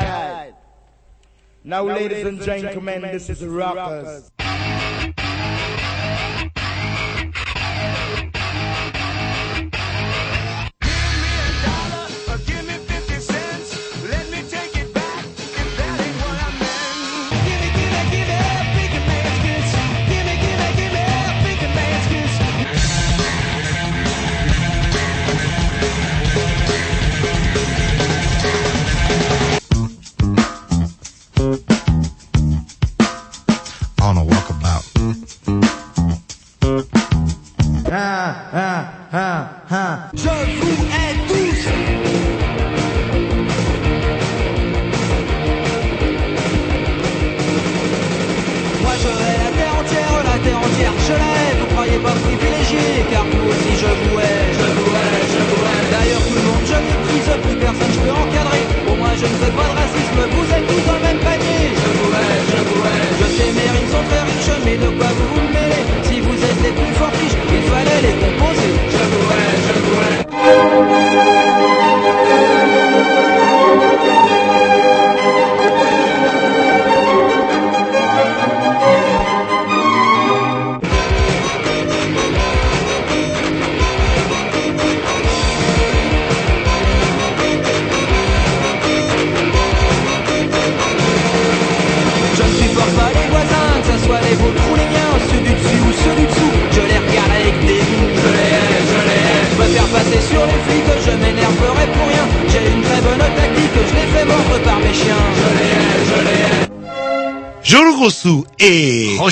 Now, 0.00 0.46
now 1.64 1.84
ladies, 1.84 2.24
ladies 2.24 2.26
and 2.26 2.42
gentlemen, 2.42 3.02
this 3.02 3.28
is 3.28 3.44
Rockers. 3.44 4.30
rockers. 4.38 4.81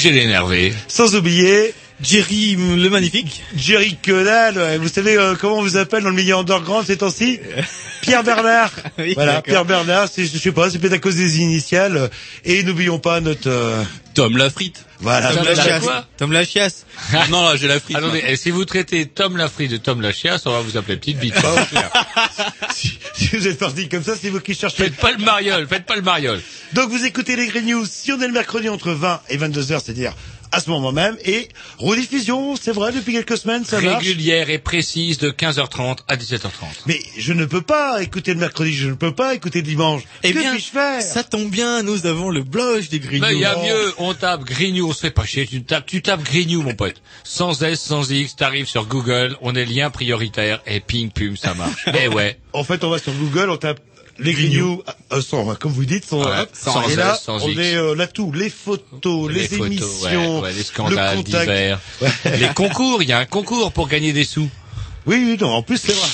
Roger 0.00 0.12
l'énervé. 0.12 0.72
sans 0.88 1.14
oublier 1.14 1.74
Jerry 2.02 2.56
le 2.56 2.88
magnifique. 2.88 3.42
Jerry 3.54 3.98
Quenal. 4.02 4.56
ouais. 4.56 4.78
Vous 4.78 4.88
savez 4.88 5.18
euh, 5.18 5.34
comment 5.38 5.58
on 5.58 5.62
vous 5.62 5.76
appelle 5.76 6.02
dans 6.02 6.08
le 6.08 6.14
milieu 6.16 6.34
underground 6.36 6.86
ces 6.86 6.96
temps-ci 6.96 7.38
Pierre 8.00 8.24
Bernard. 8.24 8.72
Oui, 8.98 9.12
voilà. 9.14 9.42
Pierre 9.42 9.66
Bernard. 9.66 10.08
C'est, 10.10 10.24
je 10.24 10.38
sais 10.38 10.52
pas, 10.52 10.70
c'est 10.70 10.78
peut-être 10.78 10.94
à 10.94 10.98
cause 10.98 11.16
des 11.16 11.40
initiales. 11.40 12.08
Et 12.46 12.62
n'oublions 12.62 12.98
pas 12.98 13.20
notre. 13.20 13.48
euh, 13.50 13.82
Tom 14.20 14.36
la 14.36 14.50
frite. 14.50 14.84
voilà. 15.00 15.28
Tom 15.28 15.36
Tom 15.36 15.44
la 15.44 15.54
la 15.54 15.64
chiasse. 15.64 15.82
quoi 15.82 16.06
Tom 16.18 16.32
la 16.32 16.44
chiasse. 16.44 16.86
non, 17.30 17.48
là, 17.48 17.56
j'ai 17.56 17.68
la 17.68 17.80
frite. 17.80 17.96
Attendez, 17.96 18.22
et 18.26 18.36
si 18.36 18.50
vous 18.50 18.66
traitez 18.66 19.06
Tom 19.06 19.36
Lafri 19.36 19.66
de 19.66 19.78
Tom 19.78 20.02
la 20.02 20.12
chiasse, 20.12 20.44
on 20.44 20.52
va 20.52 20.60
vous 20.60 20.76
appeler 20.76 20.98
petite 20.98 21.18
bite. 21.18 21.34
si, 22.74 22.98
si 23.14 23.36
vous 23.36 23.48
êtes 23.48 23.58
parti 23.58 23.88
comme 23.88 24.02
ça, 24.04 24.14
c'est 24.20 24.28
vous 24.28 24.40
qui 24.40 24.54
cherchez. 24.54 24.84
faites 24.84 24.96
pas 24.96 25.12
le 25.12 25.24
mariole, 25.24 25.66
faites 25.66 25.86
pas 25.86 25.96
le 25.96 26.02
mariole. 26.02 26.40
Donc 26.74 26.90
vous 26.90 27.04
écoutez 27.04 27.34
les 27.34 27.46
Green 27.46 27.64
News 27.66 27.86
si 27.88 28.12
on 28.12 28.20
est 28.20 28.26
le 28.26 28.32
mercredi 28.32 28.68
entre 28.68 28.92
20 28.92 29.22
et 29.30 29.38
22 29.38 29.72
heures, 29.72 29.80
c'est-à-dire 29.82 30.14
à 30.52 30.60
ce 30.60 30.70
moment 30.70 30.92
même. 30.92 31.16
Et 31.24 31.48
rediffusion, 31.78 32.56
c'est 32.56 32.72
vrai, 32.72 32.92
depuis 32.92 33.12
quelques 33.12 33.38
semaines, 33.38 33.64
ça 33.64 33.80
marche. 33.80 34.04
Régulière 34.04 34.50
et 34.50 34.58
précise 34.58 35.18
de 35.18 35.30
15h30 35.30 35.98
à 36.08 36.16
17h30. 36.16 36.50
Mais 36.86 37.00
je 37.16 37.32
ne 37.32 37.44
peux 37.44 37.62
pas 37.62 38.02
écouter 38.02 38.34
le 38.34 38.40
mercredi, 38.40 38.72
je 38.72 38.88
ne 38.88 38.94
peux 38.94 39.14
pas 39.14 39.34
écouter 39.34 39.60
le 39.60 39.66
dimanche. 39.66 40.02
Eh 40.22 40.32
que 40.32 40.38
bien, 40.38 40.52
puis-je 40.52 40.70
faire? 40.70 41.02
ça 41.02 41.24
tombe 41.24 41.50
bien, 41.50 41.82
nous 41.82 42.06
avons 42.06 42.30
le 42.30 42.42
blog 42.42 42.88
des 42.88 43.00
Grignoux. 43.00 43.26
Ben, 43.26 43.32
il 43.32 43.40
y 43.40 43.44
a 43.44 43.56
mieux, 43.56 43.94
on 43.98 44.14
tape 44.14 44.44
Grignou, 44.44 44.88
on 44.88 44.92
se 44.92 45.00
fait 45.00 45.10
pas 45.10 45.24
chier, 45.24 45.46
tu 45.46 45.62
tapes, 45.62 45.86
tu 45.86 46.02
tapes 46.02 46.22
Grignou, 46.22 46.62
mon 46.62 46.74
pote. 46.74 47.00
Sans 47.24 47.62
S, 47.62 47.80
sans 47.80 48.10
X, 48.10 48.36
t'arrives 48.36 48.68
sur 48.68 48.86
Google, 48.86 49.36
on 49.42 49.54
est 49.54 49.64
lien 49.64 49.90
prioritaire, 49.90 50.62
et 50.66 50.80
ping, 50.80 51.10
pum, 51.10 51.36
ça 51.36 51.54
marche. 51.54 51.86
Eh 52.02 52.08
ouais. 52.08 52.38
En 52.52 52.64
fait, 52.64 52.82
on 52.82 52.90
va 52.90 52.98
sur 52.98 53.12
Google, 53.12 53.50
on 53.50 53.56
tape 53.56 53.80
les 54.20 54.32
Grignoux, 54.32 54.82
euh, 55.12 55.20
sans, 55.22 55.54
comme 55.56 55.72
vous 55.72 55.84
dites, 55.84 56.04
Ouais, 56.12 56.18
hop, 56.18 56.48
sans 56.52 56.88
et 56.88 56.96
là, 56.96 57.18
sans 57.20 57.42
on 57.42 57.48
X. 57.48 57.58
est 57.60 57.74
euh, 57.74 57.94
là 57.94 58.06
tout, 58.06 58.32
les 58.32 58.50
photos, 58.50 59.30
les, 59.30 59.48
photos, 59.48 59.66
émissions, 59.66 60.36
ouais, 60.36 60.42
ouais, 60.48 60.52
les 60.52 60.62
scandales 60.62 61.16
le 61.16 61.22
contact. 61.22 61.42
divers. 61.50 61.80
Les 62.38 62.48
concours, 62.54 63.02
il 63.02 63.08
y 63.08 63.12
a 63.12 63.18
un 63.18 63.26
concours 63.26 63.72
pour 63.72 63.88
gagner 63.88 64.12
des 64.12 64.24
sous. 64.24 64.48
Oui, 65.06 65.16
oui, 65.26 65.36
non, 65.40 65.48
en 65.50 65.62
plus 65.62 65.78
c'est 65.78 65.92
vrai. 65.92 66.08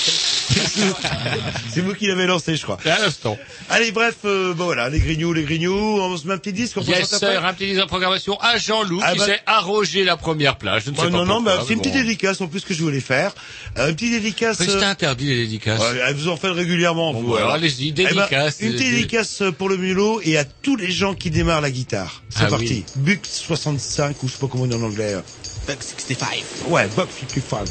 c'est 1.73 1.81
vous 1.81 1.93
qui 1.93 2.07
l'avez 2.07 2.25
lancé, 2.27 2.55
je 2.55 2.63
crois. 2.63 2.77
À 2.85 2.99
l'instant. 2.99 3.37
Allez, 3.69 3.91
bref, 3.91 4.15
euh, 4.25 4.53
bon 4.53 4.65
voilà, 4.65 4.89
les 4.89 4.99
Grignoux, 4.99 5.33
les 5.33 5.43
Grignoux, 5.43 5.73
on 5.99 6.15
se 6.17 6.27
met 6.27 6.33
un 6.33 6.37
petit 6.37 6.53
disque, 6.53 6.77
on 6.77 6.81
Yes, 6.81 7.09
sir, 7.17 7.43
un 7.45 7.53
petit 7.53 7.67
disque 7.67 7.81
de 7.81 7.85
programmation 7.85 8.39
à 8.39 8.57
Jean-Loup 8.57 8.99
Ah 9.03 9.13
qui 9.13 9.19
bah- 9.19 9.25
s'est 9.25 9.39
arrogé 9.45 10.03
la 10.03 10.17
première 10.17 10.57
place. 10.57 10.83
Je 10.85 10.91
ne 10.91 10.95
sais 10.95 11.01
Ouais, 11.01 11.09
pas 11.11 11.17
non, 11.17 11.25
non, 11.25 11.41
bah, 11.41 11.59
c'est 11.65 11.73
une 11.73 11.79
petite 11.79 11.93
bon. 11.93 11.99
dédicace 11.99 12.41
en 12.41 12.47
plus 12.47 12.63
que 12.63 12.73
je 12.73 12.81
voulais 12.83 12.99
faire. 12.99 13.33
Euh, 13.77 13.89
une 13.89 13.95
petite 13.95 14.11
dédicace. 14.11 14.59
Mais 14.59 14.69
euh, 14.69 14.79
c'est 14.79 14.85
interdit 14.85 15.25
les 15.27 15.35
dédicaces. 15.37 15.79
ouais, 15.79 15.99
elle 16.07 16.15
vous 16.15 16.29
en 16.29 16.37
fait 16.37 16.49
régulièrement. 16.49 17.13
Bon, 17.13 17.21
vous, 17.21 17.31
bah, 17.33 17.37
alors. 17.39 17.51
allez-y, 17.53 17.89
Eh 17.89 17.91
ben, 17.91 18.05
dédicace. 18.13 18.57
une 18.61 18.73
euh, 18.73 18.77
dédicace 18.77 19.43
pour 19.57 19.69
le 19.69 19.77
mulot 19.77 20.21
et 20.23 20.37
à 20.37 20.43
tous 20.45 20.75
les 20.75 20.91
gens 20.91 21.13
qui 21.13 21.29
démarrent 21.29 21.61
la 21.61 21.71
guitare. 21.71 22.21
C'est 22.29 22.43
Ah 22.45 22.47
parti. 22.47 22.85
oui. 22.97 23.03
Buck 23.15 23.19
65 23.23 24.23
ou 24.23 24.27
je 24.27 24.33
sais 24.33 24.39
pas 24.39 24.47
comment 24.47 24.63
on 24.63 24.67
dit 24.67 24.75
en 24.75 24.81
anglais. 24.83 25.15
Buck 25.67 25.77
65. 25.81 26.27
Ouais, 26.67 26.87
Buck 26.95 27.09
55. 27.11 27.67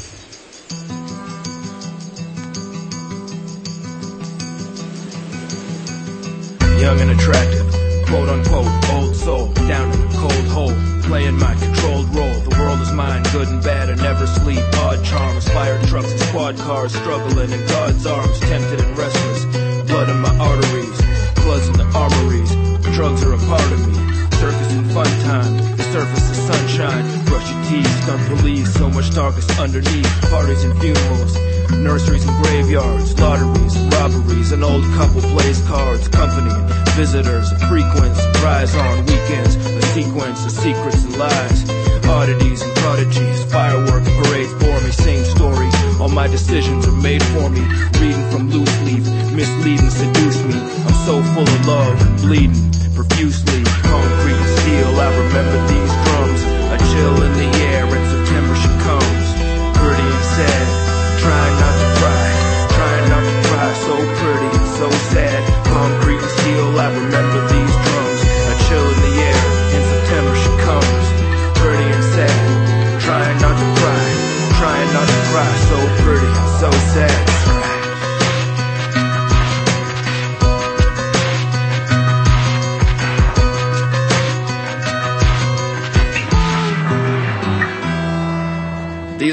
Young 6.77 7.01
and 7.01 7.09
attractive, 7.09 7.67
quote 8.05 8.29
unquote, 8.29 8.69
old 8.93 9.15
soul, 9.15 9.51
down 9.67 9.91
in 9.91 9.99
a 9.99 10.11
cold 10.13 10.47
hole, 10.53 10.73
playing 11.01 11.37
my 11.37 11.55
controlled 11.55 12.13
role. 12.15 12.39
The 12.45 12.55
world 12.59 12.79
is 12.81 12.91
mine, 12.91 13.23
good 13.33 13.47
and 13.47 13.63
bad, 13.63 13.89
I 13.89 13.95
never 13.95 14.27
sleep. 14.27 14.61
Odd 14.75 15.03
charms, 15.03 15.49
fire 15.49 15.81
trucks 15.87 16.11
and 16.11 16.21
squad 16.21 16.55
cars, 16.57 16.93
struggling 16.93 17.51
in 17.51 17.65
God's 17.67 18.05
arms, 18.05 18.39
tempted 18.41 18.79
and 18.79 18.97
restless. 18.97 19.45
Blood 19.89 20.09
in 20.09 20.19
my 20.21 20.37
arteries, 20.37 21.01
bloods 21.41 21.67
in 21.67 21.77
the 21.81 21.87
armories. 21.97 22.51
Drugs 22.95 23.23
are 23.23 23.33
a 23.33 23.41
part 23.49 23.71
of 23.71 23.81
me, 23.87 23.95
circus 24.37 24.71
and 24.73 24.91
fun 24.91 25.09
time. 25.25 25.57
The 25.77 25.83
surface 25.91 26.29
is 26.29 26.37
sunshine, 26.45 27.25
brush 27.25 27.49
your 27.51 27.63
teeth, 27.65 28.03
stun 28.03 28.37
police, 28.37 28.71
so 28.75 28.87
much 28.89 29.13
darkness 29.15 29.49
underneath. 29.59 30.29
Parties 30.29 30.63
and 30.63 30.79
funerals, 30.79 31.35
nurseries 31.71 32.25
and 32.27 32.43
graveyards, 32.43 33.19
lotteries 33.19 33.77
robberies. 33.97 34.51
An 34.51 34.63
old 34.63 34.83
couple 34.95 35.21
plays 35.21 35.61
cards, 35.67 36.07
company 36.07 36.53
visitors, 36.95 37.51
a 37.51 37.59
frequent 37.67 38.15
surprise 38.15 38.75
on 38.75 39.05
weekends, 39.05 39.55
a 39.55 39.81
sequence 39.93 40.45
of 40.45 40.51
secrets 40.51 41.03
and 41.03 41.17
lies. 41.17 41.69
Oddities 42.07 42.61
and 42.61 42.73
prodigies, 42.77 43.43
fireworks, 43.51 44.09
parades 44.19 44.53
bore 44.61 44.81
me, 44.81 44.91
same 44.91 45.23
story. 45.25 45.69
All 45.99 46.09
my 46.09 46.27
decisions 46.27 46.87
are 46.87 46.99
made 47.01 47.23
for 47.33 47.49
me. 47.49 47.61
Reading 47.99 48.25
from 48.31 48.49
loose 48.49 48.75
leaf, 48.87 49.03
misleading, 49.33 49.89
seduce 49.89 50.41
me. 50.43 50.57
I'm 50.87 50.97
so 51.05 51.21
full 51.33 51.47
of 51.47 51.67
love, 51.67 51.97
bleeding 52.21 52.71
profusely. 52.95 53.63
Concrete 53.83 54.39
and 54.39 54.53
steel, 54.59 54.91
I 55.05 55.09
remember 55.23 55.57
these 55.67 55.93
drums. 56.05 56.41
A 56.73 56.77
chill 56.89 57.15
in 57.27 57.33
the 57.41 57.49
air, 57.69 57.85
and 57.85 58.05
September 58.13 58.55
she 58.55 58.71
comes. 58.87 59.25
Pretty 59.77 60.07
and 60.17 60.25
sad, 60.35 60.66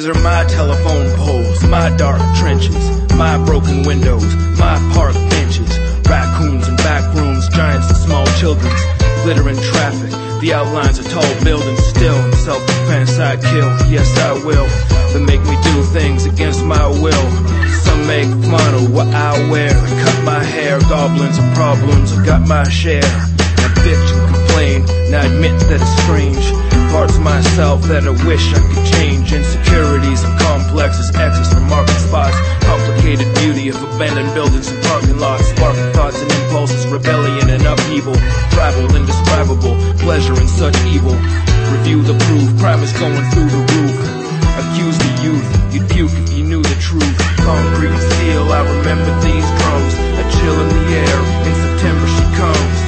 These 0.04 0.14
are 0.14 0.20
my 0.20 0.44
telephone 0.44 1.08
poles, 1.16 1.64
my 1.64 1.88
dark 1.96 2.20
trenches, 2.36 2.76
my 3.16 3.42
broken 3.46 3.84
windows, 3.84 4.36
my 4.60 4.76
park 4.92 5.14
benches, 5.32 5.78
raccoons 6.04 6.68
and 6.68 6.76
back 6.76 7.14
rooms, 7.14 7.48
giants 7.48 7.88
and 7.88 7.96
small 7.96 8.26
children's. 8.36 8.78
Glittering 9.22 9.56
traffic, 9.56 10.10
the 10.42 10.52
outlines 10.52 10.98
of 10.98 11.08
tall 11.08 11.24
buildings 11.42 11.82
still. 11.86 12.22
In 12.22 12.32
self-defense 12.34 13.18
I 13.18 13.36
kill, 13.36 13.70
yes 13.88 14.04
I 14.18 14.34
will. 14.44 14.68
They 15.14 15.24
make 15.24 15.40
me 15.40 15.56
do 15.72 15.82
things 15.96 16.26
against 16.26 16.62
my 16.62 16.86
will. 16.86 17.26
Some 17.72 18.06
make 18.06 18.28
fun 18.44 18.74
of 18.74 18.92
what 18.92 19.08
I 19.08 19.32
wear. 19.48 19.72
They 19.72 20.02
cut 20.04 20.24
my 20.26 20.44
hair, 20.44 20.80
goblins 20.80 21.38
and 21.38 21.56
problems, 21.56 22.12
I 22.12 22.26
got 22.26 22.46
my 22.46 22.68
share. 22.68 23.08
I 23.08 23.72
bitch 23.80 24.12
and 24.12 24.34
complain, 24.34 24.84
and 25.06 25.16
I 25.16 25.24
admit 25.32 25.58
that 25.60 25.80
it's 25.80 26.02
strange. 26.04 26.44
Parts 26.92 27.16
of 27.16 27.22
myself 27.22 27.82
that 27.84 28.04
I 28.04 28.10
wish 28.28 28.52
I 28.52 28.60
could 28.60 28.83
change. 28.94 29.32
Insecurities 29.32 30.22
and 30.24 30.34
complexes, 30.38 31.10
exes 31.14 31.52
from 31.52 31.68
market 31.68 31.98
spots. 31.98 32.36
Complicated 32.64 33.28
beauty 33.40 33.68
of 33.68 33.76
abandoned 33.82 34.32
buildings 34.34 34.68
and 34.70 34.82
parking 34.84 35.18
lots. 35.18 35.46
Sparking 35.50 35.90
thoughts 35.92 36.20
and 36.20 36.30
impulses, 36.30 36.86
rebellion 36.86 37.50
and 37.50 37.64
upheaval. 37.66 38.14
Travel 38.54 38.94
indescribable, 38.96 39.74
pleasure 39.98 40.36
in 40.40 40.48
such 40.48 40.76
evil. 40.86 41.14
Review 41.74 42.02
the 42.02 42.16
proof, 42.26 42.46
crime 42.60 42.82
is 42.82 42.92
going 42.92 43.24
through 43.32 43.50
the 43.50 43.64
roof. 43.74 43.96
Accuse 44.60 44.98
the 44.98 45.12
youth, 45.26 45.48
you'd 45.74 45.88
puke 45.90 46.14
if 46.14 46.32
you 46.32 46.44
knew 46.44 46.62
the 46.62 46.78
truth. 46.80 47.16
Concrete 47.42 47.90
and 47.90 48.04
steel, 48.14 48.46
I 48.52 48.60
remember 48.62 49.10
these 49.26 49.48
drums. 49.58 49.94
A 50.20 50.24
chill 50.38 50.56
in 50.62 50.68
the 50.68 50.84
air, 51.02 51.18
in 51.48 51.54
September 51.64 52.06
she 52.06 52.24
comes. 52.38 52.83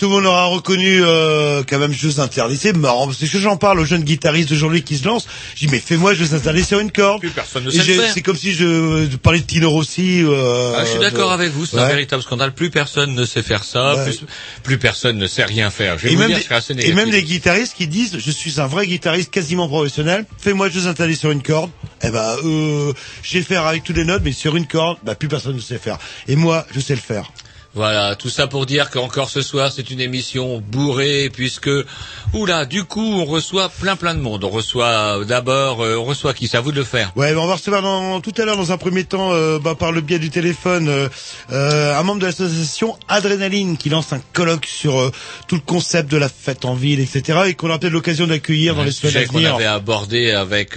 Tout 0.00 0.06
le 0.08 0.12
monde 0.16 0.24
aura 0.26 0.46
reconnu 0.46 1.02
euh, 1.04 1.62
quand 1.68 1.78
même 1.78 1.92
Jeux 1.92 2.18
interdits. 2.20 2.56
C'est 2.56 2.74
marrant, 2.76 3.06
parce 3.06 3.18
que 3.18 3.26
j'en 3.38 3.56
parle 3.58 3.78
aux 3.80 3.84
jeunes 3.84 4.02
guitaristes 4.02 4.48
d'aujourd'hui 4.48 4.82
qui 4.82 4.96
se 4.96 5.06
lancent. 5.06 5.26
Je 5.54 5.66
dis, 5.66 5.68
mais 5.70 5.78
fais-moi 5.78 6.14
Jeux 6.14 6.34
interdits 6.34 6.64
sur 6.64 6.80
une 6.80 6.90
corde. 6.90 7.20
Plus 7.20 7.30
personne 7.30 7.64
ne 7.64 7.70
sait. 7.70 8.08
C'est 8.14 8.22
comme 8.22 8.36
si 8.36 8.52
je, 8.52 9.06
je 9.10 9.16
parlais 9.18 9.40
de 9.40 9.44
Tino 9.44 9.70
Rossi. 9.70 10.22
Euh, 10.24 10.72
Ah, 10.76 10.84
je 10.86 10.90
suis 10.90 10.98
d'accord 11.00 11.28
de- 11.28 11.34
avec 11.34 11.52
vous, 11.52 11.66
c'est 11.66 11.78
un 11.78 11.86
véritable 11.86 12.22
scandale. 12.22 12.52
Plus 12.54 12.70
personne 12.70 13.14
ne 13.14 13.24
sait 13.24 13.42
faire 13.42 13.62
ça, 13.62 13.94
Ouais. 13.94 14.04
plus, 14.04 14.20
plus 14.62 14.78
personne 14.78 15.18
ne 15.18 15.26
sait 15.26 15.44
rien 15.44 15.70
faire. 15.70 15.98
Je 15.98 16.04
vais 16.04 16.12
Et 16.12 16.14
vous 16.14 16.20
même, 16.22 16.28
dire, 16.32 16.38
des, 16.74 16.86
et 16.88 16.92
même 16.94 17.10
guitaristes 17.10 17.74
qui 17.76 17.86
disent 17.86 18.16
je 18.18 18.30
suis 18.30 18.60
un 18.60 18.66
vrai 18.66 18.86
guitariste 18.86 19.30
quasiment 19.30 19.68
professionnel 19.68 20.24
fais-moi 20.38 20.68
Jeux 20.70 20.86
interdits 20.86 21.16
sur 21.16 21.30
une 21.30 21.42
corde 21.42 21.70
eh 22.02 22.10
ben 22.10 22.36
euh, 22.44 22.92
je 23.22 23.30
sais 23.30 23.42
faire 23.42 23.66
avec 23.66 23.84
toutes 23.84 23.96
les 23.96 24.04
notes 24.04 24.22
mais 24.24 24.32
sur 24.32 24.56
une 24.56 24.66
corde 24.66 24.98
bah 25.04 25.14
plus 25.14 25.28
personne 25.28 25.56
ne 25.56 25.60
sait 25.60 25.78
faire 25.78 25.98
et 26.28 26.36
moi 26.36 26.66
je 26.74 26.80
sais 26.80 26.94
le 26.94 27.00
faire 27.00 27.30
Voilà, 27.74 28.16
tout 28.16 28.30
ça 28.30 28.48
pour 28.48 28.66
dire 28.66 28.90
qu'encore 28.90 29.30
ce 29.30 29.42
soir, 29.42 29.70
c'est 29.70 29.90
une 29.90 30.00
émission 30.00 30.60
bourrée, 30.60 31.30
puisque, 31.32 31.70
oula, 32.32 32.64
du 32.66 32.82
coup, 32.82 33.00
on 33.20 33.24
reçoit 33.24 33.68
plein 33.68 33.94
plein 33.94 34.14
de 34.14 34.20
monde. 34.20 34.42
On 34.42 34.48
reçoit 34.50 34.86
euh, 35.20 35.24
d'abord, 35.24 35.80
euh, 35.80 35.96
on 35.96 36.04
reçoit 36.04 36.34
qui? 36.34 36.48
C'est 36.48 36.56
à 36.56 36.60
vous 36.62 36.72
de 36.72 36.78
le 36.78 36.84
faire. 36.84 37.12
Ouais, 37.14 37.32
on 37.36 37.46
va 37.46 37.54
recevoir 37.54 37.80
dans, 37.80 38.20
tout 38.20 38.32
à 38.38 38.44
l'heure 38.44 38.56
dans 38.56 38.72
un 38.72 38.76
premier 38.76 39.04
temps, 39.04 39.32
euh, 39.32 39.60
bah, 39.60 39.76
par 39.76 39.92
le 39.92 40.00
biais 40.00 40.18
du 40.18 40.30
téléphone, 40.30 40.88
euh, 41.52 41.96
un 41.96 42.02
membre 42.02 42.20
de 42.20 42.26
l'association 42.26 42.98
Adrénaline 43.06 43.76
qui 43.76 43.88
lance 43.88 44.12
un 44.12 44.20
colloque 44.32 44.66
sur 44.66 44.98
euh, 44.98 45.12
tout 45.46 45.54
le 45.54 45.60
concept 45.60 46.10
de 46.10 46.16
la 46.16 46.28
fête 46.28 46.64
en 46.64 46.74
ville, 46.74 46.98
etc. 46.98 47.38
et 47.46 47.54
qu'on 47.54 47.68
aura 47.68 47.78
peut-être 47.78 47.92
l'occasion 47.92 48.26
d'accueillir 48.26 48.74
dans 48.74 48.82
les 48.82 48.90
semaines 48.90 49.16
à 49.16 49.26
qu'on 49.26 49.38
venir. 49.38 49.54
avait 49.54 49.66
abordé 49.66 50.32
avec 50.32 50.76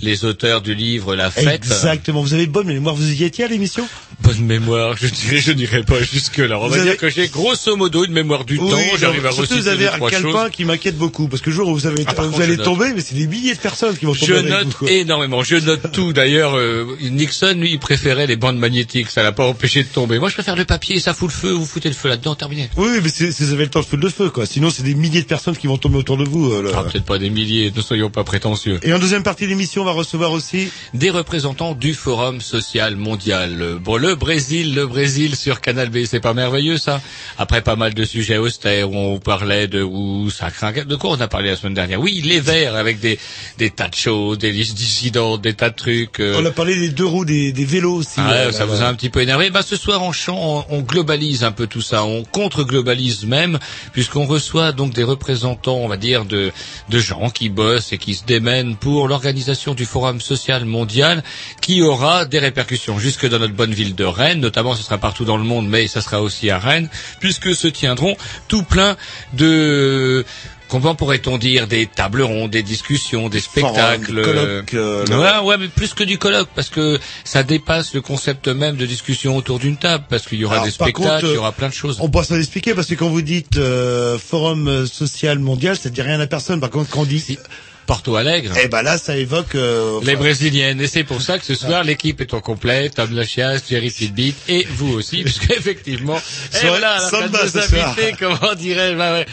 les 0.00 0.24
auteurs 0.24 0.62
du 0.62 0.74
livre 0.74 1.14
La 1.14 1.30
Fête. 1.30 1.48
Exactement. 1.48 2.22
Vous 2.22 2.32
avez 2.32 2.46
bonne 2.46 2.68
mémoire. 2.68 2.94
Vous 2.94 3.12
y 3.12 3.24
étiez 3.24 3.44
à 3.44 3.48
l'émission? 3.48 3.86
Bonne 4.22 4.44
mémoire, 4.44 4.96
je 4.96 5.06
dirais, 5.08 5.38
je 5.40 5.52
dirais 5.52 5.82
pas 5.82 6.00
jusque 6.02 6.38
là. 6.38 6.58
On 6.58 6.64
Vous 6.64 6.70
va 6.74 6.76
avez- 6.80 6.90
dire 6.90 6.96
que 6.96 7.08
j'ai 7.08 7.28
grosso 7.28 7.76
modo 7.76 8.04
une 8.04 8.12
mémoire 8.12 8.44
du 8.44 8.58
temps. 8.58 8.68
J'arrive 8.98 9.26
à 9.26 9.32
surtout 9.32 9.54
vous 9.54 9.68
avez 9.68 9.88
un 9.88 9.98
calepin 9.98 10.48
qui 10.50 10.64
m'inquiète 10.64 10.96
beaucoup 10.96 11.28
parce 11.28 11.42
que 11.42 11.50
le 11.50 11.56
jour 11.56 11.68
où 11.68 11.74
vous, 11.74 11.86
avez, 11.86 12.04
Ah, 12.06 12.14
vous 12.16 12.30
contre, 12.30 12.40
allez 12.42 12.56
tomber, 12.56 12.92
mais 12.94 13.00
c'est 13.00 13.14
des 13.14 13.26
milliers 13.26 13.54
de 13.54 13.58
personnes 13.60 13.96
qui 13.96 14.04
vont 14.06 14.14
tomber 14.14 14.26
Je 14.26 14.34
avec 14.34 14.50
note 14.50 14.76
vous, 14.80 14.88
énormément. 14.88 15.42
Je 15.42 15.56
note 15.56 15.90
tout. 15.92 16.12
D'ailleurs, 16.12 16.56
euh, 16.56 16.96
Nixon, 17.02 17.54
lui, 17.58 17.72
il 17.72 17.78
préférait 17.78 18.26
les 18.26 18.36
bandes 18.36 18.58
magnétiques. 18.58 19.10
Ça 19.10 19.22
l'a 19.22 19.32
pas 19.32 19.44
empêché 19.46 19.82
de 19.82 19.88
tomber. 19.88 20.18
Moi, 20.18 20.28
je 20.28 20.34
préfère 20.34 20.56
le 20.56 20.64
papier. 20.64 21.00
Ça 21.00 21.14
fout 21.14 21.28
le 21.30 21.34
feu. 21.34 21.50
Vous 21.52 21.66
foutez 21.66 21.88
le 21.88 21.94
feu 21.94 22.08
là-dedans. 22.08 22.34
Terminé. 22.34 22.70
Oui, 22.76 22.88
oui, 22.92 23.00
mais 23.02 23.08
c'est, 23.08 23.30
vous 23.30 23.52
avez 23.52 23.64
le 23.64 23.70
temps 23.70 23.80
de 23.80 23.84
foutre 23.86 24.02
le 24.02 24.08
feu, 24.10 24.30
quoi. 24.30 24.46
Sinon, 24.46 24.70
c'est 24.70 24.82
des 24.82 24.94
milliers 24.94 25.22
de 25.22 25.26
personnes 25.26 25.56
qui 25.56 25.66
vont 25.66 25.76
tomber 25.78 25.96
autour 25.98 26.16
de 26.16 26.24
vous. 26.24 26.52
euh. 26.52 26.72
Ah, 26.74 26.84
peut-être 26.84 27.04
pas 27.04 27.18
des 27.18 27.30
milliers. 27.30 27.72
Ne 27.74 27.80
soyons 27.82 28.10
pas 28.10 28.24
prétentieux. 28.24 28.78
Et 28.82 28.92
en 28.92 28.98
deuxième 28.98 29.22
partie 29.22 29.44
de 29.44 29.48
l'émission, 29.50 29.82
on 29.82 29.84
va 29.84 29.92
recevoir 29.92 30.32
aussi 30.32 30.68
Des 30.94 31.10
représentants 31.10 31.74
du 31.74 31.94
Forum 31.94 32.40
social 32.40 32.96
mondial. 32.96 33.78
Bon, 33.82 33.96
le 33.96 34.16
Brésil, 34.22 34.74
le 34.74 34.86
Brésil 34.86 35.34
sur 35.36 35.60
Canal 35.60 35.90
B, 35.90 36.04
c'est 36.06 36.20
pas 36.20 36.32
merveilleux 36.32 36.78
ça? 36.78 37.00
Après 37.38 37.60
pas 37.60 37.74
mal 37.76 37.92
de 37.92 38.04
sujets 38.04 38.38
austères 38.38 38.90
où 38.90 38.96
on 38.96 39.18
parlait 39.18 39.66
de 39.66 39.82
où 39.82 40.30
ça 40.30 40.50
craint. 40.50 40.72
De 40.72 40.96
quoi 40.96 41.10
on 41.10 41.20
a 41.20 41.28
parlé 41.28 41.50
la 41.50 41.56
semaine 41.56 41.74
dernière? 41.74 42.00
Oui, 42.00 42.22
les 42.24 42.40
verts 42.40 42.76
avec 42.76 43.00
des 43.00 43.18
des 43.58 43.70
tas 43.70 43.88
de 43.88 43.94
choses, 43.94 44.38
des 44.38 44.52
dissidents, 44.52 45.38
des 45.38 45.54
tas 45.54 45.70
de 45.70 45.74
trucs. 45.76 46.20
euh, 46.20 46.36
On 46.40 46.46
a 46.46 46.50
parlé 46.52 46.76
des 46.76 46.90
deux 46.90 47.04
roues, 47.04 47.24
des, 47.24 47.52
des 47.52 47.64
vélos 47.64 47.94
aussi. 47.96 48.18
Ah, 48.18 48.32
euh, 48.32 48.52
ça 48.52 48.64
vous 48.64 48.80
a 48.80 48.86
un 48.86 48.94
petit 48.94 49.10
peu 49.10 49.20
énervé. 49.20 49.50
Bah, 49.50 49.62
ce 49.62 49.76
soir, 49.76 50.02
on, 50.02 50.12
chan- 50.12 50.38
on, 50.70 50.76
on 50.78 50.80
globalise 50.82 51.42
un 51.44 51.52
peu 51.52 51.66
tout 51.66 51.82
ça. 51.82 52.04
On 52.04 52.22
contre-globalise 52.24 53.24
même, 53.26 53.58
puisqu'on 53.92 54.26
reçoit 54.26 54.72
donc 54.72 54.92
des 54.94 55.02
représentants, 55.04 55.76
on 55.78 55.88
va 55.88 55.96
dire, 55.96 56.24
de, 56.24 56.52
de 56.88 56.98
gens 56.98 57.28
qui 57.30 57.48
bossent 57.48 57.92
et 57.92 57.98
qui 57.98 58.14
se 58.14 58.24
démènent 58.24 58.76
pour 58.76 59.08
l'organisation 59.08 59.74
du 59.74 59.84
Forum 59.84 60.20
social 60.20 60.64
mondial, 60.64 61.22
qui 61.60 61.82
aura 61.82 62.24
des 62.24 62.38
répercussions 62.38 62.98
jusque 62.98 63.28
dans 63.28 63.38
notre 63.40 63.54
bonne 63.54 63.72
ville 63.74 63.94
de 63.94 64.01
Rennes. 64.04 64.40
Notamment, 64.40 64.74
ce 64.74 64.82
sera 64.82 64.98
partout 64.98 65.24
dans 65.24 65.36
le 65.36 65.44
monde, 65.44 65.68
mais 65.68 65.86
ça 65.88 66.00
sera 66.00 66.22
aussi 66.22 66.50
à 66.50 66.58
Rennes, 66.58 66.88
puisque 67.20 67.54
se 67.54 67.68
tiendront 67.68 68.16
tout 68.48 68.62
plein 68.62 68.96
de 69.34 70.24
Comment 70.72 70.94
pourrait-on 70.94 71.36
dire 71.36 71.66
des 71.66 71.84
tables 71.84 72.22
rondes, 72.22 72.50
des 72.50 72.62
discussions, 72.62 73.28
des 73.28 73.40
spectacles 73.40 74.22
colloques, 74.22 74.72
euh, 74.72 75.04
Ouais, 75.06 75.46
ouais, 75.46 75.58
mais 75.58 75.68
plus 75.68 75.92
que 75.92 76.02
du 76.02 76.16
colloque, 76.16 76.48
parce 76.54 76.70
que 76.70 76.98
ça 77.24 77.42
dépasse 77.42 77.92
le 77.92 78.00
concept 78.00 78.48
même 78.48 78.76
de 78.76 78.86
discussion 78.86 79.36
autour 79.36 79.58
d'une 79.58 79.76
table, 79.76 80.04
parce 80.08 80.26
qu'il 80.26 80.38
y 80.38 80.46
aura 80.46 80.54
Alors, 80.54 80.64
des 80.64 80.70
spectacles, 80.70 81.02
contre, 81.02 81.26
il 81.26 81.34
y 81.34 81.36
aura 81.36 81.52
plein 81.52 81.68
de 81.68 81.74
choses. 81.74 81.98
On 82.00 82.08
pourra 82.08 82.24
s'en 82.24 82.38
expliquer 82.38 82.72
parce 82.72 82.86
que 82.86 82.94
quand 82.94 83.10
vous 83.10 83.20
dites 83.20 83.58
euh, 83.58 84.16
forum 84.16 84.66
euh, 84.66 84.86
social 84.86 85.40
mondial, 85.40 85.76
ça 85.76 85.90
ne 85.90 85.94
dit 85.94 86.00
rien 86.00 86.18
à 86.20 86.26
personne. 86.26 86.58
Par 86.58 86.70
contre, 86.70 86.88
quand 86.88 87.02
on 87.02 87.04
dit, 87.04 87.20
Si. 87.20 87.38
Porto 87.86 88.16
Alegre. 88.16 88.52
eh 88.62 88.68
ben 88.68 88.82
là, 88.82 88.98
ça 88.98 89.16
évoque. 89.16 89.54
euh, 89.54 90.00
Les 90.02 90.12
enfin, 90.12 90.20
Brésiliennes. 90.20 90.80
Et 90.80 90.86
c'est 90.86 91.04
pour 91.04 91.20
ça 91.20 91.38
que 91.38 91.44
ce 91.44 91.54
soir, 91.54 91.84
l'équipe 91.84 92.20
est 92.20 92.32
au 92.34 92.40
complet. 92.40 92.88
Tom 92.90 93.14
Lachias, 93.14 93.60
Jerry 93.68 93.90
Tidbit 93.90 94.34
et 94.48 94.66
vous 94.70 94.92
aussi, 94.92 95.22
puisque 95.24 95.50
effectivement, 95.50 96.18
et 96.62 96.66
voilà, 96.66 96.98
la 97.12 97.28
de 97.28 97.32
nos 97.32 97.58
invités, 97.58 98.14
comment 98.18 98.54
dirais-je, 98.56 98.96
bah 98.96 99.12
ouais. 99.12 99.26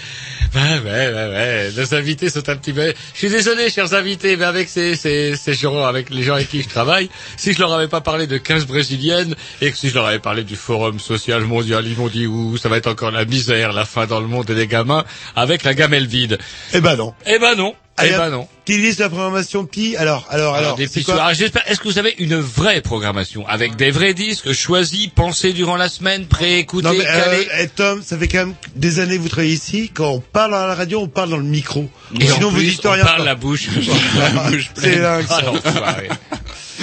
Bah 0.53 0.60
ouais, 0.84 0.84
ouais, 0.84 1.13
ouais. 1.13 1.70
Nos 1.77 1.94
invités 1.94 2.29
sont 2.29 2.48
un 2.50 2.56
petit 2.56 2.74
peu... 2.74 2.94
Je 3.13 3.18
suis 3.18 3.29
désolé, 3.29 3.70
chers 3.70 3.94
invités, 3.94 4.36
mais 4.36 4.46
avec 4.46 4.68
ces, 4.68 4.96
ces, 4.96 5.36
ces 5.36 5.53
gens, 5.53 5.84
avec 5.84 6.10
les 6.10 6.24
gens 6.24 6.36
avec 6.36 6.50
qui 6.50 6.63
je 6.63 6.70
travaille, 6.70 7.10
si 7.38 7.53
je 7.53 7.60
leur 7.60 7.72
avais 7.74 7.88
pas 7.88 8.01
parlé 8.01 8.25
de 8.25 8.38
15 8.38 8.65
brésiliennes, 8.65 9.36
et 9.62 9.72
que 9.72 9.77
si 9.77 9.89
je 9.89 9.96
leur 9.96 10.08
avais 10.08 10.20
parlé 10.20 10.44
du 10.44 10.56
forum 10.56 11.00
social 11.00 11.41
mondial, 11.44 11.86
ils 11.86 11.98
m'ont 11.98 12.08
dit, 12.08 12.25
ouh, 12.25 12.58
ça 12.58 12.68
va 12.68 12.77
être 12.77 12.88
encore 12.88 13.12
la 13.12 13.25
misère, 13.25 13.74
la 13.74 13.86
fin 13.86 14.08
dans 14.08 14.20
le 14.20 14.27
monde 14.27 14.50
et 14.50 14.56
des 14.56 14.68
gamins, 14.68 15.06
avec 15.36 15.63
la 15.63 15.74
gamelle 15.74 16.08
vide. 16.08 16.39
Eh 16.74 16.82
ben 16.82 16.96
non. 16.96 17.13
Eh 17.27 17.38
ben 17.38 17.56
non. 17.56 17.75
Eh 18.00 18.01
Allez, 18.01 18.18
ben 18.18 18.29
non. 18.29 18.48
Petite 18.70 18.84
liste 18.84 19.00
de 19.00 19.04
la 19.06 19.10
programmation 19.10 19.66
petit. 19.66 19.96
Alors, 19.98 20.28
alors, 20.30 20.54
alors. 20.54 20.78
Alors, 21.08 21.34
j'espère- 21.34 21.64
Est-ce 21.68 21.80
que 21.80 21.88
vous 21.88 21.98
avez 21.98 22.14
une 22.20 22.36
vraie 22.36 22.82
programmation 22.82 23.44
avec 23.48 23.76
des 23.76 23.90
vrais 23.90 24.14
disques 24.14 24.52
choisis, 24.54 25.08
pensés 25.08 25.54
durant 25.54 25.76
la 25.76 25.90
semaine, 25.90 26.28
préécoutés, 26.28 26.88
euh, 26.88 27.04
calés 27.04 27.48
eh, 27.62 27.68
Tom, 27.68 28.04
ça 28.06 28.16
fait 28.16 28.28
quand 28.28 28.46
même 28.46 28.54
des 28.76 29.00
années 29.00 29.18
que 29.18 29.24
vous 29.24 29.30
travaillez 29.30 29.56
ici. 29.56 29.90
Quand 29.92 30.12
on 30.12 30.20
parle 30.20 30.54
à 30.54 30.68
la 30.68 30.76
radio, 30.76 31.02
on 31.02 31.08
parle 31.08 31.32
dans 31.32 31.38
le 31.38 31.44
micro. 31.44 31.90
Et 32.20 32.28
Sinon, 32.28 32.52
vous 32.52 32.60
dites 32.60 32.86
on 32.86 32.92
rien. 32.92 33.04
parle 33.04 33.26
la 33.26 33.34
bouche. 33.34 33.70
la 34.16 34.30
bouche 34.30 34.70
C'est 34.76 35.00
dingue. 35.00 35.26
Ah. 35.32 35.42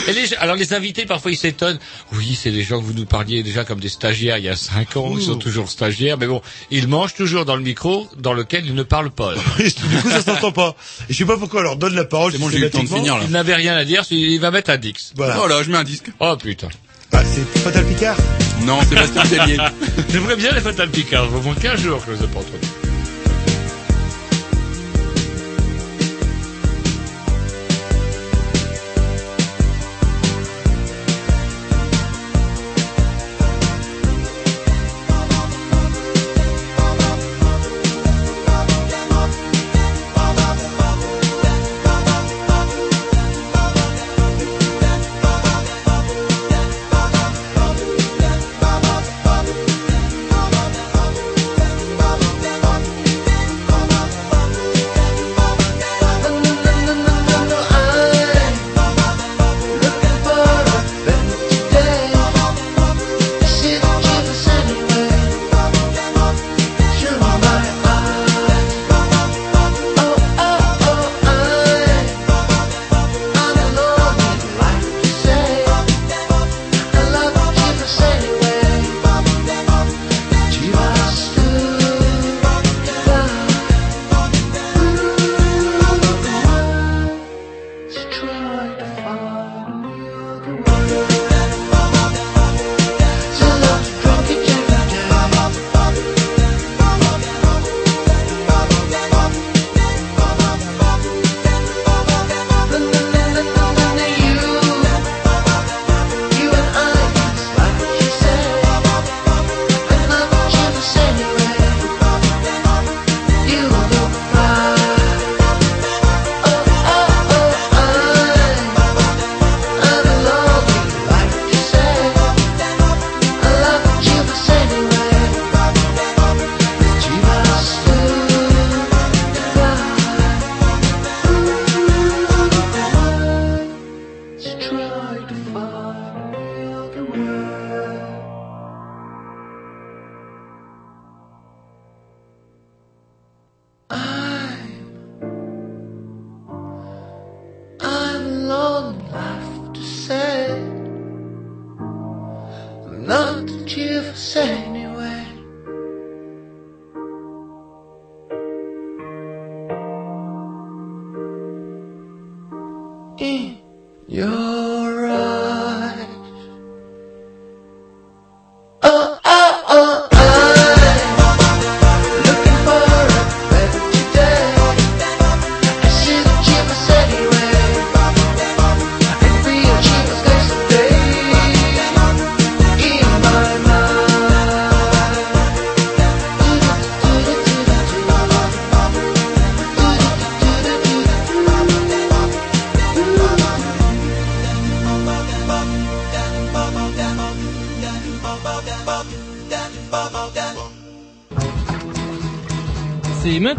Et 0.08 0.12
les, 0.12 0.34
alors 0.34 0.56
les 0.56 0.72
invités 0.74 1.06
parfois 1.06 1.30
ils 1.30 1.36
s'étonnent. 1.36 1.78
Oui, 2.12 2.38
c'est 2.40 2.50
des 2.50 2.62
gens 2.62 2.80
que 2.80 2.84
vous 2.84 2.92
nous 2.92 3.06
parliez 3.06 3.42
déjà 3.42 3.64
comme 3.64 3.80
des 3.80 3.88
stagiaires 3.88 4.38
il 4.38 4.44
y 4.44 4.48
a 4.48 4.56
cinq 4.56 4.96
ans. 4.96 5.14
Ils 5.16 5.22
sont 5.22 5.36
toujours 5.36 5.68
stagiaires, 5.68 6.18
mais 6.18 6.26
bon, 6.26 6.42
ils 6.70 6.88
mangent 6.88 7.14
toujours 7.14 7.44
dans 7.44 7.56
le 7.56 7.62
micro 7.62 8.08
dans 8.18 8.32
lequel 8.32 8.66
ils 8.66 8.74
ne 8.74 8.82
parlent 8.82 9.10
pas. 9.10 9.34
du 9.58 9.72
coup, 10.02 10.10
ça 10.10 10.22
s'entend 10.22 10.52
pas. 10.52 10.76
Et 11.08 11.12
je 11.12 11.18
sais 11.18 11.24
pas 11.24 11.36
pourquoi 11.36 11.60
on 11.60 11.64
leur 11.64 11.76
donne 11.76 11.94
la 11.94 12.04
parole. 12.04 12.32
C'est 12.32 12.38
bon, 12.38 12.50
j'ai 12.50 12.58
eu 12.58 12.62
le 12.62 12.70
temps 12.70 12.82
de 12.82 12.88
finir 12.88 13.16
là. 13.16 13.24
Il 13.24 13.32
n'avait 13.32 13.54
rien 13.54 13.76
à 13.76 13.84
dire. 13.84 14.04
Il 14.10 14.40
va 14.40 14.50
mettre 14.50 14.70
un 14.70 14.76
Dix. 14.76 15.12
Voilà. 15.16 15.40
Oh 15.42 15.48
là, 15.48 15.62
je 15.62 15.70
mets 15.70 15.78
un 15.78 15.84
disque. 15.84 16.10
Oh 16.20 16.36
putain. 16.36 16.68
Ah, 17.12 17.22
c'est 17.24 17.60
Fatal 17.60 17.84
Picard. 17.86 18.16
Non, 18.64 18.80
Sébastien 18.82 19.22
Tellier. 19.22 19.56
J'aimerais 20.10 20.36
bien 20.36 20.52
les 20.52 20.60
Fatal 20.60 20.90
Picard. 20.90 21.32
Au 21.34 21.40
moins 21.40 21.54
15 21.54 21.80
jours 21.80 22.04
que 22.04 22.12
je 22.12 22.18
les 22.18 22.24
ai 22.24 22.28
pas 22.28 22.40
entendus. 22.40 22.85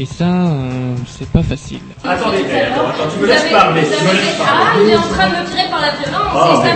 Et 0.00 0.06
ça, 0.06 0.24
euh, 0.24 0.94
c'est 1.18 1.28
pas 1.28 1.42
facile. 1.42 1.80
Attendez, 2.02 2.38
attends, 2.38 2.88
attends, 2.88 3.10
tu 3.14 3.20
me 3.20 3.26
laisses 3.26 3.50
parler, 3.52 3.82
tu 3.82 4.02
me 4.02 4.12
laisses 4.12 4.34
Ah, 4.40 4.46
parler. 4.72 4.84
il 4.86 4.90
est 4.92 4.96
en 4.96 5.02
train 5.02 5.28
de 5.28 5.34
me 5.34 5.44
tirer 5.46 5.68
par 5.70 5.80
la 5.82 5.90
violence, 5.90 6.32
Oh, 6.34 6.62
c'est 6.62 6.70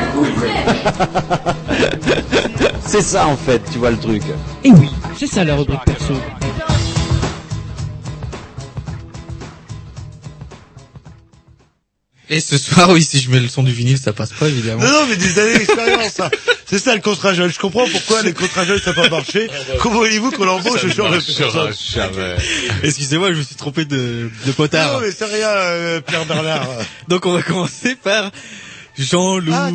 ça. 1.40 2.25
C'est 2.85 3.00
ça 3.00 3.26
en 3.26 3.37
fait, 3.37 3.62
tu 3.73 3.78
vois 3.78 3.93
le 3.93 3.97
truc. 3.97 4.23
Et 4.62 4.71
oui, 4.73 4.90
c'est 5.16 5.26
ça 5.26 5.43
la 5.43 5.57
rubrique 5.57 5.81
perso. 5.87 6.12
Et 12.34 12.40
ce 12.40 12.58
soir, 12.58 12.90
oui, 12.90 13.04
si 13.04 13.20
je 13.20 13.30
mets 13.30 13.38
le 13.38 13.46
son 13.46 13.62
du 13.62 13.70
vinyle, 13.70 13.96
ça 13.96 14.12
passe 14.12 14.32
pas, 14.32 14.48
évidemment. 14.48 14.82
Non, 14.82 14.90
non, 14.90 15.06
mais 15.08 15.14
des 15.14 15.38
années 15.38 15.56
d'expérience, 15.56 16.14
ça. 16.14 16.30
C'est 16.66 16.80
ça 16.80 16.92
le 16.92 17.00
contrat 17.00 17.32
jeune. 17.32 17.52
Je 17.52 17.60
comprends 17.60 17.86
pourquoi 17.86 18.22
les 18.22 18.32
contrats 18.32 18.64
jeunes 18.64 18.80
ça 18.80 18.92
n'a 18.92 19.02
pas 19.02 19.08
marché. 19.08 19.48
Comment 19.78 20.00
voulez-vous 20.00 20.32
qu'on 20.32 20.48
embauche 20.48 20.80
ce 20.80 20.88
genre 20.88 21.10
de 21.10 21.14
marchera 21.18 21.68
personne 21.68 21.72
jamais. 21.94 22.34
Excusez-moi, 22.82 23.32
je 23.32 23.38
me 23.38 23.42
suis 23.44 23.54
trompé 23.54 23.84
de, 23.84 24.30
de 24.46 24.50
potard. 24.50 24.94
Non, 24.94 25.00
mais 25.06 25.12
c'est 25.16 25.26
rien, 25.26 25.46
euh, 25.48 26.00
Pierre 26.00 26.26
Bernard. 26.26 26.66
Donc 27.06 27.24
on 27.26 27.34
va 27.34 27.42
commencer 27.42 27.94
par 27.94 28.32
Jean-Loup. 28.98 29.52
Ah. 29.54 29.70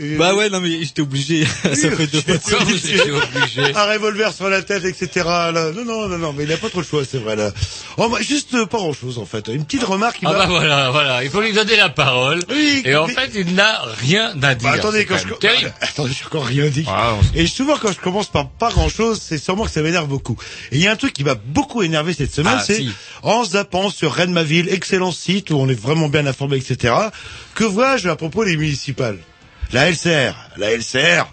Et- 0.00 0.16
Bah 0.16 0.34
ouais, 0.34 0.50
non 0.50 0.60
mais 0.60 0.82
j'étais 0.82 1.02
obligé. 1.02 1.44
ça 1.62 1.90
fait 1.90 2.06
deux 2.06 2.20
fois. 2.20 2.58
Vous 2.64 2.74
étiez 2.76 3.00
obligé 3.02 3.74
Un 3.74 3.84
revolver 3.92 4.32
sur 4.32 4.48
la 4.48 4.62
tête, 4.62 4.84
etc. 4.84 5.08
Là. 5.24 5.70
Non, 5.74 5.84
non, 5.84 6.08
non, 6.08 6.18
non, 6.18 6.32
mais 6.32 6.42
il 6.44 6.48
n'a 6.48 6.56
pas 6.56 6.68
trop 6.68 6.80
le 6.80 6.86
choix, 6.86 7.02
c'est 7.08 7.18
vrai, 7.18 7.36
là. 7.36 7.52
Oh, 7.96 8.08
bah, 8.08 8.18
juste 8.20 8.54
euh, 8.54 8.66
pas 8.66 8.78
grand 8.78 8.92
chose, 8.92 9.18
en 9.18 9.26
fait. 9.26 9.48
Une 9.48 9.64
petite 9.64 9.84
remarque 9.84 10.18
qui 10.18 10.26
Ah 10.26 10.32
bah 10.32 10.46
voilà, 10.48 10.90
voilà, 10.90 11.22
il 11.22 11.30
faut 11.30 11.40
lui 11.40 11.52
donner 11.52 11.76
la 11.76 11.88
parole. 11.88 12.40
Oui, 12.50 12.82
Et 12.84 12.96
en 12.96 13.06
mais- 13.06 13.14
fait, 13.14 13.30
il 13.34 13.54
n'a 13.54 13.80
rien 14.00 14.30
à 14.42 14.54
dire. 14.54 14.68
Bah, 14.70 14.76
attendez, 14.76 15.04
quand 15.04 15.14
quand 15.14 15.28
je... 15.28 15.34
terrible. 15.34 15.72
Attendez, 15.80 16.12
j'ai 16.18 16.24
encore 16.26 16.44
rien 16.46 16.66
dit. 16.68 16.84
Ah, 16.88 17.14
on- 17.14 17.38
Et 17.38 17.46
souvent, 17.46 17.76
quand 17.76 17.92
je 17.92 18.00
commence 18.00 18.26
par 18.28 18.48
pas 18.48 18.70
grand 18.70 18.88
chose, 18.88 19.20
c'est 19.24 19.38
sûrement 19.38 19.64
que 19.64 19.70
ça 19.70 19.82
m'énerve 19.82 20.08
beaucoup. 20.08 20.36
Et 20.72 20.76
il 20.76 20.82
y 20.82 20.88
a 20.88 20.92
un 20.92 20.96
truc 20.96 21.12
qui 21.12 21.22
m'a 21.22 21.36
beaucoup 21.36 21.82
énervé 21.82 22.12
cette 22.14 22.34
semaine, 22.34 22.56
Ah, 22.58 22.64
c'est 22.66 22.76
si. 22.78 22.90
en 23.22 23.44
zappant 23.44 23.90
sur 23.90 24.12
Rennes-ma-ville, 24.12 24.68
excellent 24.70 25.12
site 25.12 25.50
où 25.50 25.56
on 25.56 25.68
est 25.68 25.78
vraiment 25.80 26.08
bien 26.08 26.26
informé, 26.26 26.56
etc. 26.56 26.92
Que 27.54 27.62
vois-je 27.64 28.08
à 28.08 28.16
propos 28.16 28.44
des 28.44 28.56
La 29.72 29.90
LCR. 29.90 30.34
La 30.56 30.70
LCR. 30.72 31.26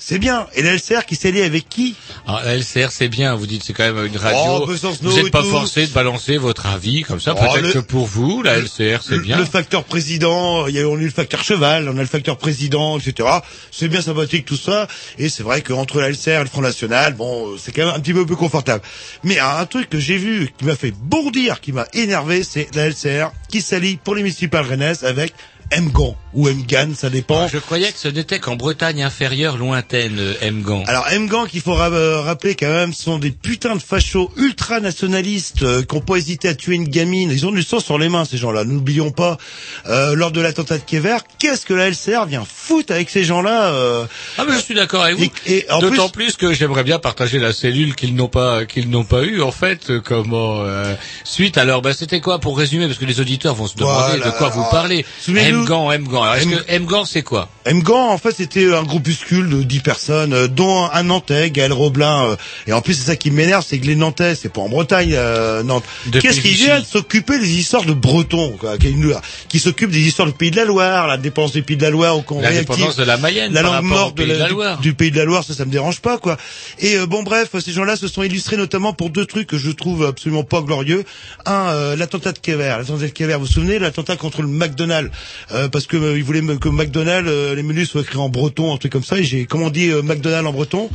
C'est 0.00 0.20
bien. 0.20 0.46
Et 0.54 0.62
la 0.62 0.74
LCR 0.74 1.04
qui 1.06 1.16
s'est 1.16 1.32
liée 1.32 1.42
avec 1.42 1.68
qui? 1.68 1.96
Ah, 2.24 2.40
la 2.44 2.54
LCR, 2.56 2.92
c'est 2.92 3.08
bien, 3.08 3.34
vous 3.34 3.48
dites, 3.48 3.64
c'est 3.64 3.72
quand 3.72 3.82
même 3.92 4.06
une 4.06 4.16
radio. 4.16 4.60
Oh, 4.62 4.66
Besancenot 4.66 5.10
vous 5.10 5.16
n'êtes 5.16 5.32
pas 5.32 5.42
forcé 5.42 5.88
de 5.88 5.92
balancer 5.92 6.36
votre 6.38 6.66
avis, 6.66 7.02
comme 7.02 7.18
ça, 7.20 7.34
Oh, 7.36 7.40
peut-être 7.40 7.66
le- 7.66 7.72
que 7.72 7.78
pour 7.80 8.06
vous, 8.06 8.44
la 8.44 8.58
LCR, 8.58 9.02
c'est 9.02 9.18
bien. 9.18 9.36
le 9.36 9.44
facteur 9.44 9.82
président, 9.82 10.68
il 10.68 10.76
y 10.76 10.80
a, 10.80 10.86
on 10.86 10.96
a 10.96 11.00
eu 11.00 11.06
le 11.06 11.10
facteur 11.10 11.42
cheval, 11.42 11.88
on 11.88 11.96
a 11.98 12.00
le 12.00 12.06
facteur 12.06 12.36
président, 12.38 12.96
etc. 12.96 13.28
C'est 13.72 13.88
bien 13.88 14.00
sympathique 14.00 14.44
tout 14.46 14.56
ça. 14.56 14.86
Et 15.18 15.28
c'est 15.28 15.42
vrai 15.42 15.62
qu'entre 15.62 16.00
la 16.00 16.10
LCR 16.10 16.28
et 16.30 16.44
le 16.44 16.46
Front 16.46 16.60
National, 16.62 17.14
bon, 17.14 17.56
c'est 17.58 17.72
quand 17.72 17.84
même 17.86 17.94
un 17.96 17.98
petit 18.00 18.14
peu 18.14 18.24
plus 18.24 18.36
confortable. 18.36 18.84
Mais 19.24 19.40
un 19.40 19.66
truc 19.66 19.90
que 19.90 19.98
j'ai 19.98 20.16
vu 20.16 20.48
qui 20.56 20.64
m'a 20.64 20.76
fait 20.76 20.92
bondir, 20.96 21.60
qui 21.60 21.72
m'a 21.72 21.86
énervé, 21.92 22.44
c'est 22.44 22.68
la 22.76 22.88
LCR 22.88 23.32
qui 23.48 23.60
s'allie 23.62 23.96
pour 23.96 24.14
les 24.14 24.22
municipales 24.22 24.64
rennaises 24.64 25.02
avec 25.02 25.32
Mgan 25.76 26.16
ou 26.34 26.48
Mgan, 26.48 26.94
ça 26.94 27.10
dépend. 27.10 27.48
Je 27.48 27.58
croyais 27.58 27.90
que 27.90 27.98
ce 27.98 28.08
n'était 28.08 28.38
qu'en 28.38 28.56
Bretagne 28.56 29.02
inférieure 29.02 29.56
lointaine, 29.56 30.16
euh, 30.18 30.50
Mgan. 30.50 30.84
Alors 30.86 31.06
Mgan, 31.18 31.46
qu'il 31.46 31.60
faut 31.60 31.74
euh, 31.78 32.20
rappeler 32.20 32.54
quand 32.54 32.68
même, 32.68 32.92
sont 32.92 33.18
des 33.18 33.30
putains 33.30 33.74
de 33.76 33.82
fachos 33.82 34.30
ultra-nationalistes 34.36 35.62
euh, 35.62 35.82
qui 35.82 35.94
n'ont 35.94 36.00
pas 36.00 36.16
hésité 36.16 36.48
à 36.48 36.54
tuer 36.54 36.74
une 36.76 36.88
gamine. 36.88 37.30
Ils 37.30 37.46
ont 37.46 37.50
du 37.52 37.62
sang 37.62 37.80
sur 37.80 37.98
les 37.98 38.08
mains, 38.08 38.24
ces 38.24 38.36
gens-là. 38.36 38.64
N'oublions 38.64 39.10
pas, 39.10 39.38
euh, 39.86 40.14
lors 40.14 40.30
de 40.30 40.40
l'attentat 40.40 40.78
de 40.78 40.82
Kéver, 40.84 41.16
qu'est-ce 41.38 41.64
que 41.66 41.74
la 41.74 41.88
LCR 41.90 42.26
vient 42.26 42.44
foutre 42.44 42.92
avec 42.92 43.10
ces 43.10 43.24
gens-là 43.24 43.72
euh, 43.72 44.04
Ah 44.36 44.44
mais 44.48 44.54
je 44.54 44.60
suis 44.60 44.74
d'accord 44.74 45.02
avec 45.04 45.16
vous. 45.16 45.24
Et- 45.46 45.58
et 45.58 45.70
en 45.70 45.80
D'autant 45.80 46.08
plus... 46.08 46.36
que 46.36 46.52
j'aimerais 46.52 46.84
bien 46.84 46.98
partager 46.98 47.38
la 47.38 47.52
cellule 47.52 47.94
qu'ils 47.94 48.14
n'ont 48.14 48.28
pas 48.28 48.64
qu'ils 48.66 48.90
n'ont 48.90 49.04
pas 49.04 49.22
eu 49.22 49.40
en 49.42 49.50
fait. 49.52 49.90
euh, 49.90 50.00
Comment 50.04 50.60
euh, 50.60 50.94
suite 51.24 51.58
alors 51.58 51.82
bah, 51.82 51.92
c'était 51.94 52.20
quoi 52.20 52.38
pour 52.38 52.56
résumer? 52.58 52.86
Parce 52.86 52.98
que 52.98 53.04
les 53.04 53.20
auditeurs 53.20 53.54
vont 53.54 53.66
se 53.66 53.76
demander 53.76 54.18
Voilà. 54.18 54.26
de 54.26 54.30
quoi 54.36 54.48
vous 54.50 54.64
parlez. 54.70 55.04
Souvenez-nous- 55.20 55.64
Mgan, 55.64 55.90
Mgan. 56.20 56.22
Alors 56.24 56.34
est-ce 56.36 56.72
M- 56.74 56.80
que 56.80 56.84
Mgan 56.84 57.04
c'est 57.04 57.22
quoi 57.22 57.48
Mgan, 57.70 57.96
en 58.10 58.18
fait, 58.18 58.32
c'était 58.36 58.72
un 58.74 58.82
groupuscule 58.82 59.48
de 59.50 59.62
10 59.62 59.80
personnes, 59.80 60.32
euh, 60.32 60.48
dont 60.48 60.84
un 60.92 61.02
Nantais, 61.02 61.50
Gaël 61.50 61.72
Roblin. 61.72 62.30
euh, 62.30 62.36
et 62.66 62.72
en 62.72 62.80
plus, 62.80 62.94
c'est 62.94 63.04
ça 63.06 63.16
qui 63.16 63.30
m'énerve, 63.30 63.64
c'est 63.66 63.78
que 63.78 63.86
les 63.86 63.94
Nantais, 63.96 64.34
c'est 64.34 64.48
pas 64.52 64.60
en 64.62 64.68
Bretagne, 64.68 65.12
euh, 65.14 65.62
Nantes. 65.62 65.84
Qu'est-ce 66.12 66.40
qu'ils 66.40 66.54
viennent 66.54 66.84
s'occuper 66.84 67.38
des 67.38 67.50
histoires 67.58 67.84
de 67.84 67.92
Bretons, 67.92 68.56
quoi, 68.58 68.76
qui, 68.78 69.58
s'occupent 69.58 69.90
des 69.90 70.00
histoires 70.00 70.26
du 70.28 70.34
Pays 70.34 70.50
de 70.50 70.56
la 70.56 70.64
Loire, 70.64 71.06
la 71.06 71.16
dépense 71.18 71.52
du 71.52 71.62
Pays 71.62 71.76
de 71.76 71.82
la 71.82 71.90
Loire, 71.90 72.16
au 72.16 72.22
qu'on 72.22 72.40
L'indépendance 72.40 72.80
réactive 72.96 73.00
de 73.00 73.06
la 73.06 73.16
Mayenne 73.18 73.52
la 73.52 73.62
langue 73.62 73.84
morte 73.84 74.16
de 74.16 74.22
Pays 74.22 74.26
de 74.28 74.32
la- 74.32 74.38
la 74.38 74.48
du- 74.48 74.52
Loire. 74.54 74.80
Du, 74.80 74.94
Pays 74.94 75.10
de 75.10 75.16
la 75.18 75.24
Loire, 75.24 75.44
ça, 75.44 75.54
ça 75.54 75.64
me 75.64 75.70
dérange 75.70 76.00
pas, 76.00 76.18
quoi. 76.18 76.36
Et 76.78 76.96
euh, 76.96 77.06
bon, 77.06 77.22
bref, 77.22 77.48
ces 77.62 77.72
gens-là 77.72 77.96
se 77.96 78.08
sont 78.08 78.22
illustrés 78.22 78.56
notamment 78.56 78.92
pour 78.92 79.10
deux 79.10 79.26
trucs 79.26 79.46
que 79.46 79.58
je 79.58 79.70
trouve 79.70 80.06
absolument 80.06 80.42
pas 80.44 80.60
glorieux. 80.62 81.04
Un, 81.46 81.68
euh, 81.68 81.96
l'attentat 81.96 82.32
de 82.32 82.38
Kéver. 82.38 82.74
L'attentat 82.78 83.04
de 83.06 83.12
Kéver, 83.12 83.34
vous 83.34 83.40
vous 83.40 83.46
souvenez, 83.46 83.78
l'attentat 83.78 84.16
contre 84.16 84.42
le 84.42 84.48
McDonald's, 84.48 85.10
euh, 85.52 85.68
parce 85.68 85.86
que 85.86 85.96
euh, 86.08 86.16
ils 86.18 86.24
voulaient 86.24 86.42
me- 86.42 86.56
que 86.58 86.68
McDonald's, 86.68 87.28
euh, 87.30 87.54
les 87.54 87.62
menus 87.62 87.88
soient 87.90 88.00
écrits 88.02 88.18
en 88.18 88.28
breton, 88.28 88.74
un 88.74 88.76
truc 88.78 88.92
comme 88.92 89.04
ça. 89.04 89.18
Et 89.18 89.24
j'ai, 89.24 89.44
comment 89.46 89.66
on 89.66 89.70
dit 89.70 89.90
euh, 89.90 90.02
McDonald's 90.02 90.48
en 90.48 90.52
breton? 90.52 90.90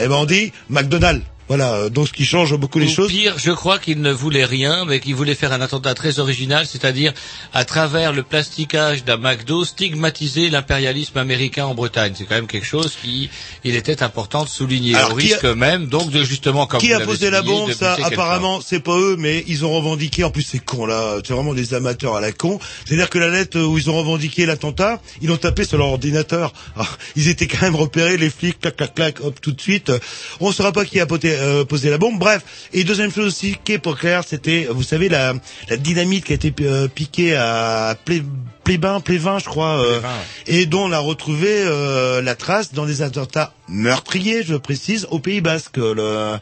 Eh 0.00 0.06
ben, 0.06 0.14
on 0.14 0.24
dit 0.26 0.52
McDonald's. 0.70 1.22
Voilà, 1.48 1.72
euh, 1.74 1.88
donc 1.88 2.08
ce 2.08 2.12
qui 2.12 2.24
change 2.24 2.54
beaucoup 2.56 2.78
les 2.78 2.88
choses. 2.88 3.08
pire, 3.10 3.34
je 3.38 3.50
crois 3.50 3.78
qu'il 3.78 4.00
ne 4.00 4.12
voulait 4.12 4.44
rien, 4.44 4.84
mais 4.84 5.00
qu'il 5.00 5.14
voulait 5.14 5.34
faire 5.34 5.52
un 5.52 5.60
attentat 5.60 5.94
très 5.94 6.18
original, 6.18 6.66
c'est-à-dire, 6.66 7.12
à 7.54 7.64
travers 7.64 8.12
le 8.12 8.22
plasticage 8.22 9.04
d'un 9.04 9.16
McDo, 9.16 9.64
stigmatiser 9.64 10.50
l'impérialisme 10.50 11.16
américain 11.18 11.64
en 11.66 11.74
Bretagne. 11.74 12.12
C'est 12.16 12.24
quand 12.24 12.34
même 12.34 12.46
quelque 12.46 12.66
chose 12.66 12.96
qui, 13.02 13.30
il 13.64 13.76
était 13.76 14.02
important 14.02 14.44
de 14.44 14.48
souligner. 14.48 14.94
Alors, 14.94 15.12
au 15.12 15.14
a- 15.14 15.16
risque 15.16 15.44
même, 15.44 15.86
donc, 15.86 16.10
de 16.10 16.22
justement, 16.22 16.66
comme 16.66 16.80
Qui 16.80 16.88
vous 16.88 17.00
a 17.00 17.04
posé 17.04 17.30
la 17.30 17.42
bombe 17.42 17.72
Ça, 17.72 17.96
apparemment, 18.02 18.60
c'est 18.60 18.80
pas 18.80 18.96
eux, 18.98 19.16
mais 19.18 19.44
ils 19.46 19.64
ont 19.64 19.72
revendiqué. 19.74 20.24
En 20.24 20.30
plus, 20.30 20.42
c'est 20.42 20.58
con 20.58 20.84
là. 20.86 21.18
C'est 21.24 21.32
vraiment 21.32 21.54
des 21.54 21.74
amateurs 21.74 22.16
à 22.16 22.20
la 22.20 22.32
con. 22.32 22.58
C'est-à-dire 22.84 23.08
que 23.08 23.18
la 23.18 23.28
lettre 23.28 23.58
où 23.60 23.78
ils 23.78 23.88
ont 23.88 23.96
revendiqué 23.96 24.44
l'attentat, 24.46 25.00
ils 25.22 25.28
l'ont 25.28 25.36
tapé 25.36 25.64
sur 25.64 25.78
leur 25.78 25.88
ordinateur. 25.88 26.52
Alors, 26.76 26.98
ils 27.16 27.28
étaient 27.28 27.46
quand 27.46 27.62
même 27.62 27.76
repérés, 27.76 28.16
les 28.16 28.30
flics, 28.30 28.60
clac, 28.60 28.76
clac, 28.76 28.94
clac, 28.94 29.20
hop, 29.22 29.40
tout 29.40 29.52
de 29.52 29.60
suite. 29.60 29.92
On 30.40 30.52
saura 30.52 30.72
pas 30.72 30.84
qui 30.84 31.00
a 31.00 31.06
posé, 31.06 31.37
euh, 31.38 31.64
posé 31.64 31.90
la 31.90 31.98
bombe. 31.98 32.18
Bref. 32.18 32.68
Et 32.72 32.84
deuxième 32.84 33.12
chose 33.12 33.26
aussi 33.26 33.56
qui 33.64 33.72
est 33.72 33.78
pas 33.78 33.94
clair, 33.94 34.22
c'était, 34.26 34.68
vous 34.70 34.82
savez, 34.82 35.08
la, 35.08 35.34
la 35.68 35.76
dynamite 35.76 36.24
qui 36.24 36.32
a 36.32 36.34
été 36.34 36.52
euh, 36.62 36.88
piquée 36.88 37.34
à 37.36 37.96
Plé, 38.04 38.22
Plébain, 38.68 39.00
Plévin, 39.00 39.38
je 39.38 39.46
crois, 39.46 39.82
euh, 39.82 39.98
et 40.46 40.66
dont 40.66 40.82
on 40.84 40.92
a 40.92 40.98
retrouvé 40.98 41.48
euh, 41.48 42.20
la 42.20 42.34
trace 42.34 42.74
dans 42.74 42.84
des 42.84 43.00
attentats 43.00 43.54
meurtriers, 43.66 44.42
je 44.44 44.56
précise, 44.56 45.06
au 45.10 45.18
Pays 45.20 45.40
Basque. 45.40 45.78
Le, 45.78 46.36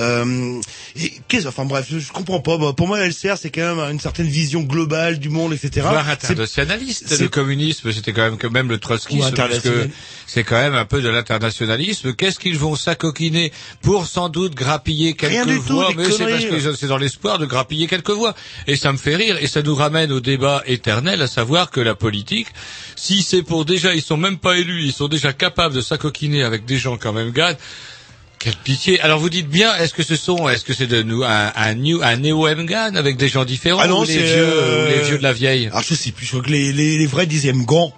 euh, 0.00 0.60
et 0.98 1.12
qu'est-ce, 1.28 1.46
enfin 1.46 1.66
bref, 1.66 1.86
je, 1.90 1.98
je 1.98 2.12
comprends 2.12 2.40
pas. 2.40 2.56
Pour 2.72 2.86
moi, 2.88 2.98
la 2.98 3.06
LCR, 3.08 3.36
c'est 3.38 3.50
quand 3.50 3.76
même 3.76 3.90
une 3.92 4.00
certaine 4.00 4.26
vision 4.26 4.62
globale 4.62 5.18
du 5.18 5.28
monde, 5.28 5.52
etc. 5.52 5.82
Voire 5.82 6.08
internationaliste. 6.08 7.04
c'est- 7.08 7.20
Le 7.20 7.28
communisme, 7.28 7.92
c'était 7.92 8.14
quand 8.14 8.22
même 8.22 8.38
que 8.38 8.46
même 8.46 8.70
le 8.70 8.78
trotskisme, 8.78 9.32
parce 9.34 9.58
que 9.60 9.88
c'est 10.26 10.44
quand 10.44 10.56
même 10.60 10.74
un 10.74 10.86
peu 10.86 11.02
de 11.02 11.08
l'internationalisme. 11.10 12.14
Qu'est-ce 12.14 12.38
qu'ils 12.38 12.58
vont 12.58 12.74
s'acoquiner 12.74 13.52
pour 13.82 14.06
sans 14.06 14.30
doute 14.30 14.54
grappiller 14.54 15.12
quelques 15.14 15.32
Rien 15.32 15.44
du 15.46 15.56
tout, 15.60 15.74
voix, 15.74 15.88
des 15.88 15.94
mais 15.96 16.04
c'est 16.04 16.24
parce 16.24 16.44
conneries. 16.44 16.62
que 16.62 16.74
c'est 16.74 16.86
dans 16.86 16.96
l'espoir 16.98 17.38
de 17.38 17.44
grappiller 17.44 17.86
quelques 17.86 18.10
voix. 18.10 18.34
Et 18.66 18.76
ça 18.76 18.92
me 18.92 18.96
fait 18.98 19.16
rire, 19.16 19.36
et 19.40 19.46
ça 19.46 19.60
nous 19.62 19.74
ramène 19.74 20.10
au 20.12 20.20
débat 20.20 20.62
éternel, 20.66 21.20
à 21.20 21.26
savoir 21.26 21.65
que 21.70 21.80
la 21.80 21.94
politique, 21.94 22.48
si 22.96 23.22
c'est 23.22 23.42
pour 23.42 23.64
déjà, 23.64 23.94
ils 23.94 24.02
sont 24.02 24.16
même 24.16 24.38
pas 24.38 24.56
élus, 24.56 24.82
ils 24.84 24.92
sont 24.92 25.08
déjà 25.08 25.32
capables 25.32 25.74
de 25.74 25.80
s'acoquiner 25.80 26.42
avec 26.42 26.64
des 26.64 26.78
gens 26.78 26.96
quand 26.96 27.12
même 27.12 27.30
gagnent. 27.32 27.56
Quelle 28.38 28.54
pitié. 28.56 29.00
Alors 29.00 29.18
vous 29.18 29.30
dites 29.30 29.48
bien, 29.48 29.74
est-ce 29.76 29.94
que 29.94 30.02
ce 30.02 30.14
sont, 30.14 30.46
est-ce 30.48 30.62
que 30.64 30.74
c'est 30.74 30.86
de 30.86 31.02
nous 31.02 31.24
un, 31.24 31.52
un 31.56 31.74
new, 31.74 32.02
un 32.02 32.16
néo 32.16 32.46
Mgan 32.54 32.94
avec 32.94 33.16
des 33.16 33.28
gens 33.28 33.44
différents 33.46 33.80
Ah 33.80 33.86
non, 33.88 34.02
ou 34.02 34.04
les 34.04 34.18
vieux, 34.18 34.24
euh, 34.36 34.84
ou 34.86 34.90
les 34.90 35.02
vieux 35.08 35.18
de 35.18 35.22
la 35.22 35.32
vieille? 35.32 35.68
Alors 35.68 35.82
je 35.82 35.94
sais 35.94 36.12
plus, 36.12 36.26
je 36.26 36.32
crois 36.32 36.42
que 36.42 36.50
les, 36.50 36.70
les, 36.72 36.98
les 36.98 37.06
vrais 37.06 37.24
disaient 37.26 37.54
Mgan. 37.54 37.92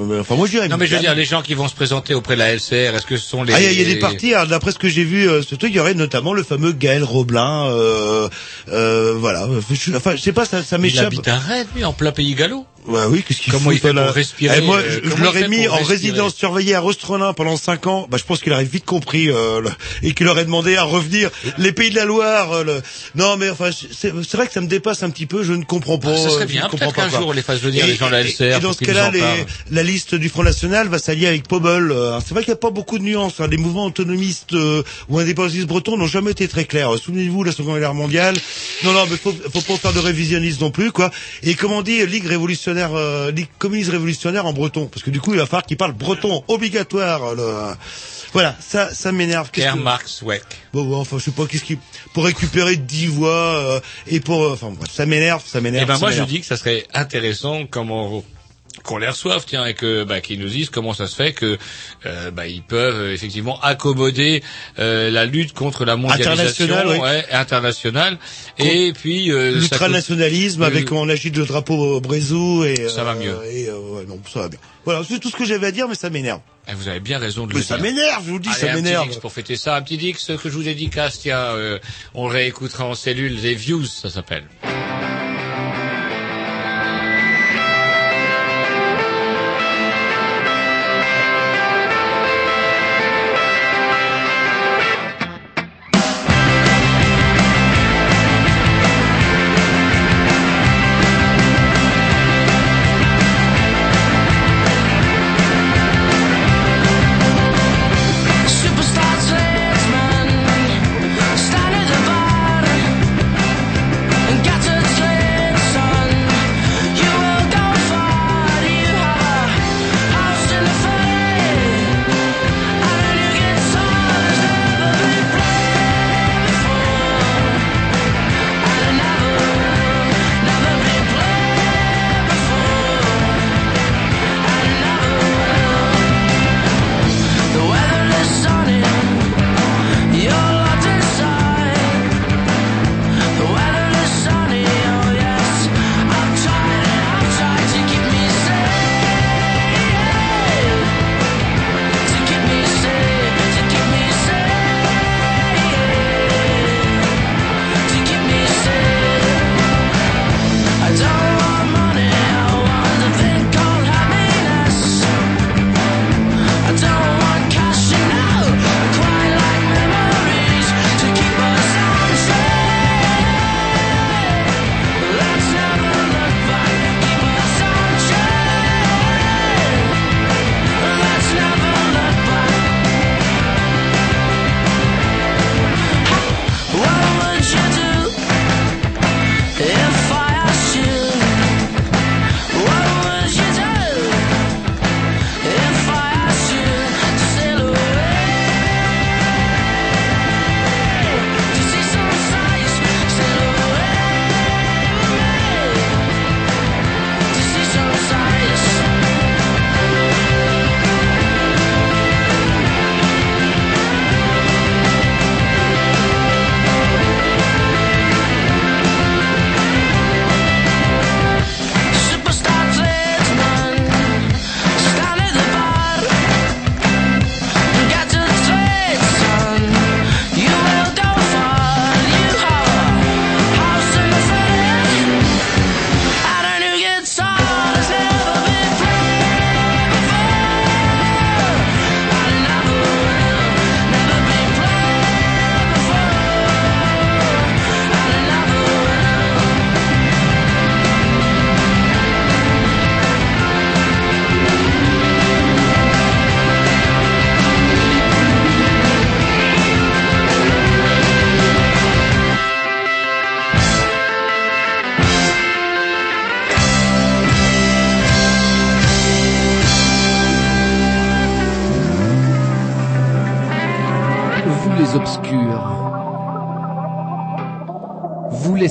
Euh, 0.00 0.20
Enfin 0.20 0.34
moi 0.34 0.46
je 0.48 0.50
dirais 0.50 0.66
Non 0.68 0.76
mais 0.76 0.88
je 0.88 0.96
veux 0.96 1.00
dire, 1.00 1.14
les 1.14 1.24
gens 1.24 1.40
qui 1.40 1.54
vont 1.54 1.68
se 1.68 1.74
présenter 1.76 2.12
auprès 2.14 2.34
de 2.34 2.40
la 2.40 2.52
LCR, 2.52 2.96
est-ce 2.96 3.06
que 3.06 3.16
ce 3.16 3.26
sont 3.28 3.44
les... 3.44 3.52
Ah, 3.54 3.60
il 3.62 3.72
y, 3.72 3.76
y 3.76 3.82
a 3.82 3.84
des 3.84 4.00
partis. 4.00 4.34
alors, 4.34 4.48
D'après 4.48 4.72
ce 4.72 4.78
que 4.80 4.88
j'ai 4.88 5.04
vu, 5.04 5.28
euh, 5.30 5.40
ce 5.42 5.54
truc, 5.54 5.70
il 5.72 5.76
y 5.76 5.80
aurait 5.80 5.94
notamment 5.94 6.34
le 6.34 6.42
fameux 6.42 6.72
Gaël 6.72 7.04
Roblin. 7.04 7.66
Euh, 7.70 8.28
euh, 8.72 9.14
voilà. 9.16 9.48
Je, 9.72 9.94
enfin, 9.96 10.16
je 10.16 10.20
sais 10.20 10.32
pas, 10.32 10.44
ça, 10.44 10.64
ça 10.64 10.76
Il 10.78 10.82
m'échappe. 10.82 11.06
habite 11.06 11.28
à 11.28 11.38
Rennes, 11.38 11.68
lui, 11.76 11.84
en 11.84 11.92
plein 11.92 12.10
pays 12.10 12.34
gallo. 12.34 12.66
Ouais, 12.86 13.00
oui, 13.08 13.24
qu'est-ce 13.26 13.40
qu'il 13.40 13.52
Comment 13.52 13.70
il 13.72 13.78
fait 13.80 13.92
là 13.92 14.04
pour 14.06 14.14
respirer, 14.14 14.58
Eh, 14.58 14.60
Moi, 14.64 14.76
euh, 14.78 15.00
je, 15.04 15.10
je 15.10 15.16
l'aurais 15.22 15.48
mis 15.48 15.66
en 15.68 15.76
résidence 15.82 16.34
surveillée 16.36 16.74
à 16.74 16.80
Rostrelin 16.80 17.32
pendant 17.32 17.56
cinq 17.56 17.86
ans. 17.86 18.06
Bah, 18.10 18.16
je 18.18 18.24
pense 18.24 18.40
qu'il 18.40 18.52
aurait 18.52 18.64
vite 18.64 18.84
compris 18.84 19.28
euh, 19.28 19.60
le- 19.60 19.70
et 20.02 20.14
qu'il 20.14 20.28
aurait 20.28 20.44
demandé 20.44 20.76
à 20.76 20.84
revenir. 20.84 21.30
Les 21.58 21.72
pays 21.72 21.90
de 21.90 21.96
la 21.96 22.04
Loire. 22.04 22.52
euh, 22.52 22.64
le- 22.64 22.82
Non, 23.14 23.36
mais 23.36 23.50
enfin, 23.50 23.70
c'est 23.72 24.10
vrai 24.12 24.46
que 24.46 24.52
ça 24.52 24.60
me 24.60 24.68
dépasse 24.68 25.02
un 25.02 25.10
petit 25.10 25.26
peu. 25.26 25.42
Je 25.42 25.52
ne 25.52 25.64
comprends 25.64 25.98
pas. 25.98 26.12
Ah, 26.14 26.16
ça 26.16 26.30
serait 26.30 26.46
bien, 26.46 26.68
peut-être 26.68 26.92
qu'un 26.94 27.08
jour 27.08 27.28
on 27.28 27.32
les 27.32 27.42
fasse 27.42 27.60
venir, 27.60 27.84
Et- 27.84 27.88
les 27.88 27.96
gens 27.96 28.06
de 28.06 28.12
la 28.12 28.20
et- 28.22 28.24
LCR, 28.28 28.42
Et, 28.44 28.50
dans 28.60 28.68
pour 28.68 28.74
ce 28.74 28.84
cas-là, 28.84 29.10
la 29.70 29.82
liste 29.82 30.14
du 30.14 30.28
Front 30.28 30.42
National 30.44 30.88
va 30.88 30.98
s'allier 30.98 31.26
avec 31.26 31.48
Pobol. 31.48 31.90
Euh, 31.92 32.20
C'est 32.24 32.34
vrai 32.34 32.44
qu'il 32.44 32.50
n'y 32.52 32.56
a 32.58 32.60
pas 32.60 32.70
beaucoup 32.70 32.98
de 32.98 33.04
nuances. 33.04 33.40
hein. 33.40 33.48
Les 33.50 33.56
mouvements 33.56 33.86
autonomistes 33.86 34.52
euh, 34.52 34.82
ou 35.08 35.18
indépendantistes 35.18 35.66
bretons 35.66 35.96
n'ont 35.96 36.06
jamais 36.06 36.30
été 36.30 36.46
très 36.48 36.64
clairs. 36.64 36.90
Souvenez-vous, 37.02 37.42
la 37.42 37.52
Seconde 37.52 37.78
Guerre 37.80 37.94
mondiale. 37.94 38.36
Non, 38.84 38.92
non, 38.92 39.04
mais 39.10 39.16
faut, 39.16 39.34
faut 39.52 39.60
pas 39.62 39.76
faire 39.76 39.92
de 39.92 39.98
révisionnisme 39.98 40.60
non 40.62 40.70
plus, 40.70 40.92
quoi. 40.92 41.10
Et 41.42 41.54
comment 41.54 41.82
dit 41.82 42.04
Ligue 42.06 42.26
révolutionnaire, 42.26 42.75
euh, 42.84 43.30
Ligue 43.30 43.48
communiste 43.58 43.90
révolutionnaire 43.90 44.46
en 44.46 44.52
breton, 44.52 44.86
parce 44.86 45.02
que 45.02 45.10
du 45.10 45.20
coup, 45.20 45.32
il 45.34 45.38
va 45.38 45.46
falloir 45.46 45.64
qu'il 45.64 45.76
parle 45.76 45.92
breton 45.92 46.42
obligatoire. 46.48 47.34
le- 47.34 47.74
Voilà, 48.32 48.54
ça, 48.60 48.92
ça 48.92 49.12
m'énerve. 49.12 49.50
Pierre 49.50 49.74
que- 49.74 49.78
Marx 49.78 50.20
Weck. 50.22 50.42
Bon, 50.72 50.84
bon, 50.84 50.96
enfin, 51.00 51.16
je 51.18 51.24
sais 51.24 51.30
pas, 51.30 51.46
qu'est-ce 51.46 51.64
qui, 51.64 51.78
pour 52.12 52.24
récupérer 52.24 52.76
10 52.76 53.06
voix, 53.06 53.30
euh, 53.30 53.80
et 54.06 54.20
pour, 54.20 54.42
euh, 54.44 54.52
enfin, 54.52 54.72
ça 54.90 55.06
m'énerve, 55.06 55.42
ça 55.46 55.60
m'énerve. 55.60 55.84
Eh 55.84 55.86
ben 55.86 55.98
moi 55.98 56.10
je 56.10 56.22
dis 56.24 56.40
que 56.40 56.46
ça 56.46 56.56
serait 56.56 56.86
intéressant 56.92 57.66
comment 57.70 58.22
qu'on 58.82 58.98
les 58.98 59.08
reçoive, 59.08 59.44
tiens, 59.46 59.64
et 59.66 59.74
que 59.74 60.04
bah, 60.04 60.20
qu'ils 60.20 60.38
nous 60.40 60.48
disent 60.48 60.70
comment 60.70 60.94
ça 60.94 61.06
se 61.06 61.16
fait 61.16 61.32
que 61.32 61.58
euh, 62.06 62.30
bah, 62.30 62.46
ils 62.46 62.62
peuvent 62.62 63.00
euh, 63.00 63.12
effectivement 63.14 63.60
accommoder 63.60 64.42
euh, 64.78 65.10
la 65.10 65.24
lutte 65.24 65.52
contre 65.52 65.84
la 65.84 65.96
mondialisation 65.96 66.64
Internationale, 66.64 66.86
oui. 66.88 66.98
ouais, 66.98 67.24
internationale, 67.32 68.18
et 68.58 68.92
puis 68.92 69.30
euh, 69.32 69.52
ça 69.54 69.58
L'ultranationalisme 69.60 70.58
coûte- 70.60 70.66
avec 70.66 70.92
on 70.92 71.08
agite 71.08 71.36
le 71.36 71.44
drapeau 71.46 71.74
au 71.96 72.00
Brésil 72.00 72.64
et 72.66 72.88
Ça 72.88 73.04
va 73.04 73.12
euh, 73.12 73.14
mieux. 73.16 73.38
Et 73.52 73.68
euh, 73.68 73.78
ouais, 73.78 74.04
non, 74.06 74.20
ça 74.32 74.40
va 74.40 74.48
bien. 74.48 74.58
Voilà, 74.84 75.02
c'est 75.08 75.18
tout 75.18 75.30
ce 75.30 75.36
que 75.36 75.44
j'avais 75.44 75.66
à 75.66 75.72
dire, 75.72 75.88
mais 75.88 75.94
ça 75.96 76.10
m'énerve. 76.10 76.40
Eh, 76.68 76.74
Vous 76.74 76.88
avez 76.88 77.00
bien 77.00 77.18
raison 77.18 77.46
de 77.46 77.52
Mais 77.54 77.60
le 77.60 77.64
ça 77.64 77.76
dire. 77.76 77.84
m'énerve, 77.84 78.22
je 78.24 78.30
vous 78.30 78.36
le 78.38 78.42
dis, 78.42 78.48
Allez, 78.50 78.58
ça 78.58 78.66
un 78.66 78.74
petit 78.74 78.82
m'énerve. 78.82 79.08
Dix 79.08 79.16
pour 79.18 79.32
fêter 79.32 79.56
ça, 79.56 79.74
un 79.76 79.82
petit 79.82 79.96
Dix 79.96 80.12
que 80.40 80.48
je 80.48 80.54
vous 80.54 80.62
dédicace, 80.62 81.18
tiens, 81.20 81.38
euh, 81.38 81.78
on 82.14 82.28
le 82.28 82.32
réécoutera 82.34 82.84
en 82.84 82.94
cellule, 82.94 83.40
les 83.40 83.54
views, 83.54 83.84
ça 83.84 84.10
s'appelle. 84.10 84.44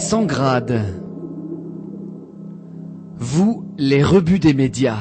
100 0.05 0.25
grades. 0.25 0.83
Vous 3.17 3.65
les 3.75 4.03
rebuts 4.03 4.37
des 4.37 4.53
médias. 4.53 4.99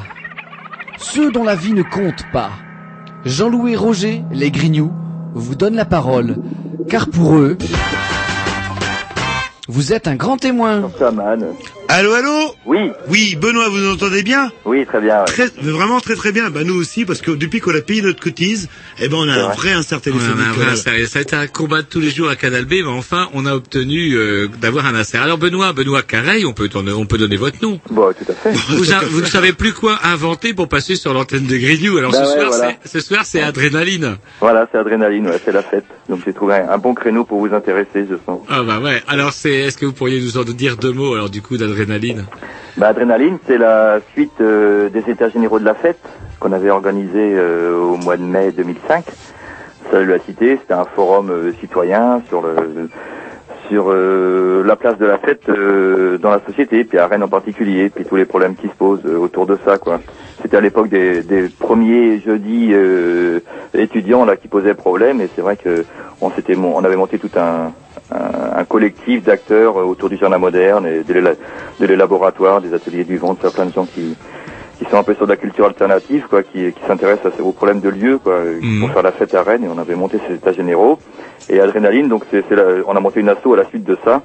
Ceux 0.97 1.31
dont 1.31 1.45
la 1.45 1.55
vie 1.55 1.75
ne 1.75 1.83
compte 1.83 2.25
pas. 2.33 2.53
Jean-Louis 3.27 3.77
Roger, 3.77 4.25
les 4.33 4.51
grignoux, 4.51 4.93
vous 5.35 5.57
donnent 5.57 5.77
la 5.77 5.85
parole. 5.85 6.37
Car 6.89 7.11
pour 7.11 7.37
eux, 7.37 7.59
vous 9.69 9.93
êtes 9.93 10.09
un 10.09 10.17
grand 10.17 10.39
témoin. 10.39 10.91
Allô, 11.97 12.13
allô 12.13 12.53
Oui. 12.67 12.91
Oui, 13.09 13.37
Benoît, 13.41 13.69
vous 13.69 13.79
nous 13.79 13.93
entendez 13.93 14.25
bien 14.25 14.51
Oui, 14.65 14.85
très 14.85 15.01
bien. 15.01 15.21
ouais. 15.21 15.25
Très, 15.27 15.47
vraiment 15.63 16.01
très 16.01 16.17
très 16.17 16.33
bien. 16.33 16.51
Bah 16.51 16.65
nous 16.65 16.75
aussi, 16.75 17.05
parce 17.05 17.21
que 17.23 17.31
depuis 17.31 17.61
qu'on 17.61 17.73
a 17.73 17.81
payé 17.83 18.03
notre 18.03 18.21
cotise, 18.21 18.69
eh 19.01 19.07
ben 19.07 19.17
on 19.17 19.29
a 19.29 19.33
un 19.35 19.53
vrai. 19.53 19.71
insert 19.75 20.01
Ouais, 20.05 20.13
on 20.13 20.41
a 20.41 20.49
un 20.49 20.53
vrai 20.55 20.73
insert. 20.73 20.95
Ça 21.09 21.21
a 21.21 21.23
été 21.23 21.37
un 21.37 21.47
combat 21.47 21.83
de 21.83 21.87
tous 21.87 22.01
les 22.01 22.11
jours 22.11 22.29
à 22.29 22.35
Canal 22.35 22.65
B, 22.65 22.71
mais 22.83 22.87
enfin, 22.89 23.29
on 23.33 23.47
a 23.47 23.55
obtenu 23.55 24.15
euh, 24.17 24.49
d'avoir 24.61 24.87
un 24.87 24.97
insert. 24.97 25.23
Alors 25.23 25.39
Benoît, 25.39 25.73
Benoît 25.73 26.03
Carreil, 26.03 26.45
on 26.45 26.53
peut, 26.53 26.67
donner- 26.69 26.91
on 26.91 27.07
peut 27.07 27.17
donner 27.17 27.37
votre 27.37 27.63
nom. 27.63 27.79
Bon, 27.91 28.13
tout 28.13 28.29
à 28.29 28.35
fait. 28.35 28.51
Vous, 28.75 28.93
a- 28.93 29.05
vous 29.05 29.21
ne 29.21 29.27
savez 29.27 29.53
plus 29.53 29.73
quoi 29.73 30.01
inventer 30.03 30.53
pour 30.53 30.69
passer 30.69 30.97
sur 30.97 31.15
l'antenne 31.15 31.47
de 31.47 31.57
Grignou. 31.57 31.97
Alors 31.99 32.11
Bah 32.11 32.25
ce, 32.25 32.29
ouais, 32.31 32.41
soir, 32.41 32.51
voilà. 32.57 32.73
ce 32.85 32.99
soir, 32.99 33.21
c'est 33.25 33.41
adrénaline. 33.41 34.17
Voilà, 34.41 34.67
c'est 34.73 34.79
adrénaline, 34.79 35.29
ouais, 35.29 35.41
c'est 35.45 35.53
la 35.53 35.63
fête. 35.63 35.85
Donc 36.09 36.23
j'ai 36.27 36.33
trouvé 36.33 36.55
un, 36.55 36.71
un 36.71 36.79
bon 36.79 36.93
créneau 36.93 37.25
pour 37.25 37.39
vous 37.39 37.55
intéresser, 37.55 38.05
je 38.11 38.17
sens. 38.27 38.41
Ah 38.49 38.65
bah 38.65 38.81
ouais. 38.81 39.01
Alors 39.07 39.33
c'est, 39.33 39.53
est-ce 39.53 39.77
que 39.79 39.87
vous 39.87 39.93
pourriez 39.93 40.21
nous 40.21 40.39
en 40.39 40.43
dire 40.43 40.77
deux 40.77 40.93
mots 40.93 41.15
alors 41.15 41.31
du 41.31 41.41
coup 41.41 41.57
d'adrénaline 41.57 41.84
Bah, 42.77 42.89
Adrénaline, 42.89 43.39
c'est 43.47 43.59
la 43.59 44.01
suite 44.13 44.41
euh, 44.41 44.89
des 44.89 45.09
États 45.09 45.29
généraux 45.29 45.61
de 45.61 45.65
la 45.65 45.75
fête 45.75 46.01
qu'on 46.41 46.53
avait 46.53 46.71
organisé 46.71 47.35
euh, 47.37 47.77
au 47.77 47.97
mois 47.97 48.17
de 48.17 48.23
mai 48.23 48.51
2005. 48.51 49.05
Salut 49.91 50.07
la 50.11 50.19
cité, 50.19 50.59
c'était 50.61 50.75
un 50.75 50.85
forum 50.85 51.31
euh, 51.31 51.53
citoyen 51.61 52.23
sur 52.29 52.43
la 54.65 54.77
place 54.77 54.99
de 54.99 55.07
la 55.07 55.19
fête 55.19 55.47
dans 56.21 56.31
la 56.31 56.41
société, 56.47 56.85
puis 56.85 56.99
à 56.99 57.07
Rennes 57.07 57.23
en 57.23 57.29
particulier, 57.29 57.91
puis 57.91 58.05
tous 58.05 58.17
les 58.17 58.25
problèmes 58.25 58.57
qui 58.57 58.69
se 58.69 58.75
posent 58.75 59.07
autour 59.07 59.47
de 59.47 59.59
ça. 59.65 59.79
C'était 60.43 60.57
à 60.57 60.61
l'époque 60.61 60.89
des, 60.89 61.49
premiers 61.59 62.21
jeudis 62.21 62.75
étudiants 63.75 64.25
là 64.25 64.37
qui 64.37 64.49
posaient 64.49 64.75
problème, 64.75 65.21
et 65.21 65.29
c'est 65.35 65.43
vrai 65.43 65.57
que 65.57 65.85
on 66.21 66.31
s'était 66.31 66.57
on 66.57 66.85
avait 66.85 66.97
monté 66.97 67.19
tout 67.19 67.31
un 67.37 67.73
un, 68.13 68.59
un 68.61 68.65
collectif 68.65 69.23
d'acteurs 69.23 69.79
euh, 69.79 69.85
autour 69.85 70.09
du 70.09 70.17
jardin 70.17 70.39
moderne 70.39 70.87
et 70.87 71.05
des, 71.05 71.21
la- 71.21 71.35
des 71.81 71.97
laboratoires, 71.97 72.61
des 72.61 72.73
ateliers 72.75 73.05
du 73.05 73.17
vent, 73.19 73.37
ça, 73.41 73.51
plein 73.51 73.67
de 73.67 73.73
gens 73.73 73.87
qui 73.87 74.17
qui 74.81 74.85
sont 74.91 74.97
un 74.97 75.05
peu 75.05 75.15
sur 75.15 75.25
de 75.27 75.31
la 75.31 75.37
culture 75.37 75.67
alternative, 75.67 76.27
quoi, 76.29 76.43
qui, 76.43 76.73
qui 76.73 76.81
s'intéressent 76.89 77.33
à 77.33 77.37
ces- 77.37 77.43
aux 77.43 77.53
problèmes 77.53 77.79
de 77.81 77.89
lieu, 77.91 78.19
quoi, 78.19 78.33
euh, 78.33 78.59
pour 78.81 78.91
faire 78.91 79.03
la 79.05 79.13
fête 79.13 79.33
à 79.33 79.43
Rennes. 79.45 79.63
Et 79.65 79.69
on 79.69 79.79
avait 79.79 79.95
monté 79.95 80.19
ces 80.27 80.35
états 80.35 80.53
généraux. 80.53 80.99
Et 81.49 81.61
Adrénaline, 81.61 82.09
donc 82.09 82.25
c'est, 82.33 82.45
on 82.85 82.97
a 82.97 83.01
monté 83.01 83.21
une 83.21 83.29
asso 83.29 83.53
à 83.53 83.57
la 83.57 83.67
suite 83.67 83.85
de 83.85 83.97
ça, 84.05 84.23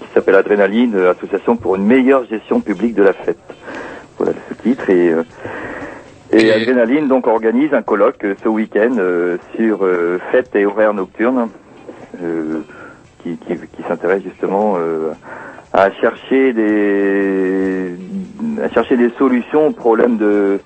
qui 0.00 0.06
s'appelle 0.14 0.34
Adrénaline, 0.34 0.96
euh, 0.96 1.12
association 1.12 1.56
pour 1.56 1.76
une 1.76 1.84
meilleure 1.86 2.24
gestion 2.24 2.60
publique 2.60 2.94
de 2.96 3.04
la 3.04 3.12
fête. 3.12 3.38
Voilà 4.18 4.32
le 4.32 4.38
sous-titre. 4.48 4.90
Et, 4.90 5.14
et, 6.32 6.50
Adrénaline 6.50 7.06
donc 7.06 7.28
organise 7.28 7.72
un 7.72 7.82
colloque 7.82 8.26
ce 8.42 8.48
week-end 8.48 8.96
euh, 8.98 9.36
sur 9.56 9.84
euh, 9.84 10.18
fête 10.32 10.50
et 10.56 10.66
horaires 10.66 10.92
nocturnes, 10.92 11.48
euh, 12.20 12.62
qui, 13.22 13.36
qui, 13.36 13.54
qui 13.54 13.82
s'intéresse 13.88 14.22
justement 14.22 14.76
euh, 14.78 15.12
à 15.72 15.90
chercher 15.92 16.52
des 16.52 17.92
à 18.62 18.68
chercher 18.70 18.96
des 18.96 19.10
solutions 19.18 19.68
au 19.68 19.72
problème 19.72 20.16
de 20.16 20.60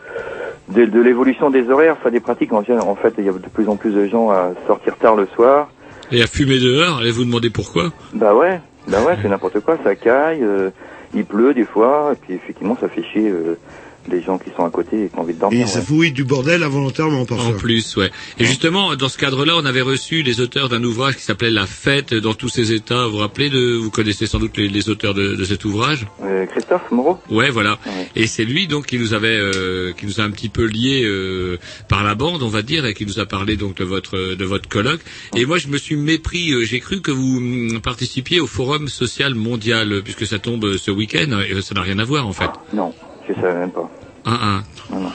de, 0.69 0.85
de 0.87 1.01
l'évolution 1.01 1.51
des 1.51 1.69
horaires, 1.69 1.97
enfin 1.99 2.11
des 2.11 2.21
pratiques. 2.21 2.53
En, 2.53 2.63
en 2.63 2.95
fait, 2.95 3.15
il 3.19 3.25
y 3.25 3.29
a 3.29 3.33
de 3.33 3.39
plus 3.53 3.69
en 3.69 3.77
plus 3.77 3.93
de 3.93 4.07
gens 4.07 4.31
à 4.31 4.53
sortir 4.67 4.97
tard 4.97 5.17
le 5.17 5.27
soir. 5.35 5.71
Et 6.11 6.23
à 6.23 6.27
fumer 6.27 6.59
dehors. 6.59 6.99
Allez 6.99 7.11
vous 7.11 7.25
demander 7.25 7.51
pourquoi? 7.51 7.91
Bah 8.15 8.35
ouais, 8.35 8.61
bah 8.89 9.03
ouais, 9.03 9.17
c'est 9.21 9.29
n'importe 9.29 9.61
quoi, 9.61 9.79
ça 9.83 9.95
caille, 9.95 10.43
euh, 10.43 10.71
il 11.15 11.25
pleut 11.25 11.55
des 11.55 11.65
fois, 11.65 12.11
et 12.13 12.17
puis 12.17 12.35
effectivement, 12.35 12.77
ça 12.81 12.89
fait 12.89 13.03
chier 13.03 13.29
euh, 13.29 13.59
les 14.11 14.23
gens 14.23 14.39
qui 14.39 14.51
sont 14.57 14.65
à 14.65 14.71
côté 14.71 15.05
et 15.05 15.09
qui 15.09 15.17
ont 15.17 15.21
envie 15.23 15.35
de 15.35 15.39
dormir. 15.41 15.65
Et 15.65 15.69
ça 15.69 15.81
ouais. 15.81 15.85
oui, 15.91 16.13
du 16.13 16.25
bordel 16.25 16.63
involontairement 16.63 17.25
parfois. 17.25 17.55
En 17.55 17.59
plus, 17.59 17.97
ouais. 17.97 18.11
Et 18.39 18.45
justement, 18.45 18.97
dans 18.97 19.09
ce 19.09 19.19
cadre-là, 19.19 19.55
on 19.57 19.65
avait 19.65 19.81
reçu 19.81 20.23
les 20.23 20.41
auteurs 20.41 20.69
d'un 20.69 20.83
ouvrage 20.83 21.17
qui 21.17 21.23
s'appelait 21.23 21.51
La 21.51 21.67
Fête 21.67 22.15
dans 22.15 22.35
tous 22.35 22.49
ses 22.49 22.73
états. 22.73 23.07
Vous 23.07 23.13
vous 23.13 23.19
rappelez 23.19 23.51
de, 23.51 23.75
vous 23.77 23.91
connaissez 23.91 24.27
sans 24.27 24.39
doute 24.39 24.57
les, 24.57 24.69
les 24.69 24.89
auteurs 24.89 25.15
de, 25.15 25.35
de 25.35 25.45
cet 25.45 25.65
ouvrage? 25.65 26.07
Euh, 26.23 26.47
Christophe 26.47 26.91
Moreau 26.91 27.19
Ouais, 27.31 27.51
voilà. 27.51 27.79
Et 28.17 28.27
c'est 28.27 28.45
lui 28.45 28.67
donc 28.67 28.87
qui 28.87 28.99
nous 28.99 29.15
avait, 29.15 29.37
euh, 29.39 29.93
qui 29.93 30.07
nous 30.07 30.21
a 30.21 30.25
un 30.25 30.31
petit 30.31 30.49
peu 30.49 30.65
liés 30.65 31.03
euh, 31.05 31.59
par 31.89 32.03
la 32.05 32.15
bande, 32.15 32.43
on 32.43 32.49
va 32.49 32.63
dire, 32.63 32.87
et 32.87 32.95
qui 32.95 33.07
nous 33.07 33.19
a 33.21 33.27
parlé 33.27 33.57
donc 33.57 33.77
de 33.77 33.85
votre 33.85 34.35
de 34.35 34.45
votre 34.45 34.69
colloque. 34.69 35.01
Et 35.37 35.47
moi, 35.47 35.59
je 35.59 35.69
me 35.69 35.79
suis 35.79 35.97
mépris. 35.97 36.53
euh, 36.53 36.65
J'ai 36.65 36.81
cru 36.81 37.01
que 37.01 37.11
vous 37.11 37.37
hum, 37.37 37.81
participiez 37.83 38.41
au 38.41 38.47
Forum 38.47 38.89
social 38.89 39.35
mondial, 39.35 40.03
puisque 40.03 40.27
ça 40.27 40.39
tombe 40.39 40.65
euh, 40.65 40.79
ce 40.79 40.91
week-end, 40.91 41.41
et 41.41 41.61
ça 41.63 41.75
n'a 41.75 41.83
rien 41.83 41.99
à 41.99 42.05
voir 42.05 42.27
en 42.27 42.33
fait. 42.33 42.51
Non, 42.73 42.93
je 43.29 43.35
savais 43.35 43.55
même 43.61 43.71
pas. 43.73 43.91
Un, 44.25 44.63
un. 44.93 45.13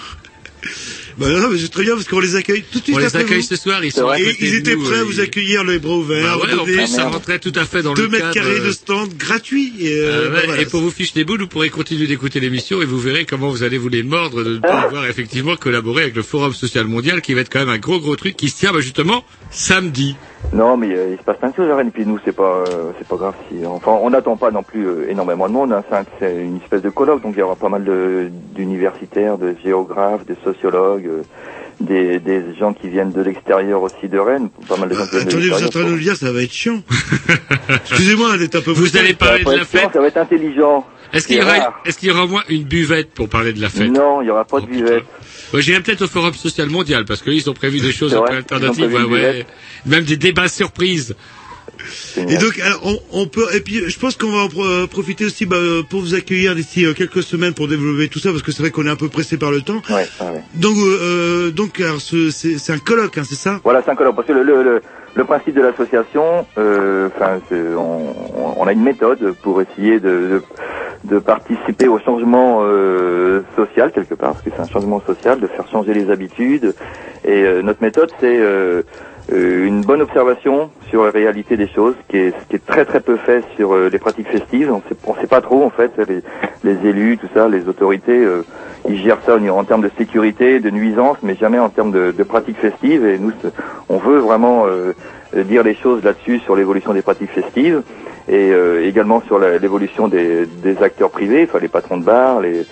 Bah 1.18 1.28
non, 1.30 1.50
mais 1.50 1.58
c'est 1.58 1.70
très 1.70 1.84
bien 1.84 1.96
parce 1.96 2.08
qu'on 2.08 2.20
les 2.20 2.36
accueille 2.36 2.64
tout 2.72 2.78
de 2.78 2.84
suite 2.84 2.96
On 2.96 3.00
les 3.00 3.06
après 3.08 3.22
accueille 3.22 3.42
vous. 3.42 3.48
ce 3.48 3.56
soir, 3.56 3.84
ils 3.84 3.92
sont 3.92 4.08
à 4.08 4.20
Et 4.20 4.36
ils 4.40 4.54
étaient 4.56 4.76
prêts 4.76 5.00
à 5.00 5.04
vous 5.04 5.20
accueillir 5.20 5.64
les 5.64 5.80
bras 5.80 5.96
ouverts. 5.96 6.24
Bah 6.24 6.46
ouais, 6.46 6.54
en 6.54 6.64
plus, 6.64 6.86
ça 6.86 7.08
rentrait 7.10 7.40
tout 7.40 7.54
à 7.56 7.66
fait 7.66 7.82
dans 7.82 7.94
deux 7.96 8.04
le 8.04 8.10
mètres 8.10 8.32
cadre, 8.32 8.48
carrés 8.48 8.60
de 8.60 8.72
stand 8.72 9.16
gratuit. 9.18 9.74
Et, 9.80 9.98
euh, 9.98 10.28
Euh, 10.28 10.30
bah 10.30 10.36
ouais, 10.36 10.46
voilà. 10.46 10.62
Et 10.62 10.66
pour 10.68 10.82
vous 10.82 10.92
ficher 10.92 11.14
des 11.16 11.24
boules, 11.24 11.42
vous 11.42 11.48
pourrez 11.48 11.70
continuer 11.72 12.06
d'écouter 12.06 12.40
l'émission 12.40 12.84
et 12.84 12.86
vous 12.86 13.00
verrez 13.00 13.26
comment 13.26 13.50
vous 13.50 13.64
allez 13.64 13.80
vous 13.80 13.90
les 13.90 14.04
mordre 14.04 14.44
de 14.44 14.58
pouvoir 14.84 15.08
effectivement 15.08 15.56
collaborer 15.56 16.04
avec 16.04 16.16
le 16.16 16.22
Forum 16.22 16.54
Social 16.54 16.86
Mondial 16.86 17.22
qui 17.22 17.34
va 17.34 17.42
être 17.42 17.50
quand 17.52 17.60
même 17.60 17.70
un 17.70 17.80
gros 17.80 18.00
gros 18.00 18.16
truc 18.16 18.38
qui 18.38 18.50
se 18.50 18.58
tient 18.60 18.72
bah, 18.72 18.82
justement 18.82 19.24
samedi. 19.50 20.16
Non, 20.54 20.78
mais 20.78 20.96
euh, 20.96 21.10
il 21.12 21.18
se 21.18 21.24
passe 21.24 21.38
plein 21.38 21.50
de 21.50 21.56
choses 21.56 21.70
à 21.70 21.76
Rennes. 21.76 21.90
Et 21.90 21.92
puis 21.92 22.06
nous, 22.06 22.20
c'est 22.24 22.32
pas, 22.36 22.64
euh, 22.68 22.92
c'est 22.98 23.08
pas 23.08 23.16
grave 23.18 23.34
si. 23.50 23.66
Enfin, 23.66 23.98
on 24.02 24.10
n'attend 24.10 24.38
pas 24.38 24.50
non 24.52 24.64
plus 24.64 24.88
euh, 24.88 25.10
énormément 25.10 25.48
de 25.48 25.54
monde. 25.54 25.74
hein. 25.74 25.84
C'est, 25.90 25.96
un- 25.98 26.06
c'est 26.20 26.36
une 26.44 26.58
espèce 26.58 26.82
de 26.82 26.90
colloque, 26.90 27.22
donc 27.22 27.34
il 27.36 27.40
y 27.40 27.42
aura 27.42 27.56
pas 27.56 27.70
mal 27.70 27.84
de, 27.84 28.30
d'universitaires, 28.56 29.38
de 29.38 29.56
géographes, 29.64 30.26
de 30.26 30.36
sociologues, 30.44 31.06
euh, 31.08 31.22
des, 31.82 32.20
des 32.20 32.56
gens 32.60 32.74
qui 32.74 32.88
viennent 32.90 33.12
de 33.12 33.22
l'extérieur 33.22 33.82
aussi 33.84 34.08
de 34.08 34.18
Rennes. 34.20 34.50
Pas 34.70 34.78
mal 34.78 34.90
de 34.90 34.96
gens 34.96 35.04
qui 35.06 35.12
viennent 35.18 35.26
de 35.26 35.30
Attendez, 35.30 35.50
vous 35.50 35.58
êtes 35.58 35.68
en 35.68 35.70
train 35.70 35.84
de 35.84 35.90
nous 35.90 35.96
le 35.96 36.02
dire, 36.02 36.16
ça 36.16 36.32
va 36.32 36.42
être 36.42 36.54
chiant. 36.54 36.80
Excusez-moi 37.70 38.38
d'être 38.38 38.56
un 38.56 38.62
peu 38.62 38.72
Vous 38.72 38.98
allez 38.98 39.14
parler 39.14 39.44
de 39.44 39.52
la 39.52 39.66
fête. 39.66 39.90
Ça 39.94 40.00
va 40.02 40.08
être 40.08 40.18
intelligent. 40.18 40.86
Est-ce 41.14 41.28
qu'il 41.28 41.38
y 41.38 41.42
aura, 41.42 41.74
est-ce 41.86 41.98
qu'il 41.98 42.10
y 42.10 42.12
aura 42.12 42.26
au 42.26 42.28
moins 42.28 42.44
une 42.50 42.64
buvette 42.64 43.12
pour 43.14 43.30
parler 43.30 43.54
de 43.54 43.62
la 43.62 43.70
fête? 43.70 43.90
Non, 43.92 44.22
il 44.22 44.28
y 44.28 44.32
aura 44.32 44.44
pas 44.46 44.60
de 44.60 44.66
buvette. 44.66 45.06
Ouais, 45.54 45.62
J'irai 45.62 45.82
peut-être 45.82 46.02
au 46.02 46.08
Forum 46.08 46.34
Social 46.34 46.70
Mondial 46.70 47.06
parce 47.06 47.22
qu'ils 47.22 47.50
ont 47.50 47.54
prévu 47.54 47.80
des 47.80 47.92
choses 47.92 48.14
un 48.14 48.22
peu 48.22 48.36
alternatives, 48.36 48.94
ouais, 48.94 49.04
ouais. 49.04 49.46
même 49.86 50.04
des 50.04 50.18
débats 50.18 50.50
surprises. 50.50 51.16
Et 52.18 52.38
donc, 52.38 52.60
alors, 52.60 52.82
on, 52.84 53.22
on 53.22 53.28
peut, 53.28 53.46
et 53.56 53.62
puis, 53.62 53.90
je 53.90 54.00
pense 54.00 54.16
qu'on 54.16 54.32
va 54.32 54.44
en 54.46 54.50
euh, 54.60 54.88
profiter 54.88 55.26
aussi 55.26 55.46
bah, 55.46 55.58
euh, 55.58 55.84
pour 55.84 56.02
vous 56.02 56.16
accueillir 56.16 56.56
d'ici 56.56 56.86
euh, 56.86 56.94
quelques 56.94 57.24
semaines 57.24 57.54
pour 57.54 57.68
développer 57.68 58.08
tout 58.08 58.20
ça, 58.20 58.32
parce 58.32 58.44
que 58.44 58.52
c'est 58.52 58.64
vrai 58.64 58.72
qu'on 58.72 58.86
est 58.86 58.90
un 58.90 58.96
peu 58.96 59.10
pressé 59.10 59.38
par 59.38 59.52
le 59.52 59.62
temps. 59.62 59.82
Ouais, 59.90 60.08
ouais. 60.22 60.44
Donc, 60.56 60.78
euh, 60.78 61.52
donc, 61.52 61.82
c'est 62.32 62.72
un 62.72 62.80
colloque, 62.80 63.18
hein, 63.18 63.24
c'est 63.28 63.36
ça? 63.36 63.60
Voilà, 63.64 63.82
c'est 63.84 63.92
un 63.92 63.96
colloque. 63.96 64.16
Parce 64.16 64.28
que 64.28 64.34
le, 64.34 64.44
le, 64.44 64.64
le, 64.64 64.82
le 65.16 65.24
principe 65.24 65.56
de 65.56 65.62
l'association, 65.62 66.46
euh, 66.58 67.10
on, 67.78 68.66
a 68.68 68.72
une 68.74 68.84
méthode 68.84 69.34
pour 69.42 69.62
essayer 69.62 70.00
de, 70.00 70.10
de, 70.10 70.42
de 71.06 71.20
participer 71.20 71.88
au 71.88 72.00
changement 72.00 72.62
euh, 72.64 73.42
social 73.56 73.92
quelque 73.94 74.16
part, 74.16 74.34
parce 74.34 74.44
que 74.44 74.50
c'est 74.56 74.62
un 74.62 74.68
changement 74.68 75.02
social, 75.06 75.40
de 75.40 75.48
faire 75.48 75.68
changer 75.72 75.94
les 75.94 76.10
habitudes. 76.10 76.74
Et 77.26 77.44
notre 77.64 77.82
méthode, 77.82 78.10
c'est 78.22 78.40
une 79.30 79.82
bonne 79.82 80.02
observation 80.02 80.70
sur 80.90 81.04
la 81.04 81.12
réalité 81.12 81.58
des 81.58 81.68
choses, 81.68 81.96
qui 82.08 82.18
est, 82.18 82.34
qui 82.50 82.56
est 82.56 82.66
très 82.66 82.86
très 82.86 83.02
peu 83.02 83.18
fait 83.18 83.44
sur 83.56 83.74
euh, 83.74 83.90
les 83.90 84.00
pratiques 84.00 84.30
festives. 84.30 84.72
On 84.72 84.82
sait, 84.88 85.22
sait 85.22 85.28
pas 85.28 85.42
trop 85.42 85.64
en 85.64 85.70
fait, 85.70 85.92
les, 86.64 86.88
élus, 86.88 87.18
tout 87.18 87.28
ça, 87.34 87.50
les 87.50 87.68
autorités, 87.68 88.18
euh, 88.18 88.44
ils 88.88 89.02
gèrent 89.02 89.22
ça 89.26 89.36
en, 89.36 89.64
termes 89.64 89.82
de 89.82 89.92
sécurité, 89.98 90.60
de 90.60 90.70
nuisance, 90.70 91.18
mais 91.24 91.36
jamais 91.36 91.60
en 91.60 91.70
termes 91.70 91.92
de, 91.92 92.24
pratiques 92.24 92.58
festives. 92.58 93.06
Et 93.06 93.18
nous, 93.18 93.32
on 93.90 93.98
veut 93.98 94.20
vraiment 94.20 94.66
euh, 94.66 94.94
euh, 95.36 95.44
dire 95.44 95.64
les 95.64 95.76
choses 95.76 96.04
là-dessus 96.04 96.40
sur 96.40 96.56
l'évolution 96.56 96.94
des 96.94 97.02
pratiques 97.02 97.32
festives 97.32 97.82
et 98.28 98.52
euh, 98.52 98.86
également 98.86 99.22
sur 99.28 99.40
l'évolution 99.40 100.08
des, 100.08 100.46
des 100.46 100.84
acteurs 100.84 101.10
privés, 101.12 101.48
enfin 101.48 101.60
les 101.60 101.68
patrons 101.68 101.98
de 101.98 102.04
bars, 102.04 102.42
les, 102.42 102.66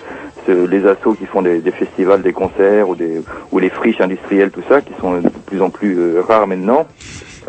les 0.48 0.86
assos 0.86 1.14
qui 1.14 1.26
font 1.26 1.42
des, 1.42 1.60
des 1.60 1.70
festivals, 1.70 2.22
des 2.22 2.32
concerts 2.32 2.88
ou, 2.88 2.94
des, 2.94 3.22
ou 3.52 3.58
les 3.58 3.70
friches 3.70 4.00
industrielles, 4.00 4.50
tout 4.50 4.62
ça, 4.68 4.80
qui 4.80 4.92
sont 5.00 5.20
de 5.20 5.28
plus 5.46 5.60
en 5.62 5.70
plus 5.70 5.96
euh, 5.98 6.20
rares 6.26 6.46
maintenant. 6.46 6.86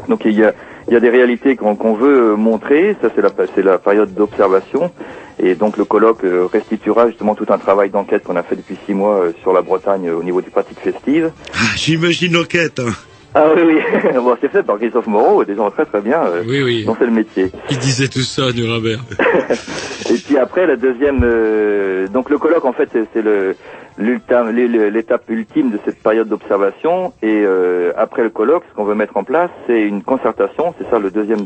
Donc 0.08 0.22
il 0.26 0.34
y 0.34 0.44
a, 0.44 0.54
il 0.88 0.94
y 0.94 0.96
a 0.96 1.00
des 1.00 1.10
réalités 1.10 1.56
qu'on 1.56 1.76
qu'on 1.76 1.94
veut 1.96 2.32
euh, 2.32 2.36
montrer, 2.36 2.96
ça 3.02 3.10
c'est 3.14 3.22
la, 3.22 3.32
la 3.72 3.78
période 3.78 4.14
d'observation. 4.14 4.92
Et 5.40 5.54
donc 5.54 5.78
le 5.78 5.86
colloque 5.86 6.24
restituera 6.52 7.08
justement 7.10 7.36
tout 7.36 7.46
un 7.50 7.60
travail 7.60 7.92
d'enquête 7.92 8.24
qu'on 8.24 8.38
a 8.38 8.42
fait 8.42 8.56
depuis 8.56 8.76
six 8.88 8.96
mois 8.96 9.26
sur 9.44 9.54
la 9.54 9.62
Bretagne 9.62 10.10
au 10.10 10.24
niveau 10.24 10.42
des 10.42 10.50
pratiques 10.50 10.80
festives. 10.80 11.30
Ah, 11.54 11.58
J'imagine 11.76 12.34
l'enquête. 12.34 12.80
Hein. 12.80 12.92
Ah 13.40 13.46
oui, 13.56 13.62
oui, 13.68 14.12
bon, 14.16 14.36
c'est 14.42 14.50
fait 14.52 14.64
par 14.64 14.78
Christophe 14.78 15.06
Moreau, 15.06 15.44
des 15.44 15.56
gens 15.56 15.70
très 15.70 15.86
très 15.86 16.02
bien, 16.02 16.24
euh, 16.26 16.42
Oui, 16.48 16.64
oui. 16.64 16.86
dont 16.86 16.96
c'est 16.98 17.06
le 17.06 17.12
métier. 17.12 17.52
Il 17.70 17.78
disait 17.78 18.08
tout 18.08 18.22
ça, 18.22 18.52
Nuremberg. 18.52 19.00
Et 20.10 20.18
puis 20.18 20.38
après, 20.40 20.66
la 20.66 20.76
deuxième, 20.76 21.22
euh, 21.24 22.08
donc 22.08 22.32
le 22.32 22.40
colloque 22.40 22.66
en 22.66 22.74
fait, 22.74 22.90
c'est 23.14 23.22
le 23.22 23.56
l'étape 24.00 25.24
ultime 25.30 25.72
de 25.72 25.80
cette 25.86 26.02
période 26.02 26.28
d'observation. 26.28 27.14
Et 27.22 27.44
euh, 27.46 27.92
après 27.96 28.24
le 28.24 28.30
colloque, 28.30 28.64
ce 28.70 28.76
qu'on 28.76 28.86
veut 28.86 28.96
mettre 28.96 29.18
en 29.18 29.24
place, 29.24 29.50
c'est 29.68 29.82
une 29.82 30.04
concertation. 30.04 30.74
C'est 30.80 30.90
ça 30.90 31.00
le 31.00 31.12
deuxième, 31.12 31.46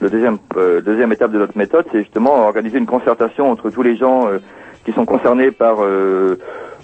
le 0.00 0.10
deuxième, 0.10 0.38
euh, 0.56 0.80
deuxième 0.80 1.12
étape 1.12 1.32
de 1.32 1.38
notre 1.38 1.56
méthode, 1.56 1.84
c'est 1.92 1.98
justement 2.02 2.46
organiser 2.46 2.78
une 2.78 2.86
concertation 2.86 3.50
entre 3.50 3.70
tous 3.70 3.82
les 3.82 3.96
gens 3.96 4.28
euh, 4.28 4.38
qui 4.84 4.92
sont 4.92 5.04
concernés 5.04 5.50
par 5.50 5.78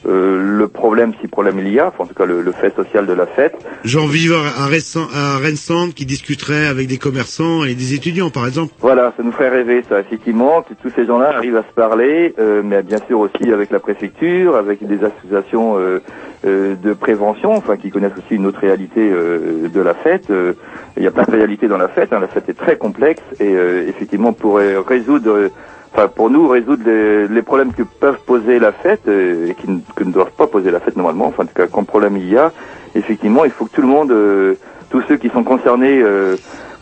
euh, 0.07 0.59
le 0.59 0.69
problème, 0.69 1.13
si 1.21 1.29
problème 1.29 1.59
il 1.59 1.69
y 1.73 1.79
a, 1.79 1.89
enfin, 1.89 2.05
en 2.05 2.07
tout 2.07 2.15
cas 2.15 2.27
le, 2.27 2.43
le 2.43 2.53
fait 2.53 2.75
social 2.75 3.07
de 3.07 3.13
la 3.13 3.27
fête. 3.27 3.55
Genre 3.85 4.07
vivre 4.09 4.37
à, 4.37 4.67
Rennes- 4.67 5.09
à 5.15 5.39
Rennes 5.39 5.93
qui 5.95 6.07
discuterait 6.07 6.67
avec 6.67 6.89
des 6.89 6.99
commerçants 6.99 7.65
et 7.65 7.75
des 7.75 7.95
étudiants, 7.95 8.31
par 8.31 8.47
exemple. 8.47 8.73
Voilà, 8.81 9.13
ça 9.17 9.23
nous 9.23 9.33
ferait 9.33 9.49
rêver, 9.49 9.85
ça, 9.89 10.01
effectivement, 10.01 10.63
que 10.63 10.75
tous 10.75 10.91
ces 10.95 11.07
gens-là 11.07 11.37
arrivent 11.37 11.57
à 11.57 11.63
se 11.63 11.75
parler, 11.75 12.35
euh, 12.39 12.63
mais 12.65 12.83
bien 12.83 12.99
sûr 13.07 13.21
aussi 13.21 13.53
avec 13.53 13.71
la 13.71 13.79
préfecture, 13.79 14.57
avec 14.57 14.85
des 14.87 14.99
associations 15.05 15.79
euh, 15.79 16.01
euh, 16.45 16.75
de 16.75 16.93
prévention, 16.93 17.53
enfin 17.55 17.77
qui 17.77 17.91
connaissent 17.91 18.17
aussi 18.17 18.35
une 18.37 18.47
autre 18.47 18.61
réalité 18.61 19.01
euh, 19.11 19.69
de 19.69 19.81
la 19.81 19.95
fête. 19.95 20.31
Euh, 20.31 20.55
il 20.97 21.03
y 21.03 21.07
a 21.07 21.11
plein 21.11 21.25
de 21.25 21.31
réalités 21.31 21.69
dans 21.69 21.79
la 21.79 21.89
fête, 21.89 22.13
hein, 22.13 22.19
la 22.21 22.29
fête 22.29 22.49
est 22.49 22.59
très 22.59 22.77
complexe 22.77 23.23
et 23.41 23.55
euh, 23.55 23.89
effectivement 23.89 24.33
pour 24.33 24.59
résoudre, 24.59 25.31
euh, 25.31 25.49
enfin 25.93 26.09
pour 26.09 26.31
nous 26.31 26.49
résoudre 26.49 26.83
les, 26.87 27.29
les 27.29 27.43
problèmes 27.43 27.73
que 27.73 27.83
peuvent 27.83 28.21
poser 28.27 28.59
la 28.59 28.73
fête 28.73 29.03
euh, 29.09 29.49
et 29.51 29.55
qui 29.55 29.71
ne, 29.71 29.79
que 29.95 30.05
ne 30.05 30.13
doivent 30.13 30.33
pas 30.37 30.47
poser 30.47 30.71
la 30.71 30.81
fête 30.81 30.97
normalement, 30.97 31.27
enfin 31.27 31.45
en 31.45 31.47
tout 31.47 31.55
cas 31.55 31.67
quand 31.67 31.85
problème 31.85 32.17
il 32.17 32.29
y 32.31 32.37
a, 32.37 32.53
effectivement 32.95 33.45
il 33.45 33.51
faut 33.51 33.67
que 33.67 33.75
tout 33.75 33.83
le 33.83 33.89
monde, 33.89 34.11
euh, 34.11 34.55
tous 34.91 35.03
ceux 35.09 35.17
qui 35.17 35.29
sont 35.29 35.45
concernés 35.45 36.01
euh, 36.03 36.37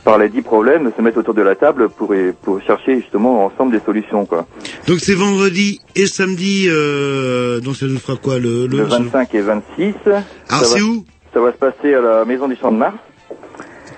par 0.05 0.16
les 0.18 0.29
dix 0.31 0.42
problèmes 0.42 0.90
se 0.96 1.03
mettent 1.03 1.18
autour 1.18 1.35
de 1.35 1.42
la 1.42 1.55
table 1.55 1.88
pour, 1.90 2.14
pour 2.42 2.62
chercher 2.62 3.01
justement 3.01 3.44
ensemble 3.44 3.73
des 3.73 3.81
solutions 3.85 4.25
quoi. 4.27 4.46
Donc 4.87 4.99
c'est 5.01 5.14
vendredi 5.14 5.81
et 5.94 6.07
samedi, 6.07 6.66
euh, 6.68 7.61
donc 7.61 7.77
ça 7.77 7.87
nous 7.87 7.99
fera 7.99 8.16
quoi 8.16 8.38
le, 8.38 8.66
Le 8.66 8.83
25 8.85 9.35
et 9.35 9.40
26. 9.40 9.94
Alors 10.07 10.25
Ça 10.49 10.64
c'est 10.64 10.81
où? 10.83 11.05
Ça 11.35 11.40
va 11.40 11.53
se 11.53 11.59
passer 11.59 11.94
à 11.94 12.01
la 12.01 12.25
Maison 12.25 12.49
du 12.49 12.57
Champ 12.57 12.73
de 12.73 12.79
Mars. 12.79 12.96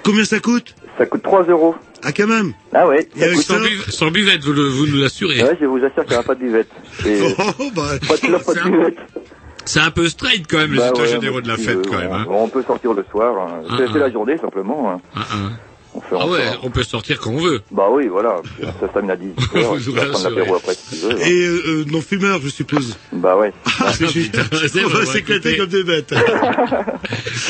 Combien 0.05 0.25
ça 0.25 0.40
coûte? 0.40 0.75
Ça 0.98 1.07
coûte 1.07 1.22
3 1.22 1.44
euros. 1.44 1.75
Ah 2.04 2.12
quand 2.12 2.26
même 2.26 2.52
Ah 2.74 2.82
avec 2.82 3.08
sans, 3.42 3.60
bu- 3.60 3.90
sans 3.90 4.10
buvette, 4.10 4.42
vous, 4.44 4.52
le- 4.52 4.68
vous 4.68 4.86
nous 4.86 4.96
l'assurez. 5.00 5.42
Ouais, 5.42 5.56
je 5.60 5.66
vous 5.66 5.76
assure 5.78 6.02
qu'il 6.04 6.10
n'y 6.12 6.14
aura 6.16 6.24
pas 6.24 6.34
de 6.34 6.40
buvette. 6.40 6.68
Et 7.06 7.20
Oh, 7.38 7.70
bah, 7.74 7.82
pas 8.08 8.16
de 8.16 8.44
pas 8.44 8.54
de 8.54 8.70
buvette. 8.70 8.98
C'est 9.64 9.78
un 9.80 9.92
peu 9.92 10.08
straight 10.08 10.44
quand 10.50 10.58
même, 10.58 10.72
les 10.72 10.78
Bah 10.78 10.88
états 10.88 11.02
ouais, 11.02 11.08
généraux 11.08 11.40
de 11.40 11.46
la 11.48 11.56
fête 11.56 11.76
euh, 11.76 11.82
quand 11.88 11.98
même. 11.98 12.10
on, 12.10 12.14
Hein. 12.14 12.26
on 12.28 12.48
peut 12.48 12.64
sortir 12.64 12.92
le 12.94 13.04
soir. 13.10 13.36
hein. 13.38 13.62
Ah, 13.70 13.74
C'est 13.78 13.86
ah. 13.94 13.98
la 13.98 14.10
journée 14.10 14.36
simplement. 14.38 14.90
hein. 14.92 15.00
Ah, 15.14 15.20
ah. 15.30 15.36
On 15.94 16.00
fait, 16.00 16.16
Ah 16.18 16.26
ouais, 16.26 16.38
fait- 16.40 16.59
on 16.62 16.70
peut 16.70 16.83
sortir 16.85 17.20
quand 17.20 17.31
on 17.33 17.37
veut. 17.38 17.61
Bah 17.70 17.88
oui, 17.90 18.09
voilà. 18.09 18.37
Ça 18.81 18.87
se 18.88 18.92
termine 18.92 19.11
à 19.12 19.16
18 19.16 19.57
heures. 19.57 19.74
Vous 19.74 19.81
Tu 19.81 19.90
vas 19.90 20.00
prendre 20.02 20.12
rassurez. 20.14 20.35
l'apéro 20.37 20.57
après 20.57 20.74
si 20.74 20.88
tu 21.00 21.07
veux. 21.07 21.12
hein. 21.12 21.18
Et 21.26 21.33
euh, 21.46 21.62
euh, 21.66 21.85
non 21.90 22.00
fumeur, 22.00 22.40
je 22.42 22.48
suppose. 22.48 22.96
Bah 23.12 23.37
ouais. 23.37 23.52
Ah, 23.85 23.92
c'est 23.92 24.07
putain, 24.07 24.42
c'est 24.72 24.85
on 24.85 24.88
va 24.88 25.05
s'éclater 25.05 25.57
comme 25.59 25.66
des 25.66 25.83
bêtes. 25.85 26.14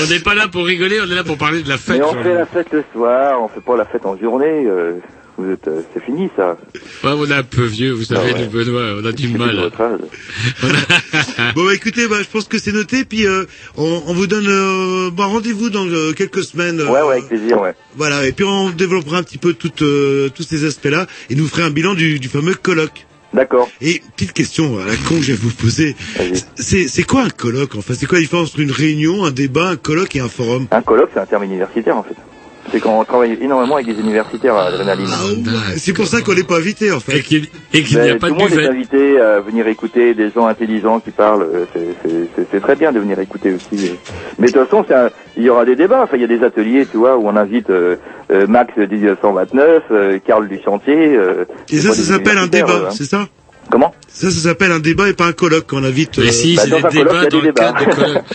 On 0.02 0.06
n'est 0.10 0.20
pas 0.20 0.34
là 0.34 0.48
pour 0.48 0.64
rigoler, 0.64 0.98
on 1.00 1.10
est 1.10 1.14
là 1.14 1.24
pour 1.24 1.36
parler 1.38 1.62
de 1.62 1.68
la 1.68 1.78
fête. 1.78 1.98
Mais 1.98 2.04
on 2.04 2.22
fait 2.22 2.34
la 2.34 2.46
fête 2.46 2.68
le 2.72 2.84
soir, 2.92 3.40
on 3.42 3.48
fait 3.48 3.60
pas 3.60 3.76
la 3.76 3.84
fête 3.84 4.04
en 4.06 4.16
journée. 4.16 4.64
euh, 4.66 4.94
vous 5.38 5.50
êtes, 5.50 5.66
euh, 5.68 5.82
c'est 5.94 6.02
fini 6.04 6.28
ça. 6.36 6.56
Ouais, 7.04 7.10
on 7.16 7.26
est 7.26 7.32
un 7.34 7.42
peu 7.42 7.64
vieux, 7.64 7.92
vous 7.92 8.04
savez, 8.04 8.32
Ah 8.34 8.38
ouais. 8.38 8.46
Benoît, 8.48 8.96
on 9.00 9.04
a 9.04 9.12
du 9.12 9.28
mal. 9.28 9.56
votre 9.56 9.80
âge. 9.80 10.00
bon 11.54 11.64
bah 11.64 11.74
écoutez, 11.74 12.06
bah, 12.08 12.16
je 12.20 12.28
pense 12.28 12.44
que 12.48 12.58
c'est 12.58 12.72
noté, 12.72 13.04
puis 13.04 13.26
euh, 13.26 13.44
on, 13.76 14.02
on 14.06 14.14
vous 14.14 14.26
donne 14.26 14.46
euh, 14.48 15.10
bah, 15.10 15.24
rendez-vous 15.26 15.70
dans 15.70 15.86
euh, 15.86 16.12
quelques 16.12 16.44
semaines. 16.44 16.80
euh, 16.80 16.86
Ouais, 16.90 17.02
ouais, 17.02 17.12
avec 17.14 17.28
plaisir, 17.28 17.60
ouais. 17.60 17.74
Voilà, 17.96 18.26
et 18.26 18.32
puis 18.32 18.44
on 18.44 18.70
développera 18.70 19.18
un 19.18 19.22
petit 19.22 19.38
peu 19.38 19.54
toutes, 19.54 19.82
euh, 19.82 20.28
tous 20.28 20.42
ces 20.42 20.64
aspects-là, 20.64 21.06
et 21.30 21.34
nous 21.34 21.46
ferez 21.48 21.62
un 21.62 21.70
bilan 21.70 21.94
du, 21.94 22.18
du 22.18 22.28
fameux 22.28 22.54
colloque. 22.54 23.06
D'accord. 23.32 23.70
Et 23.80 24.02
petite 24.14 24.34
question 24.34 24.78
à 24.78 24.84
la 24.84 24.94
con 24.94 25.16
que 25.16 25.22
je 25.22 25.32
vais 25.32 25.38
vous 25.38 25.50
poser, 25.50 25.96
c'est 26.56 26.86
c'est 26.86 27.02
quoi 27.02 27.22
un 27.22 27.30
colloque 27.30 27.74
Enfin, 27.76 27.94
c'est 27.96 28.04
quoi 28.04 28.18
la 28.18 28.22
différence 28.24 28.50
entre 28.50 28.60
une 28.60 28.70
réunion, 28.70 29.24
un 29.24 29.30
débat, 29.30 29.68
un 29.70 29.76
colloque 29.76 30.14
et 30.16 30.20
un 30.20 30.28
forum? 30.28 30.66
Un 30.70 30.82
colloque, 30.82 31.08
c'est 31.14 31.20
un 31.20 31.24
terme 31.24 31.44
universitaire 31.44 31.96
en 31.96 32.02
fait. 32.02 32.14
C'est 32.70 32.80
quand 32.80 32.98
on 33.00 33.04
travaille 33.04 33.36
énormément 33.40 33.74
avec 33.74 33.86
des 33.86 34.00
universitaires 34.00 34.54
à 34.54 34.66
Adrénaline. 34.66 35.08
C'est 35.76 35.92
pour 35.92 36.06
ça 36.06 36.20
qu'on 36.22 36.34
n'est 36.34 36.44
pas 36.44 36.56
invité 36.58 36.92
en 36.92 37.00
fait. 37.00 37.18
Et 37.18 37.22
qu'il 37.22 37.48
Ben, 37.96 38.04
n'y 38.04 38.10
a 38.10 38.16
pas 38.16 38.28
tout 38.28 38.34
de 38.34 38.38
le 38.38 38.44
monde 38.48 38.58
est 38.58 38.66
invité 38.68 39.20
à 39.20 39.40
venir 39.40 39.66
écouter 39.66 40.14
des 40.14 40.30
gens 40.30 40.46
intelligents 40.46 41.00
qui 41.00 41.10
parlent. 41.10 41.42
euh, 41.42 41.64
c'est- 42.50 42.60
très 42.60 42.76
bien 42.76 42.92
de 42.92 43.00
venir 43.00 43.18
écouter 43.18 43.52
aussi. 43.52 43.92
Mais 44.38 44.46
de 44.46 44.52
toute 44.52 44.64
façon, 44.68 44.84
c'est 44.86 44.94
un- 44.94 45.10
il 45.36 45.42
y 45.42 45.48
aura 45.50 45.64
des 45.64 45.74
débats. 45.74 46.02
Enfin, 46.04 46.16
il 46.16 46.20
y 46.20 46.24
a 46.24 46.28
des 46.28 46.44
ateliers, 46.44 46.86
tu 46.88 46.98
vois, 46.98 47.16
où 47.16 47.26
on 47.26 47.34
invite 47.36 47.70
euh, 47.70 47.96
euh, 48.30 48.46
Max 48.46 48.72
1929, 48.76 49.82
euh, 49.90 50.18
Karl 50.24 50.46
du 50.48 50.60
chantier. 50.62 51.16
euh, 51.16 51.44
Et 51.70 51.78
ça, 51.78 51.92
ça 51.92 52.02
s'appelle 52.02 52.38
un 52.38 52.46
débat, 52.46 52.70
euh, 52.70 52.86
hein. 52.86 52.90
c'est 52.92 53.04
ça? 53.04 53.26
Comment 53.70 53.94
Ça, 54.08 54.30
ça 54.30 54.40
s'appelle 54.40 54.72
un 54.72 54.80
débat 54.80 55.08
et 55.08 55.14
pas 55.14 55.26
un 55.26 55.32
colloque 55.32 55.66
qu'on 55.68 55.84
invite. 55.84 56.18
Mais 56.18 56.28
euh, 56.28 56.32
si, 56.32 56.56
Bah, 56.56 56.62
c'est 56.64 56.70
des 56.70 56.98
débats 56.98 57.26
dans 57.26 57.40
des 57.40 57.46
le 57.46 57.52
cadre 57.52 57.78
de 57.86 57.94
colloque. 57.94 58.22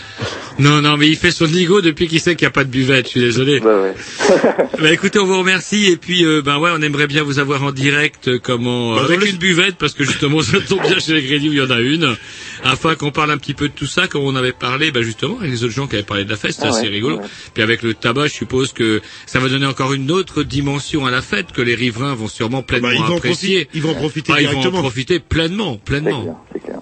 Non, 0.60 0.82
non, 0.82 0.96
mais 0.96 1.06
il 1.06 1.14
fait 1.16 1.30
son 1.30 1.46
nigo 1.46 1.80
depuis 1.82 2.08
qu'il 2.08 2.18
sait 2.20 2.34
qu'il 2.34 2.44
n'y 2.44 2.48
a 2.48 2.52
pas 2.52 2.64
de 2.64 2.68
buvette, 2.68 3.04
je 3.04 3.10
suis 3.10 3.20
désolé. 3.20 3.60
Ouais. 3.60 3.94
Bah 4.80 4.92
écoutez, 4.92 5.18
on 5.20 5.24
vous 5.24 5.38
remercie 5.38 5.86
et 5.86 5.96
puis 5.96 6.24
euh, 6.24 6.42
ben 6.42 6.58
ouais, 6.58 6.70
on 6.76 6.82
aimerait 6.82 7.06
bien 7.06 7.22
vous 7.22 7.38
avoir 7.38 7.62
en 7.62 7.70
direct 7.72 8.26
euh, 8.28 8.38
comment 8.42 8.94
Bah, 8.96 9.02
avec 9.04 9.24
une 9.24 9.36
buvette 9.38 9.76
parce 9.76 9.92
que 9.94 10.02
justement 10.04 10.40
ça 10.42 10.58
tombe 10.60 10.82
bien 10.82 10.98
chez 10.98 11.14
les 11.14 11.22
Grignoux, 11.22 11.52
il 11.52 11.58
y 11.58 11.62
en 11.62 11.70
a 11.70 11.78
une 11.80 12.16
afin 12.64 12.94
qu'on 12.96 13.10
parle 13.12 13.30
un 13.30 13.38
petit 13.38 13.54
peu 13.54 13.68
de 13.68 13.72
tout 13.72 13.86
ça 13.86 14.06
comme 14.08 14.22
on 14.22 14.34
avait 14.36 14.52
parlé 14.52 14.90
bah 14.92 15.02
justement 15.02 15.38
avec 15.38 15.50
les 15.52 15.62
autres 15.64 15.74
gens 15.74 15.86
qui 15.86 15.94
avaient 15.96 16.04
parlé 16.04 16.24
de 16.24 16.30
la 16.30 16.36
fête, 16.36 16.52
c'est 16.52 16.62
Ah 16.64 16.68
assez 16.70 16.82
ouais, 16.82 16.88
rigolo. 16.88 17.16
ouais. 17.18 17.24
Puis 17.54 17.62
avec 17.62 17.82
le 17.82 17.94
tabac, 17.94 18.26
je 18.28 18.32
suppose 18.34 18.72
que 18.72 19.00
ça 19.26 19.38
va 19.40 19.48
donner 19.48 19.66
encore 19.66 19.92
une 19.94 20.10
autre 20.10 20.42
dimension 20.42 21.06
à 21.06 21.10
la 21.12 21.22
fête 21.22 21.52
que 21.52 21.62
les 21.62 21.74
riverains 21.76 22.14
vont 22.14 22.28
sûrement 22.28 22.62
pleinement 22.62 22.88
bah, 22.88 22.94
ils 22.94 23.00
vont 23.02 23.14
en 23.14 23.16
apprécier. 23.18 23.64
profiter, 23.66 23.70
ils 23.78 23.82
vont 23.82 23.90
en 23.90 23.94
profiter 23.94 24.32
Ah, 24.34 24.40
ils 24.40 24.46
vont 24.46 24.50
en 24.50 24.54
directement. 24.60 24.82
Pleinement, 25.20 25.76
pleinement. 25.76 26.22
clair, 26.22 26.36
c'est 26.52 26.58
clair. 26.62 26.80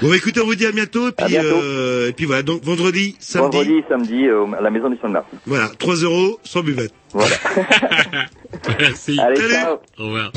Bon, 0.00 0.12
écoutez, 0.12 0.40
on 0.40 0.44
vous 0.46 0.54
dit 0.54 0.66
à 0.66 0.72
bientôt, 0.72 1.06
et 1.08 1.12
À 1.16 1.24
puis, 1.24 1.34
bientôt. 1.34 1.48
euh, 1.62 2.08
et 2.08 2.12
puis 2.12 2.24
voilà, 2.26 2.42
donc 2.42 2.62
vendredi, 2.64 3.16
samedi, 3.20 3.56
Vendredi, 3.58 3.82
samedi, 3.88 4.26
euh, 4.26 4.44
à 4.58 4.60
la 4.60 4.70
maison 4.70 4.90
du 4.90 4.96
Mars. 5.08 5.26
voilà, 5.46 5.68
3 5.78 5.94
euros 5.96 6.38
sans 6.44 6.62
buvette. 6.62 6.92
Voilà. 7.12 7.34
Merci. 8.80 9.18
Allez, 9.20 9.36
ciao. 9.50 9.76
Au 9.98 10.04
revoir. 10.04 10.32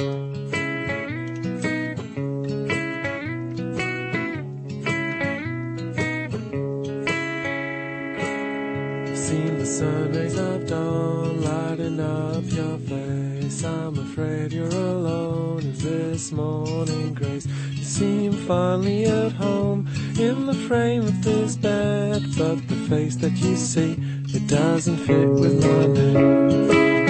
Seen 9.26 9.58
the 9.58 9.66
sun 9.66 10.14
rays 10.14 10.38
of 10.38 10.68
dawn 10.68 11.42
lighting 11.42 12.00
up 12.00 12.44
your 12.44 12.78
face. 12.78 13.64
I'm 13.64 13.98
afraid 13.98 14.54
you're 14.54 14.68
alone 14.68 15.62
in 15.62 15.76
this 15.80 16.32
morning 16.32 17.16
grace. 17.16 17.48
You 17.72 17.84
seem 17.84 18.34
finally 18.34 19.06
at 19.06 19.32
home 19.32 19.88
in 20.20 20.46
the 20.46 20.54
frame 20.68 21.06
of 21.08 21.24
this 21.24 21.56
bed, 21.56 22.22
but 22.38 22.68
the 22.68 22.76
face 22.88 23.16
that 23.16 23.32
you 23.32 23.56
see 23.56 23.98
it 24.28 24.46
doesn't 24.48 24.98
fit 24.98 25.28
with 25.28 25.60
my 25.60 25.88
name. 25.88 27.05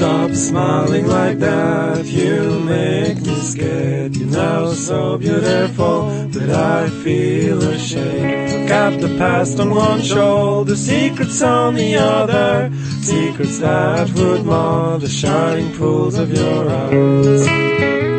Stop 0.00 0.30
smiling 0.30 1.06
like 1.08 1.40
that, 1.40 2.06
you 2.06 2.58
make 2.60 3.20
me 3.20 3.34
scared. 3.34 4.16
You 4.16 4.24
know 4.24 4.72
so 4.72 5.18
beautiful 5.18 6.06
that 6.28 6.48
I 6.48 6.88
feel 7.04 7.62
ashamed. 7.62 8.50
I've 8.50 8.66
got 8.66 8.98
the 8.98 9.14
past 9.18 9.60
on 9.60 9.74
one 9.74 10.00
shoulder, 10.00 10.74
secrets 10.74 11.42
on 11.42 11.74
the 11.74 11.96
other. 11.96 12.72
Secrets 13.02 13.58
that 13.58 14.10
would 14.14 14.46
mar 14.46 14.98
the 14.98 15.06
shining 15.06 15.70
pools 15.76 16.16
of 16.16 16.32
your 16.32 16.70
eyes. 16.70 18.09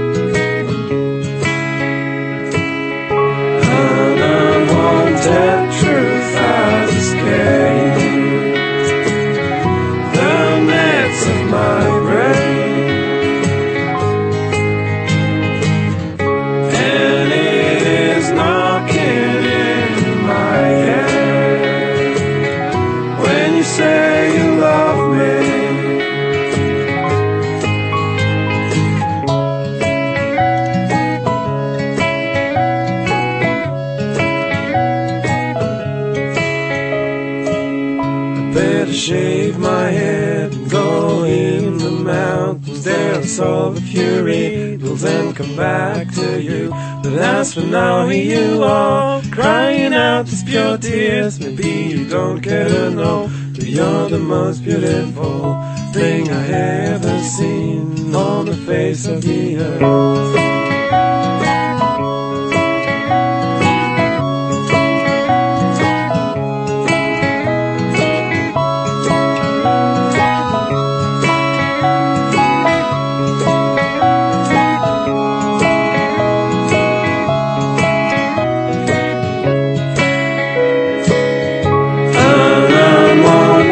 A 43.91 44.77
few 44.77 45.05
and 45.05 45.35
come 45.35 45.55
back 45.55 46.13
to 46.13 46.41
you. 46.41 46.69
But 47.03 47.13
as 47.13 47.53
for 47.53 47.61
now, 47.61 48.07
here 48.07 48.53
you 48.53 48.63
are, 48.63 49.21
crying 49.31 49.93
out 49.93 50.27
these 50.27 50.43
pure 50.43 50.77
tears. 50.77 51.39
Maybe 51.39 51.69
you 51.69 52.07
don't 52.07 52.41
care 52.41 52.67
to 52.67 52.89
know 52.91 53.27
that 53.27 53.67
You're 53.67 54.09
the 54.09 54.19
most 54.19 54.63
beautiful 54.63 55.61
thing 55.93 56.29
I 56.29 56.47
ever 56.93 57.19
seen 57.21 58.15
on 58.15 58.45
the 58.45 58.55
face 58.55 59.07
of 59.07 59.21
the 59.21 59.57
earth. 59.57 60.60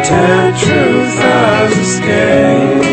Unwanted 0.02 0.60
truth 0.62 1.14
has 1.14 1.72
escaped 1.76 2.84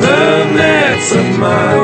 the 0.00 0.54
nets 0.56 1.12
of 1.12 1.38
my 1.38 1.83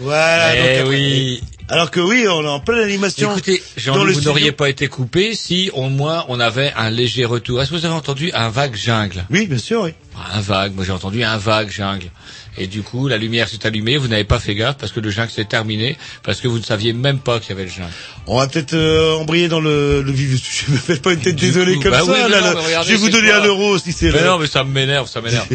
Voilà. 0.00 0.56
Eh 0.56 0.80
donc, 0.80 0.88
oui. 0.90 1.42
Alors 1.68 1.90
que 1.90 2.00
oui, 2.00 2.26
on 2.28 2.44
est 2.44 2.48
en 2.48 2.60
pleine 2.60 2.80
animation. 2.80 3.32
Écoutez, 3.32 3.62
jean 3.76 3.96
vous 3.96 4.20
n'auriez 4.20 4.52
pas 4.52 4.68
été 4.68 4.86
coupé 4.88 5.34
si 5.34 5.70
au 5.72 5.88
moins 5.88 6.24
on 6.28 6.38
avait 6.38 6.72
un 6.76 6.90
léger 6.90 7.24
retour. 7.24 7.60
Est-ce 7.60 7.70
que 7.70 7.76
vous 7.76 7.84
avez 7.84 7.94
entendu 7.94 8.30
un 8.32 8.48
vague 8.50 8.76
jungle? 8.76 9.24
Oui, 9.30 9.46
bien 9.46 9.58
sûr, 9.58 9.82
oui. 9.82 9.94
Un 10.34 10.40
vague, 10.40 10.74
moi 10.74 10.84
j'ai 10.84 10.92
entendu 10.92 11.22
un 11.22 11.36
vague 11.36 11.70
jungle. 11.70 12.10
Et 12.58 12.66
du 12.68 12.80
coup, 12.82 13.06
la 13.06 13.18
lumière 13.18 13.50
s'est 13.50 13.66
allumée, 13.66 13.98
vous 13.98 14.08
n'avez 14.08 14.24
pas 14.24 14.38
fait 14.38 14.54
gaffe 14.54 14.78
parce 14.78 14.90
que 14.90 15.00
le 15.00 15.10
jungle 15.10 15.30
s'est 15.30 15.44
terminé, 15.44 15.98
parce 16.22 16.40
que 16.40 16.48
vous 16.48 16.58
ne 16.58 16.64
saviez 16.64 16.94
même 16.94 17.18
pas 17.18 17.38
qu'il 17.38 17.50
y 17.50 17.52
avait 17.52 17.64
le 17.64 17.70
jungle. 17.70 17.90
On 18.26 18.38
va 18.38 18.46
peut-être 18.46 18.72
euh, 18.72 19.12
embrayer 19.12 19.48
dans 19.48 19.60
le, 19.60 20.00
le 20.00 20.10
vif 20.10 20.42
sujet. 20.42 20.64
Me 20.72 20.78
faites 20.78 21.02
pas 21.02 21.12
une 21.12 21.20
tête 21.20 21.36
désolée 21.36 21.74
coup, 21.76 21.82
comme 21.82 21.90
bah 21.90 21.98
ça. 21.98 22.04
oui, 22.06 22.18
mais 22.24 22.28
là, 22.30 22.40
non, 22.40 22.46
là. 22.46 22.54
mais 22.54 22.66
regardez, 22.66 22.88
je 22.88 22.94
vais 22.94 22.98
vous 22.98 23.10
donner 23.10 23.30
un 23.30 23.44
euro 23.44 23.78
si 23.78 23.92
c'est 23.92 24.10
Mais 24.10 24.22
là. 24.22 24.28
non, 24.28 24.38
mais 24.38 24.46
ça 24.46 24.64
m'énerve, 24.64 25.06
ça 25.06 25.20
m'énerve. 25.20 25.46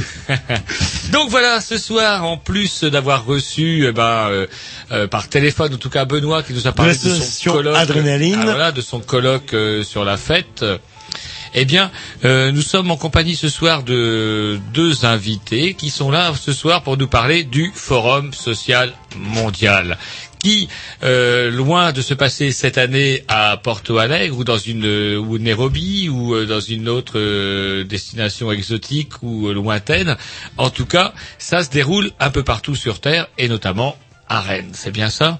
Donc 1.12 1.32
voilà, 1.32 1.60
ce 1.60 1.80
soir, 1.80 2.24
en 2.24 2.38
plus 2.38 2.84
d'avoir 2.84 3.26
reçu, 3.26 3.88
eh 3.88 3.92
ben, 3.92 4.28
euh, 4.30 4.48
euh, 4.92 5.08
par 5.08 5.28
téléphone, 5.28 5.74
en 5.74 5.78
tout 5.78 5.90
cas 5.90 6.06
Benoît, 6.06 6.44
qui 6.44 6.54
nous 6.54 6.68
a 6.68 6.72
parlé 6.72 6.94
de 6.94 6.98
son 7.10 7.52
colloque, 7.52 7.76
Adrénaline. 7.78 8.38
ah, 8.42 8.46
voilà, 8.46 8.72
de 8.72 8.82
son 8.82 9.00
colloque 9.00 9.54
euh, 9.54 9.84
sur 9.84 10.06
la 10.06 10.18
fête. 10.18 10.64
Eh 11.54 11.66
bien, 11.66 11.92
euh, 12.24 12.52
nous 12.52 12.62
sommes 12.62 12.92
en 12.92 12.98
compagnie 12.98 13.36
ce 13.36 13.50
soir 13.50 13.84
de 13.84 14.58
deux 14.74 15.04
invités 15.06 15.74
qui 15.74 15.90
sont 15.90 16.10
là 16.10 16.34
ce 16.40 16.54
soir 16.54 16.82
pour 16.82 16.96
nous 16.96 17.08
parler 17.08 17.44
du 17.44 17.72
Forum 17.74 18.34
social 18.34 18.94
mondial 19.18 19.98
qui, 20.40 20.70
euh, 21.04 21.52
loin 21.52 21.92
de 21.92 22.02
se 22.02 22.16
passer 22.16 22.52
cette 22.52 22.80
année 22.80 23.24
à 23.28 23.58
Porto 23.58 24.00
Alegre 24.00 24.38
ou 24.38 24.44
dans 24.44 24.58
une 24.58 24.86
euh, 24.86 25.38
Nairobi 25.38 26.10
ou 26.10 26.46
dans 26.46 26.62
une 26.62 26.90
autre 26.90 27.84
destination 27.84 28.52
exotique 28.52 29.22
ou 29.22 29.50
lointaine, 29.52 30.18
en 30.58 30.70
tout 30.70 30.86
cas, 30.86 31.14
ça 31.38 31.64
se 31.64 31.70
déroule 31.70 32.12
un 32.20 32.32
peu 32.32 32.44
partout 32.44 32.76
sur 32.76 33.02
Terre 33.02 33.28
et 33.38 33.50
notamment 33.50 33.98
à 34.30 34.40
Rennes. 34.40 34.72
C'est 34.74 34.92
bien 34.92 35.10
ça? 35.10 35.40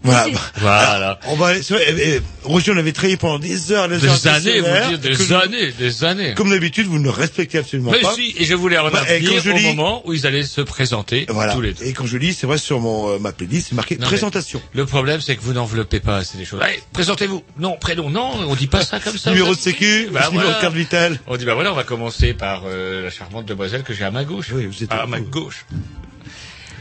Voilà. 0.02 0.26
Voilà. 0.56 1.20
On 1.26 1.36
va, 1.36 1.62
c'est 1.62 1.74
vrai, 1.74 1.84
eh, 1.88 2.14
eh, 2.16 2.20
Roger, 2.44 2.72
on 2.72 2.76
avait 2.78 2.92
travaillé 2.92 3.18
pendant 3.18 3.38
des 3.38 3.70
heures, 3.70 3.86
des, 3.86 4.02
heures 4.06 4.18
Des 4.18 4.28
années, 4.28 4.60
vous 4.60 4.88
dire, 4.88 4.98
des 4.98 5.32
années, 5.34 5.72
des 5.72 6.04
années. 6.04 6.34
Comme 6.34 6.48
d'habitude, 6.50 6.86
vous 6.86 6.98
ne 6.98 7.10
respectez 7.10 7.58
absolument 7.58 7.90
Mais 7.90 8.00
pas. 8.00 8.14
si, 8.14 8.34
et 8.38 8.46
je 8.46 8.54
voulais 8.54 8.78
en 8.78 8.88
Bah, 8.90 9.02
et 9.10 9.18
au 9.28 9.52
lis- 9.52 9.66
moment 9.66 10.00
où 10.06 10.14
ils 10.14 10.26
allaient 10.26 10.42
se 10.44 10.62
présenter 10.62 11.26
Voilà. 11.28 11.52
tous 11.52 11.60
les 11.60 11.74
deux. 11.74 11.84
Et 11.84 11.92
quand 11.92 12.06
je 12.06 12.16
lis, 12.16 12.32
c'est 12.32 12.46
vrai, 12.46 12.56
sur 12.56 12.80
mon, 12.80 13.10
euh, 13.10 13.18
ma 13.18 13.32
playlist, 13.32 13.68
c'est 13.68 13.74
marqué 13.74 13.96
Non, 13.98 14.06
présentation. 14.06 14.62
Le 14.72 14.86
problème, 14.86 15.20
c'est 15.20 15.36
que 15.36 15.42
vous 15.42 15.52
n'enveloppez 15.52 16.00
pas 16.00 16.16
assez 16.16 16.38
les 16.38 16.46
choses. 16.46 16.60
Allez, 16.62 16.80
présentez-vous. 16.94 17.42
Non, 17.58 17.76
prénom, 17.78 18.08
non, 18.08 18.30
on 18.48 18.54
dit 18.54 18.68
pas 18.68 18.82
ça 18.82 19.00
comme 19.00 19.18
ça. 19.18 19.30
Numéro 19.30 19.54
de 19.54 19.60
sécu, 19.60 20.08
Bah, 20.10 20.28
numéro 20.30 20.44
voilà. 20.44 20.56
de 20.56 20.60
carte 20.62 20.74
vitale. 20.74 21.20
On 21.26 21.36
dit, 21.36 21.44
bah 21.44 21.54
voilà, 21.54 21.72
on 21.72 21.76
va 21.76 21.84
commencer 21.84 22.32
par 22.32 22.62
euh, 22.66 23.02
la 23.04 23.10
charmante 23.10 23.44
demoiselle 23.44 23.82
que 23.82 23.92
j'ai 23.92 24.04
à 24.04 24.10
ma 24.10 24.24
gauche. 24.24 24.46
Oui, 24.54 24.64
vous 24.64 24.82
êtes 24.82 24.90
à 24.92 25.04
ma 25.06 25.20
gauche. 25.20 25.66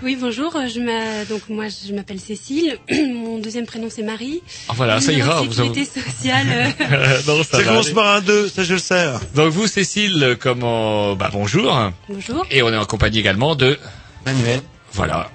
Oui, 0.01 0.15
bonjour. 0.19 0.55
euh, 0.55 0.67
Je 0.67 0.79
m'a- 0.79 1.25
donc 1.25 1.49
moi, 1.49 1.65
je 1.67 1.93
m'appelle 1.93 2.19
Cécile. 2.19 2.77
Mon 2.91 3.37
deuxième 3.39 3.65
prénom 3.65 3.87
c'est 3.89 4.03
Marie. 4.03 4.41
Ah, 4.69 4.73
voilà, 4.75 5.01
ça 5.01 5.11
ira, 5.11 5.41
vous 5.41 5.51
sécurité 5.51 5.85
sociale. 5.85 6.47
euh, 6.81 7.17
non, 7.27 7.43
ça 7.43 7.57
Ça 7.57 7.63
commence 7.63 7.89
par 7.89 8.15
un 8.15 8.21
2, 8.21 8.47
ça 8.49 8.63
je 8.63 8.73
le 8.73 8.79
sais. 8.79 9.07
Donc 9.35 9.51
vous, 9.51 9.67
Cécile, 9.67 10.37
comment 10.39 11.15
Bah 11.15 11.29
bonjour. 11.33 11.91
Bonjour. 12.07 12.45
Et 12.49 12.61
on 12.63 12.69
est 12.71 12.77
en 12.77 12.85
compagnie 12.85 13.19
également 13.19 13.55
de 13.55 13.77
Manuel. 14.25 14.61
Voilà. 14.93 15.29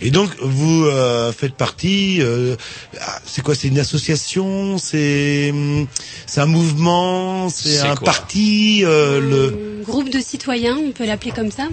Et 0.00 0.10
donc, 0.10 0.30
vous 0.40 0.84
euh, 0.84 1.32
faites 1.32 1.54
partie, 1.54 2.18
euh, 2.20 2.56
ah, 3.00 3.18
c'est 3.24 3.42
quoi, 3.42 3.54
c'est 3.54 3.68
une 3.68 3.78
association, 3.78 4.76
c'est 4.78 5.50
hum, 5.52 5.86
c'est 6.26 6.40
un 6.40 6.46
mouvement, 6.46 7.48
c'est 7.48 7.78
un 7.80 7.96
parti, 7.96 8.82
euh, 8.84 9.20
le... 9.20 9.80
Un 9.80 9.82
groupe 9.84 10.10
de 10.10 10.20
citoyens, 10.20 10.76
on 10.76 10.92
peut 10.92 11.06
l'appeler 11.06 11.30
comme 11.30 11.50
ça, 11.50 11.68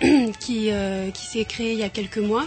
qui 0.40 0.70
euh, 0.70 1.10
qui 1.10 1.26
s'est 1.26 1.44
créé 1.44 1.72
il 1.72 1.78
y 1.78 1.82
a 1.84 1.88
quelques 1.88 2.18
mois. 2.18 2.46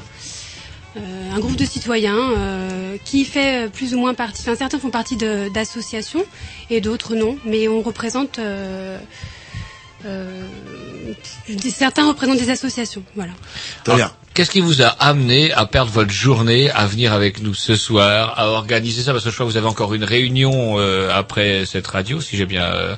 Euh, 0.98 1.00
un 1.34 1.40
groupe 1.40 1.56
de 1.56 1.64
citoyens 1.64 2.32
euh, 2.38 2.98
qui 3.06 3.24
fait 3.24 3.70
plus 3.72 3.94
ou 3.96 4.00
moins 4.00 4.14
partie. 4.14 4.42
Enfin, 4.42 4.56
certains 4.58 4.80
font 4.80 4.90
partie 4.90 5.16
d'associations 5.16 6.26
et 6.70 6.82
d'autres 6.82 7.16
non, 7.16 7.38
mais 7.46 7.68
on 7.70 7.82
représente. 7.82 8.40
euh, 8.40 8.98
euh, 10.06 10.44
des- 11.48 11.70
certains 11.70 12.08
représentent 12.08 12.40
des 12.40 12.50
associations, 12.50 13.04
voilà. 13.16 13.32
Alors, 13.88 14.16
Qu'est-ce 14.42 14.50
qui 14.50 14.60
vous 14.62 14.82
a 14.82 14.88
amené 14.88 15.52
à 15.54 15.68
perdre 15.68 15.92
votre 15.92 16.10
journée, 16.10 16.72
à 16.72 16.88
venir 16.88 17.14
avec 17.14 17.44
nous 17.44 17.54
ce 17.54 17.76
soir, 17.76 18.34
à 18.40 18.48
organiser 18.48 19.04
ça? 19.04 19.12
Parce 19.12 19.24
que 19.24 19.30
je 19.30 19.36
crois 19.36 19.46
que 19.46 19.52
vous 19.52 19.58
avez 19.58 19.68
encore 19.68 19.94
une 19.94 20.04
réunion 20.04 20.80
euh, 20.80 21.12
après 21.14 21.68
cette 21.68 21.86
radio, 21.86 22.20
si 22.22 22.38
j'ai 22.38 22.48
bien... 22.48 22.64
euh, 22.64 22.96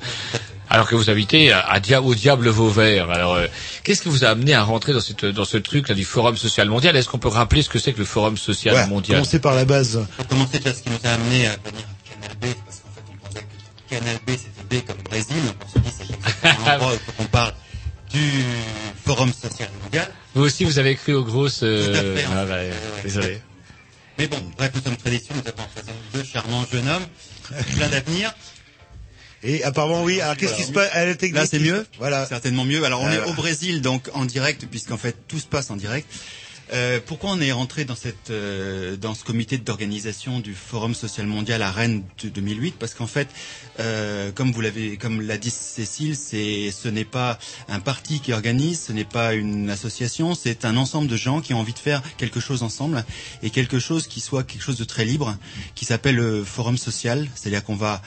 alors 0.70 0.88
que 0.88 0.96
vous 0.96 1.10
habitez 1.10 1.52
à, 1.52 1.60
à 1.60 1.82
Dia- 1.82 2.02
au 2.02 2.16
Diable 2.16 2.48
Vauvert. 2.48 3.10
Alors, 3.12 3.34
euh, 3.34 3.48
qu'est-ce 3.84 4.02
qui 4.04 4.08
vous 4.08 4.24
a 4.24 4.30
amené 4.30 4.54
à 4.54 4.64
rentrer 4.64 4.94
dans, 4.94 5.02
cette, 5.02 5.26
dans 5.26 5.44
ce 5.44 5.58
truc-là 5.58 5.96
du 5.96 6.06
Forum 6.06 6.38
Social 6.38 6.70
Mondial? 6.70 6.96
Est-ce 6.96 7.10
qu'on 7.10 7.20
peut 7.20 7.28
rappeler 7.28 7.62
ce 7.62 7.68
que 7.68 7.78
c'est 7.78 7.92
que 7.92 8.00
le 8.00 8.06
Forum 8.06 8.38
Social 8.38 8.76
Ouais, 8.76 8.88
Mondial? 8.88 9.18
commencer 9.18 9.40
par 9.42 9.54
la 9.54 9.66
base. 9.66 10.00
Pour 10.16 10.28
commencer, 10.28 10.60
déjà, 10.60 10.74
ce 10.74 10.82
qui 10.82 10.92
nous 10.92 11.00
a 11.04 11.10
amené 11.14 11.48
à 11.48 11.58
venir 11.58 11.84
à 11.84 12.26
Canal 12.26 12.38
B, 12.40 12.46
parce 12.66 12.80
qu'en 12.80 12.90
fait, 12.96 13.04
on 13.12 13.28
pensait 13.28 13.46
que 13.90 13.96
Canal 13.98 14.16
B, 14.26 14.30
c'était 14.30 14.82
B 14.82 14.88
comme 14.88 15.04
Brésil, 15.10 15.36
donc 15.46 15.56
on 15.68 15.74
se 15.74 15.80
dit, 15.84 15.94
c'est 15.98 16.46
où 16.86 17.00
on 17.20 17.26
parle 17.26 17.52
du 18.14 18.46
Forum 19.06 19.34
Social 19.34 19.68
Mondial. 19.84 20.08
Vous 20.36 20.44
aussi, 20.44 20.64
vous 20.64 20.80
avez 20.80 20.96
cru 20.96 21.14
aux 21.14 21.24
grosses... 21.24 21.62
euh, 21.64 21.86
Tout 21.86 22.00
à 22.00 22.20
fait, 22.22 22.26
en 22.26 22.32
ah, 22.36 22.46
fait. 22.46 22.52
ouais, 22.54 22.70
Ouais, 22.70 23.02
désolé. 23.04 23.42
Mais 24.18 24.28
bon, 24.28 24.38
bref, 24.58 24.72
nous 24.76 24.82
sommes 24.82 24.98
très 24.98 25.10
déçus, 25.10 25.26
nous 25.34 25.40
avons 25.40 25.64
en 25.64 25.68
face 25.76 25.86
deux 26.14 26.24
charmants 26.24 26.66
jeunes 26.72 26.88
hommes, 26.90 27.06
plein 27.76 27.90
d'avenir. 27.90 28.34
Et 29.44 29.64
apparemment, 29.64 30.04
oui, 30.04 30.22
alors 30.22 30.38
qu'est-ce 30.38 30.54
qui 30.56 30.64
se 30.64 30.72
passe? 30.72 30.90
À 30.94 31.06
la 31.06 31.16
technique 31.16 31.36
Là, 31.36 31.46
c'est 31.46 31.60
mieux? 31.60 31.86
Voilà. 32.00 32.26
Certainement 32.26 32.64
mieux. 32.64 32.86
Alors, 32.86 33.02
on 33.02 33.08
Euh, 33.08 33.26
est 33.26 33.30
au 33.30 33.34
Brésil, 33.34 33.82
donc 33.82 34.10
en 34.14 34.24
direct, 34.26 34.66
puisqu'en 34.72 34.98
fait, 34.98 35.16
tout 35.28 35.40
se 35.40 35.46
passe 35.48 35.70
en 35.70 35.76
direct. 35.76 36.08
Euh, 36.72 37.00
pourquoi 37.06 37.32
on 37.32 37.42
est 37.42 37.52
rentré 37.52 37.84
dans 37.84 37.96
cette 37.96 38.30
euh, 38.30 38.96
dans 38.96 39.14
ce 39.14 39.24
comité 39.24 39.58
d'organisation 39.58 40.40
du 40.40 40.54
Forum 40.54 40.96
social 40.96 41.28
mondial 41.28 41.62
à 41.62 41.72
Rennes 41.72 42.04
de 42.24 42.30
2008 42.30 42.76
Parce 42.80 42.94
qu'en 42.94 43.08
fait, 43.08 43.28
euh, 43.80 44.32
comme 44.32 44.52
vous 44.52 44.62
l'avez, 44.62 44.98
comme 44.98 45.22
l'a 45.22 45.38
dit 45.38 45.50
Cécile, 45.50 46.16
c'est 46.16 46.72
ce 46.72 46.88
n'est 46.88 47.06
pas 47.06 47.38
un 47.68 47.80
parti 47.80 48.22
qui 48.22 48.32
organise, 48.32 48.82
ce 48.82 48.94
n'est 48.94 49.04
pas 49.04 49.34
une 49.34 49.70
association, 49.70 50.36
c'est 50.36 50.64
un 50.64 50.78
ensemble 50.78 51.08
de 51.08 51.18
gens 51.18 51.42
qui 51.42 51.54
ont 51.54 51.60
envie 51.60 51.74
de 51.74 51.80
faire 51.80 52.02
quelque 52.18 52.40
chose 52.40 52.64
ensemble 52.64 53.04
et 53.42 53.50
quelque 53.50 53.80
chose 53.80 54.08
qui 54.08 54.22
soit 54.22 54.44
quelque 54.44 54.64
chose 54.64 54.78
de 54.78 54.86
très 54.86 55.06
libre, 55.06 55.36
qui 55.76 55.86
s'appelle 55.86 56.16
le 56.16 56.44
Forum 56.44 56.78
social. 56.78 57.28
C'est-à-dire 57.36 57.64
qu'on 57.64 57.76
va 57.76 58.02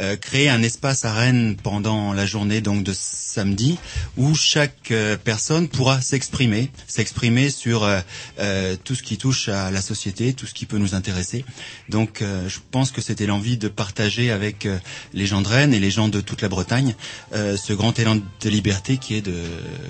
euh, 0.00 0.16
créer 0.16 0.48
un 0.48 0.62
espace 0.62 1.04
à 1.04 1.12
Rennes 1.12 1.56
pendant 1.62 2.12
la 2.12 2.26
journée 2.26 2.60
donc 2.60 2.82
de 2.84 2.92
samedi 2.94 3.78
où 4.16 4.34
chaque 4.34 4.90
euh, 4.90 5.16
personne 5.22 5.68
pourra 5.68 6.00
s'exprimer, 6.00 6.70
s'exprimer 6.86 7.50
sur 7.50 7.84
euh, 7.84 8.00
euh, 8.40 8.76
tout 8.82 8.94
ce 8.94 9.02
qui 9.02 9.16
touche 9.18 9.48
à 9.48 9.70
la 9.70 9.80
société, 9.82 10.32
tout 10.32 10.46
ce 10.46 10.54
qui 10.54 10.66
peut 10.66 10.78
nous 10.78 10.94
intéresser. 10.94 11.44
Donc 11.88 12.22
euh, 12.22 12.48
je 12.48 12.58
pense 12.70 12.90
que 12.90 13.00
c'était 13.00 13.26
l'envie 13.26 13.56
de 13.56 13.68
partager 13.68 14.30
avec 14.30 14.66
euh, 14.66 14.78
les 15.14 15.26
gens 15.26 15.40
de 15.42 15.48
Rennes 15.48 15.74
et 15.74 15.80
les 15.80 15.90
gens 15.90 16.08
de 16.08 16.20
toute 16.20 16.42
la 16.42 16.48
Bretagne 16.48 16.94
euh, 17.34 17.56
ce 17.56 17.72
grand 17.72 17.98
élan 17.98 18.16
de 18.16 18.48
liberté 18.48 18.96
qui 18.98 19.14
est 19.14 19.22
de 19.22 19.34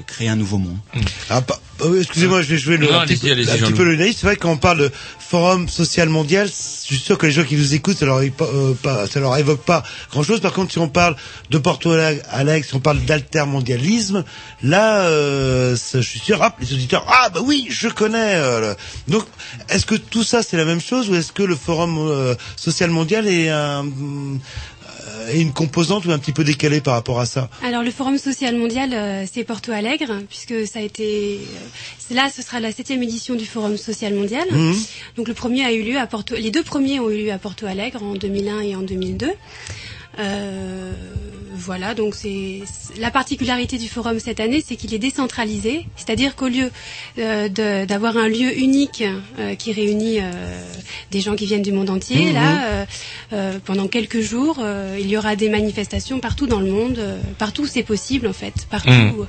créer 0.06 0.28
un 0.28 0.36
nouveau 0.36 0.58
monde. 0.58 0.76
Ah, 1.30 1.42
euh, 1.80 1.90
oui, 1.90 1.98
excusez-moi, 2.00 2.42
je 2.42 2.48
vais 2.48 2.58
jouer 2.58 2.76
le, 2.76 2.86
Non, 2.86 3.00
un 3.00 3.06
petit, 3.06 3.16
peu, 3.16 3.30
allez-y, 3.32 3.48
un 3.48 3.52
petit 3.52 3.60
Jean-Louis. 3.60 3.76
peu 3.76 3.84
le 3.84 3.96
naïf. 3.96 4.16
C'est 4.18 4.26
vrai 4.26 4.36
que 4.36 4.42
quand 4.42 4.52
on 4.52 4.56
parle 4.56 4.78
de 4.80 4.90
forum 5.18 5.68
social 5.68 6.08
mondial, 6.08 6.46
je 6.48 6.52
suis 6.86 6.98
sûr 6.98 7.18
que 7.18 7.26
les 7.26 7.32
gens 7.32 7.44
qui 7.44 7.56
nous 7.56 7.74
écoutent, 7.74 7.96
ça 7.98 8.06
leur, 8.06 8.18
euh, 8.18 8.74
pas- 8.82 9.06
ça 9.06 9.20
leur 9.20 9.36
évoque 9.36 9.62
pas 9.64 9.82
grand-chose. 10.10 10.40
Par 10.40 10.52
contre, 10.52 10.72
si 10.72 10.78
on 10.78 10.88
parle 10.88 11.16
de 11.50 11.58
Porto 11.58 11.90
Alegre, 11.92 12.64
si 12.66 12.74
on 12.74 12.80
parle 12.80 13.00
d'altermondialisme, 13.00 14.24
là, 14.62 15.02
euh, 15.02 15.76
je 15.94 16.00
suis 16.00 16.18
sûr, 16.20 16.40
hop, 16.40 16.54
les 16.60 16.72
auditeurs, 16.72 17.04
ah 17.08 17.28
bah 17.30 17.40
oui, 17.42 17.66
je 17.70 17.88
connais. 17.88 18.34
euh, 18.36 18.74
Donc, 19.08 19.24
est-ce 19.68 19.86
que 19.86 19.94
tout 19.94 20.24
ça 20.24 20.42
c'est 20.42 20.56
la 20.56 20.64
même 20.64 20.80
chose 20.80 21.10
ou 21.10 21.14
est-ce 21.14 21.32
que 21.32 21.42
le 21.42 21.56
forum 21.56 21.96
euh, 21.98 22.34
social 22.56 22.90
mondial 22.90 23.26
est 23.26 23.48
un 23.48 23.84
euh, 25.22 25.28
est 25.32 25.40
une 25.40 25.52
composante 25.52 26.04
ou 26.06 26.10
un 26.10 26.18
petit 26.18 26.32
peu 26.32 26.44
décalée 26.44 26.80
par 26.80 26.94
rapport 26.94 27.20
à 27.20 27.26
ça 27.26 27.48
Alors 27.62 27.82
le 27.82 27.90
Forum 27.90 28.18
social 28.18 28.56
mondial, 28.56 28.92
euh, 28.92 29.24
c'est 29.30 29.44
Porto 29.44 29.72
Alegre, 29.72 30.12
puisque 30.28 30.66
ça 30.66 30.78
a 30.78 30.82
été... 30.82 31.40
euh, 31.40 32.14
là, 32.14 32.28
ce 32.34 32.42
sera 32.42 32.60
la 32.60 32.72
septième 32.72 33.02
édition 33.02 33.34
du 33.34 33.46
Forum 33.46 33.76
social 33.76 34.14
mondial. 34.14 34.46
Mhm. 34.50 34.74
Donc 35.16 35.28
le 35.28 35.34
premier 35.34 35.64
a 35.64 35.72
eu 35.72 35.82
lieu 35.82 35.98
à 35.98 36.06
Porto... 36.06 36.34
Les 36.36 36.50
deux 36.50 36.62
premiers 36.62 37.00
ont 37.00 37.10
eu 37.10 37.24
lieu 37.24 37.32
à 37.32 37.38
Porto 37.38 37.66
Alegre 37.66 38.02
en 38.02 38.14
2001 38.14 38.60
et 38.60 38.76
en 38.76 38.82
2002. 38.82 39.30
Euh, 40.18 40.92
voilà, 41.54 41.94
donc 41.94 42.14
c'est 42.14 42.62
la 42.98 43.10
particularité 43.10 43.78
du 43.78 43.88
forum 43.88 44.18
cette 44.18 44.40
année, 44.40 44.64
c'est 44.66 44.74
qu'il 44.76 44.92
est 44.94 44.98
décentralisé, 44.98 45.86
c'est-à-dire 45.96 46.34
qu'au 46.34 46.48
lieu 46.48 46.70
euh, 47.18 47.48
d'avoir 47.86 48.16
un 48.16 48.26
lieu 48.28 48.56
unique 48.58 49.04
euh, 49.38 49.54
qui 49.54 49.72
réunit 49.72 50.18
euh, 50.20 50.32
des 51.10 51.20
gens 51.20 51.36
qui 51.36 51.46
viennent 51.46 51.62
du 51.62 51.72
monde 51.72 51.90
entier, 51.90 52.24
Mhm. 52.26 52.34
là, 52.34 52.64
euh, 52.64 52.84
euh, 53.32 53.58
pendant 53.64 53.86
quelques 53.86 54.20
jours, 54.20 54.56
euh, 54.60 54.96
il 54.98 55.08
y 55.08 55.16
aura 55.16 55.36
des 55.36 55.48
manifestations 55.50 56.18
partout 56.20 56.46
dans 56.46 56.60
le 56.60 56.70
monde, 56.70 56.98
euh, 56.98 57.20
partout 57.38 57.62
où 57.62 57.66
c'est 57.66 57.82
possible 57.84 58.26
en 58.26 58.32
fait, 58.32 58.66
partout. 58.70 58.90
Mhm. 58.90 59.26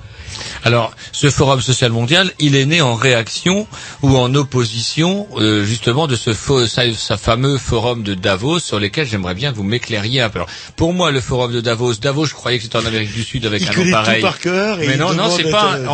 Alors, 0.64 0.94
ce 1.12 1.30
Forum 1.30 1.62
social 1.62 1.92
mondial, 1.92 2.32
il 2.40 2.56
est 2.56 2.66
né 2.66 2.82
en 2.82 2.96
réaction 2.96 3.68
ou 4.02 4.18
en 4.18 4.34
opposition, 4.36 5.28
euh, 5.38 5.64
justement, 5.66 6.08
de 6.08 6.16
ce 6.16 6.34
faux, 6.34 6.68
ça, 6.68 6.84
ça 6.94 7.18
fameux 7.18 7.58
Forum 7.58 8.04
de 8.04 8.14
Davos, 8.14 8.60
sur 8.60 8.80
lequel 8.80 9.08
j'aimerais 9.08 9.34
bien 9.36 9.52
que 9.52 9.58
vous 9.58 9.64
m'éclairiez 9.64 10.22
un 10.22 10.30
peu. 10.30 10.40
Alors, 10.40 10.50
pour 10.76 10.94
moi, 10.94 11.12
le 11.12 11.22
Forum 11.22 11.52
de 11.54 11.62
Davos, 11.62 11.94
Davos, 11.96 12.26
je 12.26 12.34
croyais 12.34 12.58
que 12.58 12.64
c'était 12.64 12.78
en 12.78 12.86
Amérique 12.86 13.14
du 13.14 13.24
Sud 13.24 13.46
avec 13.46 13.62
Il 13.62 13.70
un 13.70 13.74
nom 13.74 13.84
tout 13.84 13.92
pareil. 13.92 14.22
par 14.22 14.40
cœur 14.40 14.82
et 14.82 14.88
Mais 14.88 14.98
non, 14.98 15.14
non, 15.14 15.30
c'est 15.36 15.50
pas. 15.50 15.76
euh, 15.76 15.88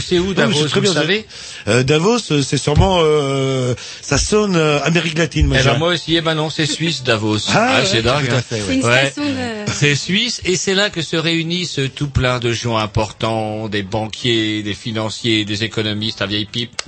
C'est 0.00 0.18
où 0.18 0.34
Davos, 0.34 0.54
c'est 0.62 0.68
très 0.68 0.80
vous 0.80 0.92
bien, 0.92 0.94
le 0.94 1.00
savez 1.00 1.26
Euh, 1.68 1.82
Davos, 1.82 2.18
c'est 2.18 2.56
sûrement, 2.58 2.98
euh, 3.02 3.74
ça 4.02 4.18
sonne 4.18 4.56
euh, 4.56 4.80
Amérique 4.84 5.18
latine, 5.18 5.46
moi. 5.46 5.56
Eh 5.60 5.64
ben 5.64 5.78
moi 5.78 5.88
aussi, 5.88 6.16
eh 6.16 6.20
ben 6.20 6.34
non, 6.34 6.50
c'est 6.50 6.66
Suisse 6.66 7.02
Davos. 7.02 7.38
Ah, 7.54 7.80
ouais, 7.80 7.86
c'est 7.86 8.02
dingue. 8.02 8.28
tout 8.28 8.34
hein. 8.34 8.42
fait, 8.48 8.56
ouais. 8.56 8.62
C'est 8.68 8.74
une 8.74 8.84
Ouais. 8.84 9.06
station 9.10 9.24
de... 9.24 9.72
C'est 9.72 9.94
suisse 9.94 10.40
et 10.44 10.56
c'est 10.56 10.74
là 10.74 10.90
que 10.90 11.02
se 11.02 11.16
réunissent 11.16 11.80
tout 11.94 12.08
plein 12.08 12.38
de 12.40 12.52
gens 12.52 12.76
importants, 12.76 13.68
des 13.68 13.82
banquiers, 13.84 14.62
des 14.62 14.74
financiers, 14.74 15.44
des 15.44 15.64
économistes 15.64 16.22
à 16.22 16.26
vieille 16.26 16.46
pipe 16.46 16.80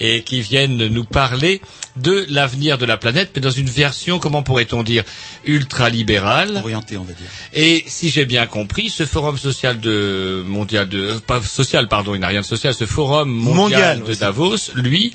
et 0.00 0.22
qui 0.22 0.40
viennent 0.40 0.76
nous 0.88 1.04
parler 1.04 1.60
de 1.96 2.26
l'avenir 2.28 2.78
de 2.78 2.84
la 2.84 2.96
planète, 2.96 3.30
mais 3.34 3.40
dans 3.40 3.50
une 3.50 3.68
version, 3.68 4.18
comment 4.18 4.42
pourrait-on 4.42 4.82
dire, 4.82 5.02
ultra-libérale. 5.44 6.56
Orienté, 6.62 6.96
on 6.96 7.04
va 7.04 7.12
dire. 7.12 7.26
Et 7.54 7.84
si 7.86 8.10
j'ai 8.10 8.24
bien 8.26 8.46
compris, 8.46 8.90
ce 8.90 9.06
forum 9.06 9.38
social 9.38 9.80
de 9.80 10.42
mondial 10.46 10.88
de 10.88 10.98
euh, 10.98 11.18
pas 11.26 11.40
social 11.42 11.88
pardon, 11.88 12.14
il 12.14 12.20
n'a 12.20 12.28
rien 12.28 12.42
de 12.42 12.46
social, 12.46 12.74
ce 12.74 12.86
forum 12.86 13.30
mondial, 13.30 13.98
Mondial, 13.98 14.02
de. 14.04 14.14
Davos, 14.14 14.72
lui 14.74 15.12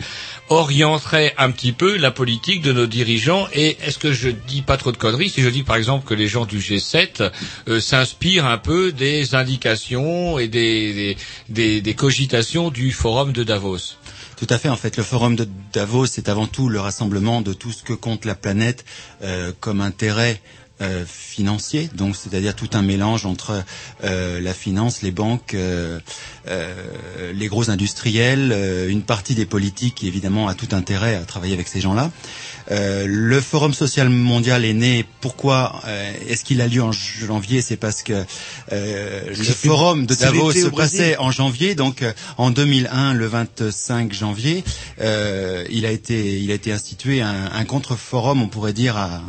orienterait 0.49 1.33
un 1.37 1.51
petit 1.51 1.71
peu 1.71 1.97
la 1.97 2.11
politique 2.11 2.61
de 2.61 2.73
nos 2.73 2.85
dirigeants 2.87 3.47
et 3.53 3.77
est-ce 3.83 3.97
que 3.97 4.11
je 4.11 4.29
dis 4.29 4.61
pas 4.61 4.77
trop 4.77 4.91
de 4.91 4.97
conneries 4.97 5.29
si 5.29 5.41
je 5.41 5.49
dis 5.49 5.63
par 5.63 5.77
exemple 5.77 6.05
que 6.05 6.13
les 6.13 6.27
gens 6.27 6.45
du 6.45 6.59
G7 6.59 7.31
euh, 7.69 7.79
s'inspirent 7.79 8.45
un 8.45 8.57
peu 8.57 8.91
des 8.91 9.33
indications 9.33 10.39
et 10.39 10.47
des, 10.47 10.93
des, 10.93 11.17
des, 11.49 11.81
des 11.81 11.93
cogitations 11.93 12.69
du 12.69 12.91
forum 12.91 13.31
de 13.31 13.43
Davos? 13.43 13.95
Tout 14.41 14.47
à 14.49 14.57
fait. 14.57 14.69
En 14.69 14.75
fait, 14.75 14.97
le 14.97 15.03
forum 15.03 15.35
de 15.35 15.47
Davos, 15.71 16.07
c'est 16.07 16.27
avant 16.27 16.47
tout 16.47 16.67
le 16.67 16.79
rassemblement 16.79 17.43
de 17.43 17.53
tout 17.53 17.71
ce 17.71 17.83
que 17.83 17.93
compte 17.93 18.25
la 18.25 18.33
planète 18.33 18.85
euh, 19.21 19.51
comme 19.59 19.81
intérêt 19.81 20.41
euh, 20.81 21.05
financier, 21.05 21.89
donc 21.95 22.15
c'est-à-dire 22.15 22.55
tout 22.55 22.69
un 22.73 22.81
mélange 22.81 23.25
entre 23.25 23.63
euh, 24.03 24.41
la 24.41 24.53
finance, 24.53 25.01
les 25.01 25.11
banques, 25.11 25.53
euh, 25.53 25.99
euh, 26.47 26.73
les 27.33 27.47
gros 27.47 27.69
industriels, 27.69 28.51
euh, 28.51 28.89
une 28.89 29.03
partie 29.03 29.35
des 29.35 29.45
politiques 29.45 29.95
qui 29.95 30.07
évidemment 30.07 30.47
a 30.47 30.55
tout 30.55 30.69
intérêt 30.71 31.15
à 31.15 31.21
travailler 31.21 31.53
avec 31.53 31.67
ces 31.67 31.81
gens-là. 31.81 32.11
Euh, 32.71 33.05
le 33.07 33.41
Forum 33.41 33.73
social 33.73 34.09
mondial 34.09 34.65
est 34.65 34.73
né. 34.73 35.05
Pourquoi 35.19 35.81
euh, 35.87 36.11
est-ce 36.27 36.43
qu'il 36.43 36.61
a 36.61 36.67
lieu 36.67 36.81
en 36.81 36.91
janvier? 36.91 37.61
C'est 37.61 37.77
parce 37.77 38.01
que 38.03 38.23
euh, 38.71 39.27
le 39.27 39.43
Forum 39.43 40.05
de 40.05 40.15
Davos 40.15 40.53
se 40.53 40.67
passait 40.67 41.17
en 41.17 41.31
janvier, 41.31 41.75
donc 41.75 42.01
euh, 42.01 42.13
en 42.37 42.51
2001, 42.51 43.13
le 43.13 43.27
25 43.27 44.13
janvier, 44.13 44.63
euh, 45.01 45.65
il 45.69 45.85
a 45.85 45.91
été 45.91 46.39
il 46.39 46.51
a 46.51 46.53
été 46.53 46.71
institué 46.71 47.21
un, 47.21 47.51
un 47.53 47.65
contre-forum, 47.65 48.41
on 48.41 48.47
pourrait 48.47 48.73
dire 48.73 48.97
à 48.97 49.21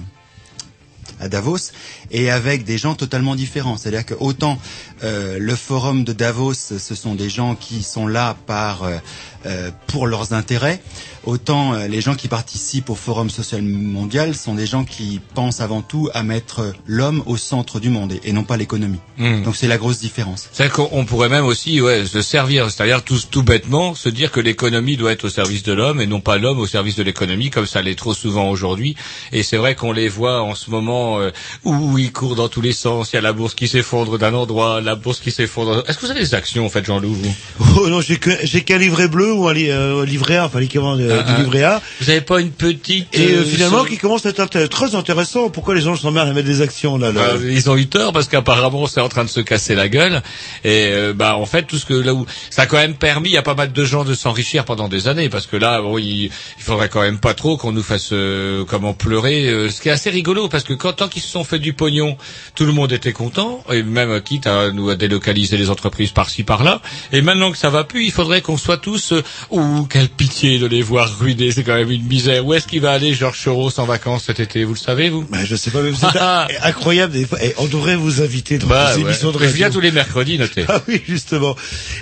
à 1.23 1.29
Davos 1.29 1.71
et 2.11 2.31
avec 2.31 2.65
des 2.65 2.79
gens 2.79 2.95
totalement 2.95 3.37
différents. 3.37 3.77
C'est-à-dire 3.77 4.05
que 4.05 4.15
autant 4.19 4.59
euh, 5.03 5.39
le 5.39 5.57
forum 5.57 6.05
de 6.05 6.13
Davos, 6.13 6.55
ce 6.55 6.95
sont 6.95 7.15
des 7.15 7.29
gens 7.29 7.55
qui 7.55 7.83
sont 7.83 8.07
là 8.07 8.37
par 8.47 8.85
euh, 8.85 8.99
euh, 9.45 9.71
pour 9.89 10.07
leurs 10.07 10.33
intérêts, 10.35 10.81
autant 11.25 11.75
euh, 11.75 11.89
les 11.89 12.01
gens 12.01 12.15
qui 12.15 12.29
participent 12.29 12.91
au 12.91 12.95
forum 12.95 13.29
social 13.29 13.61
mondial 13.61 14.37
sont 14.37 14.55
des 14.55 14.67
gens 14.67 14.85
qui 14.85 15.21
pensent 15.35 15.61
avant 15.61 15.83
tout 15.83 16.09
à 16.15 16.23
mettre 16.23 16.73
l'homme 16.87 17.25
au 17.27 17.37
centre 17.37 17.81
du 17.81 17.91
monde 17.91 18.13
et, 18.13 18.21
et 18.23 18.33
non 18.33 18.45
pas 18.45 18.57
l'économie. 18.57 19.01
Hmm. 19.19 19.43
Donc 19.43 19.57
c'est 19.57 19.67
la 19.67 19.79
grosse 19.79 19.99
différence. 19.99 20.49
C'est 20.53 20.71
qu'on 20.71 20.89
on 20.93 21.05
pourrait 21.05 21.29
même 21.29 21.45
aussi 21.45 21.81
ouais, 21.81 22.07
se 22.07 22.23
servir, 22.23 22.71
c'est-à-dire 22.71 23.03
tout, 23.03 23.19
tout 23.31 23.43
bêtement 23.43 23.97
se 23.97 24.09
dire 24.09 24.31
que 24.31 24.39
l'économie 24.39 24.97
doit 24.97 25.11
être 25.11 25.25
au 25.25 25.29
service 25.29 25.65
de 25.65 25.73
l'homme 25.73 26.01
et 26.01 26.07
non 26.07 26.21
pas 26.21 26.39
l'homme 26.39 26.61
au 26.61 26.67
service 26.67 26.95
de 26.95 27.03
l'économie, 27.03 27.51
comme 27.51 27.67
ça 27.67 27.83
l'est 27.83 27.99
trop 27.99 28.15
souvent 28.15 28.49
aujourd'hui. 28.49 28.95
Et 29.33 29.43
c'est 29.43 29.57
vrai 29.57 29.75
qu'on 29.75 29.93
les 29.93 30.09
voit 30.09 30.41
en 30.43 30.55
ce 30.55 30.71
moment 30.71 31.19
euh, 31.19 31.31
où 31.65 31.99
ils 31.99 32.13
courent 32.13 32.37
dans 32.37 32.49
tous 32.49 32.61
les 32.61 32.73
sens. 32.73 33.13
Il 33.13 33.17
y 33.17 33.19
a 33.19 33.23
la 33.23 33.33
bourse 33.33 33.55
qui 33.55 33.67
s'effondre 33.67 34.19
d'un 34.19 34.35
endroit, 34.35 34.81
la 34.81 34.92
bourse 34.95 35.21
qui 35.21 35.31
s'effondre. 35.31 35.85
Est-ce 35.89 35.99
que 35.99 36.05
vous 36.07 36.11
avez 36.11 36.21
des 36.21 36.35
actions 36.35 36.65
en 36.67 36.69
fait, 36.69 36.85
Jean-Loup 36.85 37.13
vous? 37.15 37.35
Oh 37.81 37.89
non, 37.89 38.01
j'ai 38.01 38.19
qu'un 38.19 38.79
livret 38.79 39.09
bleu 39.09 39.33
ou 39.33 39.49
un 39.49 39.55
li- 39.55 39.71
euh, 39.71 40.05
livret 40.05 40.37
A, 40.37 40.47
enfin 40.47 40.61
l'équivalent 40.61 40.97
de- 40.97 41.11
Ah, 41.11 41.23
du 41.23 41.33
ah. 41.37 41.39
livret 41.43 41.63
A. 41.65 41.83
Vous 42.01 42.11
avez 42.11 42.21
pas 42.21 42.41
une 42.41 42.51
petite 42.51 43.09
Et 43.15 43.33
euh, 43.33 43.39
euh, 43.41 43.45
finalement, 43.45 43.81
sur- 43.81 43.89
qui 43.89 43.99
commence 43.99 44.27
à 44.27 44.31
être 44.31 44.67
très 44.67 44.95
intéressant. 44.95 45.51
Pourquoi 45.51 45.75
les 45.75 45.81
gens 45.81 45.97
s'emmerdent 45.97 46.29
à 46.29 46.33
mettre 46.33 46.49
des 46.49 46.61
actions 46.61 46.99
là, 46.99 47.13
là? 47.13 47.21
Euh, 47.21 47.51
ils 47.53 47.71
ont 47.71 47.77
eu 47.77 47.87
tort 47.87 48.13
parce 48.13 48.29
qu'apparemment 48.29 48.87
c'est 48.87 49.01
en 49.01 49.09
train 49.09 49.25
de 49.25 49.31
se 49.31 49.41
casser 49.41 49.75
la 49.75 49.89
gueule 49.89 50.23
et 50.65 50.89
euh, 50.93 51.13
bah 51.15 51.37
en 51.37 51.47
fait 51.47 51.63
tout 51.65 51.79
ce 51.79 51.85
que 51.87 51.95
là 51.95 52.15
où 52.15 52.27
ça 52.51 52.63
a 52.63 52.67
quand 52.67 52.77
même 52.79 52.95
permis 52.95 53.37
à 53.37 53.43
pas 53.43 53.55
mal 53.55 53.73
de 53.73 53.85
gens 53.85 54.05
de 54.05 54.15
s'enrichir 54.15 54.65
pendant 54.65 54.89
des 54.89 55.09
années 55.09 55.29
parce 55.29 55.47
que 55.47 55.57
là 55.57 55.81
bon, 55.81 55.99
il, 55.99 56.25
il 56.27 56.31
faudrait 56.59 56.89
quand 56.89 57.03
même 57.03 57.19
pas 57.19 57.35
trop 57.35 57.57
qu'on 57.57 57.73
nous 57.73 57.83
fasse 57.83 58.11
euh, 58.13 58.65
comment 58.65 58.95
pleurer 58.95 59.49
euh, 59.49 59.71
ce 59.71 59.81
qui 59.81 59.89
est 59.89 59.93
assez 59.93 60.11
rigolo 60.11 60.49
parce 60.49 60.65
que 60.65 60.73
quand 60.75 60.93
tant 60.95 61.09
qu'ils 61.09 61.23
se 61.23 61.29
sont 61.29 61.45
fait 61.45 61.59
du 61.59 61.73
pognon 61.75 62.17
tout 62.55 62.65
le 62.65 62.73
monde 62.73 62.93
était 62.93 63.13
content 63.13 63.63
et 63.73 63.83
même 63.83 64.11
euh, 64.11 64.21
quitte 64.21 64.47
à 64.47 64.72
nous 64.73 64.91
à 64.91 64.97
délocaliser 64.97 65.57
les 65.57 65.71
entreprises 65.71 66.11
par-ci 66.13 66.43
par-là 66.43 66.81
et 67.13 67.23
maintenant 67.23 67.53
que 67.53 67.59
ça 67.59 67.71
va 67.71 67.85
plus 67.85 68.05
il 68.05 68.13
faudrait 68.13 68.41
qu'on 68.41 68.57
soit 68.57 68.79
tous 68.79 69.13
euh, 69.13 69.23
ouh 69.51 69.85
quelle 69.85 70.09
pitié 70.09 70.59
de 70.59 70.67
les 70.67 70.83
voir 70.83 71.19
ruiner 71.19 71.51
c'est 71.53 71.63
quand 71.63 71.75
même 71.75 71.91
une 71.91 72.05
misère 72.07 72.45
où 72.47 72.55
est-ce 72.55 72.67
qu'il 72.67 72.81
va 72.81 72.93
aller 72.93 73.15
Georges 73.15 73.41
Soros 73.41 73.79
en 73.79 73.85
vacances 73.85 74.25
cet 74.27 74.41
été 74.41 74.65
vous 74.65 74.75
le 74.75 74.79
savez 74.79 75.09
vous? 75.11 75.25
Bah, 75.31 75.45
je 75.45 75.57
sais 75.57 75.71
pas 75.71 75.81
mais 75.83 75.93
c'est 75.99 76.19
incroyable 76.63 77.13
des 77.13 77.27
fois. 77.27 77.43
Et 77.43 77.55
on 77.59 77.67
devrait 77.67 77.97
vous 77.97 78.23
inviter 78.23 78.59
dans 78.59 78.67
Bah, 78.67 78.95
ouais. 78.95 79.01
émissions 79.03 79.31
de 79.33 79.39
Je 79.39 79.45
viens 79.47 79.67
radio. 79.67 79.81
tous 79.81 79.85
les 79.85 79.91
mercredis, 79.93 80.39
notez. 80.39 80.65
Ah 80.69 80.81
oui, 80.89 81.03
justement. 81.07 81.55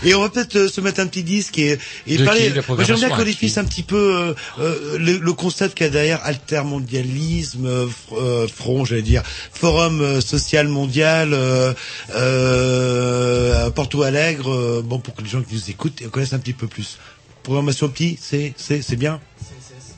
Et 0.05 0.15
on 0.15 0.21
va 0.23 0.29
peut-être 0.29 0.57
euh, 0.57 0.69
se 0.69 0.81
mettre 0.81 1.01
un 1.01 1.07
petit 1.07 1.23
disque 1.23 1.59
et, 1.59 1.79
et 2.07 2.17
De 2.19 2.25
parler. 2.25 2.53
j'aimerais 2.81 2.95
bien 3.09 3.09
qu'on 3.11 3.25
définisse 3.25 3.59
un 3.59 3.65
petit 3.65 3.83
peu 3.83 3.97
euh, 3.97 4.35
euh, 4.61 4.99
le, 4.99 5.19
le 5.19 5.33
concept 5.33 5.77
qu'il 5.77 5.87
y 5.87 5.89
a 5.89 5.93
derrière 5.93 6.21
altermondialisme, 6.25 7.67
euh, 7.67 7.87
fr- 7.87 8.49
front, 8.49 8.85
j'allais 8.85 9.03
dire, 9.03 9.23
forum 9.53 10.21
social 10.21 10.69
mondial, 10.69 11.31
euh, 11.33 11.73
euh, 12.61 13.71
Porto 13.71 14.03
Alegre, 14.03 14.51
euh, 14.53 14.83
bon, 14.85 14.99
pour 14.99 15.15
que 15.15 15.23
les 15.23 15.29
gens 15.29 15.43
qui 15.43 15.55
nous 15.55 15.71
écoutent 15.71 16.09
connaissent 16.11 16.33
un 16.33 16.39
petit 16.39 16.53
peu 16.53 16.67
plus. 16.67 16.99
Programmation 17.43 17.89
petit, 17.89 18.19
c'est, 18.21 18.53
c'est, 18.57 18.83
c'est 18.83 18.97
bien? 18.97 19.21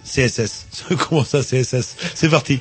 CSS. 0.05 0.41
CSS. 0.41 0.67
Comment 1.09 1.25
ça, 1.25 1.41
CSS 1.43 1.97
C'est 2.15 2.29
parti. 2.29 2.61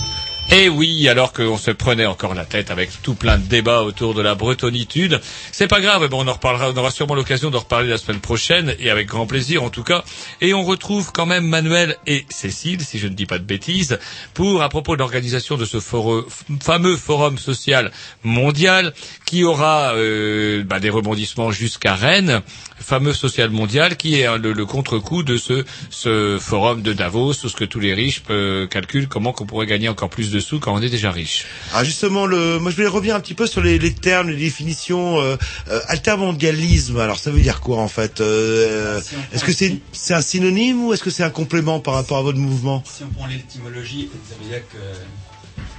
Et 0.53 0.67
oui, 0.67 1.07
alors 1.07 1.31
qu'on 1.31 1.57
se 1.57 1.71
prenait 1.71 2.05
encore 2.05 2.33
la 2.33 2.43
tête 2.43 2.71
avec 2.71 3.01
tout 3.01 3.13
plein 3.15 3.37
de 3.37 3.43
débats 3.43 3.83
autour 3.83 4.13
de 4.13 4.21
la 4.21 4.35
bretonitude. 4.35 5.21
C'est 5.53 5.69
pas 5.69 5.79
grave, 5.79 6.05
bon, 6.09 6.25
on 6.25 6.27
en 6.27 6.33
reparlera, 6.33 6.71
on 6.71 6.77
aura 6.77 6.91
sûrement 6.91 7.15
l'occasion 7.15 7.49
d'en 7.49 7.59
reparler 7.59 7.87
la 7.87 7.97
semaine 7.97 8.19
prochaine, 8.19 8.75
et 8.77 8.89
avec 8.89 9.07
grand 9.07 9.25
plaisir 9.25 9.63
en 9.63 9.69
tout 9.69 9.83
cas. 9.83 10.03
Et 10.41 10.53
on 10.55 10.63
retrouve 10.63 11.11
quand 11.11 11.27
même 11.27 11.45
Manuel 11.47 11.97
et 12.07 12.25
Cécile, 12.29 12.81
si 12.81 12.97
je 12.97 13.07
ne 13.07 13.13
dis 13.13 13.27
pas 13.27 13.37
de 13.37 13.43
bêtises, 13.43 13.99
pour, 14.33 14.63
à 14.63 14.69
propos 14.69 14.95
de 14.95 14.99
l'organisation 14.99 15.55
de 15.55 15.65
ce 15.65 15.79
foro- 15.79 16.25
fameux 16.61 16.97
forum 16.97 17.37
social 17.37 17.91
mondial, 18.23 18.93
qui 19.25 19.43
aura 19.43 19.93
euh, 19.95 20.63
bah, 20.63 20.79
des 20.79 20.89
rebondissements 20.89 21.51
jusqu'à 21.51 21.93
Rennes, 21.95 22.41
fameux 22.79 23.13
social 23.13 23.51
mondial, 23.51 23.95
qui 23.97 24.19
est 24.19 24.25
hein, 24.25 24.37
le, 24.37 24.53
le 24.53 24.65
contre-coup 24.65 25.21
de 25.23 25.37
ce, 25.37 25.63
ce 25.91 26.37
forum 26.39 26.81
de 26.81 26.93
Davos, 26.93 27.33
où 27.45 27.49
ce 27.49 27.55
que 27.55 27.63
tous 27.65 27.79
les 27.79 27.93
riches 27.93 28.23
euh, 28.31 28.65
calculent 28.67 29.07
comment 29.07 29.33
qu'on 29.33 29.45
pourrait 29.45 29.67
gagner 29.67 29.89
encore 29.89 30.09
plus 30.09 30.31
de 30.31 30.39
sous 30.39 30.59
quand 30.59 30.73
on 30.73 30.81
est 30.81 30.89
déjà 30.89 31.11
riche. 31.11 31.45
Ah 31.73 31.83
justement, 31.83 32.25
le, 32.25 32.57
moi 32.59 32.71
je 32.71 32.75
voulais 32.77 32.87
revenir 32.87 33.15
un 33.15 33.19
petit 33.19 33.35
peu 33.35 33.45
sur 33.45 33.61
les, 33.61 33.77
les 33.77 33.93
termes, 33.93 34.29
les 34.29 34.37
définitions. 34.37 35.19
Euh, 35.21 35.35
euh, 35.69 35.79
altermondialisme, 35.87 36.97
alors 36.99 37.19
ça 37.19 37.29
veut 37.31 37.39
dire 37.41 37.61
quoi 37.61 37.77
en 37.77 37.87
fait 37.87 38.21
euh, 38.21 38.99
Est-ce 39.33 39.43
que 39.43 39.53
c'est 39.53 39.77
c'est 39.91 40.13
un 40.13 40.21
synonyme 40.31 40.85
ou 40.85 40.93
est-ce 40.93 41.03
que 41.03 41.09
c'est 41.09 41.23
un 41.23 41.29
complément 41.29 41.81
par 41.81 41.93
rapport 41.95 42.17
à 42.17 42.21
votre 42.21 42.37
mouvement 42.37 42.81
Si 42.85 43.03
on 43.03 43.09
prend 43.09 43.27
l'étymologie, 43.27 44.09
ça 44.29 44.35
veut 44.41 44.49
dire 44.49 44.61
que 44.71 44.77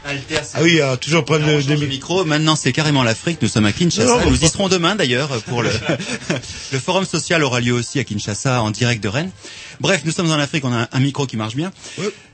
Alter, 0.04 0.40
c'est 0.42 0.58
Ah 0.58 0.62
oui, 0.62 0.80
euh, 0.80 0.96
toujours 0.96 1.24
on 1.26 1.40
change 1.40 1.66
de 1.66 1.86
micro. 1.86 2.24
Maintenant, 2.24 2.54
c'est 2.54 2.72
carrément 2.72 3.02
l'Afrique. 3.02 3.38
Nous 3.40 3.48
sommes 3.48 3.64
à 3.64 3.72
Kinshasa. 3.72 4.04
Non, 4.04 4.30
Nous 4.30 4.44
y 4.44 4.48
serons 4.48 4.68
demain, 4.68 4.94
d'ailleurs, 4.94 5.28
pour 5.44 5.62
le, 5.62 5.70
le 6.72 6.78
forum 6.78 7.06
social 7.06 7.42
aura 7.44 7.60
lieu 7.60 7.72
aussi 7.72 7.98
à 7.98 8.04
Kinshasa 8.04 8.60
en 8.62 8.70
direct 8.70 9.02
de 9.02 9.08
Rennes. 9.08 9.30
Bref, 9.80 10.02
nous 10.04 10.12
sommes 10.12 10.30
en 10.30 10.34
Afrique. 10.34 10.64
On 10.64 10.72
a 10.72 10.88
un, 10.92 11.00
micro 11.00 11.26
qui 11.26 11.36
marche 11.36 11.54
bien. 11.54 11.72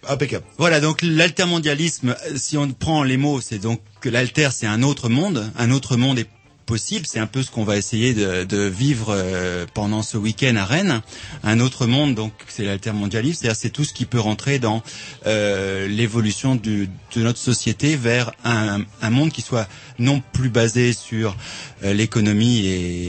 impeccable. 0.08 0.44
Voilà. 0.56 0.80
Donc, 0.80 1.02
l'altermondialisme, 1.02 2.16
euh, 2.30 2.36
si 2.36 2.56
on 2.56 2.68
prend 2.72 3.04
les 3.04 3.16
mots, 3.16 3.40
c'est 3.40 3.58
donc 3.58 3.80
que 4.00 4.08
l'alter, 4.08 4.48
c'est 4.52 4.66
un 4.66 4.82
autre 4.82 5.08
monde. 5.08 5.52
Un 5.58 5.70
autre 5.70 5.96
monde 5.96 6.18
est 6.18 6.28
possible. 6.68 7.06
C'est 7.06 7.18
un 7.18 7.26
peu 7.26 7.42
ce 7.42 7.50
qu'on 7.50 7.64
va 7.64 7.76
essayer 7.76 8.12
de, 8.14 8.44
de 8.44 8.58
vivre 8.68 9.08
euh, 9.10 9.64
pendant 9.74 10.02
ce 10.02 10.16
week-end 10.18 10.54
à 10.56 10.64
Rennes. 10.64 11.00
Un 11.42 11.58
autre 11.60 11.86
monde, 11.86 12.14
donc 12.14 12.32
c'est 12.46 12.64
l'altermondialisme, 12.64 13.40
c'est-à-dire 13.40 13.58
c'est 13.60 13.70
tout 13.70 13.84
ce 13.84 13.92
qui 13.94 14.04
peut 14.04 14.20
rentrer 14.20 14.58
dans 14.58 14.82
euh, 15.26 15.88
l'évolution 15.88 16.54
du- 16.54 16.88
de 17.16 17.22
notre 17.22 17.38
société 17.38 17.96
vers 17.96 18.30
un, 18.44 18.82
un 19.02 19.10
monde 19.10 19.32
qui 19.32 19.42
soit 19.42 19.66
non 19.98 20.22
plus 20.32 20.50
basé 20.50 20.92
sur 20.92 21.34
euh, 21.82 21.92
l'économie 21.94 22.58
et, 22.66 23.06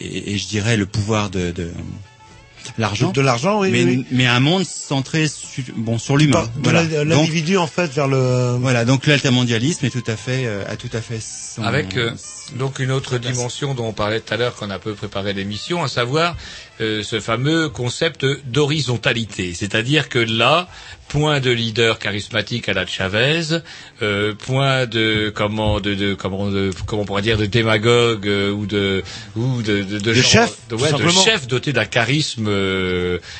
et- 0.00 0.32
et 0.34 0.38
je 0.38 0.46
dirais 0.46 0.76
le 0.76 0.86
pouvoir 0.86 1.30
de, 1.30 1.50
de 1.50 1.70
l'argent. 2.76 3.10
De- 3.12 3.20
l'argent, 3.22 3.60
oui, 3.60 3.70
Mais, 3.70 3.84
oui, 3.84 4.06
mais 4.10 4.26
un 4.26 4.40
monde 4.40 4.64
centré 4.64 5.26
sur, 5.28 5.64
bon 5.76 5.98
sur 5.98 6.16
l'humain. 6.16 6.48
Voilà. 6.62 6.82
l'individu 7.04 7.56
en 7.56 7.66
fait 7.66 7.90
vers 7.92 8.08
le. 8.08 8.56
voilà, 8.60 8.84
donc 8.84 9.06
l'altermondialisme 9.06 9.86
est 9.86 9.90
tout 9.90 10.04
à 10.06 10.16
fait, 10.16 10.44
euh, 10.46 10.64
a 10.68 10.76
tout 10.76 10.90
à 10.92 11.00
fait 11.00 11.20
son, 11.20 11.62
Avec 11.62 11.96
euh, 11.96 12.12
donc 12.56 12.78
une 12.78 12.90
autre 12.90 13.18
dimension 13.18 13.74
dont 13.74 13.86
on 13.86 13.92
parlait 13.92 14.20
tout 14.20 14.34
à 14.34 14.36
l'heure 14.36 14.54
quand 14.54 14.66
on 14.66 14.70
a 14.70 14.78
peu 14.78 14.94
préparé 14.94 15.32
l'émission, 15.32 15.82
à 15.82 15.88
savoir 15.88 16.36
euh, 16.80 17.02
ce 17.02 17.20
fameux 17.20 17.68
concept 17.68 18.24
d'horizontalité. 18.46 19.52
C'est-à-dire 19.54 20.08
que 20.08 20.18
là, 20.18 20.68
point 21.08 21.40
de 21.40 21.50
leader 21.50 21.98
charismatique 21.98 22.68
à 22.68 22.72
la 22.74 22.86
Chavez, 22.86 23.58
euh, 24.02 24.34
point 24.34 24.86
de 24.86 25.32
comment 25.34 25.80
de, 25.80 25.94
de 25.94 26.14
comment 26.14 26.48
de, 26.48 26.70
comment 26.86 27.02
on 27.02 27.04
pourrait 27.04 27.22
dire 27.22 27.38
de 27.38 27.46
démagogue 27.46 28.28
euh, 28.28 28.50
ou 28.50 28.66
de 28.66 29.02
ou 29.36 29.62
de 29.62 29.82
de, 29.82 30.14
chef, 30.14 30.56
de, 30.68 30.76
ouais, 30.76 30.90
chef 31.24 31.46
doté 31.46 31.72
d'un 31.72 31.84
charisme 31.86 32.48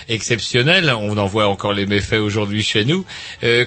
exceptionnel. 0.09 0.91
On 0.91 1.17
en 1.17 1.27
voit 1.27 1.49
encore 1.49 1.73
les 1.73 1.87
méfaits 1.87 2.15
aujourd'hui 2.21 2.63
chez 2.63 2.85
nous. 2.85 3.05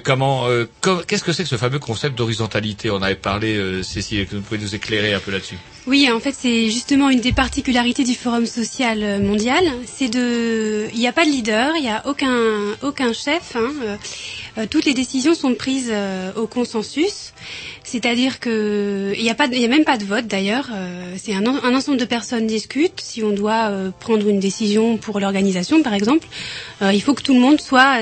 Comment 0.04 0.46
co- 0.80 1.02
qu'est-ce 1.06 1.24
que 1.24 1.32
c'est 1.32 1.42
que 1.44 1.48
ce 1.48 1.56
fameux 1.56 1.78
concept 1.78 2.16
d'horizontalité? 2.16 2.90
On 2.90 3.02
avait 3.02 3.14
parlé, 3.14 3.82
Cécile, 3.82 4.26
que 4.26 4.36
vous 4.36 4.42
pouvez 4.42 4.60
nous 4.60 4.74
éclairer 4.74 5.14
un 5.14 5.20
peu 5.20 5.31
là-dessus 5.32 5.58
Oui, 5.88 6.08
en 6.12 6.20
fait, 6.20 6.32
c'est 6.38 6.70
justement 6.70 7.10
une 7.10 7.18
des 7.18 7.32
particularités 7.32 8.04
du 8.04 8.14
Forum 8.14 8.46
social 8.46 9.02
euh, 9.02 9.18
mondial. 9.18 9.64
C'est 9.84 10.08
de, 10.08 10.86
il 10.94 10.98
n'y 11.00 11.08
a 11.08 11.12
pas 11.12 11.24
de 11.24 11.30
leader, 11.30 11.72
il 11.76 11.82
n'y 11.82 11.88
a 11.90 12.06
aucun 12.06 12.30
aucun 12.82 13.12
chef. 13.12 13.56
hein, 13.56 13.72
euh, 13.82 13.96
euh, 14.58 14.66
toutes 14.70 14.84
les 14.84 14.94
décisions 14.94 15.34
sont 15.34 15.54
prises 15.54 15.92
au 16.36 16.46
consensus, 16.46 17.32
c'est-à-dire 17.82 18.38
que 18.38 19.12
il 19.16 19.22
n'y 19.24 19.30
a 19.30 19.34
pas, 19.34 19.46
il 19.46 19.68
même 19.68 19.84
pas 19.84 19.96
de 19.98 20.04
vote 20.04 20.26
d'ailleurs. 20.28 20.68
c'est 21.16 21.34
un, 21.34 21.44
en- 21.46 21.64
un 21.64 21.74
ensemble 21.74 21.96
de 21.98 22.04
personnes 22.04 22.46
discutent. 22.46 23.00
Si 23.00 23.24
on 23.24 23.30
doit 23.30 23.72
prendre 23.98 24.28
une 24.28 24.38
décision 24.38 24.98
pour 24.98 25.18
l'organisation, 25.20 25.82
par 25.82 25.94
exemple, 25.94 26.26
il 26.82 27.00
faut 27.02 27.14
que 27.14 27.22
tout 27.22 27.34
le 27.34 27.40
monde 27.40 27.60
soit 27.60 27.96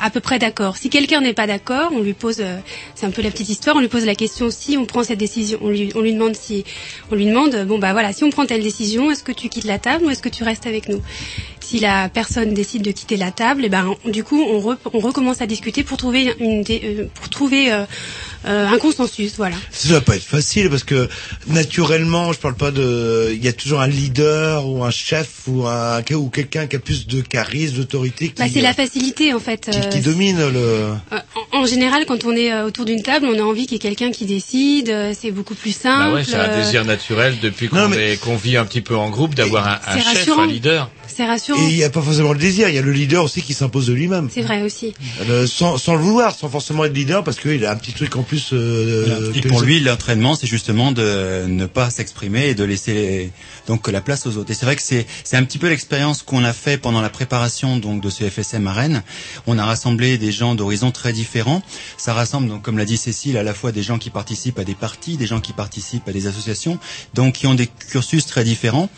à 0.00 0.10
peu 0.10 0.20
près 0.20 0.38
d'accord. 0.38 0.76
Si 0.76 0.88
quelqu'un 0.90 1.20
n'est 1.20 1.34
pas 1.34 1.46
d'accord, 1.48 1.90
on 1.92 2.00
lui 2.00 2.14
pose, 2.14 2.42
c'est 2.94 3.06
un 3.06 3.10
peu 3.10 3.20
la 3.22 3.30
petite 3.30 3.48
histoire, 3.48 3.76
on 3.76 3.80
lui 3.80 3.88
pose 3.88 4.06
la 4.06 4.14
question 4.14 4.48
si 4.50 4.76
on 4.78 4.86
prend 4.86 5.02
cette 5.02 5.18
décision, 5.18 5.58
on 5.62 5.68
lui, 5.68 5.90
on 5.96 6.00
lui 6.00 6.12
demande 6.14 6.36
si, 6.36 6.61
on 7.10 7.14
lui 7.14 7.26
demande, 7.26 7.64
bon 7.66 7.78
bah 7.78 7.92
voilà, 7.92 8.12
si 8.12 8.24
on 8.24 8.30
prend 8.30 8.46
telle 8.46 8.62
décision, 8.62 9.10
est-ce 9.10 9.22
que 9.22 9.32
tu 9.32 9.48
quittes 9.48 9.64
la 9.64 9.78
table 9.78 10.04
ou 10.06 10.10
est-ce 10.10 10.22
que 10.22 10.28
tu 10.28 10.44
restes 10.44 10.66
avec 10.66 10.88
nous? 10.88 11.00
Si 11.60 11.78
la 11.78 12.08
personne 12.08 12.52
décide 12.54 12.82
de 12.82 12.90
quitter 12.90 13.16
la 13.16 13.30
table, 13.30 13.64
et 13.64 13.68
ben 13.68 13.94
on- 14.04 14.08
du 14.10 14.24
coup 14.24 14.42
on, 14.42 14.58
re- 14.60 14.76
on 14.92 14.98
recommence 14.98 15.40
à 15.40 15.46
discuter 15.46 15.82
pour 15.84 15.96
trouver 15.96 16.34
une, 16.38 16.64
euh, 16.70 17.06
pour 17.14 17.28
trouver 17.30 17.72
euh, 18.44 18.48
euh, 18.52 18.68
un 18.68 18.78
consensus, 18.78 19.34
voilà. 19.36 19.56
Ça 19.70 19.92
va 19.94 20.00
pas 20.00 20.16
être 20.16 20.22
facile 20.24 20.68
parce 20.70 20.84
que 20.84 21.08
naturellement, 21.46 22.32
je 22.32 22.38
parle 22.38 22.54
pas 22.54 22.70
de, 22.70 23.30
il 23.32 23.44
y 23.44 23.48
a 23.48 23.52
toujours 23.52 23.80
un 23.80 23.86
leader 23.86 24.66
ou 24.66 24.84
un 24.84 24.90
chef 24.90 25.28
ou 25.46 25.66
un 25.66 26.00
ou 26.14 26.28
quelqu'un 26.28 26.66
qui 26.66 26.76
a 26.76 26.78
plus 26.78 27.06
de 27.06 27.20
charisme, 27.20 27.76
d'autorité 27.76 28.28
qui, 28.28 28.34
Bah, 28.42 28.46
c'est 28.52 28.60
la 28.60 28.74
facilité 28.74 29.32
en 29.32 29.38
fait. 29.40 29.68
qui, 29.70 29.78
euh, 29.78 29.82
qui 29.90 30.00
domine 30.00 30.38
le. 30.38 30.58
Euh, 30.58 30.94
en, 31.52 31.60
en 31.60 31.66
général, 31.66 32.04
quand 32.06 32.24
on 32.24 32.32
est 32.34 32.52
euh, 32.52 32.66
autour 32.66 32.84
d'une 32.84 33.02
table, 33.02 33.26
on 33.26 33.38
a 33.38 33.42
envie 33.42 33.62
qu'il 33.66 33.72
y 33.72 33.76
ait 33.76 33.78
quelqu'un 33.78 34.10
qui 34.10 34.24
décide. 34.26 34.88
euh, 34.90 35.12
C'est 35.18 35.30
beaucoup 35.30 35.54
plus 35.54 35.74
simple. 35.74 36.10
Bah 36.10 36.14
ouais, 36.14 36.24
c'est 36.24 36.34
un 36.36 36.48
euh, 36.50 36.62
désir 36.62 36.84
naturel 36.84 37.36
depuis 37.42 37.68
qu'on 37.68 37.92
est- 37.92 38.20
qu'on 38.20 38.36
vit 38.36 38.56
un 38.56 38.64
petit 38.64 38.80
peu 38.80 38.96
en 38.96 39.10
groupe 39.10 39.34
d'avoir 39.34 39.66
un, 39.86 39.96
chef, 39.98 40.04
rassurant. 40.06 40.42
un 40.42 40.46
leader. 40.46 40.90
C'est 41.14 41.26
rassurant. 41.26 41.60
Et 41.60 41.70
il 41.70 41.76
n'y 41.76 41.84
a 41.84 41.90
pas 41.90 42.02
forcément 42.02 42.32
le 42.32 42.38
désir, 42.38 42.68
il 42.68 42.74
y 42.74 42.78
a 42.78 42.82
le 42.82 42.92
leader 42.92 43.24
aussi 43.24 43.42
qui 43.42 43.54
s'impose 43.54 43.86
de 43.86 43.92
lui-même. 43.92 44.28
C'est 44.32 44.42
vrai 44.42 44.62
aussi. 44.62 44.94
Le- 45.28 45.46
sans, 45.46 45.76
sans 45.78 45.94
le 45.94 46.00
vouloir, 46.00 46.34
sans 46.34 46.48
forcément 46.48 46.84
être 46.84 46.94
leader, 46.94 47.22
parce 47.24 47.38
qu'il 47.38 47.64
a 47.64 47.70
un 47.72 47.76
petit 47.76 47.92
truc 47.92 48.16
en 48.16 48.22
plus. 48.22 48.50
Euh, 48.52 49.32
Et 49.34 49.40
pour 49.42 49.60
lui, 49.62 49.80
l'entraînement, 49.80 50.34
c'est 50.34 50.46
justement 50.46 50.92
de 50.92 51.44
ne 51.46 51.66
pas 51.66 51.90
s'exprimer 51.90 52.48
et 52.48 52.54
de 52.54 52.64
laisser 52.64 52.94
les- 52.94 53.30
donc 53.66 53.88
la 53.88 54.00
place 54.00 54.26
aux 54.26 54.36
autres. 54.36 54.50
Et 54.50 54.54
c'est 54.54 54.66
vrai 54.66 54.76
que 54.76 54.82
c'est 54.82 55.06
c'est 55.24 55.36
un 55.36 55.44
petit 55.44 55.58
peu 55.58 55.68
l'expérience 55.68 56.22
qu'on 56.22 56.44
a 56.44 56.52
fait 56.52 56.78
pendant 56.78 57.00
la 57.00 57.10
préparation 57.10 57.76
donc 57.76 58.02
de 58.02 58.10
ce 58.10 58.24
FSM 58.28 58.66
à 58.66 58.72
Rennes. 58.72 59.02
On 59.46 59.58
a 59.58 59.64
rassemblé 59.64 60.18
des 60.18 60.32
gens 60.32 60.54
d'horizons 60.54 60.90
très 60.90 61.12
différents. 61.12 61.62
Ça 61.98 62.14
rassemble 62.14 62.48
donc, 62.48 62.62
comme 62.62 62.78
l'a 62.78 62.84
dit 62.84 62.96
Cécile, 62.96 63.36
à 63.36 63.42
la 63.42 63.54
fois 63.54 63.72
des 63.72 63.82
gens 63.82 63.98
qui 63.98 64.10
participent 64.10 64.58
à 64.58 64.64
des 64.64 64.74
partis, 64.74 65.16
des 65.16 65.26
gens 65.26 65.40
qui 65.40 65.52
participent 65.52 66.08
à 66.08 66.12
des 66.12 66.26
associations, 66.26 66.78
donc 67.14 67.34
qui 67.34 67.46
ont 67.46 67.54
des 67.54 67.66
cursus 67.66 68.26
très 68.26 68.44
différents. 68.44 68.88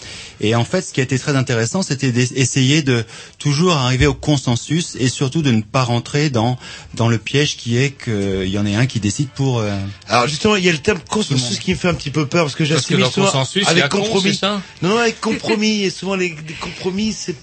Et 0.40 0.54
en 0.54 0.64
fait, 0.64 0.82
ce 0.82 0.92
qui 0.92 1.00
a 1.00 1.02
été 1.02 1.18
très 1.18 1.36
intéressant, 1.36 1.82
c'était 1.82 2.03
d'essayer 2.12 2.82
de 2.82 3.04
toujours 3.38 3.72
arriver 3.72 4.06
au 4.06 4.14
consensus 4.14 4.96
et 4.98 5.08
surtout 5.08 5.42
de 5.42 5.50
ne 5.50 5.62
pas 5.62 5.82
rentrer 5.84 6.30
dans 6.30 6.58
dans 6.94 7.08
le 7.08 7.18
piège 7.18 7.56
qui 7.56 7.76
est 7.76 7.90
qu'il 7.90 8.48
y 8.48 8.58
en 8.58 8.66
ait 8.66 8.74
un 8.76 8.86
qui 8.86 9.00
décide 9.00 9.28
pour. 9.28 9.58
euh, 9.58 9.76
Alors 10.08 10.26
justement, 10.28 10.56
il 10.56 10.64
y 10.64 10.68
a 10.68 10.72
le 10.72 10.78
terme 10.78 11.00
consensus 11.08 11.58
qui 11.58 11.72
me 11.72 11.76
fait 11.76 11.88
un 11.88 11.94
petit 11.94 12.10
peu 12.10 12.26
peur 12.26 12.44
parce 12.44 12.54
que 12.54 12.64
souvent 12.64 12.98
y 12.98 13.66
avec 13.66 13.88
con, 13.88 13.98
compromis. 14.02 14.34
ça 14.34 14.62
non, 14.82 14.90
non, 14.90 14.98
avec 14.98 15.20
compromis 15.20 15.82
et 15.82 15.90
souvent 15.90 16.14
les, 16.16 16.34
les 16.46 16.54
compromis 16.54 17.12
c'est 17.12 17.34